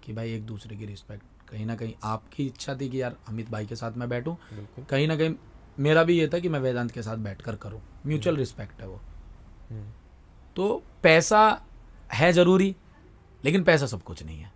कि 0.05 0.13
भाई 0.13 0.33
एक 0.35 0.47
दूसरे 0.47 0.77
की 0.77 0.87
रिस्पेक्ट 0.87 1.51
कहीं 1.51 1.67
ना 1.67 1.77
कहीं 1.77 1.93
आपकी 2.05 2.47
इच्छा 2.47 2.75
थी 2.75 2.89
कि 2.89 3.01
यार 3.03 3.17
अमित 3.29 3.51
भाई 3.51 3.67
के 3.67 3.77
साथ 3.77 3.97
मैं 3.97 4.09
बैठूं। 4.09 4.35
कहीं 4.85 5.07
ना 5.09 5.17
कहीं 5.17 5.35
मेरा 5.79 6.03
भी 6.05 6.19
ये 6.19 6.29
था 6.29 6.39
कि 6.39 6.49
मैं 6.49 6.61
वेदांत 6.61 6.91
के 6.91 7.03
साथ 7.03 7.17
बैठकर 7.19 7.57
करूँ। 7.57 7.81
म्यूचुअल 8.07 8.37
रिस्पेक्ट 8.37 8.81
है 8.81 8.89
वो। 8.89 9.01
हम्म, 9.71 9.85
तो 10.57 10.83
पैसा 11.03 11.41
है 12.13 12.33
ज़रूरी 12.33 12.75
लेकिन 13.45 13.65
पैसा 13.65 13.87
सब 13.87 14.03
कुछ 14.03 14.25
नहीं 14.25 14.39
है। 14.39 14.51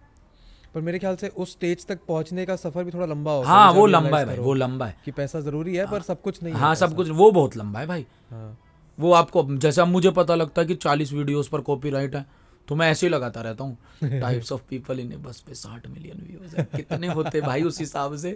पर 0.75 0.81
मेरे 0.81 0.99
ख्याल 0.99 1.17
से 1.17 1.29
उस 1.29 1.53
स्टेज 1.53 1.87
तक 1.87 2.05
पहुँचने 2.09 2.45
का 2.47 2.57
सफ़र 2.57 2.85
भी 2.85 2.91
थोड़ा 2.91 3.07
लंबा 3.07 3.33
होता 3.33 3.49
हाँ 3.49 3.73
वो 3.73 3.87
लंबा 3.87 4.19
है 4.19 4.27
भाई 4.27 4.39
वो 4.39 4.55
लंबा 4.55 4.87
है। 4.87 4.97
कि 5.05 5.11
पैसा 5.13 5.41
ज़रूरी 5.41 5.77
है 5.77 5.87
पर 5.91 6.03
सब 6.03 6.21
कुछ 6.23 6.43
नहीं 6.43 6.55
है 6.55 6.61
हाँ 6.61 6.75
सब 6.75 6.95
कुछ 6.97 7.09
वो 7.11 7.31
बहुत 7.31 7.57
लंबा 7.57 7.81
है 7.81 7.87
भाई। 7.87 8.07
हाँ। 8.31 8.57
वो 9.01 9.13
आपको 9.13 9.57
जैसे 9.57 9.85
मुझे 9.85 10.11
पता 10.11 10.35
लगता 10.35 10.63
है 10.63 10.69
कि 10.69 10.75
चालीस 10.75 11.13
वीडियोस 11.13 11.49
पर 11.49 11.61
कॉपीराइट 11.61 12.17
है 12.17 12.43
तो 12.69 12.75
मैं 12.75 12.91
ऐसे 12.91 13.07
ही 13.07 13.13
लगाता 13.13 13.41
रहता 13.41 13.65
हूँ। 13.65 13.79
टाइप्स 14.05 14.53
ऑफ़ 14.53 14.63
पीपल 14.71 15.01
इन 15.01 15.23
बस 15.23 15.41
पे 15.41 15.55
साठ 15.55 15.87
मिलियन 15.87 16.27
व्यूज़ 16.31 16.57
है। 16.57 16.69
कितने 16.77 17.07
होते 17.07 17.41
भाई 17.41 17.63
उस 17.63 17.81
हिसाब 17.81 18.17
से? 18.17 18.33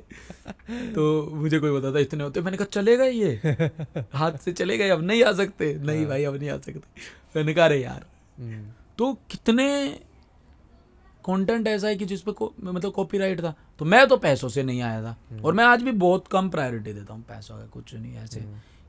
तो 0.71 1.31
मुझे 1.35 1.59
कोई 1.59 1.71
बताता 1.71 1.99
इतने 1.99 2.25
होते। 2.25 2.41
मैंने 2.41 2.57
कहा 2.57 2.65
चलेगा 2.65 3.05
ये? 3.05 3.41
हाथ 4.13 4.33
से 4.33 4.53
चले 4.53 4.79
गए 4.79 4.89
अब 4.89 5.03
नहीं 5.03 5.25
आ 5.25 5.33
सकते। 5.33 5.75
नहीं 5.75 6.07
भाई 6.07 6.25
अब 6.25 6.37
नहीं 6.37 6.51
आ 6.51 6.59
सकते। 6.59 6.81
मैंने 7.37 7.55
कहा 7.55 7.65
अरे 7.65 7.83
यार। 7.83 8.07
हम्म, 8.39 8.67
तो 8.99 9.13
कितने 9.15 9.89
कंटेंट 11.27 11.67
ऐसा 11.67 11.87
है 11.89 11.97
कि 11.97 12.05
जिस 12.05 12.21
पे 12.21 12.33
को, 12.33 12.53
मतलब 12.61 12.93
कॉपीराइट 12.93 13.41
था। 13.41 13.55
तो 13.79 13.85
मैं 13.85 14.07
तो 14.07 14.17
पैसों 14.17 14.49
से 14.49 14.63
नहीं 14.63 14.83
आया 14.83 15.03
था। 15.03 15.41
और 15.43 15.55
मैं 15.55 15.65
आज 15.65 15.83
भी 15.83 15.93
बहुत 15.93 16.29
कम 16.29 16.49
प्रायोरिटी 16.49 16.93
देता 16.93 17.15
हूँ 17.15 17.23
पैसों 17.23 17.57
का 17.59 17.67
कुछ 17.67 17.95
नहीं 17.95 18.17
ऐसे। 18.17 18.41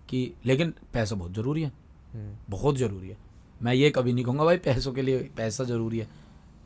कि 0.10 0.34
लेकिन 0.46 0.74
पैसा 0.94 1.16
बहुत 1.16 1.34
ज़रूरी 1.34 1.62
है। 1.62 1.72
हम्म, 2.14 2.36
बहुत 2.50 2.78
ज़रूरी 2.78 3.10
है। 3.10 3.18
मैं 3.62 3.74
ये 3.74 3.90
कभी 3.90 4.14
नहीं 4.14 4.26
कहूँगा 4.26 4.46
भाई 4.46 4.58
पैसों 4.58 4.94
के 4.94 5.02
लिए 5.02 5.20
पैसा 5.38 5.64
ज़रूरी 5.64 6.00
है। 6.00 6.08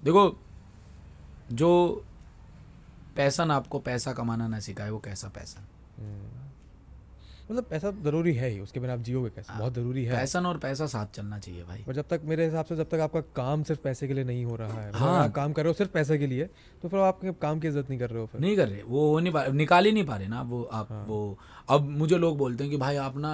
देखो 0.03 0.39
जो 1.51 2.03
पैसा 3.15 3.45
ना 3.45 3.55
आपको 3.55 3.79
पैसा 3.79 4.13
कमाना 4.13 4.47
ना 4.47 4.59
सिखाए 4.59 4.89
वो 4.89 4.99
कैसा 4.99 5.29
पैसा? 5.29 5.67
हम्म। 5.99 6.40
मतलब 7.51 7.63
पैसा 7.69 7.91
ज़रूरी 8.03 8.33
है 8.33 8.49
ही 8.49 8.59
उसके 8.59 8.79
बिना 8.79 8.93
आप 8.93 8.99
जियोगे 9.01 9.29
कैसे? 9.29 9.57
बहुत 9.57 9.73
ज़रूरी 9.73 10.03
है। 10.05 10.15
पैसन 10.15 10.45
और 10.45 10.57
पैसा 10.57 10.85
साथ 10.87 11.15
चलना 11.15 11.39
चाहिए 11.39 11.63
भाई। 11.63 11.83
और 11.87 11.93
जब 11.93 12.05
तक 12.09 12.21
मेरे 12.25 12.45
हिसाब 12.45 12.65
से 12.65 12.75
जब 12.75 12.89
तक 12.89 12.99
आपका 12.99 13.21
काम 13.35 13.63
सिर्फ़ 13.63 13.81
पैसे 13.81 14.07
के 14.07 14.13
लिए 14.13 14.23
नहीं 14.23 14.45
हो 14.45 14.55
रहा 14.55 14.81
है 14.81 14.91
हाँ। 14.93 15.23
आप 15.23 15.31
काम 15.31 15.53
कर 15.53 15.63
रहे 15.63 15.69
हो 15.69 15.77
सिर्फ़ 15.77 15.91
पैसे 15.91 16.17
के 16.17 16.27
लिए 16.27 16.49
तो 16.83 16.89
फिर 16.89 16.99
आप 16.99 17.19
काम 17.41 17.59
की 17.59 17.67
इज़्ज़त 17.67 17.89
नहीं 17.89 17.99
कर 17.99 18.09
रहे 18.09 18.21
हो 18.21 18.25
फिर। 18.25 18.41
नहीं 18.41 18.55
कर 18.57 18.67
रहे 18.67 18.81
वो 18.83 19.07
हो 19.11 19.19
नहीं 19.19 19.33
पा 19.33 19.45
निकाल 19.53 19.85
ही 19.85 19.91
नहीं 19.91 20.05
पा 20.05 20.15
रहे 20.17 20.27
ना 20.27 20.41
वो 20.41 20.63
आप 20.63 20.91
हाँ। 20.91 21.03
वो 21.07 21.37
अब 21.69 21.89
मुझे 21.89 22.17
लोग 22.17 22.37
बोलते 22.37 22.63
हैं 22.63 22.71
कि 22.71 22.77
भाई 22.77 22.95
आप 22.97 23.17
ना 23.17 23.33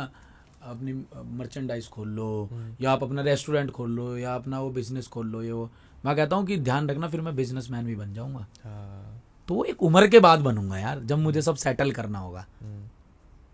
अपनी 0.62 0.94
मर्चेंडाइज 1.38 1.88
खोल 1.90 2.08
लो 2.10 2.50
या 2.82 2.92
आप 2.92 3.04
अपना 3.04 3.22
रेस्टोरेंट 3.22 3.72
खोल 3.72 3.92
लो 3.92 4.18
या 4.18 4.36
अपना 4.36 4.60
वो 4.62 4.70
बिज़नेस 4.70 5.08
खोल 5.08 5.28
लो 5.28 5.42
ये 5.44 5.52
वो। 5.52 5.70
मैं 6.06 6.16
कहता 6.16 6.36
हूँ 6.36 6.46
कि 6.46 6.58
ध्यान 6.58 6.90
रखना 6.90 7.08
फिर 7.08 7.22
मैं 7.22 7.36
बिजनेसमैन 7.36 7.86
भी 7.86 7.96
बन 7.96 8.14
जाऊँगा। 8.14 8.46
हाँ। 8.64 9.22
तो 9.50 9.64
एक 9.64 9.84
उम्र 9.84 10.08
के 10.08 10.20
बाद 10.20 10.40
बनूँगा 10.40 10.78
यार 10.80 11.00
जब 11.00 11.18
मुझे 11.18 11.42
सब 11.42 11.56
सेटल 11.56 11.92
करना 11.92 12.20
होगा। 12.20 12.46
हम्म, 12.62 12.72
हाँ, 12.72 12.87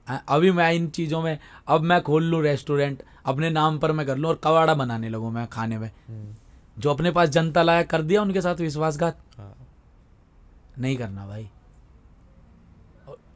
अभी 0.08 0.51
मैं 0.51 0.72
इन 0.74 0.88
चीज़ों 0.88 1.22
में 1.22 1.38
अब 1.68 1.82
मैं 1.82 2.01
खोल 2.01 2.24
लूँ 2.24 2.41
रेस्टोरेंट 2.43 3.04
अपने 3.26 3.49
नाम 3.49 3.78
पर 3.80 3.91
मैं 3.91 4.06
कर 4.06 4.18
लूँ 4.18 4.30
और 4.30 4.39
कवाड़ा 4.43 4.74
बनाने 4.74 5.10
लगूँ 5.10 5.32
मैं 5.32 5.47
खाने 5.47 5.78
में। 5.78 5.88
हम्म, 5.88 6.36
जो 6.78 6.89
अपने 6.89 7.12
पास 7.12 7.30
जनता 7.30 7.64
लाया 7.64 7.84
कर 7.84 8.01
दिया 8.01 8.22
उनके 8.22 8.41
साथ 8.41 8.56
विश्वासघात। 8.56 9.18
हाँ। 9.38 9.56
नहीं 10.80 10.97
करना 10.97 11.28
भाई। 11.28 11.47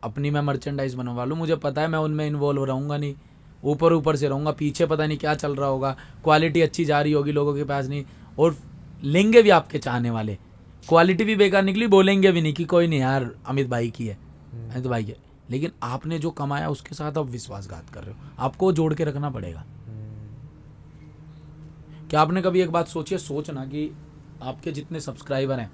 अपनी 0.03 0.29
मैं 0.29 0.41
मर्चेंडाइज 0.41 0.93
बनवा 0.93 1.25
लूँ 1.25 1.37
मुझे 1.37 1.55
पता 1.55 1.81
है 1.81 1.87
मैं 1.87 1.99
उनमें 1.99 2.25
इन्वॉल्व 2.27 2.63
रहूँगा 2.63 2.97
नहीं। 2.97 3.15
ऊपर 3.63 3.93
ऊपर 3.93 4.15
से 4.15 4.27
रहूँगा 4.27 4.51
पीछे 4.51 4.85
पता 4.85 5.05
नहीं 5.05 5.17
क्या 5.17 5.33
चल 5.35 5.55
रहा 5.55 5.69
होगा। 5.69 5.95
क्वालिटी 6.23 6.61
अच्छी 6.61 6.85
जा 6.85 7.01
रही 7.01 7.11
होगी 7.11 7.31
लोगों 7.31 7.55
के 7.55 7.63
पास 7.63 7.87
नहीं। 7.87 8.03
और 8.39 8.55
लेंगे 9.03 9.41
भी 9.41 9.49
आपके 9.49 9.79
चाहने 9.79 10.09
वाले। 10.09 10.37
क्वालिटी 10.89 11.23
भी 11.23 11.35
बेकार 11.35 11.63
निकली 11.63 11.87
बोलेंगे 11.87 12.31
भी 12.31 12.41
नहीं 12.41 12.53
कि 12.53 12.65
कोई 12.65 12.87
नहीं 12.87 12.99
यार 12.99 13.29
अमित 13.47 13.67
भाई 13.67 13.89
की 13.89 14.07
है। 14.07 14.17
अमित 14.71 14.87
भाई 14.87 15.03
की 15.03 15.11
लेकिन 15.49 15.71
आपने 15.83 16.19
जो 16.19 16.31
कमाया, 16.31 16.69
उसके 16.69 16.95
साथ 16.95 17.17
आप 17.17 17.25
विश्वासघात 17.25 17.89
कर 17.89 18.03
रहे 18.03 18.13
हो। 18.13 18.19
आपको 18.39 18.71
जोड़ 18.71 18.93
के 18.93 19.03
रखना 19.03 19.29
पड़ेगा। 19.29 19.65
क्या 22.09 22.21
आपने 22.21 22.41
कभी 22.41 22.61
एक 22.61 22.71
बात 22.71 22.87
सोची 22.87 23.15
है? 23.15 23.19
सोचना 23.19 23.65
कि 23.65 23.91
आपके 24.41 24.71
जितने 24.71 24.99
सब्सक्राइबर 24.99 25.59
हैं, 25.59 25.71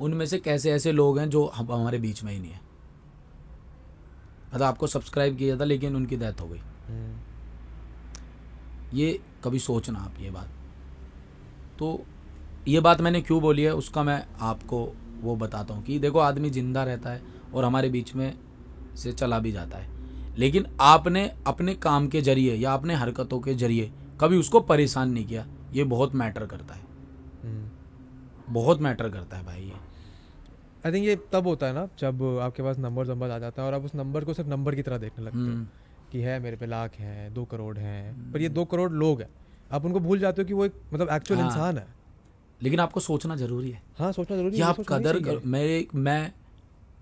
उनमें 0.00 0.26
से 0.26 0.38
कैसे 0.38 0.72
ऐसे 0.72 0.92
लोग 0.92 1.18
हैं 1.18 1.28
जो 1.30 1.44
हम, 1.46 1.72
हमारे 1.72 1.98
बीच 1.98 2.22
में 2.24 2.32
ही 2.32 2.38
नहीं 2.38 2.50
है। 2.50 2.60
मतलब 4.48 4.62
आपको 4.62 4.86
सब्सक्राइब 4.86 5.36
किया 5.36 5.58
था, 5.60 5.64
लेकिन 5.64 5.96
उनकी 5.96 6.16
डेथ 6.16 6.40
हो 6.40 6.48
गई। 6.48 6.60
ये 8.94 9.20
कभी 9.44 9.58
सोचना 9.58 9.98
आप 9.98 10.14
ये 10.20 10.30
बात। 10.30 10.50
तो 11.78 12.04
ये 12.68 12.80
बात 12.80 13.00
मैंने 13.00 13.20
क्यों 13.20 13.40
बोली 13.40 13.62
है, 13.62 13.74
उसका 13.74 14.02
मैं 14.02 14.26
आपको 14.40 14.92
वो 15.20 15.36
बताता 15.36 15.74
हूँ 15.74 15.84
कि 15.84 15.98
देखो, 15.98 16.18
आदमी 16.18 16.50
ज़िंदा 16.50 16.84
रहता 16.84 17.10
है 17.10 17.35
और 17.56 17.64
हमारे 17.64 17.88
बीच 17.88 18.14
में 18.14 18.32
से 18.96 19.12
चला 19.12 19.38
भी 19.38 19.52
जाता 19.52 19.78
है। 19.78 19.94
लेकिन 20.38 20.66
आपने 20.80 21.30
अपने 21.46 21.74
काम 21.74 22.08
के 22.08 22.20
ज़रिए 22.20 22.54
या 22.54 22.72
अपने 22.74 22.94
हरकतों 22.94 23.40
के 23.40 23.54
ज़रिए 23.54 23.92
कभी 24.20 24.36
उसको 24.36 24.60
परेशान 24.60 25.10
नहीं 25.10 25.26
किया 25.26 25.46
ये 25.72 25.84
बहुत 25.84 26.14
मैटर 26.14 26.46
करता 26.46 26.74
है। 26.74 26.80
हम्म। 27.44 28.54
बहुत 28.54 28.80
मैटर 28.80 29.08
करता 29.08 29.36
है 29.36 29.44
भाई 29.46 29.62
ये। 29.62 29.72
आई 30.86 30.92
थिंक 30.92 31.06
ये 31.06 31.16
तब 31.32 31.46
होता 31.46 31.66
है 31.66 31.72
ना 31.72 31.88
जब 31.98 32.22
आपके 32.42 32.62
पास 32.62 32.78
नंबर 32.78 33.06
नंबर 33.06 33.30
आ 33.30 33.38
जाता 33.38 33.62
है 33.62 33.68
और 33.68 33.74
आप 33.74 33.84
उस 33.84 33.94
नंबर 33.94 34.24
को 34.24 34.34
सिर्फ़ 34.34 34.50
नंबर 34.50 34.74
की 34.74 34.82
तरह 34.82 34.98
देखने 34.98 35.24
लगते 35.24 35.38
हो 35.38 35.44
हम्म, 35.44 35.66
कि 36.12 36.20
है 36.20 36.38
मेरे 36.40 36.56
पे 36.56 36.66
लाख 36.66 36.94
हैं 36.94 37.34
दो 37.34 37.44
करोड़ 37.44 37.76
हैं 37.78 38.32
पर 38.32 38.40
ये 38.40 38.48
दो 38.48 38.64
करोड़ 38.64 38.90
लोग 38.92 39.20
हैं। 39.20 39.28
आप 39.72 39.84
उनको 39.84 40.00
भूल 40.00 40.18
जाते 40.18 40.42
हो 40.42 40.46
कि 40.48 40.54
वो 40.54 40.64
एक 40.64 40.72
मतलब 40.94 41.08
एक्चुअल 41.12 41.40
हाँ। 41.40 41.48
इंसान 41.48 41.78
है। 41.78 41.86
लेकिन 42.62 42.80
आपको 42.80 43.00
सोचना 43.00 43.36
ज़रूरी 43.36 43.70
है। 43.70 43.82
हाँ 43.98 44.12
सोचना 44.12 44.36
ज़रूरी 44.36 44.56
है 44.56 44.62
आप 44.64 44.80
कदर। 44.80 45.40
मैं 45.44 45.84
मैं 45.94 46.32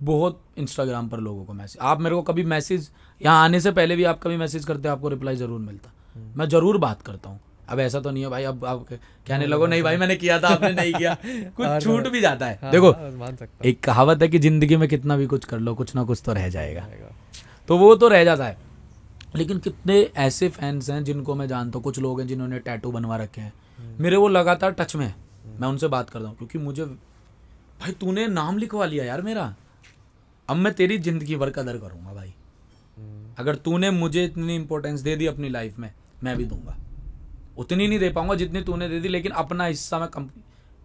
बहुत 0.03 0.41
इंस्टाग्राम 0.59 1.09
पर 1.09 1.21
लोगों 1.21 1.45
को 1.45 1.53
मैसेज 1.53 1.79
आप 1.81 2.01
मेरे 2.01 2.15
को 2.15 2.23
कभी 2.23 2.45
मैसेज 2.45 2.91
यहाँ 3.21 3.45
आने 3.45 3.61
से 3.61 3.71
पहले 3.73 3.97
भी 3.97 4.05
आप 4.05 4.21
कभी 4.23 4.37
मैसेज 4.37 4.65
करते 4.65 4.89
हो 4.89 4.95
आपको 4.95 5.09
रिप्लाई 5.09 5.37
ज़रूर 5.37 5.61
मिलता। 5.61 5.93
हम्म। 6.15 6.39
मैं 6.39 6.49
ज़रूर 6.49 6.79
बात 6.79 7.03
करता 7.03 7.31
हूँ। 7.31 7.41
अब 7.69 7.81
ऐसा 7.81 8.01
तो 8.01 8.11
नहीं 8.11 8.23
है 8.23 8.29
भाई 8.31 8.45
अब 8.45 8.65
आप 8.65 8.87
कहने 9.27 9.47
लगो 9.47 9.67
नहीं 9.67 9.83
भाई 9.83 9.97
मैंने 9.97 10.17
किया 10.17 10.39
था 10.41 10.49
आपने 10.49 10.73
नहीं 10.73 10.93
किया। 10.95 11.15
कुछ 11.25 11.67
हाँ, 11.67 11.81
छूट 11.81 12.03
हाँ। 12.03 12.11
भी 12.13 12.21
जाता 12.21 12.47
है। 12.47 12.59
हाँ, 12.63 12.71
देखो 12.73 12.91
हाँ, 12.91 13.11
मान 13.11 13.37
सकता 13.37 13.69
एक 13.69 13.81
कहावत 13.81 14.23
है 14.23 14.29
कि 14.29 14.39
ज़िंदगी 14.39 14.77
में 14.77 14.89
कितना 14.89 15.17
भी 15.17 15.27
कुछ 15.27 15.45
कर 15.45 15.59
लो 15.59 15.75
कुछ 15.75 15.95
ना 15.95 16.05
कुछ 16.05 16.23
तो 16.25 16.33
रह 16.33 16.49
जाएगा। 16.49 16.87
तो 17.69 17.79
वो 17.79 17.95
तो 17.97 18.09
रह 18.09 18.25
जाता 18.25 18.47
है। 18.47 18.59
लेकिन 19.37 19.59
कितने 19.59 20.01
ऐसे 20.17 20.49
फैंस 20.49 20.91
हैं 20.91 21.03
जिनको 21.05 21.35
मैं 21.35 21.49
जानता 21.49 21.79
हूँ 21.79 21.85
कुछ 21.85 21.99
लोग 21.99 22.21
हैं 22.21 22.27
जिन्होंने 22.29 22.59
टैटू 22.59 22.93
बनवा 22.93 23.17
रखे 23.17 23.41
हैं। 23.41 23.53
मेरे 24.01 24.17
वो 24.17 24.29
लगातार 24.29 24.73
टच 24.73 24.97
में 24.97 25.07
है। 25.07 25.15
मैं 25.61 25.69
उनसे 25.69 25.89
बात 25.89 26.11
करता 26.11 26.29
हूँ 26.29 26.37
क्योंकि 26.37 26.59
मुझे 26.59 26.85
भाई 26.85 27.93
तूने 27.93 28.27
नाम 28.27 28.59
लिखवा 28.59 28.87
लिया 28.87 29.05
यार 29.05 29.23
मेरा। 29.23 29.55
अब 30.49 30.57
मैं 30.57 30.73
तेरी 30.75 30.99
ज़िंदगी 30.99 31.37
भर 31.37 31.51
कदर 31.51 31.79
करूँगा 31.79 32.13
भाई। 32.15 32.35
अगर 33.39 33.57
तूने 33.57 33.91
मुझे 33.91 34.25
इतनी 34.25 34.55
इंपॉर्टेंस 34.57 35.01
दे 35.01 35.17
दी 35.17 35.27
अपनी 35.27 35.49
लाइफ 35.49 35.79
में 35.79 35.93
मैं 36.25 36.37
भी 36.37 36.45
दूँगा। 36.45 36.77
उतनी 37.59 37.87
नहीं 37.89 37.99
दे 37.99 38.11
पाऊँगा 38.11 38.35
जितनी 38.35 38.63
तूने 38.63 38.89
दे 38.89 39.01
दी 39.01 39.09
लेकिन 39.09 39.33
अपना 39.35 39.65
हिस्सा 39.65 39.99
मैं 39.99 40.09
कम 40.09 40.29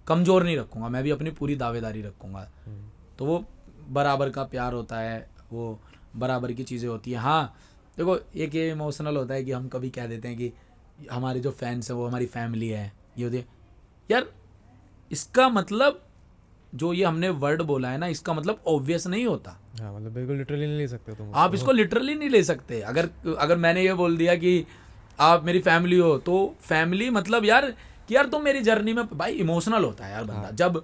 कमज़ोर 0.08 0.44
नहीं 0.44 0.58
रखूँगा 0.58 0.90
मैं 0.90 1.04
भी 1.04 1.10
अपनी 1.10 1.32
पूरी 1.32 1.56
दावेदारी 1.56 2.02
रखूँगा। 2.02 2.48
तो 3.20 3.26
वो 3.26 3.44
बराबर 3.90 4.30
का 4.30 4.44
प्यार 4.46 4.74
होता 4.74 5.00
है 5.00 5.30
वो 5.52 5.80
बराबर 6.16 6.52
की 6.52 6.64
चीज़ें 6.64 6.90
होती 6.90 7.12
है। 7.12 7.18
हाँ 7.18 7.56
देखो 7.98 8.18
एक 8.36 8.56
ये 8.56 8.70
इमोशनल 8.72 9.18
होता 9.18 9.34
है 9.34 9.44
कि 9.44 9.52
हम 9.52 9.68
कभी 9.68 9.90
कह 9.90 10.08
देते 10.08 10.28
हैं 10.28 10.38
कि 10.38 10.52
हमारे 11.12 11.40
जो 11.40 11.52
फैंस 11.52 11.90
है 11.92 11.96
वो 11.98 12.08
हमारी 12.08 12.26
फैमिली 12.28 12.68
है। 12.70 12.92
ये 13.18 13.24
होती 13.24 13.38
है। 13.38 13.46
यार 14.10 14.26
इसका 15.12 15.48
मतलब 15.50 16.02
जो 16.74 16.92
ये 16.94 17.04
हमने 17.06 17.30
वर्ड 17.44 17.62
बोला 17.62 17.90
है 17.90 17.98
ना 17.98 18.08
इसका 18.08 18.34
मतलब 18.34 18.62
ऑब्वियस 18.68 19.08
नहीं 19.08 19.26
होता। 19.26 19.52
हाँ 19.80 19.94
मतलब 19.96 20.12
बिल्कुल 20.12 20.38
लिटरली 20.38 20.66
नहीं 20.66 20.78
ले 20.78 20.88
सकते 20.88 21.16
तुम 21.16 21.32
आप 21.36 21.54
इसको 21.56 21.72
लिटरली 21.72 22.16
नहीं 22.16 22.30
ले 22.30 22.44
सकते। 22.44 22.82
अगर 22.82 23.10
अगर 23.38 23.58
मैंने 23.58 23.84
ये 23.84 23.94
बोल 23.94 24.18
दिया 24.18 24.36
कि 24.36 24.66
आप 25.20 25.44
मेरी 25.44 25.60
फैमिली 25.60 25.98
हो 25.98 26.18
तो 26.18 26.56
फैमिली 26.62 27.10
मतलब 27.10 27.46
यार 27.46 27.72
कि 28.08 28.16
यार 28.16 28.26
तुम 28.26 28.44
मेरी 28.44 28.62
जर्नी 28.62 28.94
में 28.94 29.06
भाई 29.08 29.34
इमोशनल 29.36 29.84
होता 29.84 30.06
है 30.06 30.12
यार 30.12 30.24
बंदा। 30.24 30.40
हाँ। 30.40 30.52
जब 30.52 30.84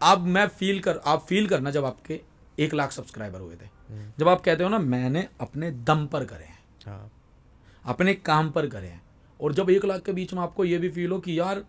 आप 0.00 0.20
मैं 0.28 0.46
फील 0.48 0.80
कर 0.80 1.00
आप 1.06 1.24
फील 1.28 1.46
करना 1.46 1.70
जब 1.70 1.84
आपके 1.84 2.20
एक 2.58 2.74
लाख 2.74 2.92
सब्सक्राइबर 2.92 3.40
हुए 3.40 3.54
थे। 3.54 3.68
जब 4.18 4.28
आप 4.28 4.40
कहते 4.40 4.64
हो 4.64 4.68
ना 4.70 4.78
मैंने 4.78 5.26
अपने 5.40 5.70
दम 5.70 6.06
पर 6.06 6.24
करे 6.24 6.44
हैं। 6.44 6.58
हाँ। 6.86 7.10
अपने 7.84 8.14
काम 8.14 8.50
पर 8.50 8.66
करे 8.66 8.86
हैं। 8.86 9.02
और 9.40 9.52
जब 9.52 9.70
एक 9.70 9.84
लाख 9.84 10.02
के 10.02 10.12
बीच 10.12 10.34
में 10.34 10.40
आपको 10.42 10.64
ये 10.64 10.78
भी 10.78 10.88
फील 10.88 11.10
हो 11.10 11.18
कि 11.18 11.38
यार 11.38 11.64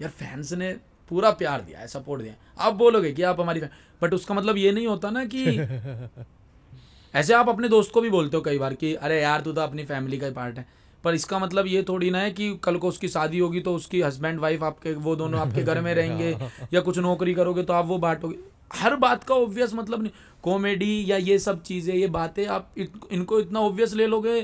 यार 0.00 0.10
फैंस 0.10 0.52
ने 0.52 0.76
पूरा 1.08 1.30
प्यार 1.30 1.60
दिया 1.60 1.78
है 1.80 1.86
सपोर्ट 1.88 2.22
दिया 2.22 2.32
है। 2.32 2.38
आप 2.58 2.74
बोलोगे 2.74 3.12
कि 3.12 3.22
आप 3.22 3.40
हमारी 3.40 3.60
बट 4.02 4.14
उसका 4.14 4.34
मतलब 4.34 4.56
ये 4.56 4.72
नहीं 4.72 4.86
होता 4.86 5.10
ना 5.10 5.24
कि 5.24 5.44
ऐसे 7.14 7.34
आप 7.34 7.48
अपने 7.48 7.68
दोस्त 7.68 7.92
को 7.92 8.00
भी 8.00 8.10
बोलते 8.10 8.36
हो 8.36 8.42
कई 8.42 8.58
बार 8.58 8.74
कि 8.74 8.94
अरे 8.94 9.20
यार 9.22 9.40
तू 9.40 9.52
तो 9.52 9.60
अपनी 9.60 9.84
फैमिली 9.84 10.18
का 10.18 10.26
ही 10.26 10.32
पार्ट 10.32 10.58
है। 10.58 10.66
पर 11.04 11.14
इसका 11.14 11.38
मतलब 11.38 11.66
ये 11.66 11.82
थोड़ी 11.82 12.10
ना 12.10 12.18
है 12.18 12.30
कि 12.30 12.54
कल 12.64 12.76
को 12.76 12.88
उसकी 12.88 13.08
शादी 13.08 13.38
होगी 13.38 13.60
तो 13.60 13.74
उसकी 13.74 14.00
हस्बैंड 14.02 14.40
वाइफ 14.40 14.62
आपके 14.62 14.92
वो 14.92 15.16
दोनों 15.16 15.40
आपके 15.40 15.62
घर 15.62 15.80
में 15.80 15.94
रहेंगे 15.94 16.30
या 16.74 16.80
कुछ 16.80 16.98
नौकरी 16.98 17.34
करोगे 17.34 17.62
तो 17.62 17.72
आप 17.72 17.86
वो 17.86 17.98
बांटोगे 17.98 18.36
हर 18.72 18.96
बात 18.96 19.24
का 19.24 19.34
ऑब्वियस 19.34 19.74
मतलब 19.74 20.02
नहीं। 20.02 20.12
कॉमेडी 20.42 21.04
या 21.10 21.16
ये 21.16 21.38
सब 21.38 21.62
चीज़ें 21.62 21.94
ये 21.94 22.06
बातें 22.06 22.46
आप 22.46 22.70
इत- 22.78 23.12
इनको 23.12 23.40
इतना 23.40 23.60
ऑब्वियस 23.60 23.94
ले 23.94 24.06
लोगे 24.06 24.40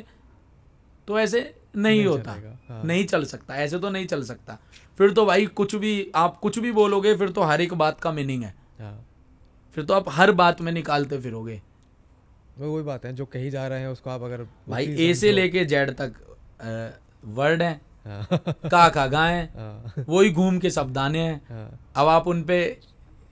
तो 1.09 1.19
ऐसे 1.19 1.41
नहीं, 1.75 1.97
नहीं 1.97 2.07
होता। 2.07 2.31
हाँ। 2.69 2.83
नहीं 2.85 3.05
चल 3.05 3.25
सकता 3.25 3.57
ऐसे 3.57 3.79
तो 3.79 3.91
नहीं 3.91 4.07
चल 4.07 4.23
सकता। 4.23 4.59
फिर 4.99 5.11
तो 5.11 5.25
भाई 5.27 5.47
कुछ 5.47 5.75
भी 5.75 6.11
आप 6.17 6.37
कुछ 6.37 6.59
भी 6.59 6.73
बोलोगे 6.73 7.15
फिर 7.17 7.29
तो 7.29 7.43
हर 7.43 7.61
एक 7.61 7.75
बात 7.75 8.01
का 8.01 8.13
मीनिंग 8.13 8.43
है। 8.43 8.55
हाँ। 8.81 9.05
फिर 9.77 9.85
तो 9.85 9.95
आप 9.95 10.09
हर 10.09 10.33
बात 10.33 10.61
में 10.61 10.73
निकालते 10.73 11.19
फिरोगे। 11.21 11.61
वो 12.59 12.73
वही 12.73 12.85
बात 12.85 13.05
है 13.05 13.13
जो 13.13 13.25
कही 13.27 13.51
जा 13.51 13.67
रहे 13.69 13.81
हैं 13.81 13.89
उसको 13.89 14.11
आप 14.11 14.23
अगर 14.23 14.47
भाई 14.69 14.87
ए 15.01 15.13
से 15.15 15.33
लेके 15.33 15.65
जेड 15.65 15.91
तक 15.91 16.15
वर्ड 17.29 17.63
है 17.63 17.81
हाँ। 18.07 18.27
का 18.43 18.89
का 18.89 19.07
गा 19.07 19.25
है 19.25 20.05
वही 20.09 20.31
घूम 20.31 20.59
के 20.59 20.71
शब्दाने 20.71 21.19
हैं। 21.19 21.41
हाँ। 21.49 21.93
अब 21.97 22.09
आप 22.09 22.27
उन 22.29 22.43
पे 22.43 22.61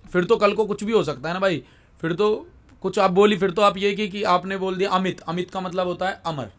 फिर 0.05 0.25
तो 0.25 0.37
कल 0.37 0.55
को 0.55 0.67
कुछ 0.67 0.85
भी 0.85 0.93
हो 0.93 1.03
सकता 1.05 1.29
है 1.29 1.35
ना 1.35 1.41
भाई। 1.41 1.63
फिर 2.01 2.13
तो 2.13 2.47
कुछ 2.83 2.99
आप 2.99 3.11
बोली 3.11 3.37
फिर 3.37 3.51
तो 3.51 3.63
आप 3.63 3.77
ये 3.79 3.95
कि, 3.95 4.09
कि 4.09 4.23
आपने 4.23 4.57
बोल 4.57 4.77
दिया 4.77 4.91
अमित। 4.91 5.21
अमित 5.21 5.51
का 5.51 5.61
मतलब 5.61 5.87
होता 5.87 6.09
है 6.09 6.21
अमर। 6.27 6.51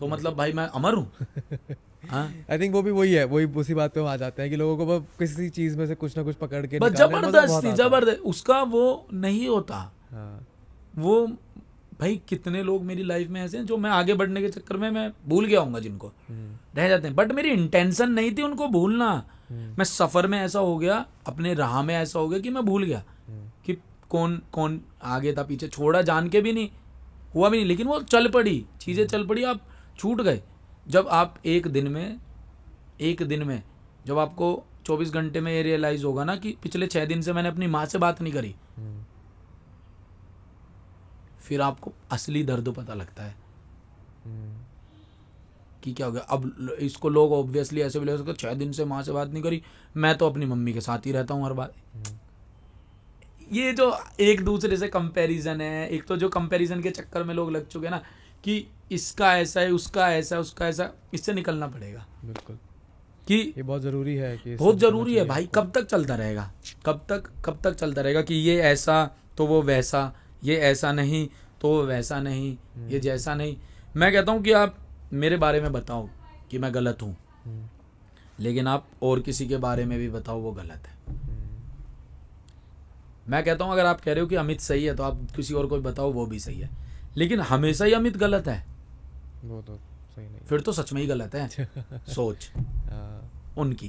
तो 0.00 0.06
मतलब 0.08 0.36
भाई 0.36 0.52
मैं 0.52 0.66
अमर 0.66 0.94
हूँ। 0.94 1.10
हाँ। 2.10 2.24
आई 2.50 2.58
थिंक 2.58 2.74
वो 2.74 2.82
भी 2.82 2.90
वही 2.90 3.12
है 3.12 3.24
वही 3.24 3.46
उसी 3.60 3.74
बात 3.74 3.94
पे 3.94 4.06
आ 4.06 4.16
जाते 4.16 4.42
हैं 4.42 4.50
कि 4.50 4.56
लोगों 4.56 4.76
को 4.76 4.86
बस 4.86 5.06
किसी 5.18 5.48
चीज़ 5.50 5.76
में 5.78 5.86
से 5.86 5.94
कुछ 5.94 6.16
ना 6.16 6.22
कुछ 6.22 6.36
पकड़ 6.36 6.66
के 6.66 6.78
बस 6.78 6.90
निकालने 6.92 7.16
में 7.16 7.28
मज़ा 7.28 7.40
बहुत 7.40 7.62
ज़बरदस्ती 7.64 7.72
ज़बरदस्त 7.82 8.20
उसका 8.24 8.62
वो 8.62 8.84
नहीं 9.12 9.48
होता। 9.48 9.76
हाँ। 10.12 10.46
वो 10.98 11.26
भाई 12.00 12.20
कितने 12.28 12.62
लोग 12.62 12.84
मेरी 12.84 13.02
लाइफ 13.02 13.28
में 13.28 13.40
ऐसे 13.42 13.58
हैं 13.58 13.64
जो 13.66 13.76
मैं 13.76 13.90
आगे 13.90 14.14
बढ़ने 14.14 14.40
के 14.40 14.48
चक्कर 14.48 14.76
में 14.76 14.90
मैं 14.90 15.10
भूल 15.28 15.46
गया 15.46 15.60
हूँ 15.60 15.80
जिनको। 15.80 16.12
हम्म, 16.28 16.56
रह 16.76 16.88
जाते 16.88 17.06
हैं। 17.08 17.16
बट 17.16 17.32
मेरी 17.32 17.50
इंटेंशन 17.50 18.10
नहीं 18.10 18.30
थी 18.34 18.42
उनको 18.42 18.68
भूलना। 18.68 19.10
हम्म, 19.50 19.74
मैं 19.78 19.84
सफ़र 19.84 20.26
में 20.26 20.38
ऐसा 20.40 20.58
हो 20.58 20.76
गया 20.78 21.04
अपने 21.26 21.54
राह 21.54 21.82
में 21.82 21.94
ऐसा 21.94 22.18
हो 22.18 22.28
गया 22.28 22.38
कि 22.38 22.50
मैं 22.50 22.64
भूल 22.64 22.84
गया। 22.84 23.02
हम्म, 23.28 23.50
कि 23.66 23.76
कौन 24.10 24.40
कौन 24.52 24.80
आगे 25.02 25.32
था 25.32 25.42
पीछे 25.42 25.68
छोड़ा 25.68 26.02
जान 26.02 26.28
के 26.28 26.40
भी 26.40 26.52
नहीं 26.52 26.68
हुआ 27.34 27.48
भी 27.48 27.56
नहीं। 27.56 27.66
लेकिन 27.66 27.86
वो 27.86 28.00
चल 28.02 28.28
पड़ी 28.28 28.64
चीज़ें 28.80 29.06
चल 29.06 29.26
पड़ी। 29.26 29.42
आप 29.44 29.60
छूट 30.00 30.20
गए। 30.20 30.42
जब 30.88 31.08
आप 31.08 31.38
एक 31.46 31.66
दिन 31.68 31.88
में 31.88 32.18
एक 33.00 33.22
दिन 33.22 33.42
में 33.42 33.62
जब 34.06 34.18
आपको 34.18 34.62
24 34.86 35.10
घंटे 35.10 35.40
में 35.40 35.52
ये 35.52 35.62
रियलाइज़ 35.62 36.04
होगा 36.04 36.24
ना 36.24 36.36
कि 36.36 36.56
पिछले 36.62 36.86
छः 36.86 37.04
दिन 37.04 37.22
से 37.22 37.32
मैंने 37.32 37.48
अपनी 37.48 37.66
माँ 37.66 37.84
से 37.86 37.98
बात 37.98 38.22
नहीं 38.22 38.32
करी। 38.32 38.54
हम्म, 38.76 39.04
फिर 41.40 41.60
आपको 41.60 41.92
असली 42.10 42.42
दर्द 42.44 42.68
पता 42.68 42.94
लगता 42.94 43.22
है। 43.22 43.34
हम्म, 44.24 44.56
कि 45.84 45.92
क्या 45.92 46.06
हो 46.06 46.12
गया? 46.12 46.22
अब 46.22 46.76
इसको 46.80 47.08
लोग 47.08 47.32
ऑब्वियसली 47.32 47.80
ऐसे 47.80 48.00
भी 48.00 48.06
ले 48.06 48.16
सकते 48.18 48.32
छः 48.32 48.54
दिन 48.54 48.72
से 48.72 48.84
माँ 48.84 49.02
से 49.02 49.12
बात 49.12 49.28
नहीं 49.28 49.42
करी। 49.42 49.62
मैं 49.96 50.16
तो 50.18 50.30
अपनी 50.30 50.46
मम्मी 50.46 50.72
के 50.72 50.80
साथ 50.80 51.06
ही 51.06 51.12
रहता 51.12 51.34
हूँ 51.34 51.44
हर 51.44 51.52
बार। 51.52 51.72
ये 53.52 53.72
जो 53.72 53.94
एक 54.20 54.44
दूसरे 54.44 54.76
से 54.76 54.88
कंपैरिजन 54.88 55.60
है 55.60 55.88
एक 55.88 56.04
तो 56.04 56.16
जो 56.16 56.28
कंपैरिजन 56.28 56.82
के 56.82 56.90
चक्कर 56.90 57.22
में 57.22 57.34
लोग 57.34 57.50
लग 57.50 57.66
चुके 57.66 57.86
हैं 57.86 57.90
ना 57.90 58.02
कि 58.44 58.66
इसका 58.90 59.36
ऐसा 59.38 59.60
है 59.60 59.70
उसका 59.72 60.10
ऐसा 60.12 60.36
है 60.36 60.40
उसका 60.40 60.68
ऐसा 60.68 60.90
इससे 61.14 61.32
निकलना 61.32 61.66
पड़ेगा। 61.66 62.06
बिल्कुल। 62.24 62.58
कि 63.28 63.36
ये 63.56 63.62
बहुत 63.62 63.82
ज़रूरी 63.82 64.14
है 64.16 64.36
कि 64.38 64.54
बहुत 64.56 64.78
ज़रूरी 64.78 65.14
है 65.16 65.24
भाई 65.24 65.48
कब 65.54 65.70
तक 65.74 65.84
चलता 65.86 66.14
रहेगा? 66.14 66.50
कब 66.86 67.04
तक 67.08 67.30
कब 67.44 67.60
तक 67.64 67.74
चलता 67.74 68.02
रहेगा 68.02 68.22
कि 68.22 68.34
ये 68.34 68.56
ऐसा 68.62 69.04
तो 69.36 69.46
वो 69.46 69.60
वैसा 69.62 70.12
ये 70.44 70.56
ऐसा 70.56 70.92
नहीं 70.92 71.28
तो 71.60 71.68
वो 71.68 71.82
वैसा 71.82 72.20
नहीं 72.20 72.56
ये 72.88 73.00
जैसा 73.00 73.34
नहीं। 73.34 73.56
मैं 73.96 74.12
कहता 74.12 74.32
हूँ 74.32 74.42
कि 74.42 74.52
आप 74.52 74.78
मेरे 75.12 75.36
बारे 75.36 75.60
में 75.60 75.72
बताओ 75.72 76.08
कि 76.50 76.58
मैं 76.58 76.74
गलत 76.74 77.02
हूँ। 77.02 77.16
हम्म, 77.44 77.68
लेकिन 78.40 78.66
आप 78.66 78.86
और 79.02 79.20
किसी 79.20 79.46
के 79.48 79.56
बारे 79.56 79.84
में 79.84 79.98
भी 79.98 80.08
बताओ 80.08 80.40
वो 80.40 80.52
गलत 80.52 80.86
है। 80.86 80.94
हम्म, 81.08 81.48
मैं 83.28 83.44
कहता 83.44 83.64
हूँ 83.64 83.72
अगर 83.72 83.86
आप 83.86 84.00
कह 84.00 84.12
रहे 84.12 84.20
हो 84.20 84.26
कि 84.26 84.36
अमित 84.36 84.60
सही 84.60 84.84
है 84.84 84.94
तो 84.96 85.02
आप 85.02 85.26
किसी 85.36 85.54
और 85.54 85.66
को 85.66 85.76
भी 85.76 85.82
बताओ 85.82 86.12
वो 86.12 86.26
भी 86.26 86.38
सही 86.40 86.60
है। 86.60 86.70
लेकिन 87.16 87.40
हमेशा 87.40 87.84
ही 87.84 87.92
अमित 87.92 88.16
गलत 88.16 88.48
है। 88.48 88.69
वो 89.44 89.62
तो 89.62 89.76
सही 90.14 90.26
नहीं 90.26 90.40
फिर 90.40 90.60
तो 90.60 90.72
सच 90.72 90.92
में 90.92 91.00
ही 91.00 91.06
गलत 91.06 91.34
है। 91.34 91.48
सोच। 92.08 92.50
हाँ, 92.56 93.30
उनकी। 93.58 93.88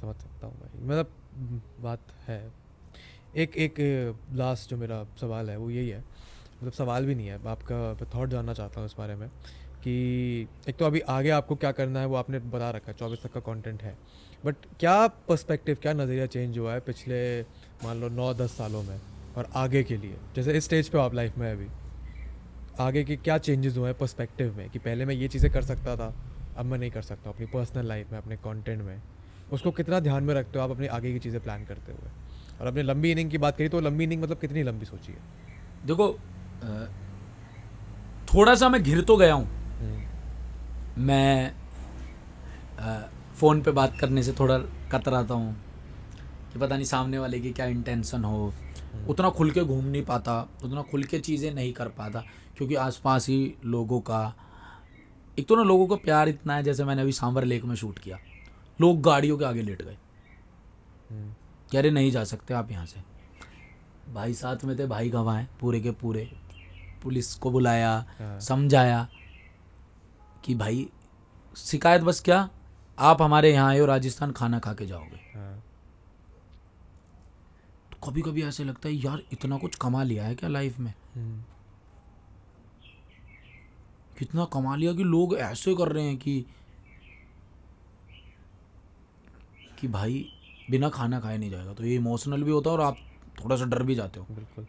समझ 0.00 0.16
सकता 0.16 0.46
हूँ 0.46 0.54
भाई। 0.54 0.84
मतलब 0.84 1.10
हम्म, 1.36 1.60
बात 1.82 2.00
है। 2.28 2.52
एक 3.36 3.56
एक 3.56 3.74
लास्ट 4.32 4.70
जो 4.70 4.76
मेरा 4.76 5.06
सवाल 5.20 5.50
है 5.50 5.56
वो 5.56 5.70
यही 5.70 5.88
है। 5.88 5.98
मतलब 6.58 6.72
सवाल 6.72 7.06
भी 7.06 7.14
नहीं 7.14 7.26
है। 7.26 7.46
आपका 7.48 8.06
थॉट 8.14 8.28
जानना 8.28 8.54
चाहता 8.54 8.80
हूँ 8.80 8.88
इस 8.88 8.94
बारे 8.98 9.14
में 9.14 9.28
कि 9.84 9.94
एक 10.68 10.76
तो 10.76 10.84
अभी 10.84 11.00
आगे 11.00 11.30
आपको 11.30 11.56
क्या 11.56 11.72
करना 11.72 12.00
है 12.00 12.06
वो 12.06 12.14
आपने 12.16 12.38
बता 12.38 12.70
रखा 12.70 12.90
है 12.92 12.98
चौबीस 12.98 13.22
तक 13.22 13.32
का 13.32 13.40
कंटेंट 13.40 13.82
है। 13.82 13.98
बट 14.44 14.56
क्या 14.80 15.06
पर्सपेक्टिव 15.06 15.76
क्या 15.82 15.92
नज़रिया 15.92 16.26
चेंज 16.26 16.58
हुआ 16.58 16.72
है 16.72 16.80
पिछले 16.80 17.42
मान 17.84 18.00
लो 18.00 18.08
नौ 18.08 18.34
दस 18.34 18.56
सालों 18.56 18.82
में 18.82 19.00
और 19.36 19.48
आगे 19.54 19.82
के 19.82 19.96
लिए? 19.96 20.16
जैसे 20.36 20.52
इस 20.52 20.64
स्टेज 20.64 20.88
पे 20.88 20.98
आप 20.98 21.14
लाइफ 21.14 21.38
में 21.38 21.52
अभी। 21.52 21.66
आगे 22.80 23.02
के 23.04 23.16
क्या 23.16 23.36
चेंजेस 23.38 23.76
हुए 23.76 23.88
हैं 23.88 23.96
पर्सपेक्टिव 23.98 24.56
में 24.56 24.68
कि 24.70 24.78
पहले 24.78 25.04
मैं 25.04 25.14
ये 25.14 25.28
चीज़ें 25.28 25.50
कर 25.52 25.62
सकता 25.62 25.96
था 25.96 26.12
अब 26.58 26.66
मैं 26.66 26.78
नहीं 26.78 26.90
कर 26.90 27.02
सकता 27.02 27.30
अपनी 27.30 27.46
पर्सनल 27.46 27.86
लाइफ 27.86 28.10
में 28.12 28.18
अपने 28.18 28.36
कंटेंट 28.36 28.82
में। 28.82 29.00
उसको 29.52 29.70
कितना 29.70 30.00
ध्यान 30.00 30.24
में 30.24 30.34
रखते 30.34 30.58
हो 30.58 30.64
आप 30.64 30.70
अपनी 30.70 30.86
आगे 30.88 31.12
की 31.12 31.18
चीज़ें 31.18 31.40
प्लान 31.42 31.64
करते 31.64 31.92
हुए? 31.92 32.10
और 32.60 32.66
अपने 32.66 32.82
लंबी 32.82 33.10
इनिंग 33.10 33.30
की 33.30 33.38
बात 33.38 33.56
करी 33.56 33.68
तो 33.68 33.80
लंबी 33.80 34.04
इनिंग 34.04 34.22
मतलब 34.22 34.38
कितनी 34.40 34.62
लंबी 34.62 34.86
सोची 34.86 35.12
है? 35.12 35.18
देखो 35.86 36.12
थोड़ा 38.34 38.54
सा 38.54 38.68
मैं 38.68 38.82
घिर 38.82 39.00
तो 39.02 39.16
गया 39.16 39.34
हूँ। 39.34 39.48
मैं 40.98 41.52
अ, 42.78 43.08
फ़ोन 43.34 43.60
पे 43.62 43.70
बात 43.72 43.98
करने 44.00 44.22
से 44.22 44.32
थोड़ा 44.32 44.58
कतराता 44.92 45.34
हूँ 45.34 45.54
कि 46.52 46.58
पता 46.58 46.74
नहीं 46.74 46.86
सामने 46.86 47.18
वाले 47.18 47.40
की 47.40 47.52
क्या 47.52 47.66
इंटेंशन 47.66 48.24
हो। 48.24 48.52
उतना 49.08 49.30
खुल 49.30 49.50
के 49.50 49.60
घूम 49.60 49.84
नहीं 49.84 50.02
पाता 50.04 50.40
उतना 50.64 50.82
खुल 50.82 51.04
के 51.04 51.18
चीज़ें 51.20 51.52
नहीं 51.54 51.72
कर 51.72 51.88
पाता। 51.98 52.24
क्योंकि 52.56 52.74
आसपास 52.74 53.28
ही 53.28 53.54
लोगों 53.64 54.00
का 54.00 54.34
एक 55.38 55.46
तो 55.48 55.56
ना 55.56 55.62
लोगों 55.62 55.86
का 55.86 55.96
प्यार 55.96 56.28
इतना 56.28 56.54
है 56.54 56.62
जैसे 56.62 56.84
मैंने 56.84 57.02
अभी 57.02 57.12
सांबर 57.12 57.44
लेक 57.44 57.64
में 57.64 57.74
शूट 57.76 57.98
किया। 57.98 58.18
लोग 58.80 59.00
गाड़ियों 59.00 59.38
के 59.38 59.44
आगे 59.44 59.62
लेट 59.62 59.82
गए। 59.82 59.96
हम्म, 61.10 61.34
कह 61.72 61.80
रहे 61.80 61.90
नहीं 61.90 62.10
जा 62.10 62.24
सकते 62.24 62.54
आप 62.54 62.70
यहाँ 62.70 62.86
से। 62.86 63.00
भाई 64.14 64.34
साथ 64.34 64.64
में 64.64 64.78
थे 64.78 64.86
भाई 64.86 65.08
गवाह 65.10 65.36
हैं 65.38 65.48
पूरे 65.60 65.80
के 65.80 65.90
पूरे। 65.90 66.30
पुलिस 67.02 67.34
को 67.34 67.50
बुलाया 67.50 67.92
हाँ। 68.18 68.38
समझाया 68.40 69.06
कि 70.44 70.54
भाई 70.54 70.88
शिकायत 71.56 72.02
बस 72.02 72.20
क्या? 72.20 72.48
आप 72.98 73.22
हमारे 73.22 73.52
यहाँ 73.52 73.68
आए 73.70 73.78
हो 73.78 73.86
राजस्थान 73.86 74.32
खाना 74.32 74.58
खा 74.58 74.72
के 74.74 74.86
जाओगे। 74.86 75.20
हाँ। 75.34 75.62
तो 77.92 78.10
कभी 78.10 78.22
कभी 78.22 78.42
ऐसे 78.42 78.64
लगता 78.64 78.88
है 78.88 78.94
यार 78.94 79.22
इतना 79.32 79.58
कुछ 79.58 79.74
कमा 79.74 80.02
लिया 80.02 80.24
है 80.24 80.34
क्या 80.34 80.48
लाइफ 80.50 80.78
में? 80.78 80.92
हम्म, 81.14 81.44
कितना 84.18 84.44
कमा 84.44 84.76
लिया 84.76 84.92
कि 84.92 85.04
लोग 85.04 85.36
ऐसे 85.36 85.74
कर 85.74 85.88
रहे 85.88 86.04
हैं 86.04 86.16
कि 86.16 86.44
कि 89.80 89.88
भाई 89.88 90.24
बिना 90.70 90.88
खाना 90.88 91.20
खाए 91.20 91.38
नहीं 91.38 91.50
जाएगा। 91.50 91.72
तो 91.74 91.84
ये 91.84 91.94
इमोशनल 91.94 92.42
भी 92.42 92.50
होता 92.50 92.70
है 92.70 92.76
और 92.76 92.82
आप 92.82 92.96
थोड़ा 93.44 93.56
सा 93.56 93.64
डर 93.64 93.82
भी 93.82 93.94
जाते 93.94 94.20
हो। 94.20 94.26
बिल्कुल। 94.30 94.66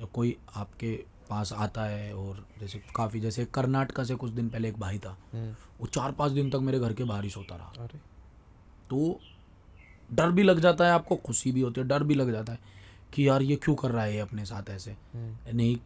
जब 0.00 0.10
कोई 0.12 0.36
आपके 0.56 1.04
पास 1.30 1.52
आता 1.52 1.84
है 1.84 2.14
और 2.14 2.46
जैसे 2.60 2.82
काफ़ी 2.96 3.20
जैसे 3.20 3.44
कर्नाटका 3.44 4.04
से 4.04 4.14
कुछ 4.14 4.30
दिन 4.30 4.48
पहले 4.48 4.68
एक 4.68 4.78
भाई 4.78 4.98
था 4.98 5.16
हम्म, 5.32 5.54
वो 5.80 5.86
चार 5.86 6.12
पाँच 6.12 6.32
दिन 6.32 6.50
तक 6.50 6.56
मेरे 6.56 6.78
घर 6.78 6.92
के 6.92 7.04
बाहर 7.04 7.24
ही 7.24 7.30
सोता 7.30 7.56
रहा। 7.56 7.72
अरे। 7.78 7.98
तो 8.90 9.20
डर 10.12 10.30
भी 10.30 10.42
लग 10.42 10.60
जाता 10.60 10.86
है 10.86 10.92
आपको 10.92 11.16
खुशी 11.16 11.52
भी 11.52 11.60
होती 11.60 11.80
है 11.80 11.86
डर 11.88 12.02
भी 12.02 12.14
लग 12.14 12.30
जाता 12.32 12.52
है 12.52 12.58
कि 13.14 13.28
यार 13.28 13.42
ये 13.42 13.56
क्यों 13.56 13.74
कर 13.74 13.90
रहा 13.90 14.04
है 14.04 14.14
ये 14.14 14.20
अपने 14.20 14.44
साथ 14.44 14.70
ऐसे। 14.70 14.90
हम्म, 14.90 15.56
नहीं 15.56 15.76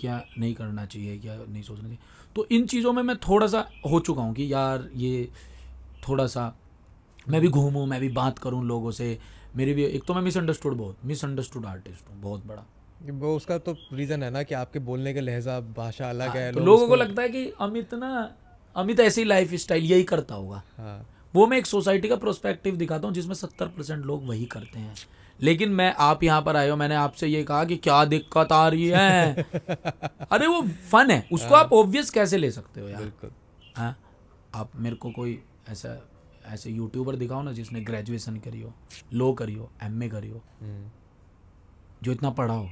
क्या 0.00 0.22
नहीं 0.38 0.54
करना 0.54 0.84
चाहिए 0.86 1.18
क्या 1.18 1.34
नहीं 1.48 1.62
सोचना 1.62 1.82
चाहिए। 1.82 1.98
तो 2.36 2.46
इन 2.52 2.66
चीज़ों 2.66 2.92
में 2.92 3.02
मैं 3.02 3.16
थोड़ा 3.18 3.46
सा 3.46 3.66
हो 3.86 4.00
चुका 4.00 4.22
हूँ 4.22 4.34
कि 4.34 4.52
यार 4.52 4.88
ये 4.96 5.28
थोड़ा 6.08 6.26
सा 6.26 6.54
मैं 7.28 7.40
भी 7.40 7.48
घूमूं 7.48 7.86
मैं 7.86 8.00
भी 8.00 8.08
बात 8.08 8.38
करूँ 8.38 8.64
लोगों 8.64 8.90
से। 8.90 9.18
मेरी 9.56 9.72
भी 9.74 9.84
एक 9.84 10.04
तो 10.04 10.14
मैं 10.14 10.22
मिसअंडरस्टूड 10.22 10.76
बहुत 10.76 11.04
मिसअंडरस्टूड 11.04 11.66
आर्टिस्ट 11.66 12.10
हूँ 12.10 12.20
बहुत 12.20 12.46
बड़ा। 12.46 12.64
वो 13.12 13.34
उसका 13.36 13.58
तो 13.58 13.76
रीज़न 13.92 14.22
है 14.22 14.30
ना 14.30 14.42
कि 14.42 14.54
आपके 14.54 14.78
बोलने 14.78 15.14
का 15.14 15.20
लहजा 15.20 15.58
भाषा 15.76 16.08
अलग 16.10 16.36
है 16.36 16.52
तो 16.52 16.60
लोग 16.60 16.88
को 16.88 16.96
लगता 16.96 17.22
है 17.22 17.28
कि 17.28 17.52
अमित 17.60 17.94
ना 17.94 18.10
अमित 18.76 19.00
ऐसे 19.00 19.20
ही 19.20 19.26
लाइफ 19.28 19.54
स्टाइल 19.54 19.84
यही 19.84 20.04
करता 20.04 20.34
होगा। 20.34 20.62
हाँ। 20.78 21.06
वो 21.34 21.46
मैं 21.46 21.58
एक 21.58 21.66
सोसाइटी 21.66 22.08
का 22.08 22.16
प्रोस्पेक्टिव 22.16 22.76
दिखाता 22.76 23.06
हूँ 23.06 23.14
जिसमें 23.14 23.34
सत्तर 23.34 23.66
परसेंट 23.66 24.04
लोग 24.06 24.26
वही 24.26 24.44
करते 24.44 24.78
हैं। 24.78 24.94
लेकिन 25.40 25.68
मैं 25.72 25.92
आप 25.98 26.22
यहाँ 26.22 26.42
पर 26.42 26.56
आए 26.56 26.68
हो 26.70 26.76
मैंने 26.76 26.94
आपसे 26.94 27.26
ये 27.26 27.42
कहा 27.44 27.64
कि 27.64 27.76
क्या 27.76 28.04
दिक्कत 28.04 28.52
आ 28.52 28.66
रही 28.68 28.86
है? 28.88 29.32
अरे 30.32 30.46
वो 30.46 30.60
फन 30.90 31.10
है। 31.10 31.26
उसको 31.32 31.54
आप 31.54 31.72
ऑब्वियस 31.72 32.10
कैसे 32.10 32.38
ले 32.38 32.50
सकते 32.50 32.80
हो 32.80 32.88
यार? 32.88 33.10
हाँ? 33.76 33.96
आप 34.54 34.70
मेरे 34.76 34.96
को 34.96 35.10
कोई 35.10 35.38
ऐसा 35.68 35.96
ऐसे 36.46 36.70
यूट्यूबर 36.70 37.16
दिखाओ 37.16 37.42
ना 37.42 37.52
जिसने 37.52 37.80
ग्रेजुएशन 37.80 38.36
करी 38.36 38.60
हो 38.60 38.72
लो 39.12 39.32
करी 39.32 39.54
हो 39.54 39.70
एम 39.82 40.02
ए 40.02 40.08
करी 40.08 40.28
हो 40.30 40.42
हम्म, 40.62 40.90
जो 42.02 42.12
इतना 42.12 42.30
पढ़ा 42.30 42.54
हो। 42.54 42.68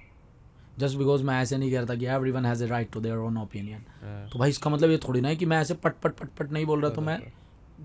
जस्ट 0.79 0.97
बिकॉज़ 0.99 1.23
मैं 1.23 1.41
ऐसे 1.43 1.57
नहीं 1.59 1.71
कहता 1.73 1.95
कि 1.95 2.07
everyone 2.31 2.45
has 2.47 2.65
a 2.65 2.67
right 2.67 2.91
to 2.93 3.01
their 3.01 3.17
own 3.17 3.39
opinion 3.39 3.85
हाँ, 4.03 4.29
तो 4.29 4.39
भाई 4.39 4.51
इसका 4.51 4.71
मतलब 4.71 4.91
ये 4.91 4.99
थोड़ी 4.99 5.21
ना 5.21 5.29
है 5.29 5.37
कि 5.37 5.47
मैं 5.47 5.61
ऐसे 5.61 5.75
पट 5.75 5.95
पट 6.03 6.13
पट 6.13 6.29
पट 6.39 6.53
नहीं 6.53 6.67
बोल 6.67 6.81
रहा 6.81 6.91
तो 6.91 7.01
मैं 7.01 7.19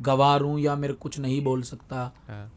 गवार 0.01 0.41
हूँ 0.41 0.59
या 0.59 0.75
मेरे 0.75 0.93
कुछ 0.93 1.19
नहीं 1.19 1.43
बोल 1.43 1.61
सकता। 1.61 2.11
हाँ, 2.27 2.51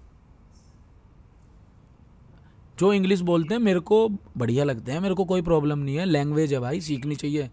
जो 2.81 2.93
इंग्लिश 2.93 3.21
बोलते 3.21 3.55
हैं 3.55 3.61
मेरे 3.61 3.81
को 3.81 4.09
बढ़िया 4.09 4.65
लगते 4.65 4.93
हैं 4.93 5.01
मेरे 5.01 5.15
को 5.15 5.25
कोई 5.25 5.43
प्रॉब्लम 5.43 5.79
नहीं 5.79 5.97
है। 5.97 6.05
लैंग्वेज 6.05 6.53
है 6.53 6.59
भाई 6.61 6.81
सीखनी 6.81 7.15
चाहिए। 7.15 7.49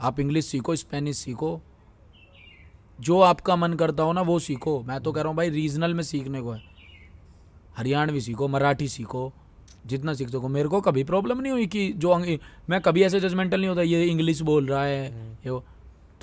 आप 0.00 0.20
इंग्लिश 0.20 0.46
सीखो 0.46 0.76
स्पेनिश 0.76 1.16
सीखो। 1.16 1.60
जो 2.98 3.20
आपका 3.20 3.56
मन 3.56 3.74
करता 3.74 4.02
हो 4.02 4.12
ना 4.12 4.22
वो 4.22 4.38
सीखो। 4.38 4.80
मैं 4.82 5.00
तो 5.00 5.12
कह 5.12 5.20
रहा 5.20 5.28
हूँ 5.28 5.36
भाई 5.36 5.50
रीजनल 5.50 5.94
में 5.94 6.02
सीखने 6.02 6.40
को 6.40 6.50
है। 6.50 6.62
हरियाणवी 7.76 8.20
सीखो 8.20 8.48
मराठी 8.48 8.88
सीखो 8.88 9.32
जितना 9.86 10.14
सीख 10.14 10.28
सको। 10.28 10.48
मेरे 10.48 10.68
को 10.68 10.80
कभी 10.80 11.04
प्रॉब्लम 11.04 11.40
नहीं 11.40 11.52
हुई 11.52 11.66
कि 11.66 11.92
जो 11.94 12.16
मैं 12.70 12.80
कभी 12.80 13.02
ऐसे 13.02 13.20
जजमेंटल 13.20 13.60
नहीं 13.60 13.68
होता 13.68 13.82
ये 13.82 14.04
इंग्लिश 14.04 14.40
बोल 14.42 14.66
रहा 14.66 14.84
है 14.84 15.06
ये 15.36 15.50
वो। 15.50 15.64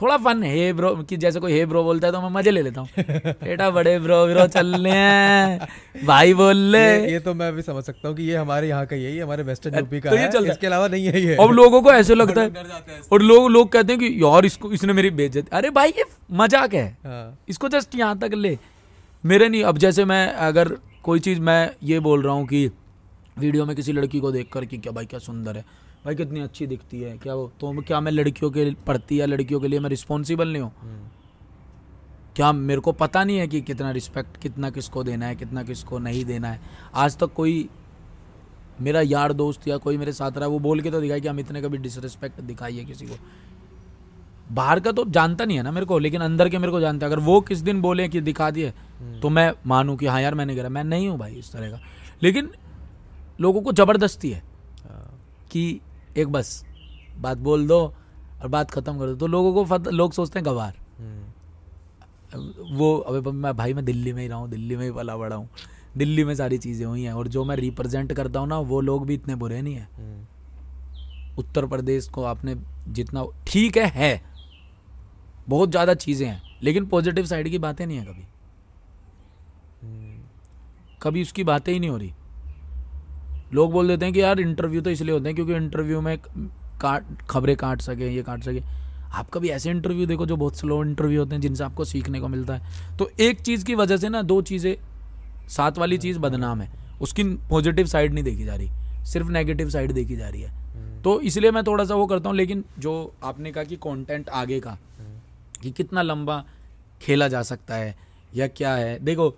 थोड़ा 0.04 0.16
फन 0.18 0.42
है। 0.44 0.72
ब्रो 0.74 0.90
कि 1.10 1.18
जैसे 1.18 1.40
कोई 1.40 1.52
हे 1.54 1.66
ब्रो 1.66 1.84
बोलता 1.84 2.08
है 2.08 2.14
तो 2.14 2.22
मैं 2.22 2.30
मज़े 2.30 2.52
ले 2.52 2.62
लेता 2.62 2.82
हूँ। 2.82 2.90
बेटा 3.00 3.70
बड़े 3.70 3.98
ब्रो 4.00 4.26
ब्रो 4.28 4.46
चल 4.48 4.76
रहे 4.76 4.94
हैं। 4.94 6.06
भाई 6.06 6.34
बोल 6.34 6.58
ले। 6.72 6.80
ये 6.80 7.12
ये 7.12 7.20
तो 7.20 7.34
मैं 7.34 7.52
भी 7.56 7.62
समझ 7.62 7.84
सकता 7.84 8.08
हूँ 8.08 8.16
कि 8.18 8.24
ये 8.24 8.36
हमारे 8.36 8.68
यहाँ 8.68 8.86
का 8.86 8.96
यही 8.96 9.20
हमारे 9.20 9.44
वेस्टर्न 9.44 9.78
यूपी 9.80 10.00
का 10.00 10.10
तो 10.10 10.16
ये 10.16 10.24
है। 10.24 10.52
इसके 10.52 10.68
अलावा 10.68 10.88
नहीं 10.88 11.06
है 11.06 11.22
ये। 11.22 11.36
अब 11.36 11.52
लोगों 11.52 11.82
को 11.82 11.92
ऐसे 11.92 12.16
लगता 12.16 12.42
है। 12.42 12.50
हैं 12.54 13.02
और 13.12 13.22
लोग 13.22 13.50
लोग 13.50 13.72
कहते 13.72 13.94
हैं 13.94 14.00
कि 14.00 14.24
यार 14.24 14.46
इसको 14.46 14.72
इसने 14.72 14.94
मेरी 14.94 15.10
बेइज्जती 15.12 15.56
अरे 15.58 15.70
भाई 15.70 15.90
ये 15.90 16.06
मज़ाक 16.32 16.74
है? 16.74 16.86
हाँ। 17.06 17.38
इसको 17.50 17.70
जस्ट 17.70 17.96
यहाँ 17.96 18.18
तक 18.20 18.34
ले। 18.36 18.58
मेरे 19.24 19.50
नहीं 19.50 19.64
अब 19.64 19.78
जैसे 19.78 20.06
मैं 20.06 20.28
अगर 20.48 20.78
कोई 21.04 21.20
चीज़ 21.20 21.40
मैं 21.42 21.72
ये 21.84 22.00
बोल 22.00 22.24
रहा 22.24 22.34
हूँ 22.34 22.46
कि 22.48 22.66
वीडियो 23.40 23.66
में 23.66 23.76
किसी 23.76 23.92
लड़की 23.92 24.20
को 24.20 24.32
देख 24.32 24.50
कर 24.54 24.66
कि 24.66 24.78
क्या 24.78 24.92
भाई 24.94 25.06
क्या 25.06 25.20
सुंदर 25.20 25.58
है। 25.58 25.66
भाई 26.06 26.16
कितनी 26.16 26.40
अच्छी 26.42 26.66
दिखती 26.68 27.02
है 27.02 27.18
क्या 27.18 27.36
वो 27.36 27.52
तो 27.60 27.82
क्या 27.82 28.00
मैं 28.00 28.12
लड़कियों 28.12 28.50
के 28.52 28.70
पढ़ती 28.88 29.20
या 29.22 29.26
लड़कियों 29.26 29.60
के 29.60 29.68
लिए 29.68 29.80
मैं 29.80 29.90
रिस्पॉन्सिबल 29.90 30.48
नहीं 30.48 30.62
हूँ? 30.62 30.72
हम्म, 30.82 31.08
क्या 32.36 32.52
मेरे 32.52 32.82
को 32.82 32.92
पता 32.94 33.24
नहीं 33.24 33.38
है 33.38 33.48
कि 33.48 33.62
कितना 33.62 33.92
रिस्पेक्ट 33.92 34.38
कितना 34.38 34.70
किसको 34.70 35.04
देना 35.04 35.26
है 35.26 35.36
कितना 35.36 35.64
किसको 35.64 36.00
नहीं 36.00 36.26
देना 36.26 36.48
है? 36.48 36.60
आज 36.96 37.18
तक 37.18 37.34
कोई 37.34 37.70
मेरा 38.82 39.02
यार 39.02 39.34
दोस्त 39.34 39.68
या 39.68 39.78
कोई 39.78 39.98
मेरे 39.98 40.14
साथ 40.14 40.38
रहा 40.38 40.48
वो 40.48 40.60
बोल 40.60 40.82
के 40.82 40.92
तो 40.92 41.02
दिखाई 41.02 41.22
कि 41.22 41.28
हम 41.28 41.40
इतने 41.40 41.62
कभी 41.62 41.78
डिसरिस्पेक्ट 41.78 42.42
दिखाई 42.42 42.78
है 42.78 42.86
किसी 42.86 43.06
को। 43.06 43.16
बाहर 44.52 44.80
का 44.80 44.92
तो 44.92 45.06
जानता 45.08 45.46
नहीं 45.46 45.58
है 45.58 45.64
ना 45.64 45.72
मेरे 45.72 45.86
को 45.86 45.98
लेकिन 46.00 46.22
अंदर 46.22 46.50
के 46.50 46.58
मेरे 46.58 46.72
को 46.72 46.80
जानता 46.80 47.06
है। 47.06 47.12
अगर 47.12 47.22
वो 47.24 47.40
किस 47.42 47.60
दिन 47.60 47.82
बोले 47.82 48.08
कि 48.10 48.22
दिखा 48.22 48.50
दिए 48.52 48.74
तो 49.22 49.30
मैं 49.30 49.52
मानूँ 49.68 49.98
कि 49.98 50.06
हाँ 50.06 50.22
यार 50.22 50.36
मैंने 50.36 50.56
करा। 50.56 50.70
मैं 50.70 50.84
नहीं 50.84 51.08
हूँ 51.10 51.18
भाई 51.20 51.34
इस 51.34 51.52
तरह 51.52 51.72
का। 51.72 51.80
लेकिन 52.24 52.50
लोगों 53.42 53.62
को 53.62 53.72
ज़बरदस्ती 53.74 54.32
है 54.32 54.40
हाँ, 54.84 55.20
कि 55.52 55.80
एक 56.18 56.28
बस 56.28 56.64
बात 57.18 57.38
बोल 57.40 57.68
दो 57.68 57.80
और 58.42 58.48
बात 58.48 58.72
ख़त्म 58.72 59.00
कर 59.00 59.08
दो। 59.08 59.16
तो 59.16 59.28
लोगों 59.28 59.66
को 59.66 59.92
लोग 59.92 60.14
सोचते 60.14 60.40
हैं 60.40 60.46
गवार। 60.46 60.74
वो 62.72 62.96
अबे 62.98 63.32
मैं 63.32 63.56
भाई 63.56 63.74
मैं 63.74 63.86
दिल्ली 63.86 64.14
में 64.14 64.22
ही 64.22 64.28
रहा 64.28 64.38
हूँ 64.38 64.50
दिल्ली 64.50 64.76
में 64.76 64.84
ही 64.86 64.92
पला 64.92 65.18
बड़ा 65.18 65.36
हूँ। 65.36 65.50
दिल्ली 65.98 66.24
में 66.24 66.34
सारी 66.36 66.58
चीज़ें 66.58 66.86
हुई 66.86 67.04
हैं 67.04 67.14
और 67.14 67.28
जो 67.28 67.44
मैं 67.44 67.56
रिप्रेजेंट 67.56 68.14
करता 68.14 68.40
हूँ 68.40 68.48
ना 68.48 68.60
वो 68.62 68.80
लोग 68.82 69.06
भी 69.08 69.14
इतने 69.14 69.36
बुरे 69.36 69.62
नहीं 69.62 69.76
हैं। 69.76 69.90
हम्म, 69.98 70.26
उत्तर 71.40 71.66
प्रदेश 71.66 72.08
को 72.08 72.24
आपने 72.24 72.56
जितना 72.90 73.26
ठीक 73.48 73.78
है 73.78 73.86
है। 73.92 74.22
बहुत 75.50 75.70
ज़्यादा 75.70 75.94
चीज़ें 75.96 76.28
हैं 76.28 76.42
लेकिन 76.64 76.86
पॉजिटिव 76.86 77.26
साइड 77.26 77.50
की 77.50 77.58
बातें 77.60 77.86
नहीं 77.86 77.98
है 77.98 78.06
कभी। 78.06 78.26
हम्म, 79.82 80.20
कभी 81.02 81.22
उसकी 81.22 81.44
बातें 81.44 81.72
ही 81.74 81.80
नहीं 81.80 81.90
हो 81.90 81.98
रही। 81.98 82.14
लोग 83.54 83.72
बोल 83.72 83.88
देते 83.88 84.06
हैं 84.06 84.14
कि 84.14 84.22
यार 84.22 84.40
इंटरव्यू 84.40 84.82
तो 84.82 84.90
इसलिए 84.90 85.14
होते 85.14 85.30
हैं 85.30 85.36
क्योंकि 85.36 85.54
इंटरव्यू 85.54 86.02
में 86.02 86.18
काट, 86.82 87.04
खबरें 87.30 87.56
काट 87.56 87.82
सके, 87.82 88.08
ये 88.08 88.22
काट 88.24 88.44
सके। 88.44 88.62
आप 89.14 89.30
कभी 89.30 89.50
ऐसे 89.50 89.70
इंटरव्यू 89.70 90.06
देखो 90.06 90.26
जो 90.26 90.36
बहुत 90.36 90.58
स्लो 90.58 90.84
इंटरव्यू 90.84 91.20
होते 91.20 91.36
हैं, 91.36 91.42
जिनसे 91.42 91.64
आपको 91.64 91.86
सीखने 91.86 92.20
को 92.20 92.28
मिलता 92.28 92.54
है। 92.54 92.98
तो 92.98 93.10
एक 93.20 93.42
चीज़ 93.42 93.66
की 93.66 93.76
वजह 93.76 93.98
से 93.98 94.10
ना 94.10 94.22
दो 94.22 94.42
चीज़ें, 94.42 94.76
साथ 95.50 95.78
वाली 95.78 95.98
चीज़ 95.98 96.20
बदनाम 96.20 96.62
है। 96.62 96.72
उसकी 97.02 97.24
पॉजिटिव 97.50 97.86
साइड 97.86 98.14
नहीं 98.14 98.24
देखी 98.24 98.44
जा 98.44 98.56
रही, 98.56 98.70
सिर्फ़ 99.06 99.28
नेगेटिव 99.28 99.70
साइड 99.70 99.92
देखी 99.92 100.16
जा 100.16 100.30
रही 100.30 100.42
है। 100.42 101.02
तो 101.04 101.20
इसलिए 101.22 101.52
मैं 101.52 101.64
थोड़ा 101.64 101.86
सा 101.86 101.96
वो 101.96 102.06
करता 102.06 102.30
हूँ, 102.30 102.38
लेकिन 102.38 102.64
जो 102.80 103.14
आपने 103.24 103.52
कहा 103.52 103.64
कि 103.64 103.76
कंटेंट 103.76 104.30
आगे 104.30 104.60
का, 104.60 104.78
कि 105.62 105.72
कितना 105.72 106.02
लंबा 106.02 106.44
खेला 107.02 107.28
जा 107.28 107.42
सकता 107.42 107.76
है 107.76 107.96
या 108.36 108.48
क्या 108.48 108.76
है। 108.76 109.00
देखो, 109.00 109.36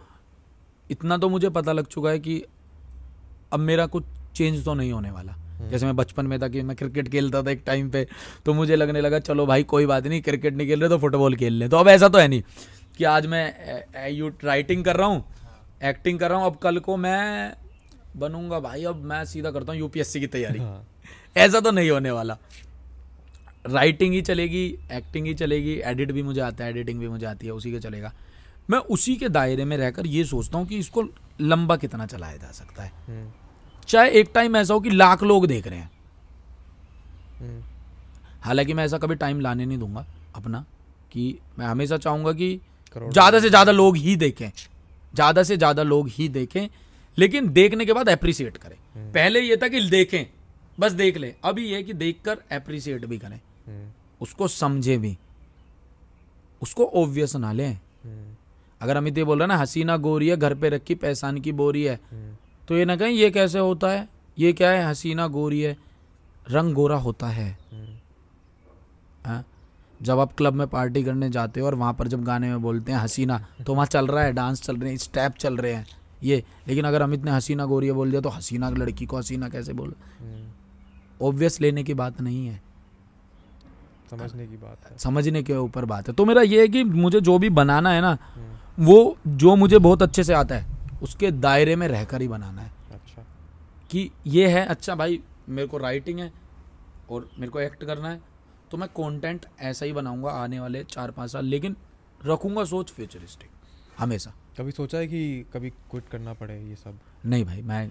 इतना 0.91 1.17
तो 1.17 1.29
मुझे 1.29 1.49
पता 1.49 1.71
लग 1.71 1.87
चुका 1.87 2.09
है 2.09 2.19
कि 2.19 2.43
अब 3.55 3.59
मेरा 3.61 3.85
कुछ 3.87 4.03
चेंज 4.35 4.63
तो 4.65 4.73
नहीं 4.73 4.91
होने 4.91 5.11
वाला। 5.11 5.35
जैसे 5.61 5.85
मैं 5.85 5.95
बचपन 5.95 6.25
में 6.27 6.39
था 6.41 6.47
कि 6.47 6.61
मैं 6.61 6.75
क्रिकेट 6.77 7.09
खेलता 7.09 7.41
था 7.43 7.51
एक 7.51 7.61
टाइम 7.65 7.89
पे 7.89 8.05
तो 8.45 8.53
मुझे 8.53 8.75
लगने 8.75 9.01
लगा 9.01 9.19
चलो 9.21 9.45
भाई 9.45 9.63
कोई 9.65 9.85
बात 9.85 10.07
नहीं 10.07 10.21
क्रिकेट 10.21 10.53
नहीं 10.53 10.67
खेल 10.67 10.79
रहे 10.79 10.89
तो 10.89 10.97
फुटबॉल 10.99 11.35
खेल 11.35 11.53
लें। 11.53 11.69
तो 11.69 11.77
अब 11.77 11.87
ऐसा 11.89 12.09
तो 12.09 12.17
है 12.17 12.27
नहीं 12.27 12.41
कि 12.97 13.03
आज 13.05 13.25
मैं 13.27 14.09
यू 14.09 14.27
राइटिंग 14.43 14.83
कर 14.85 14.95
रहा 14.95 15.07
हूँ 15.07 15.23
एक्टिंग 15.83 16.19
कर 16.19 16.29
रहा 16.29 16.39
हूँ 16.39 16.45
अब 16.47 16.57
कल 16.57 16.79
को 16.79 16.97
मैं 16.97 17.53
बनूँगा 18.17 18.59
भाई 18.59 18.83
अब 18.85 19.03
मैं 19.03 19.23
सीधा 19.25 19.51
करता 19.51 19.71
हूँ 19.71 19.79
यूपीएससी 19.79 20.19
की 20.19 20.27
तैयारी। 20.27 20.59
हाँ। 20.59 20.85
ऐसा 21.37 21.59
तो 21.59 21.71
नहीं 21.71 21.89
होने 21.89 22.11
वाला। 22.11 22.37
राइटिंग 23.65 24.13
ही 24.13 24.21
चलेगी 24.21 24.65
एक्टिंग 24.93 25.25
ही 25.27 25.33
चलेगी 25.33 25.73
एडिट 25.85 26.11
भी 26.11 26.23
मुझे 26.23 26.41
आता 26.41 26.63
है 26.63 26.69
एडिटिंग 26.69 26.99
भी 26.99 27.07
मुझे 27.07 27.25
आती 27.25 27.45
है 27.45 27.53
उसी 27.53 27.71
के 27.71 27.79
चलेगा। 27.79 28.13
मैं 28.69 28.79
उसी 28.89 29.15
के 29.15 29.29
दायरे 29.29 29.65
में 29.65 29.75
रहकर 29.77 30.07
ये 30.07 30.23
सोचता 30.25 30.57
हूँ 30.57 30.67
कि 30.67 30.77
इसको 30.77 31.03
लंबा 31.41 31.75
कितना 31.77 32.05
चलाया 32.05 32.37
जा 32.37 32.51
सकता 32.51 32.83
है। 32.83 32.91
हम्म, 33.07 33.31
चाहे 33.87 34.09
एक 34.11 34.29
टाइम 34.33 34.55
ऐसा 34.55 34.73
हो 34.73 34.79
कि 34.79 34.89
लाख 34.89 35.23
लोग 35.23 35.45
देख 35.47 35.67
रहे 35.67 35.79
हैं। 35.79 35.91
हम्म, 37.39 37.61
हालाँकि 38.41 38.73
मैं 38.73 38.85
ऐसा 38.85 38.97
कभी 38.97 39.15
टाइम 39.15 39.39
लाने 39.39 39.65
नहीं 39.65 39.77
दूँगा 39.77 40.05
अपना 40.35 40.63
कि 41.11 41.37
मैं 41.59 41.65
हमेशा 41.65 41.97
चाहूँगा 41.97 42.33
कि 42.33 42.59
ज़्यादा 42.95 43.39
से 43.39 43.49
ज़्यादा 43.49 43.71
लोग 43.71 43.97
ही 43.97 44.15
देखें 44.15 44.49
ज़्यादा 45.13 45.43
से 45.43 45.57
ज़्यादा 45.57 45.83
लोग 45.83 46.07
ही 46.09 46.27
देखें 46.29 46.67
लेकिन 47.17 47.47
देखने 47.49 47.85
के 47.85 47.93
बाद 47.93 48.09
अप्रिसिएट 48.09 48.57
करें। 48.57 49.11
पहले 49.11 49.39
ये 49.41 49.57
था 49.57 49.67
कि 49.67 49.81
देखें 49.81 50.25
बस 50.77 50.91
देख 50.93 51.17
ले। 51.17 51.33
अभी 51.43 51.65
ये 51.65 51.81
कि 51.83 51.93
देखकर 51.93 52.37
अप्रिसिएट 52.51 53.05
भी 53.05 53.17
करें। 53.17 53.35
हम्म, 53.35 53.87
उसको 54.21 54.47
समझे 54.47 54.97
भी। 54.97 55.15
उसको 56.61 56.83
ओब्वियस 56.93 57.35
ना 57.35 57.51
लें। 57.51 57.71
हम्म, 57.71 58.35
अगर 58.81 58.97
अमित 58.97 59.17
ये 59.17 59.23
बोल 59.23 59.39
रहा 59.39 59.45
है 59.45 59.47
ना 59.47 59.57
हसीना 59.57 59.97
गोरी 59.99 60.27
है 60.29 60.37
घर 60.37 60.53
पे 60.53 60.69
रखी 60.69 60.95
पैसान 60.97 61.39
की 61.39 61.51
बोरी 61.53 61.83
है। 61.83 61.95
हम्म, 62.11 62.35
तो 62.67 62.77
ये 62.77 62.85
ना 62.85 62.95
कहें 62.95 63.09
ये 63.09 63.29
कैसे 63.31 63.59
होता 63.59 63.89
है? 63.91 64.07
ये 64.39 64.53
क्या 64.53 64.69
है? 64.71 64.85
हसीना 64.85 65.27
गोरी 65.27 65.61
है। 65.61 65.75
रंग 66.51 66.73
गोरा 66.73 66.95
होता 66.97 67.27
है। 67.27 67.49
हम्म, 67.73 67.97
हाँ? 69.25 69.43
जब 70.01 70.19
आप 70.19 70.33
क्लब 70.33 70.53
में 70.53 70.67
पार्टी 70.67 71.03
करने 71.03 71.29
जाते 71.29 71.59
हो 71.59 71.65
और 71.65 71.75
वहाँ 71.75 71.93
पर 71.93 72.07
जब 72.07 72.23
गाने 72.23 72.47
में 72.49 72.61
बोलते 72.61 72.91
हैं 72.91 72.99
हसीना 72.99 73.37
तो 73.65 73.73
वहाँ 73.73 73.85
चल 73.85 74.07
रहा 74.07 74.23
है 74.23 74.33
डांस 74.33 74.61
चल 74.61 74.77
रहे 74.77 74.89
हैं 74.89 74.97
स्टेप 74.97 75.33
चल 75.39 75.57
रहे 75.57 75.73
हैं। 75.73 75.85
ये 76.23 76.43
लेकिन 76.67 76.85
अगर 76.85 77.01
अमित 77.01 77.23
ने 77.25 77.31
हसीना 77.31 77.65
गोरिया 77.65 77.93
बोल 77.93 78.09
दिया 78.09 78.21
तो 78.21 78.29
हसीना 78.29 78.69
लड़की 78.69 79.05
को 79.05 79.17
हसीना 79.17 79.49
कैसे 79.49 79.73
बोल 79.73 79.93
हम्म, 80.19 80.45
ऑब्वियस 81.21 81.59
लेने 81.61 81.83
की 81.83 81.93
बात 81.93 82.21
नहीं 82.21 82.45
है। 82.47 82.61
समझने 84.11 84.45
की 84.47 84.57
बात 84.57 84.91
है। 84.91 84.97
समझने 84.97 85.43
के 85.43 85.53
ऊपर 85.53 85.85
बात 85.85 86.07
है। 86.07 86.13
तो 86.13 86.25
मेरा 86.25 86.41
ये 86.41 86.61
है 86.61 86.67
कि 86.67 86.83
मुझे 86.83 87.21
जो 87.21 87.37
भी 87.39 87.49
बनाना 87.49 87.89
है 87.91 88.01
ना 88.01 88.17
हम्म, 88.35 88.85
वो 88.85 89.17
जो 89.27 89.55
मुझे 89.55 89.77
बहुत 89.79 90.01
अच्छे 90.01 90.23
से 90.23 90.33
आता 90.33 90.55
है 90.55 90.74
उसके 91.03 91.31
दायरे 91.31 91.75
में 91.75 91.87
रहकर 91.87 92.21
ही 92.21 92.27
बनाना 92.27 92.61
है। 92.61 92.71
अच्छा। 92.91 93.25
कि 93.91 94.09
ये 94.27 94.47
है 94.47 94.65
अच्छा 94.65 94.95
भाई 94.95 95.21
मेरे 95.49 95.67
को 95.67 95.77
राइटिंग 95.77 96.19
है 96.19 96.31
और 97.09 97.29
मेरे 97.39 97.51
को 97.51 97.59
एक्ट 97.59 97.83
करना 97.83 98.09
है 98.09 98.21
तो 98.71 98.77
मैं 98.77 98.87
कंटेंट 98.89 99.45
ऐसा 99.61 99.85
ही 99.85 99.93
बनाऊँगा 99.93 100.31
आने 100.33 100.59
वाले 100.59 100.83
चार 100.83 101.11
पाँच 101.11 101.31
साल 101.31 101.45
लेकिन 101.45 101.75
रखूँगा 102.21 102.63
सोच 102.65 102.91
फ्यूचरिस्टिक 102.91 103.49
हमेशा। 103.99 104.33
कभी 104.57 104.71
सोचा 104.71 104.97
है 104.97 105.07
कि 105.07 105.45
कभी 105.53 105.69
क्विट 105.69 106.07
करना 106.09 106.33
पड़े 106.33 106.59
ये 106.59 106.75
सब? 106.75 106.99
नहीं 107.25 107.45
भाई 107.45 107.61
मैं 107.61 107.89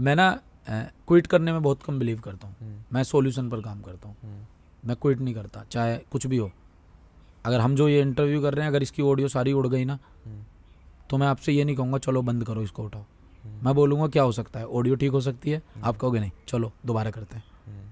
मैं 0.00 0.14
ना 0.16 0.30
क्विट 0.68 1.26
करने 1.26 1.52
में 1.52 1.62
बहुत 1.62 1.82
कम 1.82 1.98
बिलीव 1.98 2.20
करता 2.20 2.46
हूँ। 2.46 2.56
हम्म, 2.60 2.82
मैं 2.92 3.02
सॉल्यूशन 3.04 3.48
पर 3.50 3.60
काम 3.60 3.80
करता 3.82 4.08
हूँ। 4.08 4.16
हम्म, 4.22 4.46
मैं 4.84 4.96
क्विट 4.96 5.20
नहीं 5.20 5.34
करता 5.34 5.64
चाहे 5.70 5.96
कुछ 6.12 6.26
भी 6.26 6.36
हो। 6.36 6.50
अगर 7.44 7.60
हम 7.60 7.76
जो 7.76 7.88
ये 7.88 8.00
इंटरव्यू 8.00 8.40
कर 8.42 8.54
रहे 8.54 8.64
हैं 8.64 8.70
अगर 8.70 8.82
इसकी 8.82 9.02
ऑडियो 9.02 9.28
सारी 9.28 9.52
उड़ 9.52 9.66
गई 9.66 9.84
ना 9.84 9.98
हम्म, 10.26 10.44
तो 11.10 11.18
मैं 11.18 11.26
आपसे 11.26 11.52
ये 11.52 11.64
नहीं 11.64 11.76
कहूँगा 11.76 11.98
चलो 11.98 12.22
बंद 12.22 12.44
करो 12.44 12.62
इसको 12.62 12.84
उठाओ। 12.84 13.04
हम्म, 13.44 13.64
मैं 13.64 13.74
बोलूँगा 13.74 14.06
क्या 14.08 14.22
हो 14.22 14.32
सकता 14.32 14.60
है? 14.60 14.66
ऑडियो 14.66 14.94
ठीक 14.94 15.10
हो 15.10 15.20
सकती 15.20 15.50
है? 15.50 15.62
आप 15.84 15.96
कहोगे 15.96 16.20
नहीं 16.20 16.30
चलो 16.48 16.72
दोबारा 16.86 17.10
करते 17.10 17.36
हैं। 17.36 17.44
हम्म, 17.66 17.90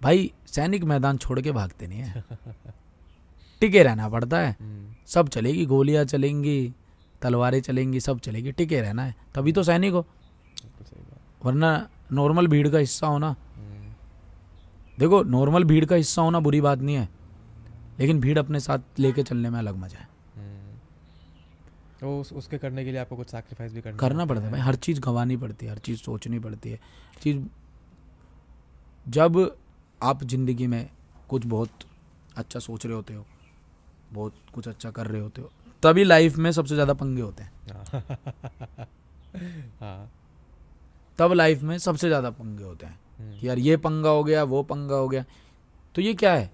भाई 0.00 0.30
सैनिक 0.46 0.84
मैदान 0.84 1.16
छोड़ 1.16 1.40
के 1.40 1.52
भागते 1.52 1.86
नहीं 1.86 2.00
है। 2.00 2.24
टिके 3.60 3.82
रहना 3.82 4.08
पड़ता 4.08 4.38
है। 4.38 4.56
हम्म, 4.60 4.94
सब 5.06 5.28
चलेगी 5.28 5.66
गोलियाँ 5.66 6.04
चलेंगी 6.04 6.72
तलवारें 7.22 7.60
चलेंगी 7.60 8.00
सब 8.00 8.18
चलेगी 8.18 8.52
टिके 8.52 8.80
रहना 8.80 9.04
है। 9.04 9.14
तभी 9.34 9.52
तो 9.52 9.62
सैनिक 9.62 9.92
हो। 9.92 10.06
वरना 11.44 11.88
नॉर्मल 12.12 12.46
भीड़ 12.46 12.68
का 12.68 12.78
हिस्सा 12.78 13.06
होना। 13.06 13.28
हम्म, 13.28 13.92
देखो 14.98 15.22
नॉर्मल 15.24 15.64
भीड़ 15.64 15.84
का 15.84 15.96
हिस्सा 15.96 16.22
होना 16.22 16.40
बुरी 16.40 16.60
बात 16.60 16.78
नहीं 16.78 16.96
है 16.96 17.08
लेकिन 17.98 18.20
भीड़ 18.20 18.38
अपने 18.38 18.60
साथ 18.60 18.98
लेके 18.98 19.22
चलने 19.22 19.50
में 19.50 19.58
अलग 19.58 19.76
मज़ा 19.76 19.98
है। 19.98 20.04
हम्म। 20.04 20.11
तो 22.02 22.18
उस, 22.20 22.32
उसके 22.32 22.58
करने 22.58 22.84
के 22.84 22.90
लिए 22.90 23.00
आपको 23.00 23.16
कुछ 23.16 23.30
सैक्रिफाइस 23.30 23.72
भी 23.72 23.80
करना 23.80 23.96
करना 23.98 24.24
पड़ता 24.26 24.44
है 24.44 24.50
भाई 24.52 24.60
हर 24.60 24.74
चीज़ 24.76 25.00
गंवानी 25.00 25.36
पड़ती 25.36 25.66
है 25.66 25.72
हर 25.72 25.78
चीज़ 25.78 25.98
सोचनी 25.98 26.38
पड़ती 26.38 26.70
है। 26.70 26.78
चीज़ 27.22 27.38
जब 29.06 29.38
आप 30.00 30.24
ज़िंदगी 30.24 30.66
में 30.66 30.88
कुछ 31.28 31.46
बहुत 31.46 31.84
अच्छा 32.36 32.60
सोच 32.60 32.86
रहे 32.86 32.94
होते 32.94 33.14
हो 33.14 33.24
बहुत 34.12 34.34
कुछ 34.54 34.68
अच्छा 34.68 34.90
कर 34.90 35.06
रहे 35.06 35.20
होते 35.20 35.42
हो 35.42 35.50
तभी 35.82 36.04
लाइफ 36.04 36.36
में 36.36 36.50
सबसे 36.52 36.74
ज़्यादा 36.74 36.94
पंगे 36.94 37.22
होते 37.22 37.42
हैं। 37.42 37.52
हाँ। 39.80 40.10
तब 41.18 41.32
लाइफ 41.32 41.62
में 41.62 41.76
सबसे 41.78 42.08
ज़्यादा 42.08 42.30
पंगे 42.30 42.64
होते 42.64 42.86
हैं 42.86 42.98
हम्म, 43.18 43.38
कि 43.40 43.48
यार 43.48 43.58
ये 43.58 43.76
पंगा 43.76 44.10
हो 44.10 44.24
गया 44.24 44.42
वो 44.44 44.62
पंगा 44.62 44.94
हो 44.94 45.08
गया। 45.08 45.24
तो 45.94 46.02
ये 46.02 46.14
क्या 46.14 46.32
है? 46.34 46.50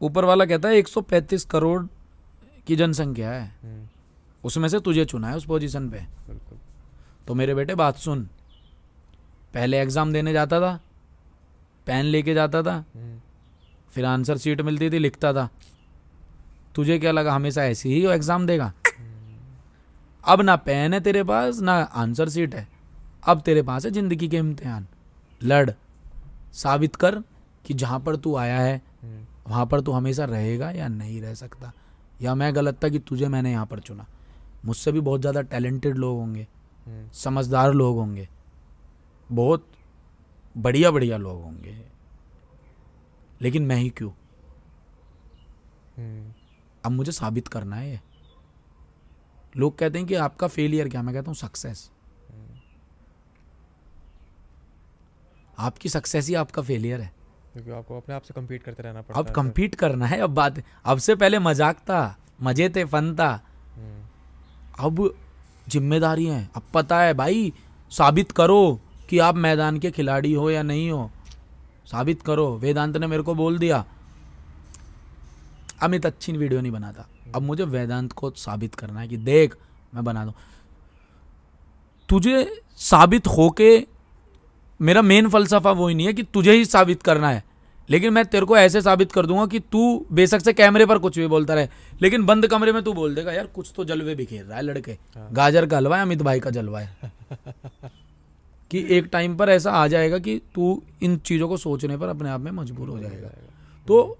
ऊपर 0.00 0.24
वाला 0.24 0.44
कहता 0.46 0.68
है 0.68 0.76
135 0.76 1.44
करोड़ 1.44 1.82
की 2.68 2.76
जनसंख्या 2.76 3.30
है। 3.30 3.44
हम्म, 3.62 3.86
उसमें 4.44 4.68
से 4.68 4.80
तुझे 4.80 5.04
चुना 5.04 5.28
है 5.28 5.36
उस 5.36 5.44
पोजीशन 5.46 5.88
पे। 5.90 6.04
तो 7.26 7.34
मेरे 7.34 7.54
बेटे 7.54 7.74
बात 7.74 7.96
सुन। 7.98 8.28
पहले 9.54 9.80
एग्ज़ाम 9.80 10.12
देने 10.12 10.32
जाता 10.32 10.60
था 10.60 10.78
पेन 11.86 12.04
लेके 12.06 12.34
जाता 12.34 12.62
था 12.62 12.72
हम्म, 12.72 13.20
फिर 13.92 14.04
आंसर 14.04 14.38
शीट 14.38 14.60
मिलती 14.60 14.90
थी 14.90 14.98
लिखता 14.98 15.32
था। 15.32 15.48
तुझे 16.74 16.98
क्या 16.98 17.12
लगा 17.12 17.32
हमेशा 17.32 17.64
ऐसे 17.64 17.88
ही 17.88 18.06
एग्ज़ाम 18.06 18.46
देगा? 18.46 18.72
अब 20.24 20.40
ना 20.42 20.56
पेन 20.58 20.94
है 20.94 21.00
तेरे 21.00 21.22
पास 21.24 21.60
ना 21.60 21.74
आंसर 21.74 22.28
शीट 22.28 22.54
है। 22.54 22.66
अब 23.24 23.40
तेरे 23.40 23.62
पास 23.62 23.84
है 23.84 23.90
ज़िंदगी 23.90 24.28
के 24.28 24.36
इम्तिहान। 24.36 24.86
लड़। 25.40 25.70
साबित 26.54 26.96
कर 26.96 27.22
कि 27.64 27.74
जहाँ 27.74 28.00
पर 28.00 28.16
तू 28.16 28.36
आया 28.36 28.58
है 28.60 28.76
हम्म, 29.02 29.24
वहाँ 29.48 29.66
पर 29.66 29.80
तू 29.80 29.92
हमेशा 29.92 30.24
रहेगा 30.26 30.70
या 30.70 30.88
नहीं 30.88 31.20
रह 31.22 31.34
सकता। 31.34 31.72
या 32.20 32.34
मैं 32.34 32.54
गलत 32.54 32.82
था 32.84 32.88
कि 32.88 32.98
तुझे 32.98 33.28
मैंने 33.28 33.50
यहाँ 33.52 33.66
पर 33.66 33.80
चुना। 33.80 34.06
मुझसे 34.64 34.92
भी 34.92 35.00
बहुत 35.00 35.20
ज़्यादा 35.20 35.40
टैलेंटेड 35.42 35.96
लोग 35.96 36.18
होंगे 36.18 36.46
हम्म, 36.86 37.08
समझदार 37.14 37.72
लोग 37.72 37.96
होंगे 37.96 38.28
बहुत 39.30 39.66
बढ़िया 40.56 40.90
बढ़िया 40.90 41.16
लोग 41.16 41.42
होंगे। 41.42 41.76
लेकिन 43.42 43.62
मैं 43.62 43.76
ही 43.76 43.90
क्यों? 43.90 44.10
हम्म, 45.98 46.32
अब 46.84 46.92
मुझे 46.92 47.12
साबित 47.12 47.48
करना 47.48 47.76
है 47.76 47.90
ये। 47.90 48.00
लोग 49.56 49.78
कहते 49.78 49.98
हैं 49.98 50.06
कि 50.08 50.14
आपका 50.14 50.46
फेलियर 50.46 50.88
क्या? 50.88 51.02
मैं 51.02 51.14
कहता 51.14 51.26
हूँ 51.26 51.36
सक्सेस 51.36 51.90
आपकी 55.58 55.88
सक्सेस 55.88 56.28
ही 56.28 56.34
आपका 56.34 56.62
फेलियर 56.62 57.00
है। 57.00 57.12
क्योंकि 57.58 57.78
आपको 57.78 57.96
अपने 57.96 58.14
आप 58.14 58.22
से 58.22 58.34
compete 58.34 58.62
करते 58.64 58.82
रहना 58.82 59.00
पड़ता 59.02 59.18
अब 59.20 59.26
है 59.26 59.32
compete 59.34 59.74
करना 59.74 60.06
है 60.06 60.18
अब 60.20 60.30
बात 60.30 60.62
अब 60.84 60.98
से 60.98 61.14
पहले 61.14 61.38
मज़ाक 61.38 61.78
था 61.78 62.16
मज़े 62.42 62.68
थे 62.76 62.84
फन 62.84 63.14
था। 63.16 63.28
हम्म, 63.76 64.86
अब 64.86 65.14
ज़िम्मेदारी 65.66 66.26
है। 66.26 66.48
अब 66.56 66.62
पता 66.74 67.00
है 67.00 67.14
भाई 67.14 67.52
साबित 67.92 68.32
करो 68.32 68.80
कि 69.10 69.18
आप 69.18 69.34
मैदान 69.36 69.78
के 69.78 69.90
खिलाड़ी 69.90 70.32
हो 70.32 70.50
या 70.50 70.62
नहीं 70.62 70.90
हो। 70.90 71.10
साबित 71.86 72.22
करो। 72.22 72.46
वेदांत 72.58 72.96
ने 72.96 73.06
मेरे 73.06 73.22
को 73.22 73.34
बोल 73.34 73.58
दिया। 73.58 73.84
अमित 75.82 76.06
अच्छी 76.06 76.32
वीडियो 76.32 76.60
नहीं 76.60 76.72
बनाता। 76.72 77.08
अब 77.34 77.42
मुझे 77.42 77.64
वेदांत 77.64 78.12
को 78.12 78.30
साबित 78.30 78.74
करना 78.74 79.00
है 79.00 79.08
कि 79.08 79.16
देख 79.16 79.56
मैं 79.94 80.04
बना 80.04 80.24
दूँ। 80.24 80.34
तुझे 82.08 82.62
साबित 82.78 83.26
होके 83.26 83.86
मेरा 84.80 85.02
मेन 85.02 85.28
फलसफा 85.28 85.70
वो 85.70 85.88
ही 85.88 85.94
नहीं 85.94 86.06
है 86.06 86.12
कि 86.12 86.22
तुझे 86.24 86.52
ही 86.52 86.64
साबित 86.64 87.02
करना 87.02 87.30
है। 87.30 87.44
लेकिन 87.88 88.12
मैं 88.12 88.24
तेरे 88.24 88.46
को 88.46 88.56
ऐसे 88.56 88.80
साबित 88.82 89.12
कर 89.12 89.26
दूँगा 89.26 89.46
कि 89.46 89.60
तू 89.72 90.06
बेशक 90.12 90.40
से 90.40 90.52
कैमरे 90.52 90.86
पर 90.86 90.98
कुछ 90.98 91.18
भी 91.18 91.26
बोलता 91.26 91.54
रहे 91.54 91.68
लेकिन 92.02 92.24
बंद 92.26 92.46
कमरे 92.46 92.72
में 92.72 92.82
तू 92.82 92.92
बोल 92.92 93.14
देगा 93.14 93.32
यार 93.32 93.46
कुछ 93.46 93.72
तो 93.76 93.84
जलवे 93.84 94.14
बिखेर 94.14 94.44
रहा 94.44 94.56
है 94.56 94.62
लड़के। 94.62 94.96
गाजर 95.32 95.66
का 95.66 95.76
हलवा 95.76 95.96
है 95.96 96.02
अमित 96.02 96.22
भाई 96.22 96.40
का 96.40 96.50
जलवा 96.50 96.80
है? 96.80 97.12
कि 98.70 98.84
एक 98.90 99.04
टाइम 99.04 99.36
पर 99.36 99.48
ऐसा 99.48 99.72
आ 99.72 99.86
जाएगा 99.86 100.18
कि 100.18 100.40
तू 100.54 100.82
इन 101.02 101.16
चीज़ों 101.18 101.48
को 101.48 101.56
सोचने 101.56 101.96
पर 101.96 102.08
अपने 102.08 102.30
आप 102.30 102.40
में 102.40 102.50
मजबूर 102.52 102.88
हो 102.88 102.98
जाएगा। 102.98 103.28
तो 103.86 104.18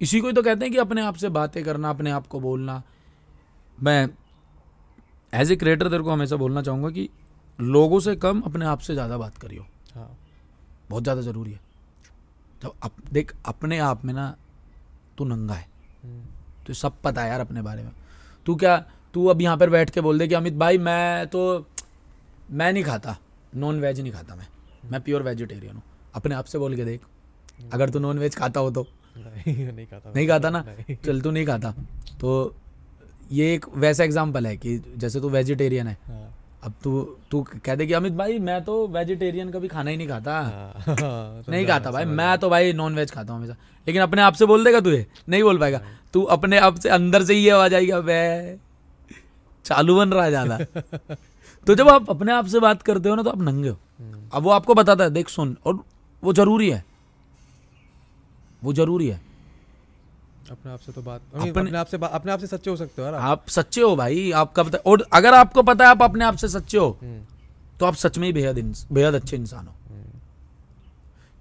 इसी 0.00 0.20
को 0.20 0.26
ही 0.26 0.32
तो 0.32 0.42
कहते 0.42 0.64
हैं 0.64 0.72
कि 0.72 0.78
अपने 0.78 1.02
आप 1.02 1.16
से 1.16 1.28
बातें 1.28 1.62
करना 1.64 1.90
अपने 1.90 2.10
आप 2.10 2.26
को 2.26 2.40
बोलना। 2.40 2.82
मैं 3.78 4.08
एज 5.32 5.52
ए 5.52 5.56
क्रिएटर 5.56 5.88
तेरे 5.88 6.02
को 6.02 6.10
हमेशा 6.10 6.36
बोलना 6.36 6.62
चाहूँगा 6.62 6.90
कि 6.90 7.08
लोगों 7.60 8.00
से 8.00 8.16
कम 8.16 8.40
अपने 8.40 8.66
आप 8.66 8.78
से 8.78 8.94
ज़्यादा 8.94 9.18
बात 9.18 9.36
करियो। 9.36 9.66
हाँ। 9.94 10.10
बहुत 10.90 11.02
ज़्यादा 11.02 11.20
ज़रूरी 11.20 11.52
है। 11.52 11.60
जब 12.62 12.72
अप, 12.82 12.92
देख 13.12 13.34
अपने 13.46 13.78
आप 13.78 14.04
में 14.04 14.12
ना 14.14 14.34
तू 15.18 15.24
नंगा 15.24 15.54
है। 15.54 15.68
तो 16.66 16.74
सब 16.74 17.00
पता 17.04 17.22
है 17.22 17.30
यार 17.30 17.40
अपने 17.40 17.62
बारे 17.62 17.82
में। 17.82 17.92
तू 18.46 18.54
क्या 18.56 18.76
तू 19.14 19.26
अब 19.26 19.40
यहाँ 19.40 19.56
पर 19.56 19.70
बैठ 19.70 19.90
के 19.90 20.00
बोल 20.00 20.18
दे 20.18 20.28
कि 20.28 20.34
अमित 20.34 20.54
भाई 20.54 20.78
मैं 20.78 21.26
तो 21.26 21.66
मैं 22.50 22.72
नहीं 22.72 22.84
खाता। 22.84 23.16
नॉन 23.56 23.80
वेज 23.80 24.00
नहीं 24.00 24.12
खाता 24.12 24.34
मैं। 24.34 24.46
मैं 24.90 25.00
प्योर 25.00 25.22
वेजिटेरियन 25.22 25.74
हूँ। 25.74 25.82
अपने 26.14 26.34
आप 26.34 26.44
से 26.44 26.58
बोल 26.58 26.76
के 26.76 26.84
देख। 26.84 27.00
अगर 27.72 27.90
तू 27.90 27.98
नॉन 27.98 28.18
वेज 28.18 28.34
खाता 28.34 28.60
हो 28.60 28.70
तो। 28.70 28.86
नहीं 29.16 29.72
नहीं 29.72 29.86
खाता। 29.86 30.12
नहीं 30.16 30.28
खाता 30.28 30.50
ना? 30.50 30.64
चल 31.04 31.20
तू 31.20 31.30
नहीं 31.30 31.46
खाता। 31.46 31.74
तो 32.20 32.54
ये 33.32 33.54
एक 33.54 33.66
वैसा 33.74 34.04
एग्ज़ाम्पल 34.04 34.46
है 34.46 34.56
कि 34.56 34.78
जैसे 34.96 35.20
तू 35.20 35.28
वेजिटेरियन 35.28 35.86
है। 35.86 35.96
हाँ, 36.06 36.35
अब 36.66 36.72
तू 36.82 37.00
तू 37.30 37.42
कह 37.64 37.74
दे 37.74 37.86
कि 37.86 37.92
अमित 37.92 38.12
भाई 38.12 38.38
मैं 38.38 38.64
तो 38.64 38.86
वेजिटेरियन 38.88 39.50
कभी 39.50 39.68
खाना 39.68 39.90
ही 39.90 39.96
नहीं 39.96 40.08
खाता। 40.08 40.32
हाँ, 40.32 40.94
हाँ, 41.00 41.42
नहीं 41.48 41.66
खाता 41.66 41.90
भाई 41.90 42.04
मैं 42.04 42.38
तो 42.38 42.50
भाई 42.50 42.72
नॉन 42.72 42.94
वेज 42.94 43.10
खाता 43.10 43.32
हूँ 43.32 43.40
हमेशा। 43.40 43.56
लेकिन 43.86 44.02
अपने 44.02 44.22
आप 44.22 44.34
से 44.34 44.46
बोल 44.46 44.64
देगा 44.64 44.80
तुझे 44.80 45.06
नहीं 45.28 45.42
बोल 45.42 45.58
पाएगा। 45.58 45.80
तू 46.12 46.22
अपने 46.22 46.58
आप 46.58 46.78
से 46.78 46.88
अंदर 46.88 47.24
से 47.24 47.34
ही 47.34 47.48
आवाज़ 47.48 47.74
आएगी 47.74 47.92
वे 47.92 48.58
चालू 49.64 49.96
बन 49.96 50.10
रहा 50.10 50.24
है 50.24 50.30
ज़्यादा। 50.30 50.58
तो 51.66 51.74
जब 51.74 51.88
आप 51.88 52.10
अपने 52.10 52.32
आप 52.32 52.46
से 52.46 52.60
बात 52.60 52.82
करते 52.82 53.08
हो 53.08 53.14
ना 53.14 53.22
तो 53.22 53.30
आप 53.30 53.42
नंगे 53.42 53.68
हो। 53.68 53.76
हम्म, 53.98 54.28
अब 54.32 54.42
वो 54.42 54.50
आपको 54.50 54.74
बताता 54.74 55.04
है 55.04 55.10
देख 55.10 55.28
सुन 55.28 55.56
और 55.66 55.78
वो 56.22 56.32
ज़रूरी 56.32 56.70
है। 56.70 56.84
वो 58.64 58.72
ज़रूरी 58.72 59.08
है। 59.08 59.20
अपने 60.50 60.72
आप 60.72 60.78
से 60.78 60.92
तो 60.92 61.02
बात 61.02 61.20
अपने- 61.34 61.74
आप 61.74 61.86
से 61.86 61.96
अपने 62.02 62.32
आप 62.32 62.38
से 62.38 62.46
सच्चे 62.46 62.70
हो 62.70 62.76
सकते 62.76 63.02
हो 63.02 63.08
आप। 63.08 63.48
सच्चे 63.48 63.80
हो 63.80 63.96
भाई 63.96 64.30
आपका 64.30 64.62
पता 64.62 64.78
और 64.78 65.06
अगर 65.12 65.34
आपको 65.34 65.62
पता 65.62 65.84
है 65.84 65.90
आप 65.90 66.02
अपने 66.02 66.24
आप 66.24 66.36
से 66.36 66.48
सच्चे 66.48 66.78
हो 66.78 66.98
हम्म, 67.02 67.22
तो 67.80 67.86
आप 67.86 67.94
सच 67.94 68.18
में 68.18 68.26
ही 68.26 68.32
बेहद 68.32 68.74
बेहद 68.92 69.14
अच्छे 69.14 69.36
इंसान 69.36 69.66
हो। 69.66 69.74
हम्म, 69.88 70.04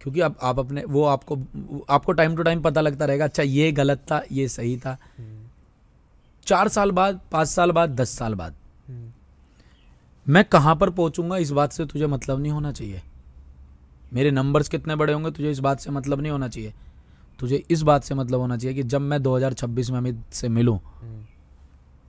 क्योंकि 0.02 0.22
आप 0.22 0.38
आप 0.44 0.60
अपने 0.60 0.84
वो 0.84 1.04
आपको 1.06 1.38
आपको 1.90 2.12
टाइम 2.12 2.36
टू 2.36 2.44
टाइम 2.44 2.62
पता 2.62 2.82
लगता 2.82 3.06
रहेगा 3.06 3.26
अच्छा 3.26 3.44
ये 3.44 3.72
गलत 3.72 3.98
था 3.98 4.24
ये 4.32 4.48
सही 4.48 4.78
था। 4.78 4.98
हम्म, 5.18 5.40
चार 6.46 6.68
साल 6.68 6.92
बाद 6.92 7.22
पाँच 7.32 7.48
साल 7.48 7.72
बाद 7.72 7.90
दस 7.90 8.10
साल 8.10 8.34
बाद। 8.34 8.54
मैं 10.30 10.46
कहाँ 10.46 10.76
पर 10.76 10.90
पहुंचूँगा 10.90 11.38
इस 11.38 11.52
बात 11.52 11.72
से 11.72 11.86
तुझे 11.86 12.08
मतलब 12.08 12.40
नहीं 12.40 12.52
होना 12.52 12.72
चाहिए। 12.72 13.02
मेरे 14.14 14.32
नंबर्स 14.32 14.70
कितने 14.70 14.96
बड़े 14.96 15.14
होंगे 15.14 15.32
तुझे 15.32 15.52
इस 15.52 15.60
बात 15.60 15.80
से 15.80 15.92
मतलब 15.92 16.22
नहीं 16.22 16.32
होना 16.32 16.48
चाहिए। 16.48 16.74
तुझे 17.40 17.64
इस 17.72 17.82
बात 17.82 18.04
से 18.04 18.16
मतलब 18.16 18.40
होना 18.40 18.58
चाहिए 18.58 18.76
कि 18.76 18.84
जब 18.84 19.02
मैं 19.02 19.22
2026 19.24 19.90
में 19.92 19.98
अमित 19.98 20.22
से 20.34 20.50
मिलूं 20.50 20.78
हम्म, 21.02 21.24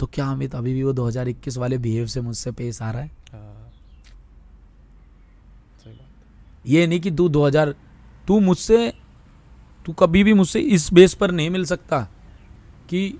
तो 0.01 0.07
क्या 0.07 0.27
अमित 0.27 0.55
अभी 0.55 0.73
भी 0.75 0.83
वो 0.83 0.93
2021 0.93 1.57
वाले 1.59 1.79
बिहेव 1.79 2.07
से 2.07 2.21
मुझसे 2.21 2.51
पेश 2.53 2.81
आ 2.83 2.91
रहा 2.91 3.03
है? 3.03 3.11
हाँ, 3.33 3.73
सही 5.85 5.93
बात। 5.93 6.69
ये 6.69 6.87
नहीं 6.87 7.01
कि 7.01 7.11
तू 7.11 7.29
2000 7.29 7.75
तू 8.29 8.39
मुझसे 8.41 8.93
तू 9.87 9.93
कभी 9.93 10.23
भी 10.25 10.33
मुझसे 10.35 10.61
इस 10.77 10.93
बेस 10.93 11.15
पर 11.15 11.31
नहीं 11.31 11.51
मिल 11.51 11.65
सकता 11.65 12.01
कि 12.91 13.19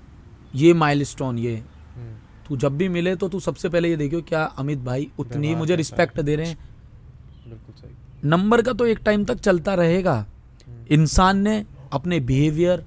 ये 0.55 0.73
माइलस्टोन 0.73 1.37
ये। 1.39 1.55
हम्म, 1.55 2.15
तू 2.47 2.57
जब 2.57 2.77
भी 2.77 2.89
मिले 2.89 3.15
तो 3.15 3.29
तू 3.29 3.39
सबसे 3.39 3.69
पहले 3.69 3.89
ये 3.89 3.95
देखियो 3.97 4.21
क्या 4.21 4.43
अमित 4.43 4.79
भाई 4.79 5.09
उतनी 5.19 5.55
मुझे 5.55 5.75
रिस्पेक्ट 5.75 6.19
दे 6.21 6.35
रहे 6.35 6.47
हैं? 6.47 6.57
बिल्कुल 7.49 7.75
सही। 7.75 8.29
नंबर 8.29 8.61
का 8.61 8.73
तो 8.73 8.85
एक 8.85 8.99
टाइम 9.05 9.25
तक 9.25 9.39
चलता 9.39 9.73
रहेगा। 9.75 10.13
हम्म, 10.67 10.85
इंसान 10.91 11.37
ने 11.37 11.63
अपने 11.93 12.19
बिहेवियर 12.19 12.85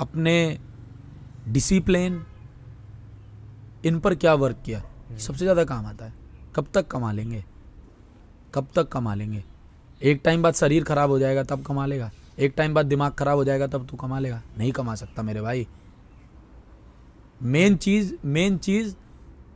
अपने 0.00 0.58
डिसिप्लिन 1.48 2.22
इन 3.86 3.98
पर 4.00 4.14
क्या 4.14 4.34
वर्क 4.34 4.62
किया? 4.64 4.82
सबसे 5.18 5.38
ज़्यादा 5.38 5.64
काम 5.64 5.86
आता 5.86 6.04
है। 6.04 6.12
कब 6.56 6.66
तक 6.74 6.86
कमा 6.88 7.12
लेंगे? 7.12 7.44
कब 8.54 8.68
तक 8.74 8.88
कमा 8.88 9.14
लेंगे? 9.14 9.42
एक 10.02 10.20
टाइम 10.24 10.42
बाद 10.42 10.54
शरीर 10.54 10.84
खराब 10.84 11.10
हो 11.10 11.18
जाएगा 11.18 11.42
तब 11.42 11.62
कमा 11.62 11.86
लेगा। 11.86 12.10
एक 12.38 12.54
टाइम 12.56 12.74
बाद 12.74 12.86
दिमाग 12.86 13.12
खराब 13.12 13.36
हो 13.38 13.44
जाएगा 13.44 13.66
तब 13.66 13.86
तू 13.86 13.96
कमा 13.96 14.18
लेगा। 14.18 14.42
नहीं 14.58 14.72
कमा 14.72 14.94
सकता 14.94 15.22
मेरे 15.22 15.40
भाई। 15.40 15.66
मेन 17.42 17.76
चीज़ 17.76 18.12
मेन 18.24 18.56
चीज़ 18.58 18.94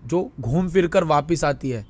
जो 0.07 0.31
घूम 0.41 0.69
फिर 0.69 0.87
कर 0.87 1.05
वापिस 1.05 1.45
आती 1.45 1.71
है 1.71 1.87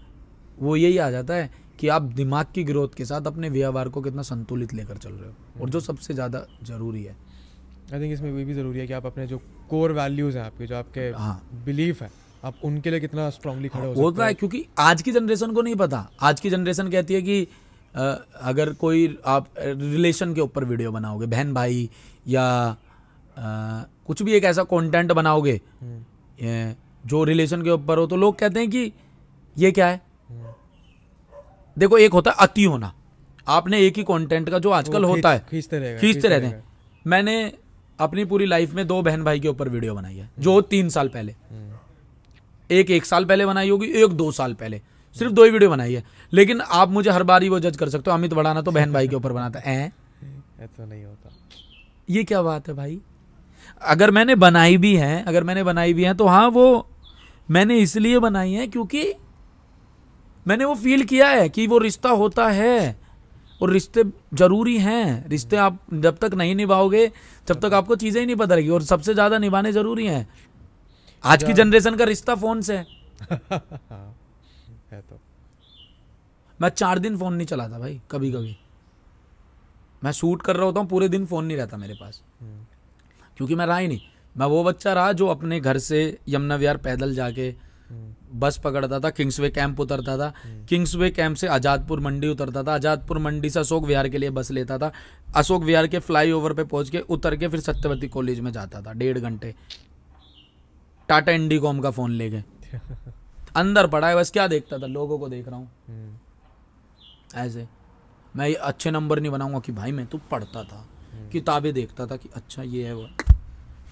वो 0.58 0.76
यही 0.76 0.98
आ 0.98 1.10
जाता 1.10 1.34
है 1.34 1.50
कि 1.78 1.88
आप 1.88 2.02
दिमाग 2.12 2.46
की 2.54 2.64
ग्रोथ 2.64 2.88
के 2.88 3.04
साथ 3.04 3.26
अपने 3.26 3.48
व्यवहार 3.48 3.88
को 3.88 4.00
कितना 4.00 4.22
संतुलित 4.22 4.74
लेकर 4.74 4.96
चल 4.96 5.10
रहे 5.10 5.30
हो। 5.30 5.34
और 5.60 5.70
जो 5.70 5.80
सबसे 5.80 6.14
ज़्यादा 6.14 6.46
ज़रूरी 6.64 7.02
है। 7.04 7.16
आई 7.92 8.00
थिंक 8.00 8.12
इसमें 8.12 8.30
ये 8.38 8.44
भी 8.44 8.54
ज़रूरी 8.54 8.78
है 8.80 8.86
कि 8.86 8.92
आप 8.92 9.06
अपने 9.06 9.26
जो 9.26 9.38
कोर 9.70 9.92
वैल्यूज़ 9.92 10.38
हैं 10.38 10.44
आपके 10.44 10.66
जो 10.66 10.76
आपके 10.76 11.08
हाँ। 11.12 11.42
बिलीफ 11.64 12.02
है 12.02 12.10
आप 12.44 12.54
उनके 12.64 12.90
लिए 12.90 13.00
कितना 13.00 13.28
स्ट्रांगली 13.30 13.68
खड़े 13.68 13.86
हो 13.86 13.92
होता 13.94 14.26
है 14.26 14.34
क्योंकि 14.34 14.64
आज 14.80 15.02
की 15.02 15.12
जनरेशन 15.12 15.52
को 15.54 15.62
नहीं 15.62 15.74
पता। 15.76 16.08
आज 16.20 16.40
की 16.40 16.50
जनरेशन 16.50 16.90
कहती 16.90 17.14
है 17.14 17.22
कि 17.22 17.46
अ, 17.94 18.00
अगर 18.40 18.72
कोई 18.74 19.18
आप 19.26 19.48
रिलेशन 19.58 20.34
के 20.34 20.40
ऊपर 20.40 20.64
वीडियो 20.64 20.92
बनाओगे 20.92 21.26
बहन 21.26 21.52
भाई 21.54 21.88
या 22.28 22.44
अ, 22.68 23.84
कुछ 24.06 24.22
भी 24.22 24.32
एक 24.34 24.44
ऐसा 24.44 24.62
कंटेंट 24.64 25.12
बनाओगे 25.12 25.60
हम्म, 25.80 26.74
जो 27.06 27.22
रिलेशन 27.24 27.62
के 27.62 27.70
ऊपर 27.70 27.98
हो 27.98 28.06
तो 28.06 28.16
लोग 28.16 28.38
कहते 28.38 28.60
हैं 28.60 28.70
कि 28.70 28.92
ये 29.56 29.70
क्या 29.72 29.86
है? 29.88 30.00
देखो 31.76 31.98
एक 31.98 32.12
होता 32.12 32.30
है 32.30 32.36
अति 32.40 32.64
होना। 32.64 32.92
आपने 33.48 33.80
एक 33.80 33.96
ही 33.96 34.02
कंटेंट 34.02 34.50
का 34.50 34.58
जो 34.58 34.70
आजकल 34.70 35.04
होता 35.04 35.32
है 35.32 35.46
खींचते 35.50 35.78
रहते 36.28 36.46
हैं। 36.46 36.64
मैंने 37.06 37.52
अपनी 38.00 38.24
पूरी 38.24 38.46
लाइफ 38.46 38.74
में 38.74 38.86
दो 38.86 39.02
बहन 39.02 39.24
भाई 39.24 39.40
के 39.40 39.48
ऊपर 39.48 39.68
वीडियो 39.68 39.94
बनाई 39.94 40.16
है 40.16 40.30
जो 40.38 40.60
तीन 40.60 40.88
साल 40.88 41.08
पहले। 41.08 41.32
हम्म, 41.32 41.72
एक 42.70 42.90
एक 42.90 43.04
साल 43.04 43.24
पहले 43.24 43.46
बनाई 43.46 43.70
होगी 43.70 43.86
एक 43.86 44.10
दो 44.10 44.32
साल 44.32 44.54
पहले। 44.54 44.80
सिर्फ़ 45.18 45.32
दो 45.32 45.44
ही 45.44 45.50
वीडियो 45.50 45.70
बनाई 45.70 45.94
है। 45.94 46.04
लेकिन 46.32 46.60
आप 46.60 46.90
मुझे 46.90 47.10
हर 47.10 47.22
बार 47.22 47.42
ही 47.42 47.48
वो 47.48 47.60
जज 47.60 47.76
कर 47.76 47.88
सकते 47.88 48.10
हो 48.10 48.16
अमित 48.16 48.34
बढ़ाना 48.34 48.62
तो 48.62 48.70
बहन 48.70 48.92
भाई 48.92 49.08
के 49.08 49.16
ऊपर 49.16 49.32
बनाता 49.32 49.58
है। 49.58 49.92
ऐसा 50.60 50.84
नहीं 50.84 51.04
होता। 51.04 51.30
ये 52.10 52.24
क्या 52.24 52.42
बात 52.42 52.68
है 52.68 52.74
भाई? 52.74 53.00
अगर 53.82 54.10
मैंने 54.10 54.34
बनाई 54.34 54.76
भी 54.76 54.96
है 54.96 55.22
अगर 55.22 55.44
मैंने 55.44 55.64
बनाई 55.64 55.94
भी 55.94 56.04
है 56.04 56.14
तो 56.14 56.26
हाँ 56.26 56.48
वो 56.48 56.88
मैंने 57.50 57.78
इसलिए 57.78 58.18
बनाई 58.18 58.52
है 58.52 58.66
क्योंकि 58.66 59.14
मैंने 60.46 60.64
वो 60.64 60.74
फील 60.74 61.04
किया 61.04 61.28
है 61.28 61.48
कि 61.48 61.66
वो 61.66 61.78
रिश्ता 61.78 62.08
होता 62.08 62.48
है। 62.48 63.01
और 63.62 63.70
रिश्ते 63.70 64.02
ज़रूरी 64.34 64.76
हैं। 64.78 65.28
रिश्ते 65.28 65.56
आप 65.56 65.78
जब 65.94 66.16
तक 66.18 66.34
नहीं 66.34 66.54
निभाओगे 66.54 67.06
तब 67.48 67.60
तक 67.60 67.74
आपको 67.74 67.96
चीज़ें 67.96 68.20
ही 68.20 68.26
नहीं 68.26 68.36
पता 68.36 68.54
रहेगी 68.54 68.70
और 68.70 68.82
सबसे 68.82 69.14
ज़्यादा 69.14 69.38
निभाने 69.38 69.72
ज़रूरी 69.72 70.06
हैं। 70.06 70.26
आज 71.24 71.44
की 71.44 71.52
जनरेशन 71.52 71.96
का 71.96 72.04
रिश्ता 72.04 72.34
फ़ोन 72.34 72.60
से 72.62 72.76
है। 72.76 72.86
हाँ 73.32 74.14
तो। 74.92 75.18
मैं 76.60 76.68
चार 76.68 76.98
दिन 76.98 77.16
फ़ोन 77.18 77.34
नहीं 77.34 77.46
चलाता 77.46 77.78
भाई 77.78 78.00
कभी 78.10 78.30
कभी 78.32 78.56
मैं 80.04 80.12
शूट 80.12 80.42
कर 80.42 80.56
रहा 80.56 80.66
होता 80.66 80.80
हूँ 80.80 80.88
पूरे 80.88 81.08
दिन 81.08 81.26
फ़ोन 81.26 81.44
नहीं 81.44 81.56
रहता 81.56 81.76
मेरे 81.76 81.94
पास। 81.94 82.22
हम्म, 82.40 82.64
क्योंकि 83.36 83.54
मैं 83.54 83.66
रहा 83.66 83.76
ही 83.78 83.88
नहीं। 83.88 84.00
मैं 84.36 84.46
वो 84.46 84.62
बच्चा 84.64 84.92
रहा 84.92 85.12
जो 85.12 85.26
अपने 85.28 85.60
घर 85.60 85.78
से 85.78 86.00
यमुना 86.28 86.56
विहार 86.56 86.76
पैदल 86.78 87.14
जाके 87.14 87.48
हम्म, 87.48 88.14
बस 88.34 88.56
पकड़ता 88.58 88.98
था 89.00 89.10
किंग्सवे 89.10 89.50
कैंप 89.50 89.80
उतरता 89.80 90.16
था। 90.18 90.32
किंग्सवे 90.68 91.10
कैंप 91.10 91.36
से 91.36 91.46
आज़ादपुर 91.48 92.00
मंडी 92.00 92.28
उतरता 92.28 92.62
था। 92.62 92.74
आज़ादपुर 92.74 93.18
मंडी 93.18 93.50
से 93.50 93.60
अशोक 93.60 93.84
विहार 93.84 94.08
के 94.08 94.18
लिए 94.18 94.30
बस 94.30 94.50
लेता 94.50 94.78
था। 94.78 94.92
अशोक 95.36 95.62
विहार 95.62 95.86
के 95.86 95.98
फ्लाईओवर 96.00 96.52
पे 96.52 96.64
पहुँच 96.64 96.90
के 96.90 97.00
उतर 97.00 97.36
के 97.36 97.48
फिर 97.48 97.60
सत्यवती 97.60 98.08
कॉलेज 98.08 98.40
में 98.40 98.50
जाता 98.52 98.82
था 98.82 98.92
डेढ़ 98.92 99.18
घंटे। 99.18 99.54
टाटा 101.08 101.32
इंडिकॉम 101.32 101.80
का 101.80 101.90
फ़ोन 101.90 102.10
ले 102.12 102.30
गए 102.30 102.44
अंदर 103.56 103.86
पड़ा 103.86 104.08
है 104.08 104.16
बस 104.16 104.30
क्या 104.30 104.46
देखता 104.48 104.78
था 104.78 104.86
लोगों 104.88 105.18
को 105.18 105.28
देख 105.28 105.48
रहा 105.48 105.56
हूँ। 105.56 105.68
हम्म, 105.88 106.16
ऐसे। 107.36 107.66
मैं 108.34 108.48
ये 108.48 108.54
अच्छे 108.54 108.90
नंबर 108.90 109.20
नहीं 109.20 109.32
बनाऊँगा 109.32 109.58
कि 109.58 109.72
भाई 109.72 109.92
मैं 109.92 110.06
तो 110.06 110.18
पढ़ता 110.30 110.62
था 110.64 110.84
किताबें 111.32 111.72
देखता 111.74 112.06
था 112.06 112.16
कि 112.16 112.28
अच्छा 112.34 112.62
ये 112.62 112.86
है 112.86 112.94
वो। 112.94 113.06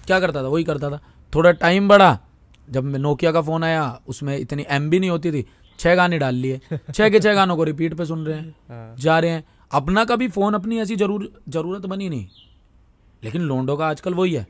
क्या 0.07 0.19
करता 0.19 0.43
था 0.43 0.47
वही 0.47 0.63
करता 0.63 0.89
था। 0.89 0.99
थोड़ा 1.33 1.51
टाइम 1.53 1.87
बढ़ा। 1.87 2.17
जब 2.71 2.83
मैं 2.83 2.99
नोकिया 2.99 3.31
का 3.31 3.41
फ़ोन 3.41 3.63
आया 3.63 4.01
उसमें 4.07 4.37
इतनी 4.37 4.65
एम 4.69 4.83
नहीं 4.83 5.09
होती 5.09 5.31
थी। 5.31 5.45
छः 5.79 5.95
गाने 5.95 6.19
डाल 6.19 6.35
लिए। 6.35 6.59
छः 6.93 7.09
के 7.09 7.19
छः 7.19 7.33
गानों 7.33 7.55
को 7.57 7.63
रिपीट 7.63 7.93
पे 7.93 8.05
सुन 8.05 8.25
रहे 8.25 8.37
हैं 8.37 8.55
हाँ। 8.69 8.95
जा 8.95 9.19
रहे 9.19 9.31
हैं। 9.31 9.43
अपना 9.71 10.03
कभी 10.05 10.27
फ़ोन 10.27 10.53
अपनी 10.53 10.79
ऐसी 10.79 10.95
ज़रूर 10.95 11.31
ज़रूरत 11.49 11.85
बनी 11.85 12.09
नहीं। 12.09 12.27
लेकिन 13.23 13.41
लोंडो 13.41 13.75
का 13.77 13.87
आजकल 13.87 14.13
वही 14.13 14.33
है। 14.33 14.47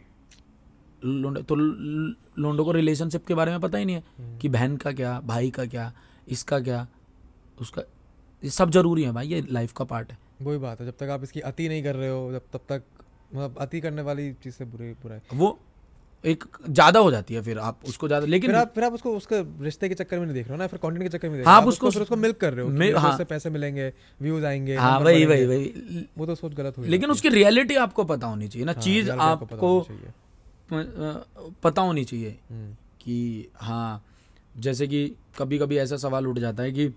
लोंडो 1.06 1.41
तो 1.41 1.56
लोंडो 1.56 2.64
को 2.64 2.72
रिलेशनशिप 2.72 3.26
के 3.26 3.34
बारे 3.34 3.52
में 3.52 3.60
पता 3.60 3.77
ही 3.77 3.85
नहीं 3.85 3.95
है 3.95 4.38
कि 4.39 4.49
बहन 4.49 4.76
का 4.77 4.91
क्या 4.91 5.19
भाई 5.26 5.49
का 5.49 5.65
क्या 5.65 5.91
इसका 6.27 6.60
क्या 6.60 6.88
उसका 7.61 7.81
ये 8.43 8.49
सब 8.49 8.69
ज़रूरी 8.72 9.03
है 9.03 9.11
भाई 9.11 9.27
ये 9.27 9.41
लाइफ 9.52 9.72
का 9.73 9.85
पार्ट 9.85 10.11
है। 10.11 10.18
वही 10.41 10.57
बात 10.57 10.80
है 10.80 10.85
जब 10.85 10.93
तक 10.99 11.10
आप 11.10 11.23
इसकी 11.23 11.39
अति 11.39 11.68
नहीं 11.69 11.84
कर 11.84 11.95
रहे 11.95 12.10
हो 12.10 12.31
जब 12.31 12.41
तब 12.53 12.61
तक 12.69 12.84
मतलब 13.35 13.57
अति 13.60 13.81
करने 13.81 14.02
वाली 14.02 14.31
चीज़ 14.34 14.53
से 14.53 14.65
बुरे 14.65 14.91
बुरा 15.03 15.15
है। 15.15 15.22
वो 15.34 15.57
एक 16.23 16.43
ज़्यादा 16.69 16.99
हो 16.99 17.11
जाती 17.11 17.34
है 17.34 17.41
फिर 17.41 17.60
आप 17.60 17.77
उसको 17.88 18.07
ज़्यादा 18.07 18.26
लेकिन 18.26 18.49
फिर 18.49 18.60
आप 18.60 18.72
फिर 18.76 18.84
आप 18.84 18.93
उसको 18.93 19.11
उसके 19.18 19.39
रिश्ते 19.64 19.89
के 19.89 19.95
चक्कर 19.95 20.19
में 20.19 20.26
नहीं 20.26 20.34
देख 20.35 20.48
रहे 20.48 20.53
हो 20.53 20.57
ना? 20.57 20.68
फिर 20.68 20.80
कंटेंट 20.80 21.03
के 21.03 21.10
चक्कर 21.10 21.30
में 21.30 21.38
देख 21.38 21.48
हाँ, 21.48 21.56
आप 21.57 21.64
हो 21.64 21.69
उसको 21.69 21.88
उसको- 21.88 22.03
उसको 22.03 22.15
मिल्क 22.15 22.38
कर 22.38 22.53
रहे 22.53 22.65
हो 22.65 22.72
कि 22.72 22.77
मैं- 22.77 22.95
हाँ। 22.98 23.11
इससे 23.11 23.23
पैसे 23.23 23.49
मिलेंगे 23.49 23.91
व्यूज़ 24.22 24.45
आएँगे 24.45 24.76
हाँ 24.76 24.99
वही 24.99 25.26
वही 25.26 25.45
वही। 25.45 26.06
वो 26.18 26.26
तो 26.26 26.35
सोच 26.35 26.53
गलत 26.53 26.77
हुई 26.77 26.88
लेकिन 26.88 27.11
उसकी 27.11 27.30
रियलिटी 27.30 27.76
आपको 27.76 28.03
पता 28.03 28.27
होनी 28.27 28.48
चाहिए 28.48 28.65
ना 28.65 28.72
हाँ, 28.72 28.81
चीज़ 28.81 29.11
आपको 29.11 29.45
पता 29.45 29.65
होनी 29.65 29.84
चाहिए। 29.88 31.53
पता 31.64 31.81
होनी 31.81 32.03
चाहिए 32.06 32.38
हम्म, 32.52 32.73
कि 33.02 33.48
हाँ 33.56 34.03
जैसे 34.57 34.88
कि 34.88 35.15
कभी 35.38 35.57
कभी 35.60 35.77
ऐसा 35.77 35.98
सवाल 35.98 36.27
उठ 36.27 36.39
जाता 36.39 36.64
है 36.64 36.72
कि 36.72 36.88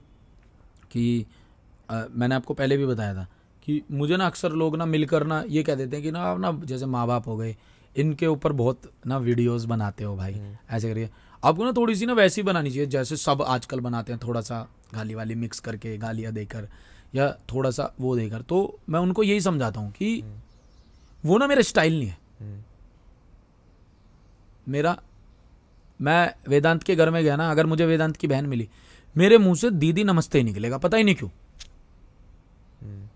कि 0.91 1.27
मैंने 1.91 2.35
आपको 2.35 2.55
पहले 2.55 2.77
भी 2.77 2.87
बताया 2.87 3.15
था 3.15 3.27
कि 3.67 3.83
मुझे 3.91 4.17
ना 4.17 4.27
अक्सर 4.27 4.53
लोग 4.53 4.77
ना 4.77 4.87
मिलकर 4.87 5.25
ना 5.27 5.43
ये 5.49 5.63
कह 5.63 5.75
देते 5.75 5.97
हैं 5.97 6.03
कि 6.05 6.11
ना 6.11 6.21
आप 6.21 6.39
ना 6.41 6.53
जैसे 6.65 6.87
माँ 6.87 7.07
बाप 7.07 7.27
हो 7.29 7.37
गए 7.37 7.55
इनके 7.97 8.27
ऊपर 8.27 8.53
बहुत 8.53 8.91
ना 9.07 9.19
वीडियोस 9.19 9.65
बनाते 9.65 10.05
हो 10.05 10.17
भाई। 10.17 10.41
ऐसे 10.71 10.89
करिए। 10.89 11.11
आपको 11.43 11.65
ना 11.65 11.73
थोड़ी 11.73 11.95
सी 11.97 12.07
ना 12.07 12.13
वैसी 12.13 12.43
बनानी 12.43 12.71
चाहिए 12.71 12.87
जैसे 12.87 13.17
सब 13.17 13.43
आजकल 13.43 13.81
बनाते 13.81 14.13
हैं 14.13 14.21
थोड़ा 14.23 14.41
सा 14.41 14.61
गाली 14.95 15.15
वाली 15.15 15.35
मिक्स 15.35 15.61
करके 15.61 15.97
गालियाँ 15.99 16.33
देकर 16.33 16.69
या 17.15 17.31
थोड़ा 17.53 17.71
सा 17.71 17.93
वो 18.01 18.17
देकर। 18.17 18.43
तो 18.43 18.79
मैं 18.89 19.01
उनको 19.01 19.23
यही 19.23 19.41
समझाता 19.41 19.81
हूँ 19.81 19.91
कि 19.93 20.23
वो 21.25 21.39
ना 21.39 21.47
मेरा 21.47 21.63
स्टाइल 21.63 21.99
नहीं 21.99 22.09
है। 22.09 22.19
हम्म, 22.41 22.63
मेरा 24.69 24.97
मैं 26.01 26.35
वेदांत 26.49 26.83
के 26.83 26.95
घर 26.97 27.11
में 27.11 27.23
गया 27.25 27.37
ना 27.37 27.51
अगर 27.51 27.67
मुझे 27.67 27.87
वेदांत 27.87 28.17
की 28.17 28.27
बहन 28.27 28.47
मिली 28.47 28.69
मेरे 29.17 29.39
मुँह 29.39 29.55
से 29.55 29.71
दीदी 29.71 30.05
नमस्ते 30.05 30.39
ही 30.39 30.45
निकलेगा 30.45 30.79
पता 30.79 30.97
ही 30.97 31.05
नहीं 31.05 31.15
क्यों। 31.15 31.31
हम्म, 32.81 33.09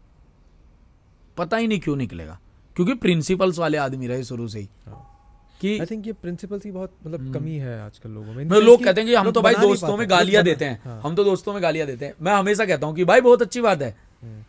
पता 1.37 1.57
ही 1.57 1.67
नहीं 1.67 1.81
क्यों 1.81 1.97
निकलेगा। 1.97 2.39
क्योंकि 2.79 2.95
प्रिंसिपल्स 2.95 3.59
वाले 3.59 3.79
आदमी 3.79 4.07
रहे 4.07 4.25
शुरू 4.25 4.49
से 4.49 4.59
ही। 4.59 4.69
हाँ। 4.87 5.05
कि 5.61 5.79
आई 5.79 5.87
थिंक 5.87 6.07
ये 6.07 6.13
प्रिंसिपल्स 6.13 6.63
की 6.63 6.71
बहुत 6.71 6.93
मतलब 7.07 7.33
कमी 7.35 7.57
है 7.57 7.81
आजकल 7.83 8.11
लोगों 8.11 8.33
में। 8.33 8.45
मतलब 8.45 8.63
लोग 8.63 8.85
कहते 8.85 9.01
हैं 9.01 9.11
कि 9.11 9.15
हम 9.15 9.31
तो 9.31 9.43
भाई 9.43 9.55
दोस्तों 9.55 9.97
में 9.97 10.11
गालियाँ 10.11 10.43
देते 10.45 10.65
हैं। 10.65 10.81
हाँ, 10.85 11.01
हम 11.05 11.15
तो 11.15 11.25
दोस्तों 11.25 11.53
में 11.53 11.63
गालियाँ 11.63 11.87
देते 11.87 12.07
हैं। 12.07 12.15
मैं 12.23 12.33
हमेशा 12.33 12.65
कहता 12.67 12.87
हूँ 12.87 12.95
कि 12.97 13.05
भाई 13.05 13.21
बहुत 13.21 13.43
अच्छी 13.43 13.61
बात 13.61 13.83
है। 13.83 13.97
हम्म। 14.23 14.45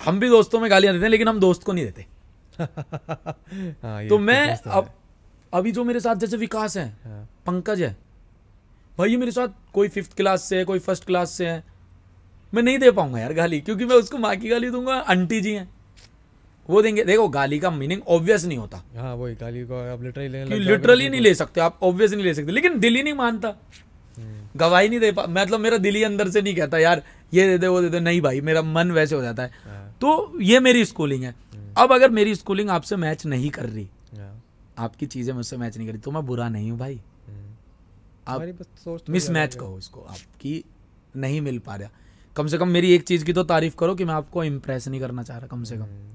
हम 0.00 0.20
भी 0.20 0.28
दोस्तों 0.28 0.60
में 0.60 0.70
गालियाँ 0.70 0.94
देते 0.94 1.04
हैं 1.04 1.10
लेकिन 1.10 1.28
हम 1.28 1.40
दोस्त 1.40 1.62
को 1.62 1.72
नहीं 1.72 1.84
देते। 1.84 2.06
हाँ, 3.82 4.08
तो 4.08 4.18
मैं 4.18 4.56
तो 4.56 4.70
अब 4.70 4.90
अभी 5.54 5.72
जो 5.72 5.84
मेरे 5.84 6.00
साथ 6.00 6.16
जैसे 6.16 6.36
विकास 6.36 6.76
है 6.76 6.98
हाँ, 7.04 7.28
पंकज 7.46 7.82
है। 7.82 7.96
भाई 8.98 9.10
ये 9.10 9.16
मेरे 9.16 9.32
साथ 9.32 9.48
कोई 9.72 9.88
फिफ्थ 9.88 10.16
क्लास 10.16 10.42
से 10.42 10.58
है 10.58 10.64
कोई 10.64 10.78
फ़र्स्ट 10.78 11.04
क्लास 11.04 11.30
से 11.30 11.46
है। 11.46 11.64
मैं 12.54 12.62
नहीं 12.62 12.78
दे 12.78 12.90
पाऊँगा 12.90 13.18
यार 13.18 13.32
गाली 13.32 13.60
क्योंकि 13.60 13.84
मैं 13.84 13.96
उसको 13.96 14.18
माँ 14.18 14.36
की 14.36 14.48
गाली 14.48 14.70
दूँगा 14.70 14.94
आंटी 14.94 15.40
जी 15.40 15.52
हैं। 15.52 15.81
वो 16.70 16.82
देंगे। 16.82 17.04
देखो 17.04 17.28
गाली 17.28 17.58
का 17.58 17.70
मीनिंग 17.70 18.02
ऑब्वियस 18.08 18.44
नहीं 18.44 18.58
होता। 18.58 18.82
हाँ 18.96 19.14
वही 19.14 19.34
गाली 19.34 19.64
को 19.64 19.92
आप 19.92 20.02
लिटरली 20.02 20.58
लिटरली 20.58 21.04
तो- 21.04 21.10
नहीं 21.10 21.20
ले 21.20 21.34
सकते 21.34 21.60
आप 21.60 21.78
ऑब्वियस 21.82 22.12
नहीं 22.12 22.24
ले 22.24 22.34
सकते। 22.34 22.52
लेकिन 22.52 22.78
दिल 22.80 22.96
ही 22.96 23.02
नहीं 23.02 23.14
मानता। 23.14 23.48
हम्म, 24.18 24.58
गवाही 24.58 24.88
नहीं 24.88 25.00
दे 25.00 25.12
पा 25.12 25.26
मतलब 25.28 25.60
मेरा 25.60 25.76
दिल 25.76 25.94
ही 25.94 26.02
अंदर 26.02 26.30
से 26.30 26.42
नहीं 26.42 26.54
कहता 26.56 26.78
यार 26.78 27.02
ये 27.34 27.46
दे 27.48 27.58
दे 27.58 27.66
वो 27.66 27.80
दे 27.82 27.88
दे। 27.88 28.00
नहीं 28.00 28.20
भाई 28.20 28.40
मेरा 28.40 28.62
मन 28.62 28.90
वैसे 28.90 29.14
हो 29.14 29.22
जाता 29.22 29.42
है। 29.42 29.50
हाँ, 29.64 29.96
तो 30.00 30.38
ये 30.40 30.60
मेरी 30.60 30.84
स्कूलिंग 30.84 31.24
है। 31.24 31.34
अब 31.78 31.92
अगर 31.92 32.10
मेरी 32.10 32.34
स्कूलिंग 32.34 32.70
आपसे 32.70 32.96
मैच 32.96 33.26
नहीं 33.26 33.50
कर 33.50 33.64
रही 33.64 33.88
हाँ, 34.16 34.42
आपकी 34.78 35.06
चीज़ें 35.06 35.34
मुझसे 35.34 35.56
मैच 35.56 35.76
नहीं 35.76 35.86
कर 35.86 35.92
रही 35.92 36.02
तो 36.02 36.10
मैं 36.10 36.26
बुरा 36.26 36.48
नहीं 36.48 36.70
हूँ 36.70 36.78
भाई। 36.78 37.00
हम्म। 37.28 37.54
आप 38.28 38.42
मिस 39.10 39.30
मैच 39.30 39.54
कहो 39.54 39.78
इसको 39.78 40.00
आपकी 40.00 40.64
नहीं 41.16 41.40
मिल 41.40 41.58
पा 41.58 41.76
रहा। 41.76 41.90
कम 42.36 42.46
से 42.46 42.58
कम 42.58 42.68
मेरी 42.68 42.92
एक 42.94 43.02
चीज़ 43.02 43.24
की 43.24 43.32
तो 43.32 43.44
तारीफ़ 43.44 43.76
करो 43.76 43.94
कि 43.94 44.04
मैं 44.04 44.14
आपको 44.14 44.44
इम्प्रेस 44.44 44.88
नहीं 44.88 45.00
करना 45.00 45.22
चाह 45.22 45.38
रहा 45.38 45.46
कम 45.46 45.64
से 45.64 45.76
कम। 45.76 45.82
हम्म, 45.82 46.14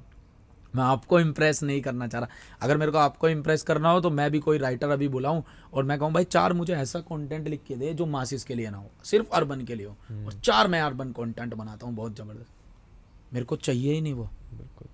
मैं 0.76 0.84
आपको 0.84 1.20
इम्प्रेस 1.20 1.62
नहीं 1.64 1.82
करना 1.82 2.08
चाह 2.08 2.22
रहा। 2.22 2.30
अगर 2.62 2.78
मेरे 2.78 2.92
को 2.92 2.98
आपको 2.98 3.30
इम्प्रेस 3.30 3.64
करना 3.64 3.92
हो 3.92 4.02
तो 4.02 4.10
मैं 4.10 4.30
भी 4.32 4.40
कोई 4.40 4.58
राइटर 4.58 4.90
अभी 4.90 5.08
बुलाऊं 5.08 5.42
और 5.74 5.84
मैं 5.84 5.98
कहूँ 6.00 6.12
भाई 6.14 6.24
चार 6.26 6.54
मुझे 6.54 6.74
ऐसा 6.74 7.00
कंटेंट 7.02 7.48
लिख 7.48 7.62
के 7.68 7.76
दे 7.76 7.94
जो 7.94 8.06
मासिस 8.06 8.44
के 8.44 8.56
लिए 8.56 8.70
ना 8.70 8.78
हो 8.78 8.90
सिर्फ़ 9.04 9.30
अर्बन 9.30 9.62
के 9.62 9.76
लिए 9.76 9.86
हो। 9.86 10.26
और 10.26 10.34
चार 10.36 10.68
मैं 10.68 10.82
अर्बन 10.82 11.12
कंटेंट 11.12 11.54
बनाता 11.54 11.88
हूँ 11.88 11.96
बहुत 11.96 12.16
ज़बरदस्त। 12.18 13.34
मेरे 13.34 13.46
को 13.46 13.56
चाहिए 13.56 13.94
ही 13.94 14.02
नहीं 14.02 14.14
वो। 14.14 14.30
बिल्कुल। 14.54 14.88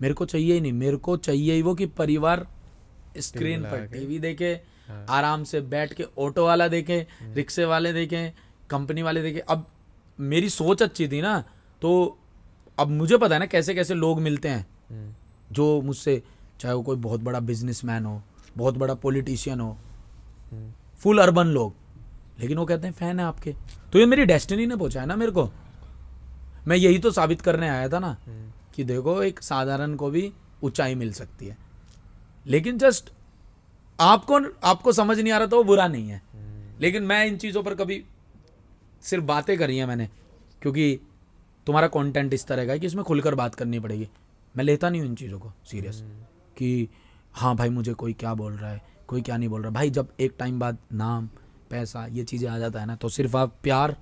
मेरे 0.00 0.14
को 0.14 0.24
चाहिए 0.24 0.54
ही 0.54 0.60
नहीं। 0.60 0.72
मेरे 0.72 0.96
को 0.96 1.16
चाहिए 1.18 1.54
ही 1.54 1.62
वो 1.62 1.74
कि 1.74 1.86
परिवार 1.86 2.46
स्क्रीन 3.18 3.62
पर। 3.62 3.86
टीवी 3.86 4.18
देखे 4.18 4.52
हाँ। 4.88 5.04
आराम 5.10 5.44
से 5.44 5.60
बैठ 5.62 5.92
के 5.92 6.04
ऑटो 6.18 6.44
वाला 6.46 6.68
देखें 6.68 7.00
हम्म। 7.20 7.34
रिक्शे 7.34 7.64
वाले 7.64 7.92
देखें 7.92 8.32
कंपनी 8.70 9.02
वाले 9.02 9.22
देखें। 9.22 9.40
अब 9.40 9.66
मेरी 10.18 10.48
सोच 10.50 10.82
अच्छी 10.82 11.08
थी 11.08 11.20
ना 11.22 11.38
तो 11.82 12.18
अब 12.78 12.88
मुझे 12.88 13.16
पता 13.16 13.34
है 13.34 13.38
ना 13.38 13.46
कैसे 13.46 13.74
कैसे 13.74 13.94
लोग 13.94 14.20
मिलते 14.20 14.48
हैं। 14.48 14.58
हम्म, 14.58 14.77
जो 15.52 15.80
मुझसे 15.80 16.22
चाहे 16.60 16.74
वो 16.74 16.82
कोई 16.82 16.96
बहुत 16.96 17.20
बड़ा 17.20 17.40
बिजनेसमैन 17.40 18.04
हो 18.04 18.22
बहुत 18.56 18.78
बड़ा 18.78 18.94
पॉलिटिशियन 18.94 19.60
हो 19.60 19.70
हम्म, 20.52 20.72
फुल 20.98 21.18
अर्बन 21.18 21.46
लोग। 21.46 21.74
लेकिन 22.40 22.58
वो 22.58 22.64
कहते 22.66 22.86
हैं 22.86 22.94
फ़ैन 22.94 23.20
है 23.20 23.26
आपके। 23.26 23.54
तो 23.92 23.98
ये 23.98 24.06
मेरी 24.06 24.24
डेस्टिनी 24.24 24.66
ने 24.66 24.76
पहुँचा 24.76 25.00
है 25.00 25.06
ना 25.06 25.16
मेरे 25.16 25.32
को। 25.32 25.48
मैं 26.68 26.76
यही 26.76 26.98
तो 26.98 27.10
साबित 27.10 27.40
करने 27.40 27.68
आया 27.68 27.88
था 27.88 27.98
ना 27.98 28.16
हम्म, 28.26 28.50
कि 28.74 28.84
देखो 28.84 29.22
एक 29.22 29.42
साधारण 29.42 29.94
को 29.94 30.10
भी 30.10 30.32
ऊंचाई 30.62 30.94
मिल 30.94 31.12
सकती 31.12 31.46
है। 31.46 31.56
लेकिन 32.46 32.78
जस्ट 32.78 33.12
आपको 34.00 34.40
आपको 34.64 34.92
समझ 34.92 35.18
नहीं 35.20 35.32
आ 35.32 35.38
रहा 35.38 35.46
तो 35.46 35.56
वो 35.56 35.64
बुरा 35.64 35.86
नहीं 35.88 36.08
है। 36.08 36.22
लेकिन 36.80 37.02
मैं 37.02 37.26
इन 37.26 37.36
चीज़ों 37.36 37.62
पर 37.62 37.74
कभी 37.74 38.02
सिर्फ़ 39.02 39.24
बातें 39.24 39.56
करी 39.58 39.76
हैं 39.76 39.86
मैंने 39.86 40.08
क्योंकि 40.62 41.00
तुम्हारा 41.66 41.88
कंटेंट 41.88 42.34
इस 42.34 42.46
तरह 42.46 42.66
का 42.66 42.72
है 42.72 42.78
कि 42.78 42.86
इसमें 42.86 43.04
खुलकर 43.04 43.34
बात 43.34 43.54
करनी 43.54 43.78
पड़ेगी। 43.80 44.08
मैं 44.58 44.64
लेता 44.64 44.88
नहीं 44.90 45.00
हूँ 45.00 45.08
इन 45.08 45.14
चीज़ों 45.14 45.38
को 45.38 45.52
सीरियस 45.64 46.02
कि 46.56 46.88
हाँ 47.34 47.54
भाई 47.56 47.68
मुझे 47.70 47.92
कोई 47.94 48.12
क्या 48.12 48.32
बोल 48.34 48.52
रहा 48.52 48.70
है 48.70 48.80
कोई 49.08 49.22
क्या 49.22 49.36
नहीं 49.36 49.48
बोल 49.48 49.62
रहा। 49.62 49.70
भाई 49.72 49.90
जब 49.90 50.08
एक 50.20 50.34
टाइम 50.38 50.58
बाद 50.60 50.78
नाम 50.92 51.28
पैसा 51.70 52.04
ये 52.06 52.24
चीज़ें 52.24 52.48
आ 52.50 52.58
जाता 52.58 52.80
है 52.80 52.86
ना 52.86 52.96
तो 52.96 53.08
सिर्फ़ 53.08 53.36
आप 53.36 53.54
प्यार 53.62 53.96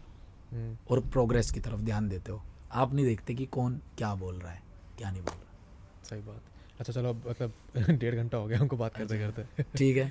हम्म, 0.53 0.77
और 0.91 1.01
प्रोग्रेस 1.09 1.51
की 1.51 1.61
तरफ़ 1.61 1.81
ध्यान 1.81 2.09
देते 2.09 2.33
हो। 2.33 2.43
आप 2.73 2.95
नहीं 2.95 3.05
देखते 3.07 3.35
कि 3.35 3.47
कौन 3.47 3.81
क्या 3.99 4.15
बोल 4.15 4.35
रहा 4.35 4.53
है 4.53 4.63
क्या 4.99 5.11
नहीं 5.11 5.23
बोल 5.23 5.35
रहा। 5.35 6.09
सही 6.09 6.21
बात। 6.21 6.43
अच्छा 6.81 6.93
चलो 6.93 7.13
मतलब 7.29 7.53
डेढ़ 7.99 8.15
घंटा 8.15 8.39
हो 8.39 8.47
गया 8.47 8.59
हमको 8.59 8.77
बात 8.77 8.97
करते 8.97 9.19
करते। 9.19 9.63
ठीक 9.79 9.97
है। 9.97 10.07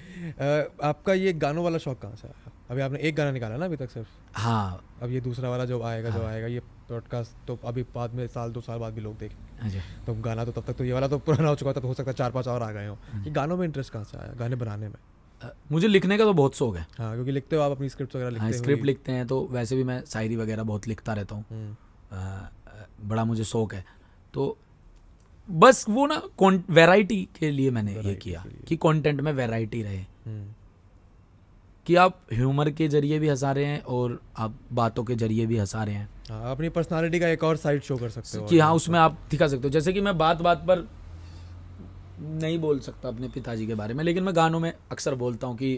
आपका 0.84 1.14
ये 1.14 1.34
गानों 1.34 1.64
वाला 1.64 1.78
शौक 1.78 2.02
कहाँ 2.02 2.16
से 2.16 2.28
आया? 2.28 2.52
अभी 2.72 2.82
आपने 2.82 3.00
एक 3.00 3.16
गाना 3.16 3.32
निकाला 3.32 3.58
ना 3.58 3.66
अभी 3.66 3.76
तक 3.76 3.90
सिर्फ़? 3.90 4.08
हाँ। 4.34 4.98
अब 5.02 5.12
ये 5.12 5.22
दूसरा 5.22 5.50
वाला 5.50 5.66
जो 5.66 5.82
आएगा 5.84 6.10
हाँ। 6.10 6.18
जो 6.20 6.24
हाँ। 6.26 6.34
आएगा 6.34 6.48
ये 6.48 6.60
पॉडकास्ट 6.90 7.48
तो 7.48 7.60
अभी 7.66 7.84
बाद 7.96 8.14
में 8.14 8.26
साल 8.28 8.52
दो 8.52 8.62
साल 8.62 8.80
बाद 8.80 8.94
भी 8.94 9.02
लोग 9.02 9.18
देखें 9.18 9.36
अच्छा। 9.60 9.80
तो 10.06 10.14
गाना 10.14 10.46
तो 10.46 10.52
तब 10.52 10.66
तक 10.66 10.74
तो 10.74 10.84
ये 10.84 10.94
वाला 10.94 11.08
तो 11.08 11.20
पुराना 11.20 11.50
हो 11.50 11.56
चुका 11.56 11.74
था 11.74 11.80
तो 11.80 11.88
हो 11.88 11.94
सकता 11.94 12.12
है 12.12 12.16
चार 12.18 12.32
पाँच 12.32 12.48
और 12.48 12.64
आ 12.64 12.72
गए 12.72 12.88
हो। 12.88 12.98
हम्म। 13.12 13.24
ये 13.26 13.32
गानों 13.32 13.58
में 13.58 13.66
इंटरेस्ट 13.66 13.94
कहाँ 13.94 14.04
से 14.04 14.18
आया 14.18 14.34
गाने 14.34 14.56
बनाने 14.56 14.88
में? 14.88 14.96
मुझे 15.72 15.88
लिखने 15.88 16.18
का 16.18 16.24
तो 16.24 16.34
बहुत 16.34 16.56
शौक 16.56 16.78
है। 16.78 16.86
हाँ 16.98 17.14
क्योंकि 17.14 17.32
लिखते 17.32 17.56
हो 17.56 17.62
आप 17.62 17.72
अपनी 17.72 17.90
स्क्रिप्ट 17.90 18.16
वगैरह 18.16 18.30
लिखते 18.30 18.44
हाँ 18.44 18.52
हो 18.52 18.58
स्क्रिप्ट 18.58 18.86
लिखते 18.86 19.12
हैं 19.12 19.28
तो 19.28 19.48
वैसे 19.52 19.76
भी 19.76 19.84
मैं 19.84 20.04
शायरी 20.06 20.36
वगैरह 20.36 20.64
बहुत 20.64 20.88
लिखता 20.88 21.14
रहता 21.14 21.36
हूँ। 21.36 21.46
हम्म, 21.52 23.08
बड़ा 23.10 23.26
मुझे 23.26 23.44
शौक 23.44 23.74
है। 23.74 23.86
तो 24.34 24.58
बस 25.50 25.86
वो 25.90 26.06
ना 26.08 26.22
वैरायटी 26.70 27.28
के 27.40 27.50
लिए 27.52 27.72
मैंने 27.72 27.94
ये 28.02 28.14
किया 28.16 28.44
कि 28.68 28.76
कंटेंट 28.78 29.22
में 29.22 29.32
वैरायटी 29.34 29.82
रहे। 29.84 29.98
हम्म, 29.98 30.46
कि 31.88 31.96
आप 31.96 32.20
ह्यूमर 32.34 32.70
के 32.72 32.88
ज़रिए 32.88 33.20
भी 33.20 33.28
हंसा 33.30 33.52
रहे 33.52 33.66
हैं 33.66 33.82
और 33.84 34.20
आप 34.38 34.56
बातों 34.74 35.04
के 35.04 35.16
ज़रिए 35.16 35.46
भी 35.46 35.58
हंसा 35.58 35.84
रहे 35.84 35.96
हैं। 35.96 36.10
हाँ 36.30 36.52
अपनी 36.52 36.70
पर्सनालिटी 36.70 37.20
का 37.20 37.28
एक 37.28 37.44
और 37.44 37.58
साइड 37.58 37.82
शो 37.84 37.98
कर 37.98 38.10
सकते 38.10 38.38
हो 38.38 38.46
कि 38.46 38.60
हाँ 38.60 38.74
उसमें 38.74 39.00
आप 39.00 39.20
दिखा 39.32 39.48
सकते 39.48 39.64
हो। 39.64 39.70
जैसे 39.70 39.94
कि 39.94 40.02
मैं 40.02 40.18
बात 40.18 40.42
बात 40.42 40.66
पर 40.68 40.88
नहीं 42.20 42.58
बोल 42.60 42.80
सकता 42.80 43.10
अपने 43.10 43.28
पिताजी 43.30 43.68
के 43.68 43.76
बारे 43.76 43.94
में 43.94 44.04
लेकिन 44.04 44.24
मैं 44.24 44.36
गानों 44.36 44.60
में 44.60 44.72
अक्सर 44.92 45.16
बोलता 45.16 45.48
हूँ 45.48 45.58
कि 45.58 45.76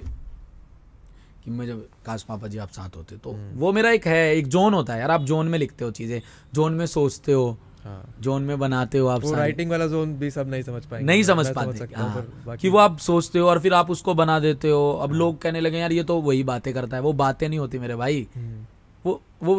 कि 1.43 1.51
मैं 1.51 1.65
जब 1.67 1.87
काश 2.05 2.23
पापा 2.23 2.47
जी 2.47 2.57
आप 2.57 2.69
साथ 2.71 2.95
होते 2.95 3.17
तो 3.17 3.31
हम्म। 3.31 3.59
वो 3.59 3.71
मेरा 3.73 3.91
एक 3.91 4.07
है 4.07 4.35
एक 4.35 4.47
जोन 4.47 4.73
होता 4.73 4.93
है। 4.93 4.99
यार 4.99 5.11
आप 5.11 5.21
जोन 5.23 5.47
में 5.47 5.57
लिखते 5.59 5.85
हो 5.85 5.91
चीज़ें 5.91 6.21
जोन 6.53 6.73
में 6.73 6.85
सोचते 6.85 7.33
हो 7.33 7.49
हाँ 7.49 7.66
जोन 8.21 8.43
में 8.43 8.57
बनाते 8.59 8.97
हो 8.97 9.07
आप 9.07 9.23
वो 9.23 9.33
राइटिंग 9.33 9.69
वाला 9.71 9.87
जोन 9.87 10.13
भी 10.15 10.29
सब 10.31 10.49
नहीं 10.49 10.63
समझ 10.63 10.83
पाएँगे। 10.85 11.05
नहीं 11.05 11.23
समझ 11.23 11.47
पाते। 11.55 11.77
सकता 11.77 12.01
हूँ, 12.01 12.11
हाँ, 12.11 12.57
कि 12.57 12.69
वो 12.69 12.77
आप 12.77 12.97
सोचते 12.99 13.39
हो 13.39 13.47
और 13.47 13.59
फिर 13.59 13.73
आप 13.73 13.91
उसको 13.91 14.13
बना 14.13 14.39
देते 14.39 14.69
हो। 14.69 14.91
अब 14.93 15.13
लोग 15.13 15.41
कहने 15.41 15.59
लगे 15.59 15.77
यार 15.77 15.91
ये 15.91 16.03
तो 16.03 16.19
वही 16.21 16.43
बातें 16.43 16.73
करता 16.73 16.97
है। 16.97 17.03
वो 17.03 17.13
बातें 17.13 17.47
नहीं 17.49 17.59
होती 17.59 17.79
मेरे 17.79 17.95
भाई। 17.95 18.27
हम्म, 18.35 18.65
वो 19.05 19.21
वो 19.43 19.55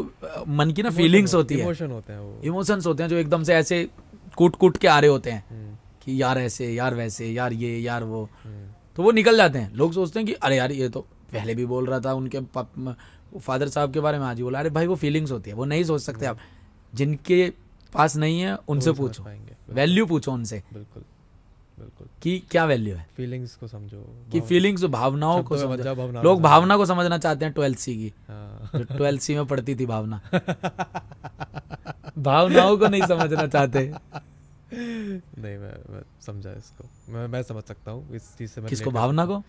मन 0.49 0.71
की 0.71 0.83
ना 0.83 0.91
फीलिंग्स 0.91 1.35
होती 1.35 1.55
है। 1.55 1.63
इमोशन 1.63 1.91
होते 1.91 2.13
हैं 2.13 2.21
वो। 2.21 2.41
इमोशंस 2.45 2.87
होते 2.87 3.03
हैं 3.03 3.11
जो 3.11 3.17
एकदम 3.17 3.43
से 3.43 3.55
ऐसे 3.55 3.89
कूट 4.37 4.57
कूट 4.57 4.77
के 4.77 4.89
आ 4.89 4.99
रहे 5.01 5.11
होते 5.11 5.31
हैं। 5.31 5.45
हम्म, 5.51 5.77
कि 6.05 6.21
यार 6.23 6.39
ऐसे 6.39 6.73
यार 6.73 6.95
वैसे 6.95 7.27
यार 7.27 7.53
ये 7.53 7.79
यार 7.79 8.05
वो। 8.05 8.23
हम्म, 8.45 8.67
तो 8.97 9.03
वो 9.03 9.11
निकल 9.13 9.37
जाते 9.37 9.59
हैं। 9.59 9.73
लोग 9.75 9.93
सोचते 9.93 10.19
हैं 10.19 10.27
कि 10.27 10.33
अरे 10.33 10.57
यार 10.57 10.73
ये 10.73 10.89
तो 10.89 11.01
पहले 11.33 11.55
भी 11.55 11.67
बोल 11.67 11.87
रहा 11.87 12.01
था 12.01 12.13
उनके 12.15 12.41
फादर 13.39 13.69
साहब 13.69 13.93
के 13.93 14.01
बारे 14.01 14.19
में 14.19 14.27
आज 14.27 14.37
ही 14.37 14.43
बोला। 14.43 14.59
अरे 14.59 14.71
भाई 14.71 14.87
वो 14.87 14.95
फीलिंग्स 14.95 15.33
होती 15.33 15.51
है। 15.51 15.57
वो 15.57 15.65
नहीं 15.65 15.85
सोच 15.85 16.01
सकते 16.01 16.27
आप। 16.27 16.39
जिनके 16.95 17.53
पास 17.93 18.17
नहीं 18.17 18.41
है 18.41 18.57
उनसे 18.69 18.93
पूछो। 18.93 19.27
वैल्यू 19.71 20.07
पूछो 20.07 20.33
उनसे। 20.33 20.63
बिल्कुल 20.73 21.05
बिल्कुल। 21.79 22.09
कि 22.23 22.43
क्या 22.51 22.65
वैल्यू 22.65 22.97
है? 22.97 23.09
फीलिंग्स 23.17 23.55
को 23.55 23.69
समझो 23.69 24.25
कि 24.33 24.41
फीलिंग्स 24.41 24.85
भावनाओं 24.85 25.43
को 25.43 25.59
समझो। 25.59 25.95
भावनाओं 25.95 26.25
लोग 26.25 26.43
भावना 26.43 26.77
को 26.77 26.87
समझना 26.87 27.19
चाहते 27.19 27.45
हैं 27.45 27.55
ट्वेल्थ 27.55 27.79
सी 27.79 27.95
की 27.97 28.13
हाँ। 28.29 28.71
जो 28.75 28.85
ट्वेल्थ 28.85 29.21
सी 29.23 29.35
में 29.35 29.47
पढ़ती 29.47 29.75
थी 29.75 29.87
भावना। 29.87 30.21
भावनाओं 32.19 32.77
को 32.79 32.89
नहीं 32.89 33.03
समझना 33.03 33.47
चाहते। 33.47 33.95
नहीं 34.75 35.59
मैं 35.59 35.75
मैं 35.91 36.03
समझा 36.21 36.53
इसको। 36.53 37.13
मैं 37.13 37.27
मैं 37.27 37.43
समझ 37.43 37.63
सकता 37.65 37.91
हूँ 37.91 38.15
इस 38.17 38.37
चीज़ 38.39 38.51
से 38.51 38.61
मैं 38.61 38.71
किसको 38.71 38.91
भावना 38.91 39.27
को? 39.27 39.43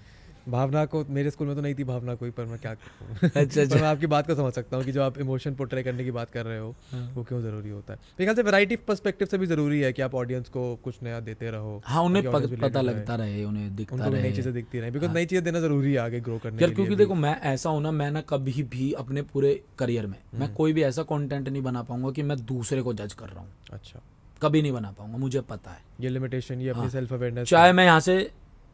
भावना 0.48 0.86
को 0.86 1.04
मेरे 1.10 1.32
स्कूल 1.32 1.48
में 1.48 1.56
तो 1.56 1.62
नहीं 1.62 1.76
थी 1.76 1.84
भावना 1.84 2.16
कोई 2.16 2.30
पर 2.32 2.46
मैं 2.46 2.60
क्या 2.60 2.72
अच्छा, 3.24 3.62
अच्छा। 3.62 3.76
मैं 3.76 3.84
आपकी 3.84 4.08
बात 4.08 4.28
को 4.28 4.36
समझ 4.36 4.54
सकता 4.54 4.78
हूँ 4.78 4.86
कि 4.86 4.92
जो 4.92 5.02
आप 5.04 5.18
इमोशन 5.20 5.56
पोर्ट्रे 5.56 5.84
करने 5.84 6.04
की 6.04 6.12
बात 6.12 6.30
कर 6.30 6.46
रहे 6.46 6.58
हो 6.60 6.74
हाँ। 6.92 7.12
वो 7.16 7.24
क्यों 7.24 7.42
ज़रूरी 7.42 7.70
होता 7.70 7.94
है 7.94 8.00
मेरे 8.00 8.26
ख्याल 8.26 8.36
से 8.36 8.42
वैरायटी 8.42 8.76
पर्सपेक्टिव 8.88 9.28
से 9.28 9.38
भी 9.38 9.46
ज़रूरी 9.48 9.80
है 9.80 9.92
कि 9.94 10.02
आप 10.02 10.16
ऑडियंस 10.16 10.50
को 10.50 10.64
कुछ 10.84 11.02
नया 11.04 11.20
देते 11.22 11.50
रहो 11.50 11.82
हाँ 11.86 12.04
उन्हें 12.04 12.32
पता 12.60 12.82
लगता 12.82 13.16
रहे 13.16 13.44
उन्हें 13.44 13.76
दिखता 13.76 13.96
उनको 13.96 14.10
भी 14.10 14.22
नई 14.22 14.32
चीज़ें 14.32 14.54
दिखती 14.54 14.80
रहे 14.80 14.92
बिकॉज़ 14.92 15.08
हाँ। 15.08 15.16
नई 15.16 15.26
चीज़ें 15.26 15.44
देना 15.44 15.60
ज़रूरी 15.60 15.94
है 15.94 16.00
आगे 16.00 16.20
ग्रो 16.20 16.38
करने 16.38 16.62
यार 16.62 16.74
क्योंकि 16.74 16.96
देखो 16.96 17.16
मैं 17.18 17.40
ऐसा 17.48 17.70
हूँ 17.70 17.82
ना 17.82 17.92
मैं 17.94 18.12
ना 18.12 18.22
कभी 18.30 18.64
भी 18.70 18.92
अपने 19.00 19.22
पूरे 19.30 19.60
करियर 19.80 20.08
में 20.08 20.18
हम्म। 20.18 20.40
मैं 20.40 20.54
कोई 20.54 20.74
भी 20.74 20.84
ऐसा 20.84 21.04
कॉन्टेंट 21.06 21.50
नहीं 21.50 21.64
बना 21.64 21.84
पाऊँगा 21.84 22.12
कि 22.12 22.24
मैं 22.24 22.46
दूसरे 22.46 22.82
को 22.82 22.94
जज 22.96 23.14
कर 23.14 23.30
रहा 23.30 23.40
हूँ 23.40 23.50
अच्छा 23.72 24.02
कभी 24.42 24.62
नहीं 24.62 24.72
बना 24.72 24.92
पाऊँगा 24.92 25.18
मुझे 25.18 25.42
पता 25.44 25.72
है 25.72 25.82
ये 26.02 26.10
लिमिटेशन 26.10 26.62
ये 26.62 26.70
अपनी 26.70 26.82
हाँ। 26.82 26.90
सेल्फ 26.90 27.14
अवेयरनेस 27.14 27.48
चाहे 27.48 27.72
मैं 27.74 27.86
यहाँ 27.86 28.00
से 28.00 28.20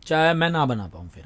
चाहे 0.06 0.34
मैं 0.34 0.50
ना 0.50 0.66
बना 0.66 0.88
पाऊँ 0.88 1.08
फिर। 1.10 1.24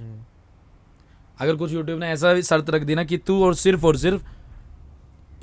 अगर 1.39 1.55
कुछ 1.55 1.71
यूट्यूब 1.71 1.99
ने 1.99 2.07
ऐसा 2.09 2.33
भी 2.33 2.41
शर्त 2.43 2.69
रख 2.69 2.81
दी 2.81 2.95
ना 2.95 3.03
कि 3.03 3.17
तू 3.17 3.43
और 3.45 3.55
सिर्फ़ 3.55 3.85
और 3.85 3.97
सिर्फ़ 3.97 4.23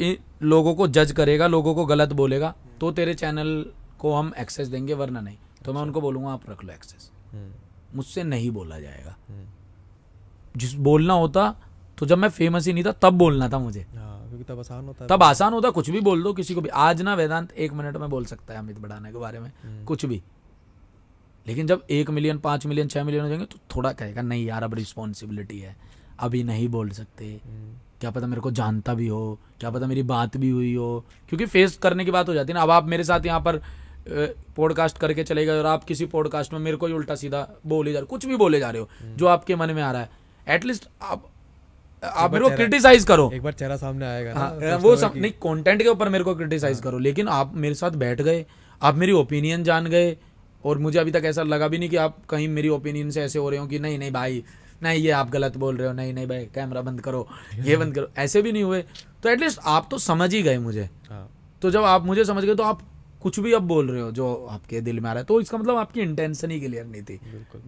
इन 0.00 0.16
लोगों 0.42 0.74
को 0.74 0.86
जज 0.88 1.12
करेगा 1.12 1.46
लोगों 1.46 1.74
को 1.74 1.84
गलत 1.86 2.12
बोलेगा 2.12 2.54
तो 2.80 2.90
तेरे 2.92 3.14
चैनल 3.14 3.64
को 3.98 4.14
हम 4.14 4.32
एक्सेस 4.38 4.68
देंगे 4.68 4.94
वरना 4.94 5.20
नहीं। 5.20 5.36
तो 5.64 5.72
मैं 5.72 5.82
उनको 5.82 6.00
बोलूँगा 6.00 6.30
आप 6.30 6.50
रख 6.50 6.64
लो 6.64 6.72
एक्सेस 6.72 7.10
मुझसे 7.94 8.22
नहीं 8.24 8.50
बोला 8.50 8.78
जाएगा। 8.80 9.16
जिस 10.56 10.74
बोलना 10.82 11.14
होता 11.14 11.54
तो 11.98 12.06
जब 12.06 12.18
मैं 12.18 12.28
फ़ेमस 12.28 12.66
ही 12.66 12.72
नहीं 12.72 12.84
था 12.84 12.92
तब 12.92 13.12
बोलना 13.14 13.48
था 13.48 13.58
मुझे। 13.58 13.86
हाँ 13.94 14.28
क्योंकि 14.28 14.44
तब 14.44 14.58
आसान 14.58 14.86
होता 14.86 15.06
तब 15.06 15.22
आसान 15.22 15.52
होता 15.52 15.70
कुछ 15.70 15.90
भी 15.90 16.00
बोल 16.00 16.22
दो 16.22 16.32
किसी 16.32 16.54
को 16.54 16.60
भी। 16.60 16.68
आज 16.68 17.02
ना 17.02 17.14
वेदांत 17.14 17.52
एक 17.52 17.72
मिनट 17.72 17.96
में 17.96 18.08
बोल 18.10 18.24
सकता 18.24 18.54
है 18.54 18.58
अमित 18.60 18.78
बढ़ाने 18.78 19.12
के 19.12 19.18
बारे 19.18 19.38
में। 19.40 19.50
हम्म। 19.62 19.84
कुछ 19.84 20.04
भी। 20.06 20.22
लेकिन 21.46 21.66
जब 21.66 21.82
एक 21.90 22.10
मिलियन 22.10 22.38
पाँच 22.38 22.66
मिलियन 22.66 22.88
छः 22.88 23.04
मिलियन 23.04 23.22
हो 23.22 23.28
जाएँगे 23.28 23.44
तो 23.44 23.58
थोड़ा 23.76 23.92
कहेगा 23.92 24.22
नहीं 24.22 24.46
यार 24.46 24.62
अब 24.62 24.74
रिस्पॉन्सिबिलिटी 24.74 25.58
है। 25.58 25.76
अभी 26.20 26.42
नहीं 26.44 26.68
बोल 26.68 26.90
सकते। 26.90 27.24
हम्म, 27.24 27.72
क्या 28.00 28.10
पता 28.10 28.26
मेरे 28.26 28.40
को 28.40 28.50
जानता 28.50 28.94
भी 28.94 29.06
हो 29.06 29.38
क्या 29.60 29.70
पता 29.70 29.86
मेरी 29.86 30.02
बात 30.02 30.36
भी 30.36 30.50
हुई 30.50 30.74
हो। 30.74 31.04
क्योंकि 31.28 31.46
फेस 31.46 31.76
करने 31.76 32.04
की 32.04 32.10
बात 32.10 32.28
हो 32.28 32.34
जाती 32.34 32.52
है 32.52 32.54
ना। 32.54 32.62
अब 32.62 32.70
आप 32.70 32.86
मेरे 32.86 33.04
साथ 33.04 33.26
यहाँ 33.26 33.40
पर 33.40 33.60
पॉडकास्ट 34.56 34.98
करके 34.98 35.24
चले 35.24 35.44
गए 35.46 35.58
और 35.58 35.66
आप 35.66 35.84
किसी 35.84 36.06
पॉडकास्ट 36.06 36.52
में 36.52 36.60
मेरे 36.60 36.76
को 36.76 36.86
ही 36.86 36.92
उल्टा 36.92 37.14
सीधा 37.14 37.40
बोले 37.66 37.92
जा 37.92 37.98
रहे 37.98 38.06
कुछ 38.06 38.26
भी 38.26 38.36
बोले 38.36 38.58
जा 38.60 38.70
रहे 38.70 38.82
हो 38.82 38.88
जो 39.16 39.26
आपके 39.26 39.56
मन 39.56 39.70
में 39.70 39.82
आ 39.82 39.90
रहा 39.92 40.02
है। 40.02 40.10
एटलीस्ट 40.48 40.88
आप 41.02 41.24
आप 42.02 42.32
मेरे 42.32 42.44
को 42.44 42.50
क्रिटिसाइज 42.56 43.04
करो। 43.04 43.30
एक 43.34 43.42
बार 43.42 43.52
चेहरा 43.52 43.76
सामने 43.76 44.06
आएगा 44.06 44.32
ना 44.34 44.40
हाँ, 44.40 44.76
वो 44.78 44.90
हो 44.90 44.96
सम, 44.96 45.10
नहीं 45.16 45.32
कंटेंट 45.32 45.82
के 45.82 45.88
ऊपर 45.88 46.08
मेरे 46.08 46.24
को 46.24 46.34
क्रिटिसाइज 46.34 46.80
करो। 46.80 46.98
लेकिन 46.98 47.28
आप 47.28 47.54
मेरे 47.54 47.74
साथ 47.74 47.90
बैठ 47.90 48.20
गए 48.20 48.44
आप 48.82 48.94
मेरी 48.94 49.12
ओपिनियन 49.12 49.64
जान 49.64 49.86
गए 49.86 50.16
और 50.66 50.78
मुझे 50.78 50.98
अभी 50.98 51.10
तक 51.10 51.22
ऐसा 51.24 51.42
लगा 51.42 51.68
भी 51.68 51.78
नहीं 51.78 51.88
कि 51.88 51.96
आप 51.96 52.24
कहीं 52.30 52.48
मेरी 52.48 52.68
ओपिनियन 52.68 53.10
से 53.10 53.22
ऐसे 53.22 53.38
हो 53.38 53.50
रहे 53.50 53.60
हो 53.60 53.66
कि 53.66 53.78
नहीं 53.78 53.98
नहीं 53.98 54.12
भाई 54.12 54.42
नहीं 54.82 55.00
ये 55.00 55.10
आप 55.10 55.30
गलत 55.30 55.56
बोल 55.56 55.76
रहे 55.76 55.88
हो 55.88 55.92
नहीं 55.94 56.12
नहीं 56.14 56.26
भाई 56.26 56.44
कैमरा 56.54 56.80
बंद 56.82 57.00
करो 57.00 57.26
ये 57.64 57.76
बंद 57.76 57.94
करो। 57.94 58.08
ऐसे 58.18 58.42
भी 58.42 58.52
नहीं 58.52 58.62
हुए। 58.62 58.82
तो 59.22 59.28
एटलीस्ट 59.28 59.60
आप 59.64 59.88
तो 59.90 59.98
समझ 59.98 60.32
ही 60.34 60.42
गए 60.42 60.58
मुझे। 60.58 60.88
हाँ। 61.10 61.28
तो 61.62 61.70
जब 61.70 61.84
आप 61.84 62.04
मुझे 62.06 62.24
समझ 62.24 62.44
गए 62.44 62.54
तो 62.54 62.62
आप 62.62 62.82
कुछ 63.22 63.38
भी 63.40 63.52
अब 63.52 63.62
बोल 63.62 63.88
रहे 63.90 64.00
हो 64.00 64.10
जो 64.10 64.26
आपके 64.50 64.80
दिल 64.80 65.00
में 65.00 65.08
आ 65.10 65.12
रहा 65.12 65.20
है। 65.20 65.24
तो 65.24 65.40
इसका 65.40 65.58
मतलब 65.58 65.76
आपकी 65.76 66.00
इंटेंशन 66.00 66.50
ही 66.50 66.58
क्लियर 66.60 66.84
नहीं 66.86 67.02
थी। 67.02 67.18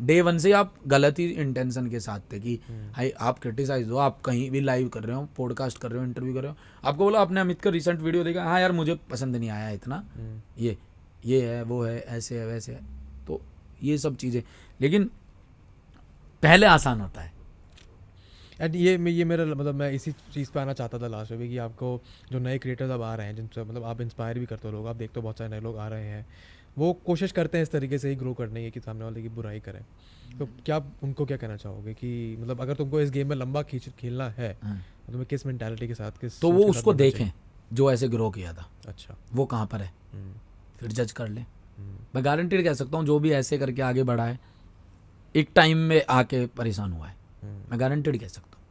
डे 0.00 0.20
वन 0.22 0.38
से 0.38 0.52
आप 0.52 0.74
गलत 0.86 1.18
ही 1.18 1.26
इंटेंशन 1.26 1.86
के 1.90 2.00
साथ 2.00 2.32
थे 2.32 2.40
कि 2.40 2.58
हम्म। 2.68 2.90
हाई 2.92 3.10
आप 3.20 3.38
क्रिटिसाइज 3.38 3.88
हो 3.90 3.96
आप 3.98 4.20
कहीं 4.20 4.50
भी 4.50 4.60
लाइव 4.60 4.88
कर 4.88 5.02
रहे 5.02 5.16
हो 5.16 5.28
पॉडकास्ट 5.36 5.78
कर 5.78 5.90
रहे 5.90 6.00
हो 6.00 6.06
इंटरव्यू 6.06 6.34
कर 6.34 6.42
रहे 6.42 6.50
हो 6.50 6.56
आपको 6.84 7.04
बोला 7.04 7.20
आपने 7.20 7.40
अमित 7.40 7.60
का 7.60 7.70
रिसेंट 7.70 8.00
वीडियो 8.00 8.24
देखा 8.24 8.44
हाँ 8.44 8.60
यार 8.60 8.72
मुझे 8.72 8.98
पसंद 9.10 9.36
नहीं 9.36 9.50
आया 9.50 9.70
इतना। 9.70 10.04
हम्म, 10.16 10.40
ये। 10.58 10.76
ये 11.24 11.48
है 11.48 11.62
वो 11.62 11.82
है 11.84 12.00
ऐसे 12.00 12.38
है 12.40 12.46
वैसे 12.46 12.72
है। 12.72 12.80
तो 13.26 13.40
ये 13.82 13.98
सब 13.98 14.16
चीज़ें। 14.16 14.42
लेकिन 14.80 15.10
पहले 16.42 16.66
आसान 16.66 17.00
होता 17.00 17.20
है। 17.20 17.32
एंड 18.60 18.76
ये 18.76 18.98
मैं 18.98 19.12
ये 19.12 19.24
मेरा 19.24 19.44
मतलब 19.44 19.74
मैं 19.74 19.90
इसी 19.92 20.12
चीज़ 20.12 20.50
पे 20.50 20.60
आना 20.60 20.72
चाहता 20.72 20.98
था 20.98 21.06
लास्ट 21.06 21.30
में 21.30 21.40
भी 21.40 21.48
कि 21.48 21.58
आपको 21.58 22.00
जो 22.32 22.38
नए 22.38 22.58
क्रिएटर्स 22.58 22.90
अब 22.90 23.02
आ 23.02 23.14
रहे 23.14 23.26
हैं 23.26 23.36
जिनसे 23.36 23.64
मतलब 23.64 23.84
आप 23.84 24.00
इंस्पायर 24.00 24.38
भी 24.38 24.46
करते 24.46 24.68
हो 24.68 24.74
लोग 24.74 24.86
आप 24.86 24.96
देखते 24.96 25.20
हो 25.20 25.22
बहुत 25.22 25.38
सारे 25.38 25.50
नए 25.50 25.60
लोग 25.60 25.78
आ 25.78 25.88
रहे 25.88 26.04
हैं। 26.04 26.26
वो 26.78 26.92
कोशिश 26.92 27.32
करते 27.32 27.58
हैं 27.58 27.62
इस 27.62 27.70
तरीके 27.70 27.98
से 27.98 28.08
ही 28.08 28.16
ग्रो 28.16 28.34
करने 28.34 28.64
की 28.64 28.70
कि 28.70 28.80
सामने 28.80 29.04
वाले 29.04 29.22
की 29.22 29.28
बुराई 29.28 29.60
करें। 29.60 29.82
तो 30.38 30.46
क्या 30.46 30.76
आप 30.76 30.92
उनको 31.02 31.24
क्या 31.26 31.36
कहना 31.36 31.56
चाहोगे 31.56 31.94
कि 31.94 32.36
मतलब 32.40 32.60
अगर 32.60 32.74
तुमको 32.74 33.00
इस 33.00 33.10
गेम 33.10 33.28
में 33.28 33.36
लंबा 33.36 33.62
खींच 33.62 33.88
खेलना 33.88 34.28
है 34.30 34.58
हाँ। 34.62 34.76
तो 34.76 35.12
तुम्हें 35.12 35.26
किस 35.26 35.46
मेंटालिटी 35.46 35.88
के 35.88 35.94
साथ 35.94 36.20
किस 36.20 36.40
तो 36.40 36.50
वो 36.52 36.64
उसको 36.64 36.94
देखें 36.94 37.30
जो 37.72 37.92
ऐसे 37.92 38.08
ग्रो 38.08 38.30
किया 38.30 38.52
था। 38.52 38.68
अच्छा। 38.88 39.16
वो 39.32 39.46
कहाँ 39.46 39.66
पर 39.66 39.80
है? 39.80 39.92
हम्म, 40.12 40.32
फिर 40.80 40.92
जज 40.92 41.12
कर 41.12 41.28
ले। 41.28 41.40
हम्म, 41.40 41.96
मैं 42.14 42.24
गारंटीड 42.24 42.64
कह 42.64 42.74
सकता 42.74 42.96
हूँ 42.98 43.06
जो 43.06 43.18
भी 43.18 43.32
ऐसे 43.32 43.58
करके 43.58 43.82
आगे 43.82 44.02
बढ़ा 44.02 44.24
है 44.24 44.38
एक 45.34 45.50
टाइम 45.54 45.78
में 45.78 46.02
आके 46.10 46.44
परेशान 46.46 46.92
हुआ 46.92 47.06
है। 47.06 47.16
हम्म, 47.42 47.60
मैं 47.70 47.80
गारंटीड 47.80 48.20
कह 48.20 48.28
सकता 48.28 48.56
हूँ। 48.58 48.64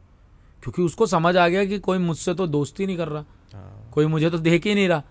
क्योंकि 0.62 0.82
उसको 0.82 1.06
समझ 1.06 1.36
आ 1.36 1.48
गया 1.48 1.64
कि 1.64 1.78
कोई 1.78 1.98
मुझसे 1.98 2.34
तो 2.34 2.46
दोस्ती 2.46 2.86
नहीं 2.86 2.96
कर 2.96 3.08
रहा। 3.08 3.24
हाँ, 3.54 3.90
कोई 3.92 4.06
मुझे 4.06 4.30
तो 4.30 4.38
देख 4.38 4.66
ही 4.66 4.74
नहीं 4.74 4.88
रहा। 4.88 5.02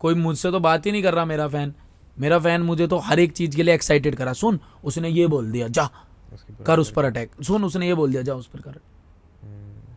कोई 0.00 0.14
मुझसे 0.14 0.50
तो 0.50 0.60
बात 0.60 0.86
ही 0.86 0.92
नहीं 0.92 1.02
कर 1.02 1.14
रहा 1.14 1.24
मेरा 1.24 1.48
फ़ैन 1.48 1.74
मेरा 2.18 2.38
फ़ैन 2.38 2.62
मुझे 2.62 2.86
तो 2.86 2.98
हर 2.98 3.18
एक 3.18 3.32
चीज़ 3.32 3.56
के 3.56 3.62
लिए 3.62 3.74
एक्साइटेड 3.74 4.14
करा। 4.14 4.32
सुन 4.32 4.58
उसने 4.84 5.08
ये 5.08 5.26
बोल 5.26 5.50
दिया 5.52 5.68
जा 5.68 5.88
कर 6.66 6.78
उस 6.78 6.92
पर 6.92 7.04
अटैक 7.04 7.42
सुन 7.42 7.64
उसने 7.64 7.88
ये 7.88 7.94
बोल 7.94 8.10
दिया 8.10 8.22
जा 8.22 8.34
उस 8.34 8.46
पर 8.46 8.60
कर। 8.60 8.80
हम्म, 9.42 9.94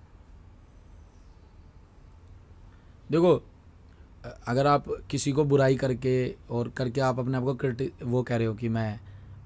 देखो 3.11 3.35
अगर 4.24 4.68
आप 4.68 4.86
किसी 5.10 5.32
को 5.32 5.44
बुराई 5.46 5.76
करके 5.76 6.14
और 6.52 6.70
करके 6.78 7.02
आप 7.02 7.20
अपने 7.20 7.38
आप 7.38 7.44
को 7.44 8.08
वो 8.08 8.24
कह 8.24 8.36
रहे 8.36 8.48
हो 8.48 8.54
कि 8.54 8.70
मैं 8.70 9.00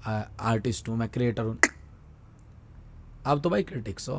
आर्टिस्ट 0.06 0.88
हूँ, 0.88 0.96
मैं 0.96 1.08
क्रिएटर 1.08 1.42
हूँ, 1.42 1.58
आप 3.26 3.40
तो 3.42 3.50
भाई 3.50 3.62
क्रिटिक्स 3.62 4.08
हो। 4.08 4.16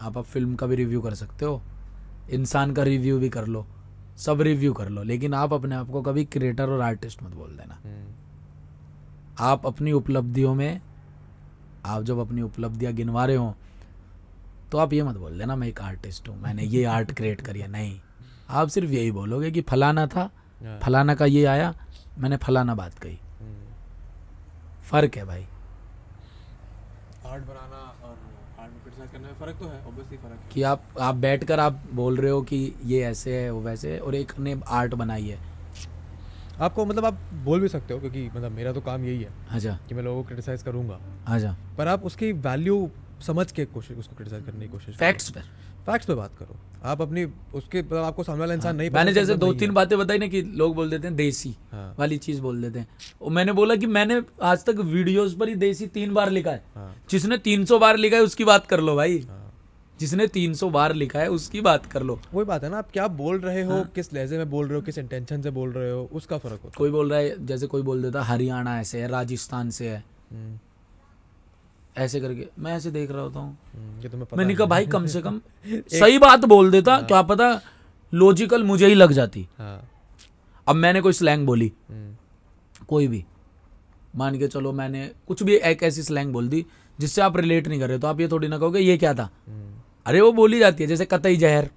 आप 0.00 0.16
अब 0.18 0.24
फ़िल्म 0.24 0.54
का 0.54 0.66
भी 0.66 0.76
रिव्यू 0.76 1.00
कर 1.00 1.14
सकते 1.14 1.44
हो, 1.44 1.60
इंसान 2.30 2.72
का 2.72 2.82
रिव्यू 2.82 3.18
भी 3.18 3.28
कर 3.28 3.46
लो, 3.46 3.66
सब 4.18 4.40
रिव्यू 4.42 4.72
कर 4.72 4.88
लो, 4.88 5.02
लेकिन 5.02 5.34
आप 5.34 5.52
अपने 5.52 5.74
आप 5.74 5.90
को 5.90 6.02
कभी 6.02 6.24
क्रिएटर 6.26 6.70
और 6.70 6.80
आर्टिस्ट 6.82 7.22
मत 7.22 7.34
बोल 7.34 7.56
देना। 7.56 7.80
आप 9.42 9.66
अपनी 9.66 9.92
उपलब्धियों 9.92 10.54
में, 10.54 10.80
आप 11.86 12.02
जब 12.02 12.18
अपनी 12.18 12.42
उपलब्धियाँ 12.42 12.92
गिनवा 12.94 13.24
रहे 13.26 13.36
हो 13.36 13.54
तो 14.72 14.78
आप 14.78 14.92
ये 14.92 15.02
मत 15.02 15.16
बोल 15.16 15.38
देना, 15.38 15.56
मैं 15.56 15.68
एक 15.68 15.80
आर्टिस्ट 15.82 16.28
हूँ, 16.28 16.40
मैंने 16.42 16.62
ये 16.64 16.84
आर्ट 16.86 17.12
क्रिएट 17.12 17.40
करी 17.40 17.60
है, 17.60 17.68
नहीं। 17.68 18.00
आप 18.48 18.68
सिर्फ़ 18.68 18.90
यही 18.90 19.10
बोलोगे 19.10 19.50
कि 19.50 19.60
फलाना 19.60 20.06
था 20.06 20.30
हाँ, 20.64 20.78
फलाना 20.82 21.14
का 21.14 21.24
ये 21.24 21.44
आया 21.44 21.74
मैंने 22.18 22.36
फलाना 22.36 22.74
बात 22.74 22.98
कही। 22.98 23.18
हम्म, 23.40 23.72
फ़र्क 24.82 25.16
है 25.16 25.24
भाई। 25.24 25.46
आर्ट 27.26 27.44
बनाना 27.44 27.76
और 28.04 28.16
आर्ट 28.60 28.72
में 28.72 28.80
क्रिटिसाइज 28.82 29.10
करने 29.12 29.26
में 29.26 29.34
फ़र्क 29.34 29.56
तो 29.60 29.68
है 29.68 29.82
ऑब्वियसली 29.86 30.16
फ़र्क 30.16 30.40
है। 30.42 30.48
कि 30.52 30.62
आप 30.62 30.84
आप 31.00 31.14
बैठकर 31.14 31.60
आप 31.60 31.82
बोल 31.92 32.16
रहे 32.16 32.30
हो 32.30 32.42
कि 32.42 32.74
ये 32.84 33.02
ऐसे 33.02 33.36
है 33.42 33.50
वो 33.50 33.60
वैसे 33.60 33.92
है 33.92 34.00
और 34.00 34.14
एक 34.14 34.38
ने 34.38 34.60
आर्ट 34.68 34.94
बनाई 34.94 35.26
है। 35.26 35.38
आपको 36.60 36.84
मतलब 36.86 37.04
आप 37.04 37.18
बोल 37.44 37.60
भी 37.60 37.68
सकते 37.68 37.94
हो 37.94 38.00
क्योंकि 38.00 38.28
मतलब 38.36 38.52
मेरा 38.52 38.72
तो 38.72 38.80
काम 38.80 39.04
यही 39.04 39.22
है 39.22 39.30
अच्छा। 39.50 39.78
कि 39.88 39.94
मैं 39.94 40.02
लोगों 40.02 40.22
को 40.22 40.26
क्रिटिसाइज 40.28 40.62
करूँगा। 40.62 41.00
अच्छा। 41.26 41.56
पर 41.78 41.88
आप 41.88 42.04
उसकी 42.04 42.32
वैल्यू 42.32 42.90
समझ 43.20 43.50
के 43.52 43.64
कोशिश 43.64 43.96
उसको 43.98 44.16
क्रिटिसाइज 44.16 44.44
करने 44.44 44.60
की 44.60 44.72
कोशिश 44.72 44.96
फैक्ट्स 44.96 45.30
पर। 45.30 45.42
फैक्ट्स 45.86 46.06
पे 46.06 46.14
बात 46.14 46.30
करो। 46.38 46.56
आप 46.84 47.02
अपनी 47.02 47.24
उसके 47.54 47.82
मतलब 47.82 48.04
आपको 48.04 48.22
सामने 48.22 48.40
वाला 48.40 48.54
इंसान 48.54 48.76
नहीं 48.76 48.90
मैंने 48.90 49.12
जैसे 49.12 49.34
दो 49.34 49.52
तीन 49.52 49.68
है। 49.68 49.74
बातें 49.74 49.98
बताई 49.98 50.18
ना 50.18 50.26
कि 50.26 50.42
लोग 50.42 50.74
बोल 50.74 50.90
देते 50.90 51.06
हैं 51.06 51.16
देसी 51.16 51.56
हाँ। 51.72 51.96
वाली 51.98 52.18
चीज़ 52.18 52.40
बोल 52.40 52.62
देते 52.62 52.78
हैं। 52.78 52.88
और 53.22 53.30
मैंने 53.30 53.52
बोला 53.52 53.76
कि 53.76 53.86
मैंने 53.86 54.22
आज 54.42 54.64
तक 54.64 54.74
वीडियोस 54.74 55.34
पर 55.34 55.48
ही 55.48 55.54
देसी 55.54 55.86
तीन 55.86 56.14
बार 56.14 56.30
लिखा 56.30 56.50
है। 56.50 56.64
हाँ। 56.74 56.96
जिसने 57.10 57.38
300 57.38 57.78
बार 57.78 57.96
लिखा 57.96 58.16
है 58.16 58.22
उसकी 58.22 58.44
बात 58.44 58.66
कर 58.66 58.80
लो 58.80 58.96
भाई। 58.96 59.18
हाँ। 59.18 59.42
जिसने 60.00 60.26
300 60.26 60.70
बार 60.70 60.94
लिखा 60.94 61.18
है 61.18 61.28
उसकी 61.28 61.60
बात 61.60 61.86
कर 61.86 62.02
लो। 62.02 62.20
वही 62.34 62.44
बात 62.44 62.64
है 62.64 62.70
ना 62.70 62.78
आप 62.78 62.90
क्या 62.90 63.08
बोल 63.08 63.38
रहे 63.38 63.62
हो 63.62 63.72
हाँ। 63.72 63.92
किस 63.94 64.14
लहजे 64.14 64.38
में 64.38 64.50
बोल 64.50 64.66
रहे 64.66 64.74
हो 64.74 64.82
किस 64.82 64.98
इंटेंशन 64.98 65.42
से 65.42 65.50
बोल 65.50 65.72
रहे 65.72 65.90
हो 65.90 66.10
उसका 66.12 66.38
फ़र्क 66.38 66.60
होता 66.64 66.74
कोई 66.78 66.90
बोल 66.90 67.10
रहा 67.10 67.18
है 67.18 67.46
जैसे 67.46 67.66
कोई 67.66 67.82
बोल 67.82 68.02
देता 68.02 68.22
हरियाणा 68.22 68.80
ऐसे 68.80 69.00
है 69.00 69.08
राजस्थान 69.08 69.70
से 69.70 69.88
है 69.88 69.90
है। 69.90 70.04
हम्म, 70.32 70.58
ऐसे 71.98 72.20
करके 72.20 72.46
मैं 72.58 72.72
ऐसे 72.72 72.90
देख 72.90 73.10
रहा 73.10 73.22
होता 73.22 73.40
हूँ। 73.40 73.56
हम्म, 73.74 74.20
पता 74.24 74.36
मैंने 74.36 74.54
कहा 74.54 74.66
भाई 74.66 74.86
कम 74.86 75.06
से 75.06 75.20
कम 75.22 75.40
सही 75.92 76.18
बात 76.18 76.44
बोल 76.44 76.70
देता 76.70 77.00
क्या 77.02 77.22
पता 77.22 77.48
लॉजिकल 78.12 78.64
मुझे 78.64 78.86
ही 78.86 78.94
लग 78.94 79.12
जाती। 79.12 79.46
हाँ। 79.58 79.88
अब 80.66 80.76
मैंने 80.76 81.00
कोई 81.00 81.12
स्लैंग 81.12 81.46
बोली। 81.46 81.72
हम्म, 81.90 82.14
कोई 82.88 83.06
भी। 83.08 83.24
मान 84.16 84.38
के 84.38 84.48
चलो 84.48 84.72
मैंने 84.72 85.10
कुछ 85.28 85.42
भी 85.42 85.54
एक 85.56 85.82
ऐसी 85.82 86.02
स्लैंग 86.02 86.32
बोल 86.32 86.48
दी 86.48 86.64
जिससे 86.98 87.22
आप 87.22 87.36
रिलेट 87.36 87.68
नहीं 87.68 87.80
कर 87.80 87.88
रहे 87.88 87.98
तो 87.98 88.06
आप 88.06 88.20
ये 88.20 88.28
थोड़ी 88.28 88.48
ना 88.48 88.58
कहोगे 88.58 88.80
ये 88.80 88.96
क्या 88.98 89.14
था? 89.14 89.28
हम्म, 89.48 89.72
अरे 90.06 90.20
वो 90.20 90.32
बोली 90.32 90.58
जाती 90.58 90.82
है 90.82 90.88
जैसे 90.88 91.04
कतई 91.04 91.36
जहर। 91.36 91.68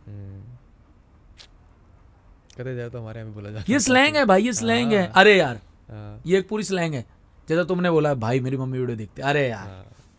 कहते 2.58 2.76
जाए 2.76 2.90
तो 2.90 3.00
हमारे 3.00 3.20
यहाँ 3.20 3.34
बोला 3.34 3.50
जाता 3.50 3.72
ये 3.72 3.80
स्लैंग 3.80 4.16
है 4.16 4.26
भाई 4.26 4.44
ये 4.44 4.54
स्लैंग 4.54 4.92
है। 4.94 5.06
अरे 5.16 5.38
यार 5.38 5.60
हाँ। 5.92 6.22
ये 6.28 6.40
एक 6.40 6.48
पूरी 6.50 6.64
स्लैंग 6.64 6.94
है। 6.94 7.06
जैसा 7.50 7.64
तुमने 7.64 7.92
बोला 7.92 8.14
भाई 8.14 8.40
मेरी 8.40 8.58
मम्मी 8.58 8.80
वीडियो 8.80 8.98
देखते 8.98 9.22
अरे 9.22 9.48
यार। 9.50 9.68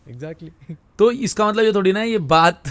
हाँ 0.07 0.13
एग्जैक्टली 0.13 0.75
तो 0.99 1.11
इसका 1.11 1.47
मतलब 1.47 1.63
ये 1.63 1.73
थोड़ी 1.73 1.91
ना 1.91 2.03
ये 2.03 2.17
बात 2.17 2.63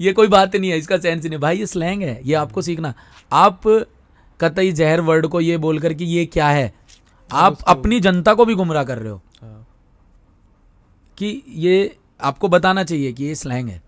ये 0.00 0.12
कोई 0.12 0.28
बात 0.28 0.56
नहीं 0.56 0.70
है 0.70 0.78
इसका 0.78 0.96
सेंस 0.98 1.24
नहीं। 1.24 1.38
भाई 1.38 1.58
ये 1.58 1.66
स्लैंग 1.66 2.02
है 2.02 2.20
ये 2.24 2.34
आपको 2.34 2.62
सीखना। 2.62 2.94
आप 3.32 3.60
कतई 4.40 4.72
जहर 4.72 5.00
वर्ड 5.00 5.26
को 5.26 5.40
ये 5.40 5.56
बोलकर 5.56 5.94
कि 5.94 6.04
ये 6.04 6.26
क्या 6.26 6.48
है? 6.48 6.72
आप 7.32 7.58
अपनी 7.62 8.00
जनता 8.00 8.34
को 8.34 8.44
भी 8.44 8.54
गुमराह 8.54 8.84
कर 8.84 8.98
रहे 8.98 9.10
हो। 9.10 9.22
हाँ। 9.42 9.66
कि 11.18 11.42
ये 11.48 11.96
आपको 12.20 12.48
बताना 12.48 12.84
चाहिए 12.84 13.12
कि 13.12 13.24
ये 13.24 13.34
स्लैंग 13.34 13.68
है। 13.68 13.82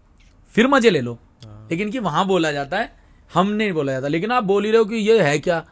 फिर 0.55 0.67
मज़े 0.67 0.91
ले 0.91 1.01
लो। 1.01 1.19
हाँ। 1.45 1.69
लेकिन 1.71 1.91
कि 1.91 1.99
वहाँ 1.99 2.27
बोला 2.27 2.53
जाता 2.53 2.79
है 2.79 2.93
हम 3.35 3.49
नहीं 3.49 3.73
बोला 3.73 3.93
जाता। 3.93 4.09
लेकिन 4.09 4.31
आप 4.31 4.45
बोल 4.45 4.65
ही 4.65 4.71
रहे 4.71 4.79
हो 4.79 4.85
कि 4.85 4.97
ये 4.97 5.23
है 5.23 5.39
क्या? 5.39 5.67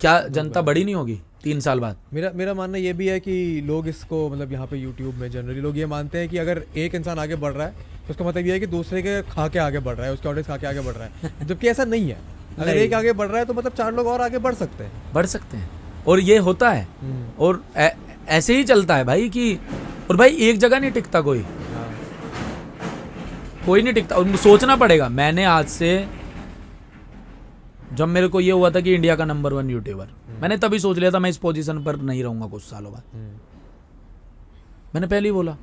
क्या 0.00 0.20
जनता 0.28 0.62
बड़ी 0.62 0.84
नहीं 0.84 0.94
होगी? 0.94 1.20
तीन 1.44 1.60
साल 1.60 1.80
बाद। 1.80 1.96
मेरा 2.14 2.30
मेरा 2.34 2.54
मानना 2.54 2.78
ये 2.78 2.92
भी 2.92 3.06
है 3.08 3.20
कि 3.20 3.60
लोग 3.66 3.88
इसको 3.88 4.28
मतलब 4.28 4.52
यहाँ 4.52 4.66
पे 4.66 4.76
यूट्यूब 4.76 5.14
में 5.14 5.30
जनरली 5.30 5.60
लोग 5.60 5.78
ये 5.78 5.86
मानते 5.86 6.18
हैं 6.18 6.28
कि 6.28 6.38
अगर 6.38 6.62
एक 6.76 6.94
इंसान 6.94 7.18
आगे 7.18 7.36
बढ़ 7.36 7.52
रहा 7.52 7.66
है 7.66 7.72
तो 8.06 8.10
उसका 8.10 8.24
मतलब 8.24 8.46
ये 8.46 8.52
है 8.52 8.60
कि 8.60 8.66
दूसरे 8.66 9.02
के 9.02 9.22
खा 9.22 9.48
के 9.48 9.58
आगे 9.58 9.78
बढ़ 9.78 9.94
रहा 9.94 10.06
है 10.06 10.12
उसके 10.12 10.28
ऑडियंस 10.28 10.46
खा 10.46 10.56
के 10.56 10.66
आगे 10.66 10.80
बढ़ 10.80 10.94
रहा 10.94 11.08
है। 11.22 11.46
जबकि 11.46 11.68
ऐसा 11.68 11.84
नहीं 11.84 12.08
है। 12.10 12.18
अगर। 12.58 12.76
एक 12.76 12.94
आगे 12.94 13.12
बढ़ 13.12 13.28
रहा 13.28 13.38
है 13.38 13.44
तो 13.44 13.54
मतलब 13.54 13.72
चार 13.72 13.94
लोग 13.94 14.06
और 14.06 14.20
आगे 14.20 14.38
बढ़ 14.38 14.54
सकते 14.54 14.84
हैं। 14.84 14.92
बढ़ 15.14 15.26
सकते 15.26 15.56
हैं। 15.56 15.70
और 16.06 16.20
ये 16.20 16.38
होता 16.38 16.70
है। 16.70 16.88
हम्म, 17.00 17.28
और 17.38 17.64
ऐ- 17.76 17.90
ऐसे 18.28 18.56
ही 18.56 18.64
चलता 18.64 18.96
है 18.96 19.04
भाई 19.04 19.28
कि 19.28 19.58
और 20.10 20.16
भाई 20.16 20.30
एक 20.30 20.58
जगह 20.58 20.80
नहीं 20.80 20.90
टिकता 20.90 21.20
कोई। 21.20 21.38
हाँ, 21.38 22.00
कोई 23.66 23.82
नहीं 23.82 23.94
टिकता। 23.94 24.16
और 24.16 24.36
सोचना 24.36 24.76
पड़ेगा 24.76 25.08
मैंने 25.08 25.44
आज 25.44 25.66
से 25.66 26.06
जब 27.92 28.08
मेरे 28.08 28.28
को 28.28 28.40
ये 28.40 28.52
हुआ 28.52 28.70
था 28.70 28.80
कि 28.80 28.94
इंडिया 28.94 29.16
का 29.16 29.24
नंबर 29.24 29.52
वन 29.52 29.70
यूट्यूबर 29.70 30.08
मैंने 30.40 30.56
तभी 30.56 30.78
सोच 30.78 30.98
लिया 30.98 31.10
था 31.10 31.18
मैं 31.18 31.30
इस 31.30 31.36
पोजीशन 31.36 31.84
पर 31.84 31.96
नहीं 31.96 32.22
रहूँगा 32.22 32.46
कुछ 32.46 32.62
सालों 32.62 32.92
बाद। 32.92 33.02
हम्म, 33.14 33.38
मैंने 34.94 35.06
पहले 35.06 35.28
ही 35.28 35.32
बोला 35.32 35.56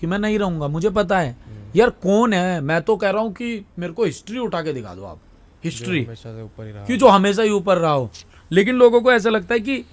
कि 0.00 0.06
मैं 0.06 0.18
नहीं 0.18 0.38
रहूँगा 0.38 0.68
मुझे 0.68 0.90
पता 0.90 1.18
है। 1.18 1.36
यार 1.76 1.90
कौन 1.90 2.32
है? 2.32 2.60
मैं 2.60 2.82
तो 2.82 2.96
कह 2.96 3.10
रहा 3.10 3.22
हूँ 3.22 3.32
कि 3.32 3.64
मेरे 3.78 3.92
को 3.92 4.04
हिस्ट्री 4.04 4.38
उठा 4.38 4.62
के 4.62 4.72
दिखा 4.72 4.94
दो 4.94 5.04
आप। 5.04 5.18
हिस्ट्री 5.64 6.04
हमेशा 6.04 6.36
से 6.36 6.42
ऊपर 6.42 6.64
ही 6.66 6.72
रहा। 6.72 6.84
कि 6.84 6.96
जो 6.96 7.08
हमेशा 7.08 7.42
ही 7.42 7.50
ऊपर 7.50 7.78
रहा 7.78 7.92
हो। 7.92 8.10
लेकिन 8.52 8.74
लोगों 8.74 9.00
को 9.00 9.12
ऐसा 9.12 9.30
लगता 9.30 9.54
है 9.54 9.60
कि 9.60 9.84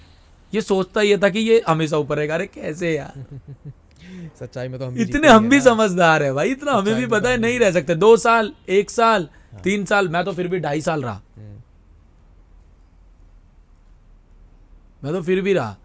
ये 0.54 0.60
सोचता 0.60 1.02
ये 1.02 1.18
था 1.18 1.28
कि 1.28 1.38
ये 1.38 1.62
हमेशा 1.68 1.96
ऊपर 1.98 2.16
रहेगा। 2.16 2.34
अरे 2.34 2.46
कैसे 2.46 2.96
यार? 2.96 3.24
सच्चाई 4.40 4.68
में 4.68 4.78
तो 4.80 4.86
हम 4.86 4.98
इतने 5.00 5.28
हम 5.28 5.48
भी 5.48 5.60
समझदार 5.60 6.22
है 6.22 6.32
भाई 6.32 6.50
इतना 6.50 6.72
हमें 6.72 6.94
भी 6.94 7.02
तो 7.02 7.10
पता 7.10 7.30
है 7.30 7.36
नहीं 7.38 7.58
रह 7.58 7.70
सकते। 7.72 7.94
दो 7.96 8.16
साल 8.18 8.52
एक 8.70 8.90
साल 8.90 9.28
तीन 9.64 9.84
साल 9.84 10.08
मैं 10.08 10.24
तो 10.24 10.32
फिर 10.32 10.48
भी 10.48 10.58
ढाई 10.60 10.80
साल 10.80 11.02
रहा। 11.02 11.20
हम्म, 11.36 11.60
मैं 15.04 15.12
तो 15.12 15.22
फिर 15.22 15.40
भी 15.40 15.52
रहा। 15.52 15.76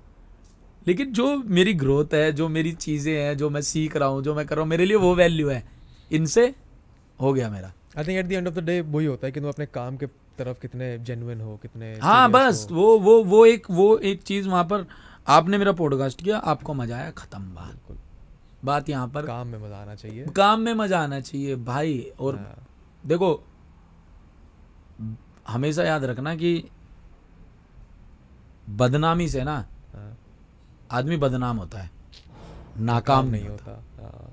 लेकिन 0.88 1.12
जो 1.14 1.36
मेरी 1.38 1.74
ग्रोथ 1.76 2.14
है 2.14 2.32
जो 2.34 2.48
मेरी 2.50 2.72
चीज़ें 2.74 3.14
हैं 3.14 3.36
जो 3.38 3.50
मैं 3.50 3.62
सीख 3.64 3.96
रहा 3.98 4.08
हूँ 4.10 4.24
जो 4.24 4.36
मैं 4.36 4.46
कर 4.46 4.56
रहा 4.56 4.62
हूँ 4.62 4.70
मेरे 4.70 4.86
लिए 4.86 4.98
वो 4.98 5.14
वैल्यू 5.16 5.50
है। 5.50 5.64
इनसे 6.12 6.54
हो 7.20 7.34
गया 7.34 7.50
मेरा। 7.50 7.72
I 7.98 8.04
think 8.04 8.18
at 8.20 8.26
the 8.26 8.32
end 8.32 8.48
of 8.48 8.54
the 8.54 8.64
day 8.64 8.80
वही 8.82 9.06
होता 9.06 9.28
है 9.28 9.32
कि 9.32 9.40
तुम 9.40 9.50
अपने 9.50 9.66
काम 9.66 9.98
के 9.98 10.06
तरफ़ 10.38 10.60
कितने 10.62 10.98
जेन्युइन 11.00 11.42
हो 11.42 11.56
कितने 11.62 11.94
हाँ 12.02 12.30
बस 12.32 12.68
हो। 12.72 12.76
वो 12.76 12.98
वो 13.00 13.24
वो 13.24 13.46
एक 13.46 13.68
वो 13.72 13.98
एक 14.00 14.22
चीज़ 14.24 14.48
वहाँ 14.50 14.64
पर 14.64 14.86
आपने 15.28 15.58
मेरा 15.58 15.72
पॉडकास्ट 15.74 16.24
किया 16.24 16.38
आपको 16.38 16.74
मज़ा 16.74 16.96
आया 16.98 17.12
खत्म 17.12 17.40
बात। 17.56 17.68
बिल्कुल। 17.68 17.98
बात 18.66 18.90
यहाँ 18.90 19.08
पर 19.08 19.26
काम 19.26 19.48
में 19.48 19.58
मज़ा 19.60 19.78
आना 19.78 19.96
चाहिए। 19.96 20.26
काम 20.36 20.60
में 20.60 20.74
मज़ा 20.74 21.00
आना 21.04 21.20
चाहिए 21.20 21.56
भाई 21.66 22.00
और 22.20 22.36
हाँ, 22.36 22.56
देखो 23.04 23.32
हमेशा 25.48 25.84
याद 25.84 26.04
रखना 26.04 26.36
कि 26.36 26.54
बदनामी 28.70 29.28
से 29.30 29.44
ना 29.44 29.56
हाँ, 29.94 30.18
आदमी 30.92 31.18
बदनाम 31.18 31.58
होता 31.58 31.80
है 31.80 31.90
नाकाम 32.80 33.26
नहीं 33.26 33.48
होता। 33.48 33.72
हाँ। 33.98 34.30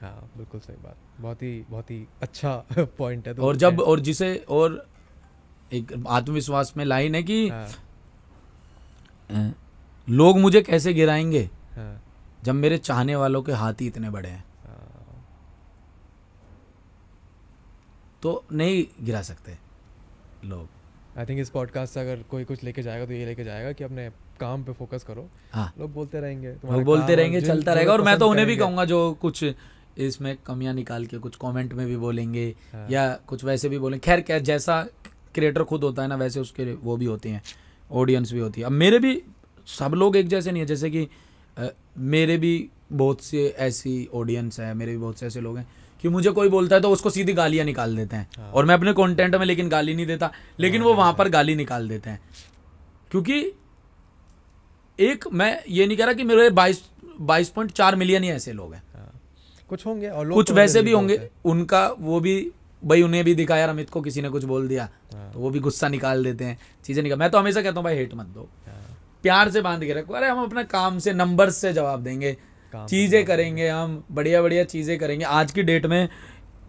हाँ 0.00 0.28
बिल्कुल 0.36 0.60
सही 0.60 0.76
बात। 0.82 0.96
बहुत 1.20 1.42
ही 1.42 1.64
बहुत 1.70 1.90
ही 1.90 2.06
अच्छा 2.22 2.54
पॉइंट 2.98 3.26
है 3.28 3.34
तो 3.34 3.42
और 3.42 3.56
जब 3.56 3.80
और 3.80 4.00
जिसे 4.00 4.34
और 4.48 4.86
एक 5.72 5.92
आत्मविश्वास 6.08 6.72
में 6.76 6.84
लाइन 6.84 7.14
है 7.14 7.22
कि 7.22 7.48
हाँ, 7.48 7.68
लोग 10.08 10.38
मुझे 10.38 10.60
कैसे 10.62 10.92
गिराएँगे? 10.94 11.48
हाँ, 11.76 12.00
जब 12.42 12.54
मेरे 12.54 12.78
चाहने 12.78 13.16
वालों 13.16 13.42
के 13.42 13.52
हाथ 13.52 13.80
ही 13.80 13.86
इतने 13.86 14.10
बड़े 14.10 14.28
हैं। 14.28 14.44
तो 18.22 18.44
नहीं 18.52 18.84
गिरा 19.04 19.22
सकते 19.22 19.56
लोग। 20.44 21.18
आई 21.18 21.24
थिंक 21.26 21.40
इस 21.40 21.50
पॉडकास्ट 21.50 21.94
से 21.94 22.00
अगर 22.00 22.22
कोई 22.30 22.44
कुछ 22.44 22.62
लेके 22.64 22.82
जाएगा 22.82 23.06
तो 23.06 23.12
ये 23.12 23.24
लेके 23.26 23.44
जाएगा 23.44 23.72
कि 23.72 23.84
अपने 23.84 24.08
काम 24.40 24.64
पे 24.64 24.72
फोकस 24.72 25.04
करो। 25.04 25.28
हाँ। 25.52 25.72
लोग 25.78 25.92
बोलते 25.94 26.20
रहेंगे 26.20 26.52
लोग 26.52 26.82
बोलते 26.84 27.14
रहेंगे 27.14 27.40
चलता 27.40 27.74
रहेगा। 27.74 27.92
और 27.92 28.02
मैं 28.02 28.18
तो 28.18 28.28
उन्हें 28.30 28.46
भी। 28.46 28.56
कहूँगा 28.56 28.84
जो 28.84 29.12
कुछ 29.22 29.44
इसमें 29.98 30.36
कमियाँ 30.36 30.74
निकाल 30.74 31.06
के 31.06 31.18
कुछ 31.18 31.36
कमेंट 31.36 31.72
में 31.72 31.86
भी 31.86 31.96
बोलेंगे 31.96 32.46
हाँ। 32.72 32.86
या 32.90 33.14
कुछ 33.26 33.44
वैसे 33.44 33.68
भी 33.68 33.78
बोलेंगे 33.78 34.04
खैर 34.04 34.20
क्या 34.20 34.38
जैसा 34.38 34.82
क्रिएटर 35.34 35.64
खुद 35.64 35.84
होता 35.84 36.02
है 36.02 36.08
ना 36.08 36.16
वैसे 36.16 36.40
उसके 36.40 36.72
वो 36.74 36.96
भी 36.96 37.04
होती 37.04 37.30
हैं 37.30 37.42
ऑडियंस 37.90 38.32
भी 38.32 38.38
होती 38.38 38.60
है। 38.60 38.66
अब 38.66 38.72
मेरे 38.72 38.98
भी 38.98 39.22
सब 39.68 39.94
लोग 39.94 40.16
एक 40.16 40.28
जैसे 40.28 40.50
नहीं 40.50 40.62
है 40.62 40.66
जैसे 40.66 40.90
कि 40.90 41.08
मेरे 41.98 42.36
भी 42.36 42.68
बहुत 42.92 43.20
से 43.20 43.46
ऐसी 43.58 44.08
ऑडियंस 44.14 44.60
है 44.60 44.72
मेरे 44.74 44.92
भी 44.92 44.98
बहुत 44.98 45.18
से 45.18 45.26
ऐसे 45.26 45.40
लोग 45.40 45.56
हैं 45.58 45.66
कि 46.02 46.08
मुझे 46.08 46.30
कोई 46.30 46.48
बोलता 46.48 46.76
है 46.76 46.82
तो 46.82 46.90
उसको 46.90 47.10
सीधी 47.10 47.32
गालियाँ 47.32 47.64
निकाल 47.66 47.96
देते 47.96 48.16
हैं 48.16 48.28
हाँ। 48.36 48.50
और 48.50 48.64
मैं 48.64 48.74
अपने 48.74 48.92
कंटेंट 48.92 49.34
में 49.34 49.46
लेकिन 49.46 49.68
गाली 49.68 49.94
नहीं 49.94 50.06
देता 50.06 50.30
लेकिन 50.60 50.82
वो 50.82 50.94
वहाँ 50.94 51.12
पर 51.12 51.28
गाली 51.28 51.54
निकाल 51.54 51.88
देते 51.88 52.10
हैं 52.10 52.20
क्योंकि 53.10 53.40
एक 54.98 55.24
मैं 55.32 55.56
ये 55.68 55.86
नहीं 55.86 55.96
कह 55.96 56.04
रहा 56.04 56.14
कि 56.14 56.24
मेरे 56.24 56.48
बाईस 56.50 56.82
बाईस 57.20 57.48
पॉइंट 57.48 57.70
चार 57.70 57.96
मिलियन 57.96 58.22
ही 58.22 58.30
ऐसे 58.30 58.52
लोग 58.52 58.74
हैं 58.74 58.82
हाँ। 58.94 59.20
कुछ 59.70 59.86
होंगे 59.86 60.08
और 60.08 60.26
लोग 60.26 60.38
कुछ 60.38 60.48
तो 60.48 60.54
वैसे 60.54 60.82
भी 60.82 60.92
होंगे 60.92 61.20
उनका 61.44 61.86
वो 62.00 62.20
भी 62.20 62.34
भाई 62.82 63.02
उन्हें 63.02 63.24
भी 63.24 63.34
दिखा 63.34 63.56
यार 63.56 63.68
अमित 63.68 63.90
को 63.90 64.00
किसी 64.00 64.22
ने 64.22 64.28
कुछ 64.28 64.44
बोल 64.44 64.68
दिया 64.68 64.88
हाँ। 65.14 65.30
तो 65.32 65.38
वो 65.40 65.50
भी 65.50 65.58
गुस्सा 65.60 65.88
निकाल 65.88 66.24
देते 66.24 66.44
हैं 66.44 66.58
चीज़ें 66.84 67.02
निकाल 67.02 67.18
मैं 67.18 67.30
तो 67.30 67.38
हमेशा 67.38 67.62
कहता 67.62 67.74
हूँ 67.76 67.84
भाई 67.84 67.96
हेट 67.96 68.14
मत 68.14 68.26
दो 68.26 68.48
हाँ। 68.66 68.67
प्यार 69.24 69.50
से 69.50 69.60
बाँध 69.60 69.84
के 69.84 69.92
रखो। 69.92 70.14
अरे 70.14 70.28
हम 70.28 70.42
अपने 70.42 70.64
काम 70.64 70.98
से 70.98 71.12
नंबर 71.12 71.50
से 71.50 71.72
जवाब 71.72 72.02
देंगे। 72.02 72.36
चीज़ें 72.72 73.24
करेंगे 73.24 73.68
हम 73.68 74.02
बढ़िया 74.12 74.42
बढ़िया 74.42 74.64
चीज़ें 74.64 74.98
करेंगे। 74.98 75.24
आज 75.24 75.52
की 75.52 75.62
डेट 75.62 75.86
में 75.86 76.08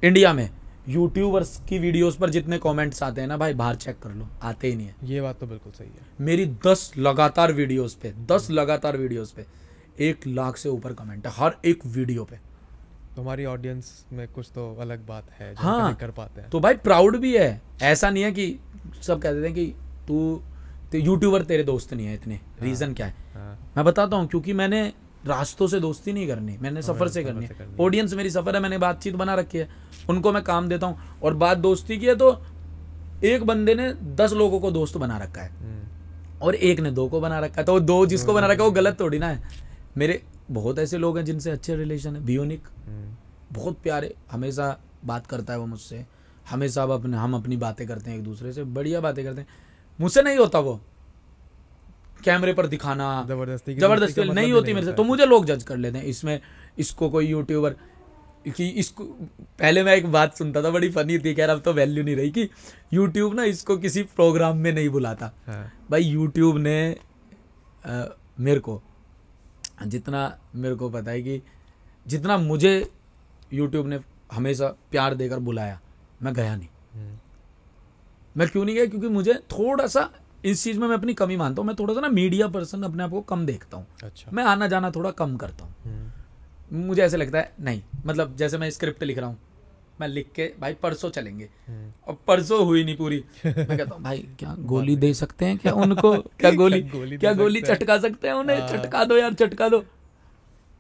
इंडिया 0.03 0.33
में 0.33 0.49
यूट्यूबर्स 0.89 1.55
की 1.69 1.79
वीडियोस 1.79 2.15
पर 2.17 2.29
जितने 2.29 2.57
कमेंट्स 2.57 3.03
आते 3.03 3.21
हैं 3.21 3.27
ना 3.27 3.37
भाई 3.37 3.53
बाहर 3.53 3.75
चेक 3.75 3.99
कर 3.99 4.09
लो 4.09 4.27
आते 4.41 4.67
ही 4.67 4.75
नहीं 4.75 4.87
है। 4.87 4.95
ये 5.03 5.21
बात 5.21 5.39
तो 5.39 5.47
बिल्कुल 5.47 5.71
सही 5.71 5.87
है। 5.87 6.25
मेरी 6.25 6.45
दस 6.65 6.91
लगातार 6.97 7.51
वीडियोस 7.53 7.93
पे 7.93 8.13
दस 8.27 8.47
लगातार 8.51 8.97
वीडियोस 8.97 9.31
पे 9.31 9.45
एक 9.99 10.27
लाख 10.27 10.57
से 10.57 10.69
ऊपर 10.69 10.93
कमेंट 10.93 11.27
है 11.27 11.33
हर 11.35 11.55
एक 11.65 11.85
वीडियो 11.87 12.23
पे। 12.23 12.37
तुम्हारी 13.15 13.45
ऑडियंस 13.45 14.05
में 14.13 14.27
कुछ 14.27 14.49
तो 14.55 14.73
अलग 14.75 15.05
बात 15.07 15.29
है 15.39 15.53
हाँ। 15.55 15.93
कर 15.95 16.11
पाते 16.11 16.41
हैं। 16.41 16.49
तो 16.49 16.59
भाई 16.59 16.73
प्राउड 16.79 17.17
भी 17.17 17.35
है। 17.37 17.61
ऐसा 17.81 18.09
नहीं 18.09 18.23
है 18.23 18.31
कि 18.31 18.59
सब 19.01 19.21
कहते 19.21 19.45
हैं 19.45 19.53
कि 19.53 19.65
तू 20.07 20.41
तो 20.91 20.97
यूट्यूबर 20.97 21.41
तेरे 21.43 21.63
दोस्त 21.63 21.93
नहीं 21.93 22.07
है 22.07 22.13
इतने। 22.13 22.39
रीजन 22.61 22.93
क्या 22.93 23.05
है? 23.05 23.13
हाँ। 23.35 23.57
मैं 23.77 23.85
बताता 23.85 24.17
हूँ 24.17 24.27
क्योंकि 24.27 24.53
मैंने 24.53 24.81
रास्तों 25.25 25.67
से 25.67 25.79
दोस्ती 25.79 26.13
नहीं 26.13 26.27
करनी 26.27 26.57
मैंने 26.57 26.81
सफ़र 26.81 27.07
से 27.07 27.23
करनी 27.23 27.45
है। 27.45 27.67
ऑडियंस 27.81 28.13
मेरी 28.13 28.29
सफ़र 28.29 28.55
है 28.55 28.61
मैंने 28.61 28.77
बातचीत 28.77 29.15
बना 29.15 29.35
रखी 29.35 29.57
है 29.57 29.67
उनको 30.09 30.31
मैं 30.31 30.43
काम 30.43 30.69
देता 30.69 30.87
हूँ। 30.87 31.19
और 31.23 31.33
बात 31.35 31.57
दोस्ती 31.59 31.97
की 31.97 32.05
है 32.05 32.15
तो 32.15 32.31
एक 33.25 33.43
बंदे 33.43 33.75
ने 33.75 33.91
दस 34.15 34.33
लोगों 34.33 34.59
को 34.59 34.71
दोस्त 34.71 34.97
बना 34.97 35.17
रखा 35.17 35.41
है। 35.41 35.49
हम्म, 35.51 36.39
और 36.41 36.55
एक 36.55 36.79
ने 36.79 36.91
दो 36.91 37.07
को 37.09 37.19
बना 37.21 37.39
रखा 37.39 37.61
है 37.61 37.65
तो 37.65 37.73
वो 37.73 37.79
दो 37.81 38.05
जिसको 38.05 38.33
बना 38.33 38.47
रखा 38.47 38.63
है 38.63 38.69
वो 38.69 38.71
गलत 38.73 38.99
थोड़ी 38.99 39.19
ना 39.19 39.27
है। 39.27 39.41
मेरे 39.97 40.21
बहुत 40.51 40.79
ऐसे 40.79 40.97
लोग 40.97 41.17
हैं 41.17 41.25
जिनसे 41.25 41.51
अच्छे 41.51 41.75
रिलेशन 41.75 42.15
है 42.15 42.25
बियोनिक 42.25 42.67
हम्म, 42.87 43.15
बहुत 43.53 43.77
प्यारे 43.83 44.13
हमेशा 44.31 44.77
बात 45.05 45.27
करता 45.27 45.53
है 45.53 45.59
वो 45.59 45.65
मुझसे। 45.65 46.05
हमेशा 46.49 46.83
अब 46.83 46.91
अपने 46.91 47.17
हम 47.17 47.33
अपनी 47.35 47.57
बातें 47.57 47.87
करते 47.87 48.11
हैं 48.11 48.17
एक 48.17 48.23
दूसरे 48.23 48.53
से 48.53 48.63
बढ़िया 48.65 49.01
बातें 49.01 49.23
करते 49.25 49.41
हैं। 49.41 49.47
मुझसे 49.99 50.21
नहीं 50.21 50.37
होता 50.37 50.59
वो। 50.59 50.79
कैमरे 52.23 52.53
पर 52.53 52.67
दिखाना 52.67 53.05
ज़बरदस्ती 53.27 53.75
ज़बरदस्ती 53.75 54.21
नहीं 54.21 54.31
मतलब 54.31 54.55
होती 54.55 54.73
मेरे 54.73 54.85
से। 54.85 54.93
तो 54.93 55.03
मुझे 55.03 55.25
लोग 55.25 55.45
जज 55.45 55.63
कर 55.63 55.77
लेते 55.77 55.97
हैं। 55.97 56.05
इसमें 56.05 56.39
इसको 56.79 57.09
कोई 57.09 57.27
यूट्यूबर 57.27 57.75
कि 58.47 58.67
इसको 58.79 59.03
पहले 59.59 59.83
मैं 59.83 59.95
एक 59.95 60.11
बात 60.11 60.37
सुनता 60.37 60.61
था 60.63 60.69
बड़ी 60.69 60.89
फनी 60.89 61.17
थी 61.19 61.33
खैर 61.35 61.49
अब 61.49 61.61
तो 61.61 61.73
वैल्यू 61.73 62.03
नहीं 62.03 62.15
रही 62.15 62.29
कि 62.31 62.47
यूट्यूब 62.93 63.33
ना 63.35 63.43
इसको 63.45 63.77
किसी 63.77 64.03
प्रोग्राम 64.15 64.57
में 64.57 64.71
नहीं 64.73 64.89
बुलाता। 64.89 65.31
हाँ। 65.47 65.71
भाई 65.91 66.03
यूट्यूब 66.03 66.57
ने 66.57 66.91
अ, 67.85 68.05
मेरे 68.39 68.59
को 68.59 68.81
जितना 69.85 70.21
मेरे 70.55 70.75
को 70.75 70.89
पता 70.89 71.11
है 71.11 71.21
कि 71.21 71.41
जितना 72.07 72.37
मुझे 72.37 72.91
यूट्यूब 73.53 73.87
ने 73.87 73.99
हमेशा 74.31 74.67
प्यार 74.91 75.13
देकर 75.15 75.39
बुलाया 75.39 75.79
मैं 76.23 76.33
गया 76.33 76.55
नहीं। 76.55 76.67
हम्म, 76.93 77.17
मैं 78.37 78.47
क्यों 78.47 78.65
नहीं 78.65 78.75
गया? 78.75 78.85
क्योंकि 78.85 79.07
मुझे 79.07 79.33
थोड़ा 79.51 79.87
सा 79.87 80.09
इस 80.45 80.63
चीज़ 80.63 80.79
में 80.79 80.87
मैं 80.87 80.95
अपनी 80.95 81.13
कमी 81.13 81.35
मानता 81.37 81.61
हूँ। 81.61 81.67
मैं 81.67 81.75
थोड़ा 81.79 81.93
सा 81.93 82.01
ना 82.01 82.09
मीडिया 82.09 82.47
पर्सन 82.47 82.83
अपने 82.83 83.03
आप 83.03 83.09
को 83.09 83.21
कम 83.21 83.45
देखता 83.45 83.77
हूँ। 83.77 83.85
अच्छा। 84.03 84.31
मैं 84.33 84.43
आना 84.43 84.67
जाना 84.67 84.91
थोड़ा 84.91 85.11
कम 85.11 85.35
करता 85.37 85.65
हूँ। 85.65 85.73
हम्म, 85.85 86.85
मुझे 86.87 87.01
ऐसे 87.01 87.17
लगता 87.17 87.39
है 87.39 87.53
नहीं 87.59 87.81
मतलब 88.05 88.35
जैसे 88.35 88.57
मैं 88.57 88.69
स्क्रिप्ट 88.69 89.03
लिख 89.03 89.17
रहा 89.17 89.27
हूँ 89.29 89.37
मैं 90.01 90.07
लिख 90.07 90.31
के 90.35 90.51
भाई 90.59 90.73
परसों 90.73 91.09
चलेंगे। 91.09 91.49
हम्म, 91.67 91.91
और 92.07 92.17
परसों 92.27 92.65
हुई 92.65 92.83
नहीं 92.83 92.95
पूरी। 92.97 93.23
मैं 93.45 93.77
कहता 93.77 93.95
हूँ 93.95 94.03
भाई 94.03 94.17
क्या 94.39 94.55
गोली 94.73 94.95
दे 94.95 95.13
सकते 95.13 95.45
हैं 95.45 95.57
क्या 95.57 95.73
उनको? 95.73 96.11
क्या 96.39 96.51
गोली 96.61 96.81
क्या 97.17 97.33
गोली? 97.33 97.61
चटका 97.61 97.97
सकते 97.97 98.27
हैं 98.27 98.35
उन्हें? 98.35 98.59
हाँ। 98.59 98.67
चटका 98.67 99.03
दो 99.03 99.17
यार 99.17 99.33
चटका 99.33 99.69
दो। 99.69 99.83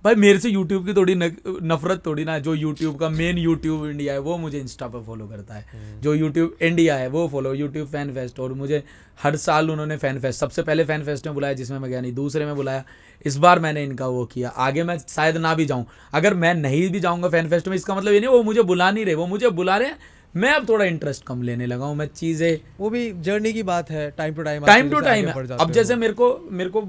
भाई 0.03 0.15
मेरे 0.15 0.39
से 0.39 0.49
यूट्यूब 0.49 0.85
की 0.85 0.93
थोड़ी 0.93 1.13
नफरत 1.15 2.05
थोड़ी 2.05 2.23
ना 2.25 2.37
जो 2.39 2.53
यूट्यूब 2.55 2.95
का 2.99 3.07
मेन 3.09 3.37
यूट्यूब 3.37 3.85
इंडिया 3.85 4.13
है 4.13 4.19
वो 4.19 4.37
मुझे 4.37 4.59
इंस्टा 4.59 4.87
पर 4.87 5.01
फॉलो 5.03 5.25
करता 5.27 5.53
है। 5.53 5.65
हम्म। 5.71 5.99
जो 6.01 6.13
यूट्यूब 6.13 6.57
इंडिया 6.61 6.95
है 6.95 7.07
वो 7.07 7.27
फॉलो 7.27 7.53
यूट्यूब 7.53 7.87
फ़ैन 7.87 8.13
फेस्ट 8.13 8.39
और 8.39 8.53
मुझे 8.53 8.83
हर 9.19 9.35
साल 9.37 9.71
उन्होंने 9.71 9.97
फ़ैन 9.97 10.19
फेस्ट 10.19 10.39
सबसे 10.39 10.63
पहले 10.63 10.83
फ़ैन 10.83 11.03
फेस्ट 11.05 11.25
में 11.27 11.33
बुलाया 11.35 11.53
जिसमें 11.53 11.77
मैं 11.79 11.89
गया 11.89 12.01
नहीं 12.01 12.13
दूसरे 12.13 12.45
में 12.45 12.55
बुलाया 12.55 12.83
इस 13.25 13.37
बार 13.37 13.59
मैंने 13.59 13.83
इनका 13.83 14.07
वो 14.07 14.25
किया। 14.25 14.49
आगे 14.49 14.83
मैं 14.83 14.97
शायद 14.99 15.37
ना 15.37 15.53
भी 15.55 15.65
जाऊँ। 15.65 15.85
अगर 16.13 16.33
मैं 16.35 16.53
नहीं 16.55 16.89
भी 16.91 16.99
जाऊँगा 16.99 17.29
फ़ैन 17.29 17.49
फेस्ट 17.49 17.67
में 17.67 17.75
इसका 17.75 17.95
मतलब 17.95 18.13
ये 18.13 18.19
नहीं 18.19 18.29
वो 18.29 18.41
मुझे 18.43 18.61
बुला 18.63 18.89
नहीं 18.91 19.05
रहे 19.05 19.15
वो 19.15 19.27
मुझे 19.27 19.49
बुला 19.51 19.77
रहे 19.77 19.87
हैं। 19.87 19.97
मैं 20.35 20.53
अब 20.53 20.69
थोड़ा 20.69 20.85
इंटरेस्ट 20.85 21.25
कम 21.25 21.41
लेने 21.41 21.65
लगा 21.65 21.85
हूँ 21.85 21.95
मैं 21.95 22.07
चीज़ें 22.07 22.59
वो 22.79 22.89
भी 22.89 23.11
जर्नी 23.21 23.53
की 23.53 23.63
बात 23.65 23.91
है 23.91 24.09
time 24.17 24.33
to 24.33 24.43
time 24.43 24.65
time 24.65 24.89
to 24.89 24.99
time 25.01 25.29
अब 25.29 25.71
जैसे 25.71 25.95
मेरे 25.97 26.13
को 26.13 26.37
मेरे 26.51 26.69
को 26.69 26.81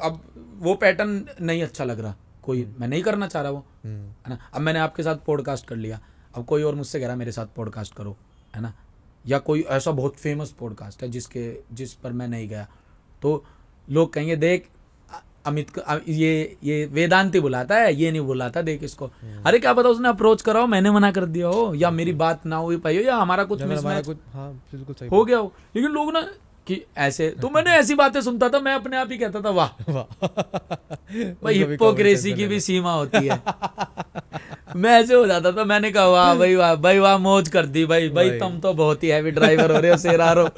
अब 0.00 0.20
वो 0.60 0.74
पैटर्न 0.74 1.24
नहीं 1.40 1.62
अच्छा 1.62 1.84
लग 1.84 2.00
रहा। 2.00 2.14
कोई 2.42 2.64
मैं 2.78 2.88
नहीं 2.88 3.02
करना 3.02 3.26
चाह 3.26 3.42
रहा 3.42 3.50
वो 3.50 3.64
है 3.84 4.28
ना? 4.28 4.38
अब 4.54 4.60
मैंने 4.60 4.78
आपके 4.78 5.02
साथ 5.02 5.16
पॉडकास्ट 5.26 5.66
कर 5.66 5.76
लिया। 5.76 6.00
अब 6.34 6.44
कोई 6.44 6.62
और 6.62 6.74
मुझसे 6.74 7.00
कह 7.00 7.06
रहा 7.06 7.16
मेरे 7.16 7.32
साथ 7.32 7.46
पॉडकास्ट 7.56 7.94
करो 7.94 8.16
है 8.56 8.62
ना? 8.62 8.72
या 9.24 9.38
कोई 9.38 9.60
ऐसा 9.60 9.90
बहुत 9.92 10.16
फ़ेमस 10.16 10.50
पॉडकास्ट 10.50 11.02
है 11.02 11.08
जिसके 11.08 11.52
जिस 11.72 11.94
पर 11.94 12.12
मैं 12.12 12.28
नहीं 12.28 12.48
गया। 12.48 12.66
तो 13.22 13.44
लोग 13.88 14.12
कहेंगे 14.12 14.36
देख 14.36 14.68
अमित 15.46 15.66
ये 16.08 16.56
ये 16.64 16.84
वेदांति 16.86 17.40
बुलाता 17.40 17.76
है 17.76 17.94
ये 17.94 18.10
नहीं 18.10 18.20
बुलाता 18.20 18.62
देख 18.62 18.82
इसको। 18.82 19.10
अरे 19.44 19.58
क्या 19.58 19.72
पता 19.74 19.88
उसने 19.88 20.08
अप्रोच 20.08 20.42
करा 20.42 20.60
हो 20.60 20.66
मैंने 20.66 20.90
मना 20.90 21.10
कर 21.12 21.26
दिया 21.26 21.48
हो 21.48 21.72
या 21.74 21.90
मेरी 21.90 22.12
बात 22.12 22.46
ना 22.46 22.56
हुई 22.56 22.76
पाई 22.76 22.96
हो 22.96 23.02
या 23.02 23.16
हमारा 23.16 23.44
कुछ 23.44 23.62
कुछ 23.62 24.22
हाँ 24.32 24.52
हो 25.12 25.24
गया 25.24 25.38
हो। 25.38 25.52
लेकिन 25.76 25.90
लोग 25.90 26.12
ना 26.12 26.20
कि 26.70 26.80
ऐसे 26.98 27.28
तो 27.42 27.48
मैंने 27.50 27.70
ऐसी 27.76 27.94
बातें 27.94 28.20
सुनता 28.22 28.48
था 28.48 28.58
मैं 28.60 28.72
अपने 28.74 28.96
आप 28.96 29.08
ही 29.12 29.18
कहता 29.18 29.40
था 29.40 29.50
वाह 29.50 29.68
भाई 31.44 31.54
हिपोक्रेसी 31.58 32.32
की 32.32 32.46
भी 32.46 32.60
सीमा 32.60 32.92
होती 32.92 33.26
है। 33.26 33.40
मैं 34.76 34.90
ऐसे 35.00 35.14
हो 35.14 35.26
जाता 35.26 35.52
था 35.52 35.64
मैंने 35.64 35.90
कहा 35.92 36.06
वाह 36.06 36.34
भाई 36.34 36.54
वाह 36.54 36.74
भाई 36.84 36.98
वाह 36.98 37.16
मौज 37.18 37.48
कर 37.48 37.66
दी 37.66 37.84
भाई 37.84 38.08
भाई 38.08 38.28
भाई। 38.28 38.38
तुम 38.38 38.58
तो 38.60 38.72
बहुत 38.72 39.02
ही 39.04 39.08
हैवी 39.08 39.30
ड्राइवर 39.30 39.72
हो 39.72 39.80
रहे 39.80 39.90
हो 39.90 39.96
शेरार 39.98 40.38
हो 40.38 40.48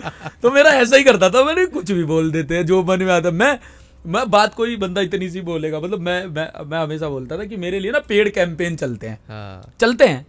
तो 0.43 0.51
मेरा 0.51 0.71
ऐसा 0.81 0.97
ही 0.97 1.05
करता 1.05 1.31
था 1.31 1.45
मैंने 1.45 1.67
कुछ 1.67 1.91
भी 1.93 2.05
बोल 2.05 2.31
देते 2.33 2.57
हैं 2.57 2.67
जो 2.67 2.83
मन 2.83 3.03
में 3.03 3.13
आता। 3.13 3.31
मैं 3.31 3.59
मैं 4.07 4.31
बात 4.31 4.55
कोई 4.55 4.77
बंदा 4.77 5.01
इतनी 5.01 5.31
सी 5.31 5.41
बोलेगा 5.41 5.81
मतलब 5.81 6.01
मैं 6.01 6.25
मैं 6.27 6.47
मैं 6.67 6.79
हमेशा 6.79 7.09
बोलता 7.09 7.39
था 7.39 7.45
कि 7.45 7.57
मेरे 7.57 7.81
लिए 7.81 7.91
ना 7.93 7.99
पेड 8.09 8.33
कैंपेन 8.35 8.77
चलते 8.77 9.09
हैं। 9.09 9.19
हाँ। 9.29 9.73
चलते 9.81 10.07
हैं। 10.07 10.27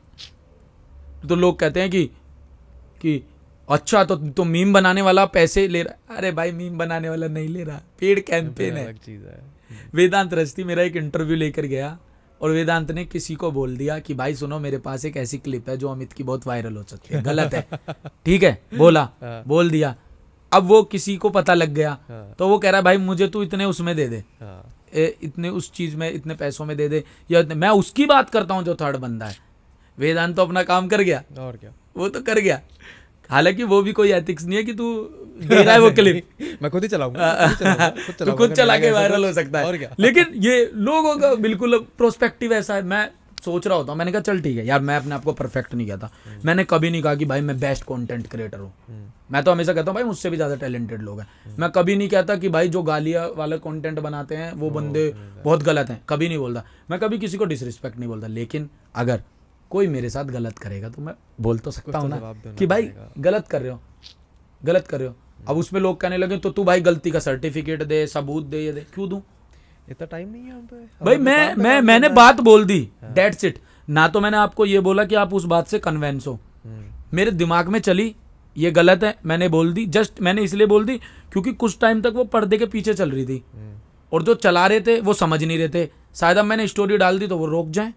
तो 1.30 1.36
लोग 1.36 1.60
कहते 1.60 1.82
हैं 1.82 1.90
कि 1.90 2.06
कि 3.02 3.22
अच्छा 3.70 4.04
तो 4.04 4.16
तो 4.16 4.44
मीम 4.44 4.74
बनाने 4.74 5.02
वाला 5.02 5.26
पैसे 5.26 5.68
ले 5.68 5.84
रहा 5.84 6.16
अरे 6.18 6.32
भाई 6.32 6.52
मीम 6.52 6.78
बनाने 6.78 7.10
वाला 7.10 7.28
नहीं 7.28 7.48
ले 7.48 7.64
रहा। 7.64 7.82
पेड 8.00 8.26
कैंपेन 8.26 8.78
है। 8.78 8.94
चीज़ 8.94 9.22
है। 9.22 9.42
वेदांत 9.94 10.34
रस्ती 10.34 10.64
मेरा 10.64 10.84
एक 10.84 10.96
इंटरव्यू 10.96 11.36
लेकर 11.36 11.66
गया 11.66 11.98
और 12.42 12.52
वेदांत 12.52 12.92
ने 12.92 13.06
किसी 13.06 13.36
को 13.36 13.52
बोल 13.52 13.78
दिया 13.78 14.00
कि 14.00 14.14
भाई 14.14 14.36
सुनो 14.36 14.60
मेरे 14.60 14.78
पास 14.78 15.06
एक 15.06 15.18
ऐसी 15.18 15.38
क्लिप 15.38 15.70
है 15.70 15.78
जो 15.78 15.90
अमित 15.90 16.14
की 16.14 16.24
बहुत 16.24 16.48
वायरल 16.48 16.76
हो 16.76 16.84
सकती 16.84 17.16
है। 17.16 17.24
गलत 17.24 17.54
है। 17.54 17.68
ठीक 18.26 18.44
है 18.44 18.62
बोला 18.78 19.10
हाँ। 19.22 19.44
बोल 19.48 19.70
दिया। 19.70 19.96
अब 20.54 20.64
वो 20.64 20.84
किसी 20.84 21.18
को 21.18 21.30
पता 21.30 21.54
लग 21.54 21.70
गया। 21.70 21.98
हाँ। 22.10 22.36
तो 22.40 22.48
वो 22.48 22.58
कह 22.58 22.70
रहा 22.70 22.78
है 22.78 22.84
भाई 22.84 22.98
मुझे 22.98 23.28
तू 23.28 23.44
इतने 23.44 23.66
उसमें 23.66 23.96
दे 23.96 24.08
दे। 24.08 24.24
हाँ। 24.42 24.76
ए, 24.94 25.18
इतने 25.24 25.50
उस 25.50 25.72
चीज़ 25.72 25.96
में 25.98 26.12
इतने 26.12 26.36
पैसों 26.36 26.66
में 26.66 26.78
दे 26.78 26.90
दे। 26.90 27.04
या 27.32 27.44
मैं 27.56 27.70
उसकी 27.70 28.06
बात 28.06 28.30
करता 28.30 28.54
हूँ 28.54 28.64
जो 28.64 28.76
थर्ड 28.76 28.98
बंदा 28.98 29.26
है। 29.26 29.38
वेदांत 30.00 30.36
तो 30.36 30.42
अपना 30.42 30.64
काम 30.64 30.88
कर 30.88 31.02
गया। 31.02 31.24
और 31.40 31.58
क्या? 31.58 31.72
वो 31.98 32.10
तो 32.10 32.22
कर 32.22 32.40
गया। 32.40 32.62
हालाँकि 33.30 33.64
वो 33.66 33.82
भी 33.82 33.92
कोई 33.94 34.12
एथिक्स 34.14 34.46
नहीं 34.46 34.58
है 34.58 34.64
कि 34.64 34.74
तू 34.74 34.94
दे 35.42 35.64
रहा 35.64 35.74
है 35.74 35.80
वो 35.82 35.90
क्लिप 35.92 36.24
मैं 36.62 36.72
खुद 36.72 36.84
ही 36.84 36.90
चलाऊँगा 36.90 37.48
खुद 38.36 38.50
तो 38.50 38.56
चला 38.56 38.78
के 38.78 38.92
वायरल 38.92 39.26
हो 39.26 39.34
सकता 39.34 39.64
और 39.66 39.74
है 39.74 39.80
क्या? 39.80 39.90
लेकिन 40.00 40.34
ये 40.44 40.70
लोगों 40.76 41.18
का 41.18 41.34
बिल्कुल 41.38 41.78
प्रोस्पेक्टिव 41.98 42.54
ऐसा 42.54 42.76
है। 42.76 42.82
मैं 42.84 43.10
सोच 43.46 43.66
रहा 43.68 43.78
होता 43.78 43.92
हूँ 43.92 43.98
मैंने 44.00 44.12
कहा 44.12 44.22
चल 44.22 44.40
ठीक 44.42 44.58
है 44.58 44.66
यार 44.66 44.82
मैं 44.82 44.96
अपने 44.98 45.16
आप 45.16 45.24
को 45.24 45.32
परफेक्ट 45.34 45.74
नहीं 45.74 45.88
कहता 45.88 46.10
मैंने 46.46 46.64
कभी 46.66 46.90
नहीं 46.90 47.02
कहा 47.02 47.16
कि 47.16 47.26
भाई 47.26 47.42
मैं 47.42 47.60
बेस्ट 47.60 47.84
कंटेंट 47.84 48.28
क्रिएटर 48.28 48.60
हूँ। 48.60 48.72
हम्म, 48.88 49.06
मैं 49.32 49.44
तो 49.44 49.52
हमेशा 49.52 49.74
कहता 49.74 49.92
हूँ 49.92 49.96
भाई 49.96 50.04
मुझसे 50.04 50.30
भी 50.30 50.36
ज़्यादा 50.38 50.56
टैलेंटेड 50.56 51.02
लोग 51.02 51.20
हैं। 51.20 51.56
मैं 51.60 51.70
कभी 51.72 51.96
नहीं 51.96 52.10
कहता 52.10 52.36
कि 52.36 52.50
भाई 52.50 52.70
जो 52.70 52.84
गालिया 52.84 53.26
वाला 53.38 53.58
कंटेंट 53.58 54.00
बनाते 54.00 54.36
हैं 54.36 54.52
वो 54.54 54.70
बंदे 54.70 55.12
बहुत 55.44 55.64
गलत 55.64 55.90
हैं। 55.90 56.02
कभी 56.10 56.28
नहीं 56.28 56.38
बोलता। 56.38 56.64
मैं 56.92 57.00
कभी 57.00 57.18
किसी 57.20 57.38
को 57.38 57.46
डिसरिस्पेक्ट 57.46 57.98
नहीं 57.98 58.10
बोलता। 58.10 58.28
लेकिन 58.30 58.70
अगर 58.96 59.22
कोई 59.74 59.88
मेरे 59.88 60.10
साथ 60.10 60.26
गलत 60.28 60.58
करेगा 60.60 60.90
तो 60.90 61.02
मैं 61.02 61.14
बोल 61.42 61.60
तो 61.60 61.72
सकता 61.72 61.92
तो 61.92 62.00
हूँ 62.00 62.10
ना 62.10 62.54
कि 62.60 62.68
भाई 62.68 62.90
गलत 63.20 63.48
कर 63.48 63.62
रहे 63.62 63.72
हो 63.72 63.80
गलत 64.62 64.88
कर 64.88 65.00
रहे 65.00 65.08
हो। 65.08 65.16
अब 65.48 65.58
उसमें 65.58 65.80
लोग 65.82 66.00
कहने 66.02 66.18
लगे 66.18 66.38
तो 66.38 66.50
तू 66.50 66.64
भाई 66.64 66.82
गलती 66.82 67.12
का 67.12 67.20
सर्टिफिकेट 67.20 67.84
दे 67.84 68.06
सबूत 68.08 68.44
दे 68.46 68.60
ये 68.60 68.72
दे 68.72 68.86
क्यों 68.94 69.10
दूँ? 69.10 69.22
इतना 69.90 70.08
टाइम 70.08 70.30
नहीं 70.30 70.44
है 70.44 70.62
पे। 70.64 71.06
भाई 71.06 71.16
तो 71.16 71.22
मैं 71.22 71.56
मैं 71.56 71.80
मैंने 71.82 72.10
बात 72.12 72.40
बोल 72.42 72.66
दी 72.66 72.80
डेट्स 73.14 73.44
इट 73.44 73.60
ना 73.88 74.08
तो 74.08 74.20
मैंने 74.22 74.38
आपको 74.38 74.66
ये 74.66 74.80
बोला 74.82 75.04
कि 75.06 75.16
आप 75.16 75.34
उस 75.34 75.46
बात 75.46 75.68
से 75.68 75.80
कन्वेंस 75.80 76.28
हो। 76.28 76.34
हम्म, 76.34 76.84
मेरे 77.14 77.32
दिमाग 77.34 77.68
में 77.68 77.80
चली 77.82 78.14
ये 78.56 78.72
गलत 78.72 79.04
है 79.04 79.16
मैंने 79.26 79.50
बोल 79.50 79.74
दी 79.74 79.86
जस्ट 79.88 80.22
मैंने 80.22 80.42
इसलिए 80.42 80.68
बोल 80.68 80.86
दी 80.86 80.98
क्योंकि 81.32 81.54
कुछ 81.56 81.78
टाइम 81.80 82.02
तक 82.02 82.14
वो 82.16 82.24
पर्दे 82.26 82.58
के 82.58 82.66
पीछे 82.68 82.94
चल 82.94 83.12
रही 83.12 83.26
थी। 83.26 83.44
हम्म, 83.54 83.74
और 84.12 84.24
जो 84.24 84.34
चला 84.36 84.66
रहे 84.68 84.82
थे 84.82 85.00
वो 85.02 85.14
समझ 85.16 85.44
नहीं 85.44 85.58
रहे 85.58 85.70
थे। 85.70 85.90
शायद 86.16 86.38
अब 86.38 86.46
मैंने 86.46 86.68
स्टोरी 86.68 86.98
डाल 86.98 87.20
दी 87.20 87.28
तो 87.28 87.38
वो 87.38 87.46
रोक 87.48 87.70
जाए। 87.70 87.86
हाँ, 87.86 87.94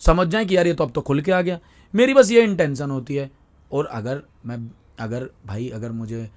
समझ 0.00 0.28
जाए 0.28 0.44
कि 0.44 0.56
यार 0.56 0.66
ये 0.66 0.74
तो 0.74 0.84
अब 0.84 0.90
तो 0.90 1.00
खुल 1.00 1.20
के 1.20 1.32
आ 1.32 1.40
गया। 1.40 1.60
मेरी 1.94 2.14
बस 2.14 2.30
ये 2.30 2.42
इंटेंशन 2.42 2.90
होती 2.90 3.14
है। 3.14 3.30
और 3.72 3.86
अगर 3.86 4.22
मैं 4.46 4.70
अगर 5.00 5.30
भाई 5.46 5.68
अगर 5.68 5.92
मुझे 5.92 6.30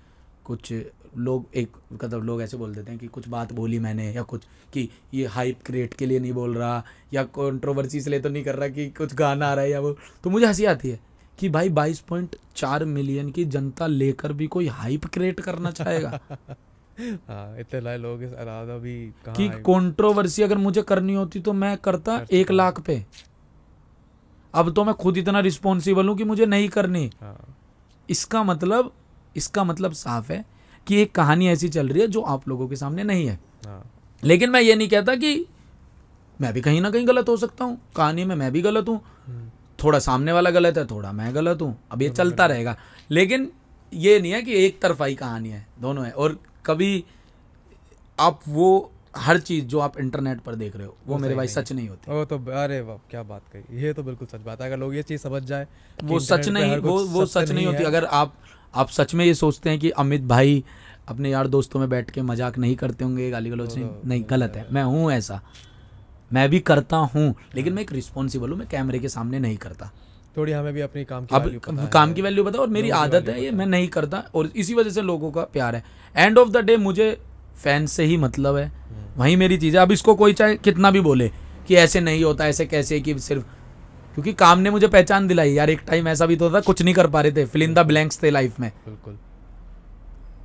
कुछ 0.45 0.73
लोग 1.17 1.45
एक 1.55 1.71
मतलब 1.93 2.23
लोग 2.23 2.41
ऐसे 2.41 2.57
बोल 2.57 2.75
देते 2.75 2.91
हैं 2.91 2.99
कि 2.99 3.07
कुछ 3.07 3.27
बात 3.27 3.53
बोली 3.53 3.79
मैंने 3.79 4.13
या 4.13 4.21
कुछ 4.21 4.43
कि 4.73 4.89
ये 5.13 5.25
हाइप 5.25 5.59
क्रिएट 5.65 5.93
के 5.93 6.05
लिए 6.05 6.19
नहीं 6.19 6.33
बोल 6.33 6.55
रहा 6.55 6.83
या 7.13 7.23
कंट्रोवर्सी 7.23 7.97
इसलिए 7.97 8.19
तो 8.19 8.29
नहीं 8.29 8.43
कर 8.43 8.55
रहा 8.55 8.67
कि 8.67 8.89
कुछ 8.89 9.15
गाना 9.15 9.47
आ 9.47 9.53
रहा 9.53 9.63
है 9.63 9.71
या 9.71 9.79
वो 9.79 9.97
तो 10.23 10.29
मुझे 10.29 10.45
हँसी 10.45 10.65
आती 10.65 10.89
है 10.89 10.99
कि 11.39 11.49
भाई 11.49 11.69
22.4 11.69 12.83
मिलियन 12.83 13.29
की 13.29 13.45
जनता 13.45 13.87
लेकर 13.87 14.33
भी 14.33 14.47
कोई 14.47 14.67
हाइप 14.67 15.05
क्रिएट 15.05 15.39
करना 15.39 15.71
चाहेगा। 15.71 16.19
हाँ 17.27 17.59
इतने 17.59 17.81
लाए 17.81 17.97
लोग 17.97 18.23
इस 18.23 18.29
भी 18.81 19.13
कि? 19.27 19.49
कंट्रोवर्सी 19.49 20.43
अगर 20.43 20.57
मुझे 20.57 20.81
करनी 20.81 21.13
होती 21.13 21.39
तो 21.39 21.53
मैं 21.53 21.77
करता। 21.77 22.25
एक 22.31 22.51
लाख 22.51 22.79
पे। 22.79 23.05
अब 24.57 24.71
तो 24.73 24.83
मैं 24.83 24.93
खुद 24.95 25.17
इतना 25.17 25.39
रिस्पॉन्सिबल 25.39 26.07
हूँ 26.07 26.17
कि 26.17 26.23
मुझे 26.23 26.45
नहीं 26.45 26.69
करनी। 26.69 27.09
हाँ। 27.21 27.55
इसका 28.09 28.43
मतलब 28.43 28.91
इसका 29.35 29.63
मतलब 29.63 29.93
साफ़ 29.93 30.31
है 30.31 30.45
कि 30.87 31.01
एक 31.01 31.11
कहानी 31.11 31.47
ऐसी 31.47 31.69
चल 31.69 31.87
रही 31.87 32.01
है 32.01 32.07
जो 32.07 32.21
आप 32.21 32.47
लोगों 32.49 32.67
के 32.67 32.75
सामने 32.75 33.03
नहीं 33.03 33.27
है। 33.27 33.39
हाँ। 33.65 33.83
लेकिन 34.23 34.49
मैं 34.49 34.61
ये 34.61 34.75
नहीं 34.75 34.89
कहता 34.89 35.15
कि 35.15 35.45
मैं 36.39 36.53
भी 36.53 36.61
कहीं 36.61 36.81
ना 36.81 36.89
कहीं 36.91 37.07
गलत 37.07 37.29
हो 37.29 37.37
सकता 37.37 37.65
हूँ। 37.65 37.77
कहानी 37.95 38.25
में 38.25 38.35
मैं 38.35 38.51
भी 38.51 38.61
गलत 38.61 38.89
हूँ। 38.89 38.99
हम्म, 39.27 39.49
थोड़ा 39.83 39.99
सामने 39.99 40.31
वाला 40.31 40.49
गलत 40.49 40.77
है 40.77 40.85
थोड़ा 40.85 41.11
मैं 41.11 41.33
गलत 41.35 41.61
हूँ। 41.61 41.77
अब 41.91 42.01
ये 42.01 42.09
चलता 42.09 42.45
रहेगा। 42.45 42.75
लेकिन 43.11 43.49
ये 43.93 44.19
नहीं 44.19 44.31
है 44.31 44.41
कि 44.41 44.53
एक 44.65 44.81
तरफा 44.81 45.05
ही 45.05 45.15
कहानी 45.15 45.49
है 45.49 45.65
दोनों 45.79 46.05
है। 46.05 46.11
और 46.11 46.39
कभी 46.65 47.03
आप 48.19 48.39
वो 48.47 48.91
हर 49.17 49.39
चीज़ 49.39 49.65
जो 49.65 49.79
आप 49.79 49.99
इंटरनेट 49.99 50.39
पर 50.39 50.55
देख 50.55 50.75
रहे 50.75 50.85
हो 50.85 50.97
वो 51.07 51.13
वो 51.13 51.19
मेरे 51.19 51.35
भाई 51.35 51.47
सच 51.47 51.71
नहीं 51.71 51.89
होती। 51.89 52.11
वो 52.11 52.25
तो 52.25 52.37
अरे 52.37 52.81
वाह 52.81 52.97
क्या 52.97 53.23
बात 53.23 53.41
कही। 53.53 53.81
ये 53.83 53.93
तो 53.93 54.03
बिल्कुल 54.03 54.27
सच 54.27 54.41
बात 54.41 54.61
है। 54.61 54.67
अगर 54.67 54.77
लोग 54.77 54.95
ये 54.95 55.03
चीज़ 55.03 55.21
समझ 55.21 55.43
जाए 55.43 55.67
वो 56.03 56.19
सच 56.19 56.49
नहीं 56.49 56.77
वो 56.77 57.05
वो 57.05 57.25
सच 57.25 57.51
नहीं 57.51 57.65
होती। 57.65 57.83
अगर 57.83 58.05
आप 58.05 58.33
आप 58.75 58.89
सच 58.89 59.13
में 59.15 59.25
ये 59.25 59.33
सोचते 59.33 59.69
हैं 59.69 59.79
कि 59.79 59.89
अमित 59.89 60.21
भाई 60.21 60.63
अपने 61.07 61.29
यार 61.29 61.47
दोस्तों 61.47 61.79
में 61.79 61.89
बैठ 61.89 62.11
के 62.11 62.21
मज़ाक 62.21 62.57
नहीं 62.57 62.75
करते 62.75 63.05
होंगे 63.05 63.29
गाली 63.29 63.49
नहीं 63.49 63.67
तो- 63.67 64.05
नहीं 64.05 64.23
गलत 64.29 64.53
है। 64.55 64.67
मैं 64.71 64.83
हूँ 64.83 65.11
ऐसा। 65.11 65.41
मैं 66.33 66.49
भी 66.49 66.59
करता 66.59 66.97
हूँ 66.97 67.35
लेकिन 67.55 67.73
मैं 67.73 67.81
एक 67.81 67.91
रिस्पॉन्सिबल 67.91 68.49
हूँ 68.49 68.57
मैं 68.57 68.67
कैमरे 68.67 68.99
के 68.99 69.09
सामने 69.09 69.39
नहीं 69.39 69.57
करता। 69.57 69.91
थोड़ी 70.37 70.51
हमें 70.51 70.73
भी 70.73 70.81
अपनी 70.81 71.05
काम 71.05 71.25
की 71.25 71.35
अब 71.35 71.61
पता 71.67 71.81
है। 71.81 71.87
काम 71.87 72.13
की 72.13 72.21
वैल्यू 72.21 72.43
पता 72.43 72.59
और 72.59 72.67
मेरी 72.67 72.89
आदत 72.89 73.29
है 73.29 73.43
ये 73.43 73.51
मैं 73.51 73.65
नहीं 73.65 73.87
करता 73.87 74.17
और 74.35 74.51
इसी 74.55 74.73
वजह 74.73 74.89
से 74.89 75.01
लोगों 75.01 75.31
का 75.31 75.41
प्यार 75.41 75.75
है। 75.75 75.83
एंड 76.15 76.37
ऑफ़ 76.37 76.49
द 76.49 76.57
डे 76.57 76.77
मुझे 76.77 77.21
फ़ैन 77.63 77.85
से 77.85 78.03
ही 78.03 78.17
मतलब 78.17 78.55
है। 78.55 78.65
हम्म। 78.65 79.06
वही 79.17 79.35
मेरी 79.35 79.57
चीज़ 79.57 79.75
है। 79.77 79.81
अब 79.81 79.91
इसको 79.91 80.15
कोई 80.15 80.33
चाहे 80.33 80.55
कितना 80.57 80.91
भी 80.91 80.99
बोले 81.01 81.29
कि 81.67 81.75
ऐसे 81.75 81.99
नहीं 82.01 82.23
होता 82.23 82.47
ऐसे 82.47 82.65
कैसे 82.65 82.99
कि 82.99 83.17
सिर्फ़ 83.19 83.43
क्योंकि 84.13 84.33
काम 84.33 84.59
ने 84.59 84.69
मुझे 84.69 84.87
पहचान 84.87 85.27
दिलाई 85.27 85.51
यार 85.53 85.69
एक 85.69 85.81
टाइम 85.87 86.07
ऐसा 86.07 86.25
भी 86.25 86.35
तो 86.35 86.49
था 86.51 86.59
कुछ 86.61 86.81
नहीं 86.81 86.93
कर 86.95 87.07
पा 87.07 87.21
रहे 87.21 87.31
थे। 87.31 87.45
फिल 87.45 87.63
इन 87.63 87.73
द 87.73 87.79
ब्लैंक्स 87.87 88.21
थे 88.23 88.29
लाइफ 88.29 88.59
में। 88.59 88.71
बिल्कुल। 88.85 89.17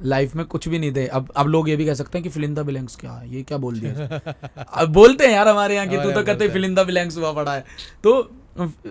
लाइफ 0.02 0.34
में 0.36 0.44
कुछ 0.46 0.68
भी 0.68 0.78
नहीं 0.78 0.92
थे। 0.92 1.06
अब 1.08 1.28
अब 1.36 1.46
लोग 1.46 1.68
ये 1.68 1.76
भी 1.76 1.86
कह 1.86 1.94
सकते 1.94 2.18
हैं 2.18 2.22
कि 2.22 2.28
फिल 2.28 2.44
इन 2.44 2.54
द 2.54 2.58
ब्लैंक्स 2.60 2.96
क्या 2.96 3.12
है? 3.12 3.34
ये 3.34 3.42
क्या 3.42 3.58
बोल 3.58 3.78
दिया? 3.80 4.20
अब 4.72 4.88
बोलते 4.92 5.26
हैं 5.26 5.34
यार 5.34 5.48
हमारे 5.48 5.74
यहाँ 5.74 5.86
की 5.86 5.96
तू 5.96 6.10
तो 6.12 6.22
कहते 6.22 6.48
फिल 6.48 6.64
इन 6.64 6.74
द 6.74 6.86
ब्लैंक्स 6.86 7.16
हुआ 7.18 7.32
पड़ा 7.32 7.54
है। 7.54 7.64
तो 8.04 8.22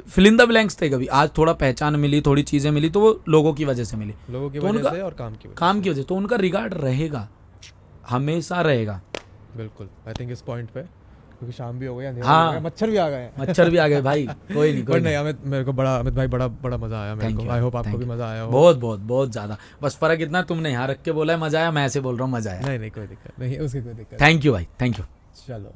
फिल 0.10 0.28
इन 0.28 0.38
द 0.38 0.42
ब्लैंक्स 0.42 0.82
थे 0.82 0.90
कभी। 0.90 1.08
आज 1.08 1.30
थोड़ा 1.38 1.54
पहचान 1.54 1.96
मिली 1.96 2.22
थोड़ी 2.22 2.44
चीज़ें 2.44 2.72
मिली 2.72 2.90
तो 2.90 3.00
वो 3.00 3.20
लोगों 3.30 3.54
की 3.54 3.66
वजह 3.66 3.84
से 3.84 3.98
मिली। 3.98 4.14
लोगों 4.30 4.50
की 4.50 4.60
तो 4.60 4.68
वजह 4.68 4.90
से 4.90 5.02
और 5.02 5.14
काम 5.14 5.34
की 5.34 5.48
वजह 5.48 5.56
काम 5.58 5.82
की 5.82 5.90
वजह 5.90 6.02
से। 6.02 6.08
तो 6.08 6.16
उनका 6.16 6.36
रिगार्ड 6.36 6.74
रहेगा। 6.74 7.28
हमेशा 8.10 8.62
रहेगा। 8.62 9.02
बिल्कुल 9.58 9.90
आई 10.08 10.14
थिंक 10.20 10.32
इस 10.32 10.42
पॉइंट 10.42 10.70
पे 10.70 10.82
क्योंकि 10.82 11.56
शाम 11.58 11.80
भी 11.80 11.86
हो 11.86 11.96
गई 11.96 12.06
अंधेरा 12.06 12.28
हाँ। 12.28 12.60
मच्छर 12.62 12.90
भी 12.90 12.98
आ 12.98 13.10
गए 13.10 13.30
मच्छर 13.40 13.70
भी 13.70 13.78
आ 13.78 13.88
गए 13.88 14.02
भाई 14.02 14.26
कोई 14.54 14.74
नहीं 14.74 14.84
कोई 14.86 15.00
नहीं 15.00 15.16
अमित 15.16 15.38
मेरे 15.46 15.64
को 15.64 15.74
बड़ा 15.74 15.96
अमित 15.96 16.14
भाई 16.14 16.28
बड़ा 16.28 16.48
बड़ा 16.48 16.78
मज़ा 16.78 17.02
आया 17.02 17.16
मेरे 17.16 17.34
को। 17.34 17.50
आई 17.50 17.60
होप 17.60 17.76
आपको 17.76 17.98
भी 17.98 18.06
मज़ा 18.06 18.28
आया 18.28 18.42
हो। 18.42 18.52
बहुत 18.52 18.78
बहुत 18.78 19.00
बहुत 19.00 19.32
ज़्यादा। 19.32 19.58
बस 19.84 19.98
फ़र्क 19.98 20.22
इतना 20.22 20.42
तुमने 20.42 20.72
यहाँ 20.72 20.88
रख 20.88 21.02
के 21.02 21.12
बोला 21.12 21.34
है 21.34 21.40
मज़ा 21.40 21.60
आया 21.60 21.72
मैं 21.72 21.86
ऐसे 21.86 22.00
बोल 22.00 22.16
रहा 22.16 22.26
हूँ 22.26 22.34
मज़ा 22.34 22.52
आया। 22.52 22.62
नहीं 22.62 22.80
नहीं 22.80 22.92
कोई 22.92 23.08
दिक्कत 23.08 23.40
नहीं 23.40 23.58
उसकी 23.60 23.82
कोई 23.82 23.94
दिक्कत 23.94 24.22
थैंक 24.22 24.46
यू 24.46 24.54
भाई 24.54 24.68
थैंक 24.82 25.00
यू 25.00 25.06
चलो 25.48 25.70